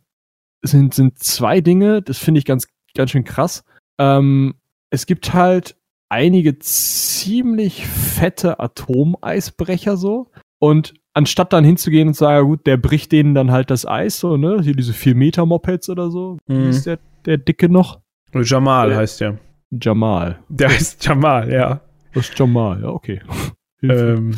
sind, 0.62 0.95
sind 0.95 1.18
zwei 1.18 1.61
Dinge, 1.61 2.03
das 2.03 2.18
finde 2.18 2.39
ich 2.39 2.45
ganz, 2.45 2.68
ganz 2.95 3.11
schön 3.11 3.24
krass. 3.24 3.64
Ähm, 3.99 4.55
es 4.91 5.07
gibt 5.07 5.33
halt 5.35 5.76
einige 6.09 6.59
ziemlich 6.59 7.87
fette 7.87 8.61
Atomeisbrecher 8.61 9.97
so. 9.97 10.31
Und 10.59 10.95
anstatt 11.14 11.53
dann 11.53 11.64
hinzugehen 11.64 12.09
und 12.09 12.14
zu 12.14 12.24
sagen, 12.24 12.47
gut, 12.47 12.66
der 12.66 12.76
bricht 12.76 13.12
denen 13.12 13.35
dann 13.35 13.51
halt 13.51 13.70
das 13.70 13.87
Eis, 13.87 14.18
so, 14.18 14.37
ne? 14.37 14.61
Hier 14.62 14.74
diese 14.74 14.93
4 14.93 15.14
Meter 15.14 15.47
Mopeds 15.47 15.89
oder 15.89 16.11
so. 16.11 16.37
Mhm. 16.47 16.64
Wie 16.64 16.68
ist 16.68 16.87
der, 16.87 16.99
der 17.24 17.39
Dicke 17.39 17.68
noch? 17.68 18.01
Jamal 18.35 18.93
äh, 18.93 18.97
heißt 18.97 19.20
der. 19.20 19.39
Jamal. 19.70 20.39
Der 20.49 20.68
heißt 20.68 21.05
Jamal, 21.05 21.51
ja. 21.51 21.81
Das 22.12 22.28
ist 22.28 22.39
Jamal, 22.39 22.83
ja, 22.83 22.89
okay. 22.89 23.20
ähm, 23.83 24.33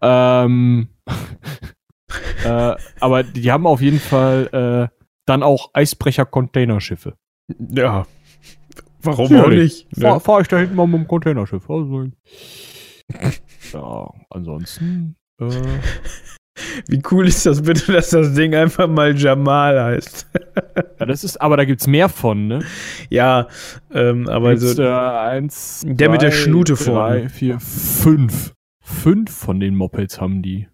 ähm, 0.00 0.88
äh, 2.44 2.76
aber 3.00 3.22
die 3.22 3.50
haben 3.50 3.66
auf 3.66 3.80
jeden 3.80 4.00
Fall 4.00 4.90
äh, 4.92 4.96
dann 5.26 5.42
auch 5.42 5.70
Eisbrecher-Containerschiffe. 5.74 7.14
Ja. 7.58 8.06
Warum 9.02 9.36
auch 9.36 9.48
nicht? 9.48 9.96
Ne? 9.96 10.02
Fahr, 10.02 10.20
fahr 10.20 10.40
ich 10.40 10.48
da 10.48 10.58
hinten 10.58 10.76
mal 10.76 10.86
mit 10.86 11.00
dem 11.00 11.08
Containerschiff. 11.08 11.68
Also, 11.68 12.06
ja, 13.72 14.10
ansonsten. 14.30 15.16
Äh, 15.40 15.50
Wie 16.86 17.02
cool 17.10 17.26
ist 17.26 17.46
das 17.46 17.62
bitte, 17.62 17.92
dass 17.92 18.10
das 18.10 18.34
Ding 18.34 18.54
einfach 18.54 18.86
mal 18.86 19.16
Jamal 19.16 19.82
heißt? 19.82 20.26
ja, 21.00 21.06
das 21.06 21.24
ist, 21.24 21.40
aber 21.40 21.56
da 21.56 21.64
gibt's 21.64 21.86
mehr 21.86 22.08
von, 22.08 22.46
ne? 22.46 22.64
Ja, 23.10 23.48
ähm, 23.92 24.28
aber 24.28 24.56
so. 24.56 24.82
Äh, 24.82 24.88
eins, 24.88 25.82
der 25.84 26.06
zwei, 26.06 26.12
mit 26.12 26.22
der 26.22 26.30
Schnute 26.30 26.76
vorne. 26.76 27.22
Drei, 27.22 27.28
vier, 27.28 27.60
fünf. 27.60 28.52
Fünf 28.84 29.34
von 29.34 29.60
den 29.60 29.74
Mopeds 29.74 30.20
haben 30.20 30.42
die. 30.42 30.68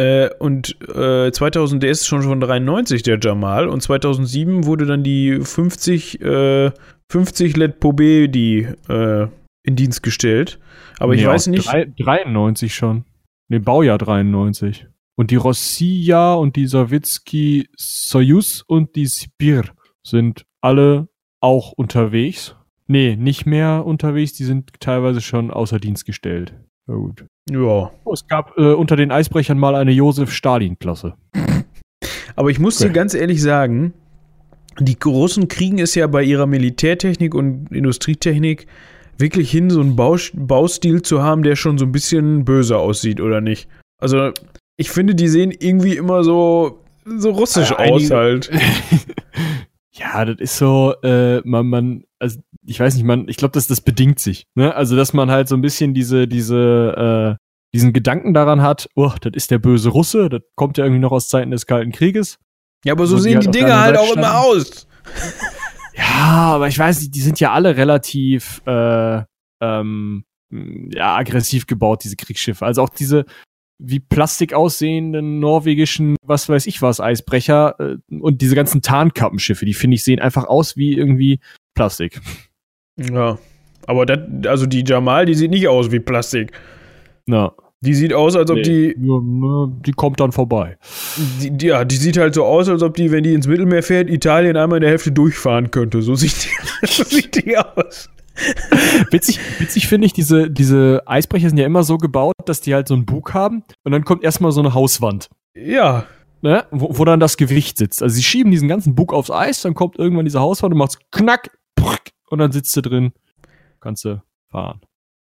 Äh, 0.00 0.30
und 0.38 0.80
äh, 0.88 1.30
2000, 1.30 1.82
der 1.82 1.90
ist 1.90 2.06
schon 2.06 2.22
von 2.22 2.40
93, 2.40 3.02
der 3.02 3.18
Jamal. 3.20 3.68
Und 3.68 3.82
2007 3.82 4.64
wurde 4.64 4.86
dann 4.86 5.04
die 5.04 5.40
50, 5.42 6.22
äh, 6.22 6.70
50 7.10 7.56
Let 7.56 7.82
Pobé 7.82 8.28
die 8.28 8.66
äh, 8.88 9.28
in 9.62 9.76
Dienst 9.76 10.02
gestellt. 10.02 10.58
Aber 10.98 11.14
ich 11.14 11.22
ja, 11.22 11.28
weiß 11.28 11.48
nicht. 11.48 11.70
3, 11.70 11.92
93 11.98 12.74
schon. 12.74 13.04
Ne, 13.48 13.60
Baujahr 13.60 13.98
93. 13.98 14.86
Und 15.16 15.30
die 15.30 15.36
Rossiya 15.36 16.32
und 16.32 16.56
die 16.56 16.66
Sawitski 16.66 17.68
Soyuz 17.76 18.64
und 18.66 18.96
die 18.96 19.06
Sibir 19.06 19.64
sind 20.02 20.46
alle 20.62 21.08
auch 21.42 21.72
unterwegs. 21.72 22.56
Nee, 22.86 23.16
nicht 23.16 23.44
mehr 23.44 23.84
unterwegs, 23.84 24.32
die 24.32 24.44
sind 24.44 24.70
teilweise 24.80 25.20
schon 25.20 25.50
außer 25.50 25.78
Dienst 25.78 26.06
gestellt. 26.06 26.54
Na 26.86 26.94
gut. 26.94 27.26
Ja. 27.48 27.90
Oh, 28.04 28.12
es 28.12 28.26
gab 28.26 28.56
äh, 28.58 28.72
unter 28.72 28.96
den 28.96 29.10
Eisbrechern 29.10 29.58
mal 29.58 29.74
eine 29.74 29.92
Josef-Stalin-Klasse. 29.92 31.14
Aber 32.36 32.50
ich 32.50 32.58
muss 32.58 32.80
okay. 32.80 32.88
dir 32.88 32.94
ganz 32.94 33.14
ehrlich 33.14 33.42
sagen, 33.42 33.92
die 34.78 34.96
Russen 35.04 35.48
kriegen 35.48 35.78
es 35.78 35.94
ja 35.94 36.06
bei 36.06 36.22
ihrer 36.22 36.46
Militärtechnik 36.46 37.34
und 37.34 37.70
Industrietechnik 37.72 38.66
wirklich 39.18 39.50
hin, 39.50 39.70
so 39.70 39.80
einen 39.80 39.96
Baustil 39.96 41.02
zu 41.02 41.22
haben, 41.22 41.42
der 41.42 41.56
schon 41.56 41.78
so 41.78 41.84
ein 41.84 41.92
bisschen 41.92 42.44
böse 42.44 42.78
aussieht, 42.78 43.20
oder 43.20 43.40
nicht? 43.40 43.68
Also, 43.98 44.32
ich 44.76 44.90
finde, 44.90 45.14
die 45.14 45.28
sehen 45.28 45.52
irgendwie 45.58 45.96
immer 45.96 46.24
so, 46.24 46.82
so 47.04 47.30
russisch 47.30 47.72
äh, 47.72 47.90
aus 47.90 48.10
halt. 48.10 48.50
ja, 49.92 50.24
das 50.24 50.38
ist 50.38 50.56
so, 50.56 50.94
äh, 51.02 51.40
man, 51.44 51.66
man, 51.66 52.04
also 52.18 52.40
ich 52.70 52.78
weiß 52.78 52.94
nicht, 52.94 53.04
man, 53.04 53.26
ich 53.28 53.36
glaube, 53.36 53.52
dass 53.52 53.66
das 53.66 53.80
bedingt 53.80 54.20
sich. 54.20 54.46
Ne? 54.54 54.72
Also, 54.72 54.94
dass 54.94 55.12
man 55.12 55.28
halt 55.28 55.48
so 55.48 55.56
ein 55.56 55.60
bisschen 55.60 55.92
diese, 55.92 56.28
diese, 56.28 57.36
äh, 57.36 57.44
diesen 57.74 57.92
Gedanken 57.92 58.32
daran 58.32 58.62
hat, 58.62 58.88
oh, 58.94 59.12
das 59.20 59.32
ist 59.34 59.50
der 59.50 59.58
böse 59.58 59.88
Russe, 59.88 60.28
das 60.28 60.42
kommt 60.54 60.78
ja 60.78 60.84
irgendwie 60.84 61.00
noch 61.00 61.10
aus 61.10 61.28
Zeiten 61.28 61.50
des 61.50 61.66
Kalten 61.66 61.90
Krieges. 61.90 62.38
Ja, 62.84 62.92
aber 62.92 63.06
so 63.06 63.18
sehen 63.18 63.40
die, 63.40 63.46
halt 63.46 63.54
die 63.54 63.58
Dinger 63.58 63.80
halt 63.80 63.98
auch 63.98 64.14
immer 64.14 64.38
aus. 64.38 64.86
Ja, 65.94 66.54
aber 66.54 66.68
ich 66.68 66.78
weiß 66.78 67.00
nicht, 67.00 67.14
die 67.14 67.20
sind 67.20 67.40
ja 67.40 67.52
alle 67.52 67.76
relativ 67.76 68.62
äh, 68.66 69.22
ähm, 69.60 70.24
ja, 70.50 71.16
aggressiv 71.16 71.66
gebaut, 71.66 72.04
diese 72.04 72.16
Kriegsschiffe. 72.16 72.64
Also 72.64 72.82
auch 72.82 72.88
diese 72.88 73.26
wie 73.82 73.98
Plastik 73.98 74.54
aussehenden 74.54 75.40
norwegischen, 75.40 76.16
was 76.22 76.48
weiß 76.48 76.66
ich 76.66 76.82
was, 76.82 77.00
Eisbrecher 77.00 77.74
äh, 77.80 77.96
und 78.14 78.40
diese 78.40 78.54
ganzen 78.54 78.80
Tarnkappenschiffe, 78.80 79.66
die 79.66 79.74
finde 79.74 79.96
ich 79.96 80.04
sehen 80.04 80.20
einfach 80.20 80.44
aus 80.44 80.76
wie 80.76 80.94
irgendwie 80.94 81.40
Plastik. 81.74 82.20
Ja, 83.00 83.38
aber 83.86 84.06
das, 84.06 84.18
also 84.46 84.66
die 84.66 84.84
Jamal, 84.86 85.26
die 85.26 85.34
sieht 85.34 85.50
nicht 85.50 85.68
aus 85.68 85.90
wie 85.90 86.00
Plastik. 86.00 86.52
Na. 87.26 87.52
Die 87.82 87.94
sieht 87.94 88.12
aus, 88.12 88.36
als 88.36 88.50
ob 88.50 88.58
nee. 88.58 88.62
die. 88.62 88.96
Ja, 89.00 89.20
ne, 89.22 89.72
die 89.86 89.92
kommt 89.92 90.20
dann 90.20 90.32
vorbei. 90.32 90.76
Die, 91.40 91.66
ja, 91.66 91.86
die 91.86 91.96
sieht 91.96 92.18
halt 92.18 92.34
so 92.34 92.44
aus, 92.44 92.68
als 92.68 92.82
ob 92.82 92.94
die, 92.94 93.10
wenn 93.10 93.22
die 93.22 93.32
ins 93.32 93.46
Mittelmeer 93.46 93.82
fährt, 93.82 94.10
Italien 94.10 94.58
einmal 94.58 94.76
in 94.76 94.82
der 94.82 94.90
Hälfte 94.90 95.12
durchfahren 95.12 95.70
könnte. 95.70 96.02
So 96.02 96.14
sieht 96.14 96.44
die, 96.44 96.86
so 96.86 97.04
sieht 97.04 97.42
die 97.42 97.56
aus. 97.56 98.10
witzig, 99.10 99.40
witzig 99.58 99.88
finde 99.88 100.06
ich, 100.06 100.12
diese, 100.12 100.50
diese 100.50 101.02
Eisbrecher 101.06 101.48
sind 101.48 101.58
ja 101.58 101.64
immer 101.64 101.82
so 101.82 101.96
gebaut, 101.96 102.34
dass 102.44 102.60
die 102.60 102.74
halt 102.74 102.86
so 102.86 102.94
einen 102.94 103.06
Bug 103.06 103.32
haben 103.32 103.64
und 103.82 103.92
dann 103.92 104.04
kommt 104.04 104.24
erstmal 104.24 104.52
so 104.52 104.60
eine 104.60 104.74
Hauswand. 104.74 105.30
Ja. 105.54 106.04
Ne, 106.42 106.64
wo, 106.70 106.98
wo 106.98 107.04
dann 107.04 107.20
das 107.20 107.36
Gewicht 107.36 107.76
sitzt. 107.76 108.02
Also 108.02 108.14
sie 108.14 108.22
schieben 108.22 108.50
diesen 108.50 108.68
ganzen 108.68 108.94
Bug 108.94 109.12
aufs 109.12 109.30
Eis, 109.30 109.62
dann 109.62 109.74
kommt 109.74 109.98
irgendwann 109.98 110.24
diese 110.24 110.40
Hauswand 110.40 110.72
und 110.72 110.78
macht's 110.78 110.98
knack 111.10 111.50
und 112.30 112.38
dann 112.38 112.52
sitzt 112.52 112.74
du 112.76 112.80
drin. 112.80 113.12
Kannst 113.80 114.04
du 114.04 114.22
fahren. 114.50 114.80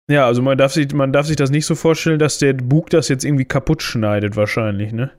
Ja, 0.09 0.27
also 0.27 0.43
man 0.43 0.59
darf, 0.59 0.73
sich, 0.73 0.93
man 0.93 1.13
darf 1.13 1.27
sich 1.27 1.37
das 1.37 1.51
nicht 1.51 1.67
so 1.67 1.75
vorstellen, 1.75 2.19
dass 2.19 2.39
der 2.39 2.53
Bug 2.55 2.91
das 2.91 3.09
jetzt 3.09 3.25
irgendwie 3.25 3.45
kaputt 3.45 3.83
schneidet, 3.83 4.37
wahrscheinlich, 4.37 4.93
ne? 4.93 5.13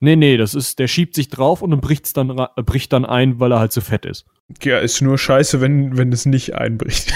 Nee, 0.00 0.16
nee, 0.16 0.36
das 0.36 0.54
ist, 0.54 0.78
der 0.80 0.88
schiebt 0.88 1.14
sich 1.14 1.28
drauf 1.28 1.62
und 1.62 1.70
dann 1.70 1.80
bricht's 1.80 2.12
dann, 2.12 2.36
äh, 2.36 2.62
bricht 2.62 2.92
dann 2.92 3.04
ein, 3.04 3.38
weil 3.38 3.52
er 3.52 3.60
halt 3.60 3.72
zu 3.72 3.80
fett 3.80 4.04
ist. 4.04 4.24
Ja, 4.62 4.78
ist 4.78 5.00
nur 5.00 5.16
scheiße, 5.16 5.60
wenn, 5.60 5.96
wenn 5.96 6.12
es 6.12 6.26
nicht 6.26 6.56
einbricht. 6.56 7.12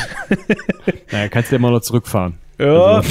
naja, 1.11 1.28
kannst 1.28 1.50
du 1.50 1.57
ja 1.57 1.59
immer 1.59 1.70
noch 1.70 1.80
zurückfahren. 1.80 2.34
Ja, 2.59 2.96
also. 2.96 3.11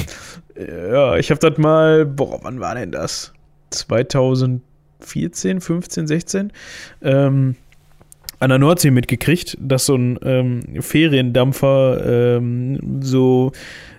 ja 0.58 1.18
ich 1.18 1.30
hab 1.30 1.40
das 1.42 1.58
mal, 1.58 2.06
boah, 2.06 2.40
wann 2.44 2.60
war 2.62 2.76
denn 2.76 2.92
das? 2.92 3.34
2014, 3.72 5.60
15, 5.60 6.08
16? 6.08 6.54
Ähm, 7.02 7.56
an 8.40 8.50
der 8.50 8.60
Nordsee 8.60 8.92
mitgekriegt, 8.92 9.58
dass 9.60 9.86
so 9.86 9.96
ein 9.96 10.20
ähm, 10.24 10.62
Feriendampfer 10.82 12.38
ähm, 12.38 13.02
so 13.02 13.52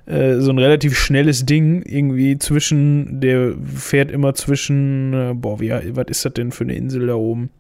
äh, 0.07 0.37
so 0.41 0.51
ein 0.51 0.59
relativ 0.59 0.97
schnelles 0.97 1.47
Ding 1.47 1.83
irgendwie 1.83 2.39
zwischen, 2.39 3.21
der 3.21 3.55
fährt 3.75 4.11
immer 4.11 4.35
zwischen, 4.35 5.13
äh, 5.13 5.35
boah, 5.35 5.61
wie, 5.61 5.71
was 5.71 6.07
ist 6.09 6.25
das 6.25 6.35
denn 6.35 6.53
für 6.53 6.65
eine 6.65 6.75
Insel 6.75 7.09
da 7.09 7.15
oben? 7.15 7.51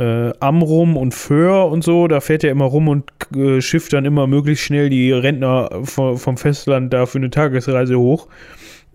äh, 0.00 0.32
Amrum 0.40 0.96
und 0.96 1.12
Föhr 1.12 1.66
und 1.66 1.84
so, 1.84 2.08
da 2.08 2.20
fährt 2.20 2.42
er 2.42 2.50
immer 2.50 2.64
rum 2.64 2.88
und 2.88 3.12
äh, 3.36 3.60
schifft 3.60 3.92
dann 3.92 4.06
immer 4.06 4.26
möglichst 4.26 4.64
schnell 4.64 4.88
die 4.88 5.12
Rentner 5.12 5.82
vom, 5.84 6.16
vom 6.16 6.36
Festland 6.38 6.92
da 6.92 7.06
für 7.06 7.18
eine 7.18 7.30
Tagesreise 7.30 7.98
hoch. 7.98 8.28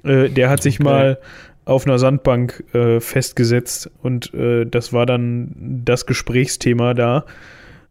Äh, 0.04 0.30
der 0.30 0.50
hat 0.50 0.64
sich 0.64 0.80
okay. 0.80 0.84
mal 0.84 1.18
auf 1.66 1.86
einer 1.86 2.00
Sandbank 2.00 2.64
äh, 2.74 3.00
festgesetzt 3.00 3.90
und 4.02 4.34
äh, 4.34 4.66
das 4.66 4.94
war 4.94 5.06
dann 5.06 5.82
das 5.84 6.06
Gesprächsthema 6.06 6.94
da, 6.94 7.26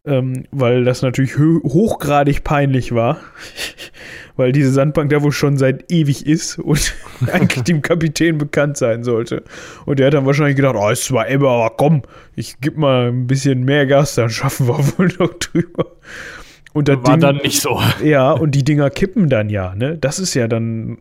ähm, 0.07 0.45
weil 0.53 0.85
das 0.85 1.03
natürlich 1.03 1.37
hochgradig 1.39 2.45
peinlich 2.45 2.95
war, 2.95 3.19
weil 4.37 4.53
diese 4.53 4.71
Sandbank 4.71 5.11
da 5.11 5.23
wohl 5.23 5.33
schon 5.33 5.57
seit 5.57 5.91
ewig 5.91 6.27
ist 6.27 6.59
und 6.59 6.95
eigentlich 7.33 7.65
dem 7.65 7.83
Kapitän 7.83 8.39
bekannt 8.39 8.77
sein 8.77 9.03
sollte. 9.03 9.43
Und 9.87 9.99
der 9.99 10.07
hat 10.07 10.15
dann 10.15 10.27
wahrscheinlich 10.27 10.57
gedacht, 10.57 10.77
oh, 10.79 10.89
ist 10.91 11.05
zwar 11.05 11.27
immer, 11.27 11.49
aber 11.49 11.75
komm, 11.77 12.03
ich 12.37 12.61
geb 12.61 12.77
mal 12.77 13.09
ein 13.09 13.27
bisschen 13.27 13.65
mehr 13.65 13.87
Gas, 13.87 14.15
dann 14.15 14.31
schaffen 14.31 14.69
wir 14.69 14.79
wohl 14.99 15.09
noch 15.19 15.35
drüber. 15.35 15.87
Und 16.75 16.89
das 16.89 16.97
war 16.97 17.13
Ding, 17.13 17.21
dann 17.21 17.37
nicht 17.37 17.61
so. 17.61 17.81
Ja, 18.03 18.33
und 18.33 18.51
die 18.51 18.65
Dinger 18.65 18.91
kippen 18.91 19.29
dann 19.29 19.49
ja, 19.49 19.75
ne? 19.75 19.97
Das 19.97 20.19
ist 20.19 20.35
ja 20.35 20.49
dann, 20.49 20.99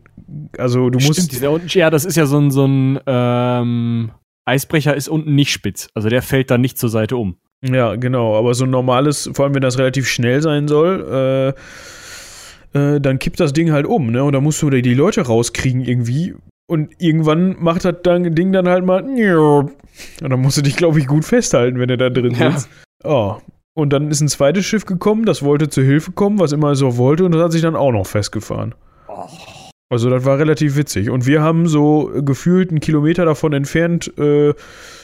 also 0.56 0.88
du 0.88 1.00
Stimmt, 1.00 1.18
musst. 1.18 1.32
Dieser 1.32 1.50
unten, 1.50 1.68
ja, 1.68 1.90
das 1.90 2.04
ist 2.04 2.16
ja 2.16 2.26
so 2.26 2.38
ein, 2.38 2.50
so 2.52 2.64
ein 2.64 3.00
ähm, 3.06 4.12
Eisbrecher 4.44 4.94
ist 4.94 5.08
unten 5.08 5.34
nicht 5.34 5.50
spitz. 5.50 5.88
Also 5.94 6.08
der 6.08 6.22
fällt 6.22 6.50
dann 6.50 6.60
nicht 6.60 6.78
zur 6.78 6.90
Seite 6.90 7.16
um. 7.16 7.36
Ja, 7.62 7.96
genau. 7.96 8.38
Aber 8.38 8.54
so 8.54 8.64
ein 8.64 8.70
normales, 8.70 9.28
vor 9.34 9.46
allem 9.46 9.54
wenn 9.54 9.62
das 9.62 9.78
relativ 9.78 10.08
schnell 10.08 10.40
sein 10.42 10.68
soll, 10.68 11.54
äh, 12.74 12.78
äh, 12.78 13.00
dann 13.00 13.18
kippt 13.18 13.40
das 13.40 13.52
Ding 13.52 13.72
halt 13.72 13.86
um, 13.86 14.12
ne? 14.12 14.22
Und 14.22 14.32
da 14.32 14.40
musst 14.40 14.62
du 14.62 14.70
die 14.70 14.94
Leute 14.94 15.22
rauskriegen 15.22 15.80
irgendwie. 15.82 16.34
Und 16.66 16.92
irgendwann 16.98 17.56
macht 17.58 17.84
das 17.84 17.96
Ding 18.02 18.52
dann 18.52 18.68
halt 18.68 18.84
mal. 18.84 19.02
Und 19.02 19.72
dann 20.20 20.40
musst 20.40 20.56
du 20.56 20.62
dich, 20.62 20.76
glaube 20.76 20.98
ich, 21.00 21.06
gut 21.06 21.24
festhalten, 21.24 21.78
wenn 21.78 21.88
du 21.88 21.96
da 21.96 22.10
drin 22.10 22.34
sitzt. 22.34 22.68
Ja. 23.04 23.10
Oh, 23.10 23.36
und 23.74 23.92
dann 23.92 24.10
ist 24.10 24.20
ein 24.20 24.28
zweites 24.28 24.64
Schiff 24.64 24.86
gekommen, 24.86 25.24
das 25.24 25.42
wollte 25.42 25.68
zur 25.68 25.84
Hilfe 25.84 26.12
kommen, 26.12 26.38
was 26.38 26.52
immer 26.52 26.74
so 26.74 26.96
wollte, 26.96 27.24
und 27.24 27.32
das 27.32 27.42
hat 27.42 27.52
sich 27.52 27.62
dann 27.62 27.76
auch 27.76 27.92
noch 27.92 28.06
festgefahren. 28.06 28.74
Oh. 29.08 29.28
Also 29.90 30.10
das 30.10 30.24
war 30.24 30.38
relativ 30.38 30.76
witzig. 30.76 31.10
Und 31.10 31.26
wir 31.26 31.42
haben 31.42 31.68
so 31.68 32.10
gefühlt 32.24 32.70
einen 32.70 32.80
Kilometer 32.80 33.24
davon 33.24 33.52
entfernt, 33.52 34.16
äh, 34.18 34.54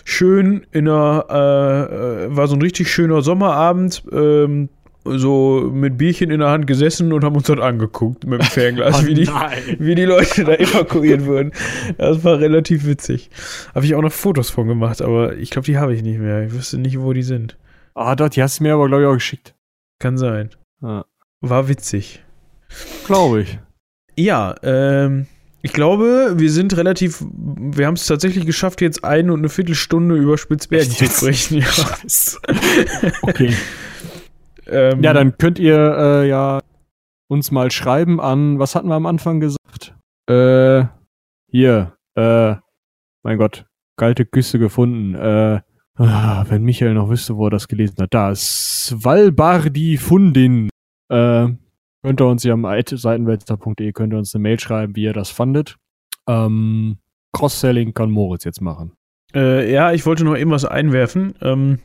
schön 0.05 0.67
in 0.73 0.89
einer, 0.89 1.27
äh, 1.31 2.25
äh 2.25 2.37
war 2.37 2.49
so 2.49 2.57
ein 2.57 2.63
richtig 2.63 2.91
schöner 2.91 3.23
Sommerabend, 3.23 4.03
ähm, 4.11 4.69
so 5.05 5.71
mit 5.73 5.97
Bierchen 5.97 6.31
in 6.31 6.41
der 6.41 6.51
Hand 6.51 6.67
gesessen 6.67 7.13
und 7.13 7.25
haben 7.25 7.37
uns 7.37 7.47
dort 7.47 7.61
angeguckt 7.61 8.27
mit 8.27 8.41
dem 8.41 8.47
Fernglas, 8.51 9.03
oh 9.03 9.07
wie, 9.07 9.15
die, 9.15 9.29
wie 9.79 9.95
die 9.95 10.05
Leute 10.05 10.45
da 10.45 10.55
evakuiert 10.55 11.25
wurden. 11.27 11.53
Das 11.99 12.25
war 12.25 12.39
relativ 12.39 12.87
witzig. 12.87 13.31
Habe 13.75 13.87
ich 13.87 13.95
auch 13.95 14.03
noch 14.03 14.13
Fotos 14.13 14.51
von 14.51 14.67
gemacht, 14.67 15.03
aber 15.03 15.37
ich 15.37 15.51
glaube, 15.51 15.67
die 15.67 15.79
habe 15.79 15.95
ich 15.95 16.03
nicht 16.03 16.19
mehr. 16.19 16.45
Ich 16.45 16.53
wüsste 16.53 16.79
nicht, 16.79 17.01
wo 17.01 17.13
die 17.13 17.23
sind. 17.23 17.57
Ah, 18.01 18.17
dort, 18.17 18.35
die 18.35 18.43
hast 18.43 18.61
du 18.61 18.63
mir 18.63 18.73
aber, 18.73 18.89
glaube 18.89 19.03
ich, 19.03 19.09
auch 19.09 19.15
geschickt. 19.15 19.55
Kann 19.99 20.17
sein. 20.17 20.49
Ah. 20.81 21.05
War 21.43 21.69
witzig. 21.69 22.25
Glaube 23.05 23.43
ich. 23.43 23.59
Ja, 24.17 24.55
ähm, 24.63 25.27
ich 25.61 25.75
glaube, 25.75 26.33
wir 26.39 26.51
sind 26.51 26.75
relativ, 26.79 27.23
wir 27.23 27.87
haben 27.87 27.97
es 27.97 28.07
tatsächlich 28.07 28.47
geschafft, 28.47 28.81
jetzt 28.81 29.05
eine 29.05 29.35
und 29.35 29.41
eine 29.41 29.51
Viertelstunde 29.51 30.15
über 30.17 30.39
Spitzbergen 30.39 30.91
zu 30.91 31.05
sprechen. 31.05 31.59
Ja. 31.61 31.67
okay. 33.21 33.55
ähm, 34.67 35.03
ja, 35.03 35.13
dann 35.13 35.37
könnt 35.37 35.59
ihr 35.59 35.77
äh, 35.77 36.27
ja 36.27 36.61
uns 37.29 37.51
mal 37.51 37.71
schreiben 37.71 38.19
an, 38.19 38.59
was 38.59 38.75
hatten 38.75 38.89
wir 38.89 38.95
am 38.95 39.05
Anfang 39.05 39.41
gesagt? 39.41 39.95
Äh, 40.27 40.85
hier, 41.51 41.99
äh, 42.15 42.55
mein 43.23 43.37
Gott, 43.37 43.67
kalte 43.99 44.25
Küsse 44.25 44.59
gefunden. 44.59 45.15
Äh, 45.15 45.61
Ah, 46.01 46.47
wenn 46.49 46.63
Michael 46.63 46.95
noch 46.95 47.11
wüsste, 47.11 47.37
wo 47.37 47.49
er 47.49 47.51
das 47.51 47.69
gelesen 47.69 47.97
hat. 48.01 48.15
Da 48.15 48.35
Svalbardi 48.35 49.99
Fundin. 49.99 50.71
Äh, 51.11 51.49
könnt 52.03 52.21
ihr 52.21 52.27
uns 52.27 52.43
ja 52.43 52.55
am 52.55 52.65
seitenwälzer.de 52.65 53.93
könnt 53.93 54.15
ihr 54.15 54.19
uns 54.19 54.35
eine 54.35 54.41
Mail 54.43 54.59
schreiben, 54.59 54.97
wie 54.97 55.03
ihr 55.03 55.13
das 55.13 55.29
fandet. 55.29 55.77
Ähm, 56.27 56.97
Cross-Selling 57.35 57.93
kann 57.93 58.11
Moritz 58.11 58.45
jetzt 58.45 58.63
machen. 58.63 58.93
Äh, 59.35 59.71
ja, 59.71 59.93
ich 59.93 60.07
wollte 60.07 60.25
noch 60.25 60.39
eben 60.39 60.51
was 60.51 60.65
einwerfen. 60.65 61.35
Ähm, 61.43 61.81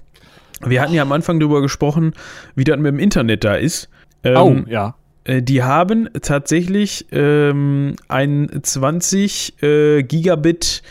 wir 0.62 0.82
hatten 0.82 0.94
ja 0.94 1.02
am 1.02 1.12
Anfang 1.12 1.42
darüber 1.42 1.62
gesprochen, 1.62 2.14
wie 2.56 2.64
das 2.64 2.78
mit 2.78 2.88
dem 2.88 3.00
Internet 3.00 3.44
da 3.44 3.56
ist. 3.56 3.90
Ähm, 4.24 4.38
oh, 4.38 4.70
ja. 4.70 4.96
Äh, 5.26 5.42
die 5.42 5.62
haben 5.62 6.10
tatsächlich 6.22 7.08
ähm, 7.12 7.98
ein 8.08 8.62
20 8.64 9.62
äh, 9.62 10.04
Gigabit 10.04 10.84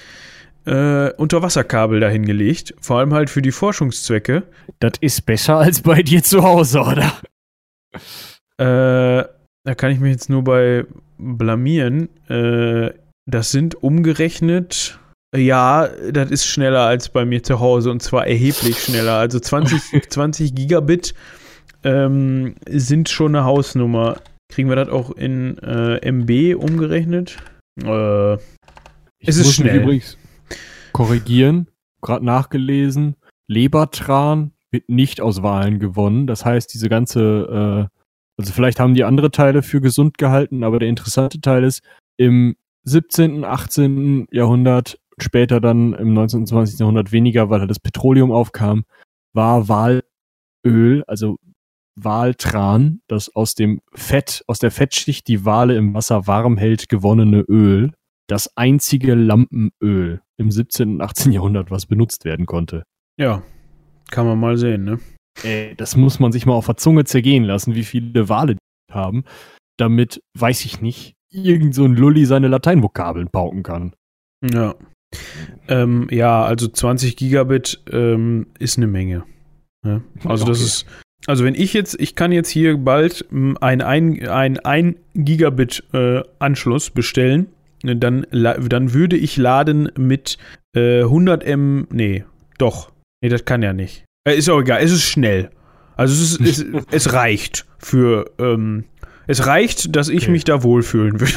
äh, 0.66 1.12
Unterwasserkabel 1.12 2.00
dahin 2.00 2.24
gelegt, 2.24 2.74
vor 2.80 2.98
allem 2.98 3.14
halt 3.14 3.30
für 3.30 3.42
die 3.42 3.52
Forschungszwecke. 3.52 4.44
Das 4.78 4.92
ist 5.00 5.26
besser 5.26 5.58
als 5.58 5.82
bei 5.82 6.02
dir 6.02 6.22
zu 6.22 6.42
Hause, 6.42 6.80
oder? 6.80 7.12
Äh, 8.58 9.26
da 9.64 9.74
kann 9.76 9.92
ich 9.92 10.00
mich 10.00 10.12
jetzt 10.12 10.30
nur 10.30 10.44
bei 10.44 10.84
blamieren. 11.18 12.08
Äh, 12.28 12.92
das 13.26 13.50
sind 13.50 13.82
umgerechnet, 13.82 14.98
ja, 15.36 15.88
das 15.88 16.30
ist 16.30 16.46
schneller 16.46 16.82
als 16.82 17.08
bei 17.08 17.24
mir 17.24 17.42
zu 17.42 17.58
Hause 17.58 17.90
und 17.90 18.02
zwar 18.02 18.26
erheblich 18.26 18.78
schneller. 18.78 19.14
Also 19.14 19.40
20, 19.40 20.08
20 20.08 20.54
Gigabit 20.54 21.14
ähm, 21.82 22.54
sind 22.68 23.08
schon 23.08 23.34
eine 23.34 23.44
Hausnummer. 23.44 24.20
Kriegen 24.52 24.68
wir 24.68 24.76
das 24.76 24.88
auch 24.88 25.10
in 25.10 25.58
äh, 25.58 26.08
MB 26.08 26.54
umgerechnet? 26.56 27.38
Äh, 27.82 28.34
es 29.26 29.36
ist 29.36 29.54
schnell. 29.54 29.82
Übrigens, 29.82 30.16
korrigieren, 30.94 31.68
gerade 32.00 32.24
nachgelesen, 32.24 33.16
Lebertran 33.48 34.52
wird 34.70 34.88
nicht 34.88 35.20
aus 35.20 35.42
Wahlen 35.42 35.78
gewonnen. 35.78 36.26
Das 36.26 36.44
heißt, 36.44 36.72
diese 36.72 36.88
ganze, 36.88 37.90
äh, 37.90 37.98
also 38.38 38.52
vielleicht 38.52 38.80
haben 38.80 38.94
die 38.94 39.04
andere 39.04 39.30
Teile 39.30 39.62
für 39.62 39.82
gesund 39.82 40.16
gehalten, 40.16 40.64
aber 40.64 40.78
der 40.78 40.88
interessante 40.88 41.40
Teil 41.40 41.64
ist, 41.64 41.82
im 42.16 42.56
17., 42.84 43.44
18. 43.44 44.28
Jahrhundert, 44.30 44.98
später 45.18 45.60
dann 45.60 45.94
im 45.94 46.14
19. 46.14 46.40
und 46.40 46.46
20. 46.46 46.78
Jahrhundert 46.78 47.12
weniger, 47.12 47.50
weil 47.50 47.60
halt 47.60 47.70
das 47.70 47.80
Petroleum 47.80 48.30
aufkam, 48.30 48.84
war 49.32 49.68
Walöl, 49.68 51.04
also 51.06 51.36
Waltran, 51.96 53.00
das 53.08 53.34
aus 53.34 53.54
dem 53.54 53.80
Fett, 53.94 54.44
aus 54.46 54.58
der 54.58 54.70
Fettschicht 54.70 55.26
die 55.28 55.44
Wale 55.44 55.76
im 55.76 55.94
Wasser 55.94 56.26
warm 56.26 56.56
hält, 56.56 56.88
gewonnene 56.88 57.40
Öl, 57.40 57.92
das 58.26 58.56
einzige 58.56 59.14
Lampenöl 59.14 60.22
im 60.36 60.50
17. 60.50 60.94
und 60.94 61.00
18. 61.00 61.32
Jahrhundert, 61.32 61.70
was 61.70 61.86
benutzt 61.86 62.24
werden 62.24 62.46
konnte. 62.46 62.84
Ja, 63.18 63.42
kann 64.10 64.26
man 64.26 64.38
mal 64.38 64.56
sehen, 64.56 64.84
ne? 64.84 64.98
Ey, 65.42 65.74
das 65.76 65.96
muss 65.96 66.20
man 66.20 66.32
sich 66.32 66.46
mal 66.46 66.54
auf 66.54 66.66
der 66.66 66.76
Zunge 66.76 67.04
zergehen 67.04 67.44
lassen, 67.44 67.74
wie 67.74 67.84
viele 67.84 68.28
Wale 68.28 68.54
die 68.54 68.92
haben, 68.92 69.24
damit, 69.78 70.22
weiß 70.38 70.64
ich 70.64 70.80
nicht, 70.80 71.14
irgend 71.30 71.74
so 71.74 71.84
ein 71.84 71.96
Lulli 71.96 72.24
seine 72.24 72.48
Lateinvokabeln 72.48 73.28
pauken 73.30 73.62
kann. 73.62 73.94
Ja. 74.42 74.74
Ähm, 75.68 76.08
ja, 76.10 76.44
also 76.44 76.68
20 76.68 77.16
Gigabit 77.16 77.82
ähm, 77.90 78.46
ist 78.58 78.76
eine 78.76 78.86
Menge. 78.86 79.24
Ja? 79.84 80.00
Also 80.24 80.44
okay. 80.44 80.52
das 80.52 80.60
ist, 80.60 80.86
also 81.26 81.44
wenn 81.44 81.54
ich 81.54 81.72
jetzt, 81.72 81.98
ich 82.00 82.14
kann 82.14 82.32
jetzt 82.32 82.48
hier 82.48 82.76
bald 82.78 83.26
ein 83.32 83.56
1 83.82 84.28
ein, 84.28 84.58
ein 84.60 84.96
Gigabit 85.14 85.84
äh, 85.92 86.22
Anschluss 86.38 86.90
bestellen 86.90 87.53
dann, 87.84 88.26
dann 88.32 88.92
würde 88.92 89.16
ich 89.16 89.36
laden 89.36 89.90
mit 89.96 90.38
äh, 90.76 91.02
100 91.02 91.44
M. 91.44 91.86
Nee, 91.90 92.24
doch. 92.58 92.90
Nee, 93.22 93.28
das 93.28 93.44
kann 93.44 93.62
ja 93.62 93.72
nicht. 93.72 94.04
Äh, 94.26 94.36
ist 94.36 94.48
auch 94.48 94.60
egal, 94.60 94.82
es 94.82 94.92
ist 94.92 95.04
schnell. 95.04 95.50
Also 95.96 96.14
es, 96.14 96.40
ist, 96.40 96.62
es, 96.62 96.84
es 96.90 97.12
reicht 97.12 97.66
für. 97.78 98.30
Ähm, 98.38 98.84
es 99.26 99.46
reicht, 99.46 99.96
dass 99.96 100.08
ich 100.08 100.24
okay. 100.24 100.32
mich 100.32 100.44
da 100.44 100.62
wohlfühlen 100.62 101.20
würde. 101.20 101.32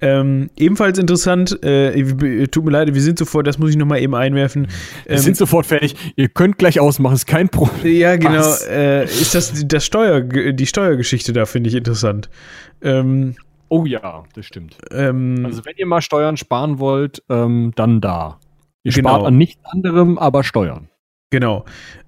Ähm, 0.00 0.50
ebenfalls 0.56 0.98
interessant, 0.98 1.62
äh, 1.64 2.46
tut 2.46 2.64
mir 2.64 2.70
leid, 2.70 2.94
wir 2.94 3.02
sind 3.02 3.18
sofort, 3.18 3.46
das 3.46 3.58
muss 3.58 3.70
ich 3.70 3.76
nochmal 3.76 4.00
eben 4.00 4.14
einwerfen. 4.14 4.64
Ähm, 4.64 4.70
wir 5.06 5.18
sind 5.18 5.36
sofort 5.36 5.66
fertig. 5.66 5.96
Ihr 6.14 6.28
könnt 6.28 6.58
gleich 6.58 6.78
ausmachen, 6.78 7.14
ist 7.14 7.26
kein 7.26 7.48
Problem. 7.48 7.96
Ja, 7.96 8.16
genau. 8.16 8.54
Äh, 8.70 9.04
ist 9.04 9.34
das, 9.34 9.66
das 9.66 9.84
Steuer, 9.84 10.20
die 10.20 10.66
Steuergeschichte 10.66 11.32
da, 11.32 11.46
finde 11.46 11.68
ich 11.68 11.74
interessant. 11.74 12.30
Ähm, 12.80 13.34
Oh 13.68 13.84
ja, 13.84 14.24
das 14.34 14.46
stimmt. 14.46 14.78
Ähm, 14.90 15.42
also 15.44 15.64
wenn 15.64 15.74
ihr 15.76 15.86
mal 15.86 16.00
Steuern 16.00 16.36
sparen 16.36 16.78
wollt, 16.78 17.22
ähm, 17.28 17.72
dann 17.76 18.00
da. 18.00 18.38
Ihr 18.82 18.92
genau. 18.92 19.10
spart 19.10 19.26
an 19.26 19.36
nichts 19.36 19.62
anderem, 19.64 20.18
aber 20.18 20.44
Steuern. 20.44 20.88
Genau. 21.30 21.64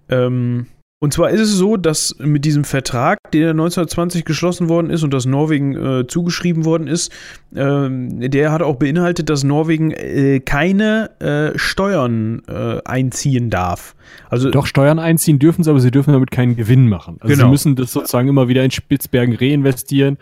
Ähm, 0.08 0.66
und 1.02 1.14
zwar 1.14 1.30
ist 1.30 1.40
es 1.40 1.52
so, 1.52 1.78
dass 1.78 2.14
mit 2.18 2.44
diesem 2.44 2.64
Vertrag, 2.64 3.18
der 3.32 3.50
1920 3.50 4.26
geschlossen 4.26 4.68
worden 4.68 4.90
ist 4.90 5.02
und 5.02 5.14
das 5.14 5.24
Norwegen 5.24 5.74
äh, 5.74 6.06
zugeschrieben 6.06 6.66
worden 6.66 6.86
ist, 6.86 7.10
äh, 7.54 7.88
der 8.28 8.52
hat 8.52 8.60
auch 8.60 8.76
beinhaltet, 8.76 9.30
dass 9.30 9.42
Norwegen 9.42 9.92
äh, 9.92 10.40
keine 10.40 11.10
äh, 11.20 11.58
Steuern 11.58 12.42
äh, 12.48 12.82
einziehen 12.84 13.48
darf. 13.48 13.94
Also 14.28 14.50
Doch, 14.50 14.66
Steuern 14.66 14.98
einziehen 14.98 15.38
dürfen 15.38 15.64
sie, 15.64 15.70
aber 15.70 15.80
sie 15.80 15.90
dürfen 15.90 16.12
damit 16.12 16.30
keinen 16.30 16.54
Gewinn 16.54 16.86
machen. 16.86 17.16
Also 17.20 17.34
genau. 17.34 17.46
sie 17.46 17.50
müssen 17.50 17.76
das 17.76 17.92
sozusagen 17.92 18.28
immer 18.28 18.48
wieder 18.48 18.62
in 18.62 18.70
Spitzbergen 18.70 19.34
reinvestieren 19.34 20.18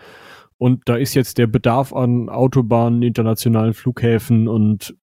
und 0.59 0.81
da 0.85 0.97
ist 0.97 1.15
jetzt 1.15 1.37
der 1.37 1.47
Bedarf 1.47 1.93
an 1.93 2.29
Autobahnen, 2.29 3.01
internationalen 3.01 3.73
Flughäfen 3.73 4.47
und 4.47 4.95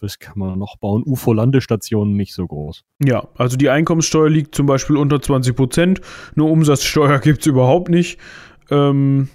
was 0.00 0.18
kann 0.18 0.38
man 0.38 0.58
noch 0.58 0.76
bauen? 0.76 1.02
UFO-Landestationen 1.04 2.16
nicht 2.16 2.34
so 2.34 2.46
groß. 2.46 2.84
Ja, 3.04 3.26
also 3.34 3.56
die 3.56 3.68
Einkommenssteuer 3.68 4.30
liegt 4.30 4.54
zum 4.54 4.66
Beispiel 4.66 4.96
unter 4.96 5.20
20 5.20 5.56
Prozent. 5.56 6.00
Eine 6.34 6.44
Umsatzsteuer 6.44 7.18
gibt 7.22 7.40
es 7.40 7.46
überhaupt 7.46 7.88
nicht. 7.88 8.18
Ähm, 8.70 9.28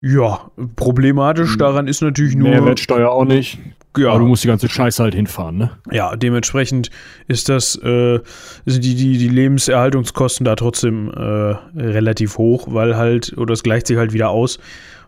ja, 0.00 0.50
problematisch 0.76 1.52
hm. 1.52 1.58
daran 1.58 1.88
ist 1.88 2.02
natürlich 2.02 2.36
nur. 2.36 2.50
Mehrwertsteuer 2.50 3.10
auch 3.10 3.24
nicht. 3.24 3.58
Ja. 3.96 4.10
Aber 4.10 4.20
du 4.20 4.26
musst 4.26 4.42
die 4.42 4.48
ganze 4.48 4.68
Scheiße 4.68 5.02
halt 5.02 5.14
hinfahren, 5.14 5.58
ne? 5.58 5.70
Ja, 5.90 6.16
dementsprechend 6.16 6.90
ist 7.28 7.48
das, 7.48 7.76
äh, 7.76 8.20
sind 8.64 8.84
die, 8.84 8.94
die, 8.94 9.18
die 9.18 9.28
Lebenserhaltungskosten 9.28 10.44
da 10.44 10.56
trotzdem 10.56 11.10
äh, 11.10 11.20
relativ 11.20 12.38
hoch, 12.38 12.68
weil 12.70 12.96
halt, 12.96 13.36
oder 13.36 13.52
es 13.52 13.62
gleicht 13.62 13.86
sich 13.86 13.98
halt 13.98 14.14
wieder 14.14 14.30
aus, 14.30 14.58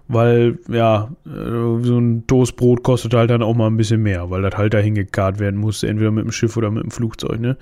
weil, 0.07 0.59
ja, 0.69 1.11
äh, 1.25 1.31
so 1.31 1.99
ein 1.99 2.27
Toastbrot 2.27 2.83
kostet 2.83 3.15
halt 3.15 3.31
dann 3.31 3.43
auch 3.43 3.55
mal 3.55 3.69
ein 3.69 3.77
bisschen 3.79 4.03
mehr, 4.03 4.29
weil 4.29 4.43
das 4.43 4.57
halt 4.57 4.75
dahin 4.75 4.95
gekarrt 4.95 5.39
werden 5.39 5.59
muss, 5.59 5.83
entweder 5.83 6.11
mit 6.11 6.25
dem 6.25 6.33
Schiff 6.33 6.57
oder 6.57 6.71
mit 6.71 6.83
dem 6.83 6.91
Flugzeug, 6.91 7.41
ne? 7.41 7.57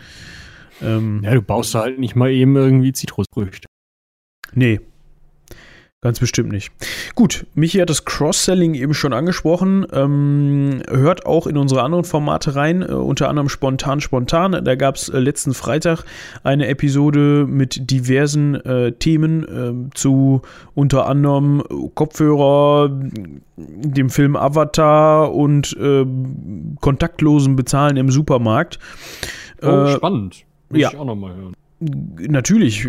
Ähm, 0.83 1.21
ja, 1.23 1.35
du 1.35 1.43
baust 1.43 1.77
halt 1.77 2.01
nicht 2.01 2.17
mal 2.17 2.31
eben 2.33 2.57
irgendwie 2.57 2.93
Zitrusfrüchte. 2.93 3.69
Nee, 4.55 4.81
Ganz 6.05 6.19
bestimmt 6.19 6.51
nicht. 6.51 6.73
Gut, 7.15 7.47
Michi 7.55 7.79
hat 7.79 7.89
das 7.89 8.05
Cross-Selling 8.05 8.75
eben 8.75 8.93
schon 8.93 9.13
angesprochen. 9.13 9.87
Ähm, 9.93 10.83
hört 10.91 11.27
auch 11.27 11.47
in 11.47 11.57
unsere 11.57 11.85
anderen 11.85 12.03
Formate 12.03 12.57
rein, 12.57 12.83
äh, 12.83 12.87
unter 12.87 13.29
anderem 13.29 13.49
Spontan 13.49 14.01
Spontan. 14.01 14.65
Da 14.65 14.75
gab 14.75 14.97
es 14.97 15.09
äh, 15.09 15.21
letzten 15.21 15.55
Freitag 15.55 16.03
eine 16.43 16.67
Episode 16.67 17.47
mit 17.49 17.89
diversen 17.89 18.57
äh, 18.57 18.91
Themen 18.91 19.45
äh, 19.45 19.95
zu 19.95 20.43
unter 20.75 21.07
anderem 21.07 21.63
Kopfhörer, 21.95 22.91
dem 23.57 24.11
Film 24.11 24.35
Avatar 24.35 25.33
und 25.33 25.77
ähm, 25.81 26.79
kontaktlosen 26.81 27.55
Bezahlen 27.55 27.97
im 27.97 28.11
Supermarkt. 28.11 28.81
Oh, 29.63 29.69
äh, 29.69 29.93
spannend. 29.93 30.45
Will 30.69 30.81
ja. 30.81 30.89
ich 30.89 30.97
auch 30.97 31.05
nochmal 31.05 31.37
hören. 31.37 31.55
Natürlich, 31.79 32.89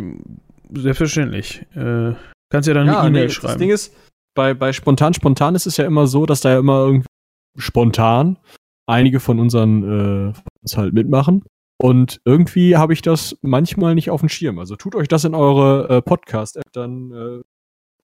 selbstverständlich. 0.72 1.64
Äh, 1.76 2.14
Kannst 2.54 2.68
ja 2.68 2.76
dann 2.76 2.86
ja, 2.86 3.00
eine 3.00 3.10
E-Mail 3.10 3.26
nee, 3.26 3.32
schreiben. 3.32 3.54
Das 3.54 3.58
Ding 3.58 3.72
ist, 3.72 3.96
bei, 4.36 4.54
bei 4.54 4.74
Spontan 4.74 5.16
Spontan 5.16 5.56
ist 5.56 5.66
es 5.66 5.78
ja 5.78 5.88
immer 5.88 6.06
so, 6.06 6.28
dass 6.28 6.42
da 6.42 6.52
ja 6.52 6.60
immer 6.60 6.86
irgendwie 6.86 7.08
spontan 7.58 8.38
einige 8.86 9.20
von 9.20 9.40
unseren 9.40 10.30
äh, 10.30 10.34
uns 10.62 10.78
halt 10.78 10.94
mitmachen. 10.94 11.44
Und 11.82 12.22
irgendwie 12.26 12.78
habe 12.78 12.94
ich 12.94 13.02
das 13.02 13.36
manchmal 13.42 13.96
nicht 13.96 14.12
auf 14.12 14.20
dem 14.20 14.30
Schirm. 14.30 14.60
Also 14.60 14.76
tut 14.76 14.94
euch 14.94 15.08
das 15.08 15.24
in 15.24 15.34
eure 15.34 15.90
äh, 15.90 16.02
Podcast-App, 16.04 16.72
dann 16.74 17.12
äh, 17.12 17.42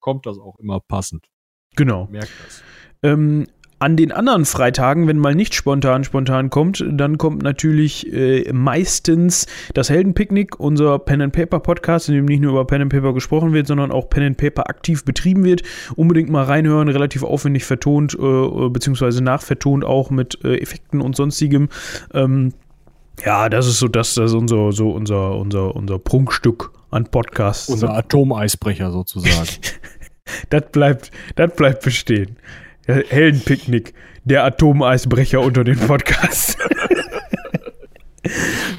kommt 0.00 0.26
das 0.26 0.36
auch 0.40 0.58
immer 0.58 0.80
passend. 0.80 1.28
Genau. 1.76 2.08
Merkt 2.10 2.32
das. 2.44 2.64
Ähm, 3.04 3.46
an 3.80 3.96
den 3.96 4.12
anderen 4.12 4.44
Freitagen, 4.44 5.08
wenn 5.08 5.16
mal 5.16 5.34
nicht 5.34 5.54
spontan 5.54 6.04
spontan 6.04 6.50
kommt, 6.50 6.84
dann 6.86 7.16
kommt 7.16 7.42
natürlich 7.42 8.12
äh, 8.12 8.52
meistens 8.52 9.46
das 9.72 9.88
Heldenpicknick, 9.88 10.60
unser 10.60 10.98
Pen 10.98 11.22
and 11.22 11.32
Paper 11.32 11.60
Podcast, 11.60 12.10
in 12.10 12.14
dem 12.14 12.26
nicht 12.26 12.40
nur 12.40 12.52
über 12.52 12.66
Pen 12.66 12.82
and 12.82 12.92
Paper 12.92 13.14
gesprochen 13.14 13.54
wird, 13.54 13.66
sondern 13.66 13.90
auch 13.90 14.10
Pen 14.10 14.22
and 14.22 14.36
Paper 14.36 14.68
aktiv 14.68 15.06
betrieben 15.06 15.44
wird. 15.44 15.62
Unbedingt 15.96 16.28
mal 16.28 16.44
reinhören, 16.44 16.88
relativ 16.88 17.22
aufwendig 17.22 17.64
vertont, 17.64 18.14
äh, 18.14 18.68
beziehungsweise 18.68 19.24
nachvertont 19.24 19.82
auch 19.82 20.10
mit 20.10 20.44
äh, 20.44 20.58
Effekten 20.58 21.00
und 21.00 21.16
sonstigem. 21.16 21.70
Ähm, 22.12 22.52
ja, 23.24 23.48
das 23.48 23.66
ist 23.66 23.78
so 23.78 23.88
das, 23.88 24.12
das 24.14 24.32
ist 24.32 24.36
unser, 24.36 24.72
so 24.72 24.90
unser, 24.90 25.36
unser, 25.36 25.74
unser 25.74 25.98
Prunkstück 25.98 26.70
an 26.90 27.04
Podcasts. 27.04 27.70
Unser 27.70 27.94
Atomeisbrecher 27.94 28.90
sozusagen. 28.90 29.48
das 30.50 30.64
bleibt, 30.70 31.10
das 31.36 31.56
bleibt 31.56 31.82
bestehen. 31.82 32.36
Heldenpicknick, 33.08 33.94
der 34.24 34.44
Atomeisbrecher 34.44 35.40
unter 35.40 35.64
den 35.64 35.78
Podcasts. 35.78 36.56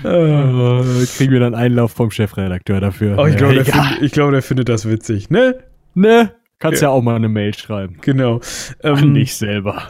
uh, 0.03 0.83
kriegen 1.17 1.31
wir 1.31 1.39
dann 1.39 1.55
Einlauf 1.55 1.91
vom 1.91 2.11
Chefredakteur 2.11 2.79
dafür. 2.79 3.17
Oh, 3.17 3.25
ich 3.25 3.37
glaube, 3.37 3.55
der, 3.55 3.65
find, 3.65 4.11
glaub, 4.11 4.31
der, 4.31 4.41
findet 4.41 4.69
das 4.69 4.87
witzig, 4.87 5.29
ne? 5.29 5.59
Ne? 5.93 6.31
Kannst 6.59 6.81
ja. 6.81 6.89
ja 6.89 6.93
auch 6.93 7.01
mal 7.01 7.15
eine 7.15 7.27
Mail 7.27 7.53
schreiben. 7.55 7.97
Genau. 8.01 8.39
Ähm, 8.83 8.95
Ach, 8.97 9.01
nicht 9.01 9.35
selber. 9.35 9.83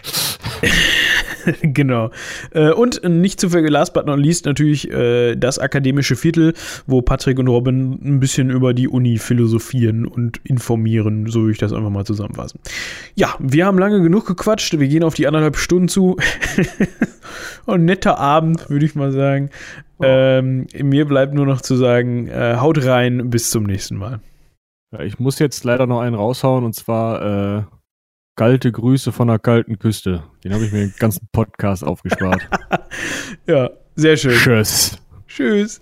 genau. 1.62 2.12
Äh, 2.52 2.72
und 2.72 3.04
nicht 3.04 3.40
zu 3.40 3.50
vergessen, 3.50 3.74
last 3.74 3.94
but 3.94 4.06
not 4.06 4.20
least, 4.20 4.46
natürlich 4.46 4.90
äh, 4.92 5.36
das 5.36 5.60
akademische 5.60 6.16
Viertel, 6.16 6.54
wo 6.88 7.02
Patrick 7.02 7.40
und 7.40 7.48
Robin 7.48 8.00
ein 8.04 8.20
bisschen 8.20 8.50
über 8.50 8.74
die 8.74 8.88
Uni 8.88 9.18
philosophieren 9.18 10.06
und 10.06 10.40
informieren, 10.44 11.28
so 11.28 11.42
würde 11.42 11.54
ich 11.54 11.58
das 11.58 11.74
einfach 11.74 11.90
mal 11.90 12.06
zusammenfassen. 12.06 12.60
Ja, 13.16 13.36
wir 13.40 13.66
haben 13.66 13.78
lange 13.78 14.02
genug 14.02 14.26
gequatscht, 14.26 14.78
wir 14.80 14.88
gehen 14.88 15.04
auf 15.04 15.14
die 15.14 15.28
anderthalb 15.28 15.58
Stunden 15.58 15.88
zu. 15.88 16.18
und 17.66 17.86
netter 17.86 18.18
Abend, 18.18 18.70
würde 18.70 18.86
ich 18.86 18.96
mal 18.96 19.12
sagen. 19.12 19.50
Oh. 19.98 20.04
Ähm, 20.06 20.68
mir 20.82 21.06
bleibt 21.06 21.34
nur 21.34 21.46
noch 21.46 21.62
zu 21.62 21.76
sagen, 21.76 22.28
äh, 22.28 22.58
haut 22.58 22.84
rein, 22.86 23.30
bis 23.30 23.50
zum 23.50 23.64
nächsten 23.64 23.98
Mal. 23.98 24.20
Ja, 24.92 25.02
ich 25.02 25.20
muss 25.20 25.40
jetzt 25.40 25.64
leider 25.64 25.88
noch 25.88 26.02
einen 26.02 26.16
raushauen 26.16 26.66
und 26.66 26.76
zwar 26.76 27.60
äh, 27.60 27.64
Kalte 28.36 28.72
Grüße 28.72 29.12
von 29.12 29.28
der 29.28 29.40
kalten 29.40 29.78
Küste. 29.78 30.24
Den 30.44 30.54
habe 30.54 30.66
ich 30.66 30.72
mir 30.72 30.80
den 30.80 30.94
ganzen 30.98 31.28
Podcast 31.32 31.84
aufgespart. 31.84 32.42
ja, 33.48 33.70
sehr 33.96 34.18
schön. 34.18 34.38
Tschüss. 34.38 34.98
Tschüss. 35.28 35.82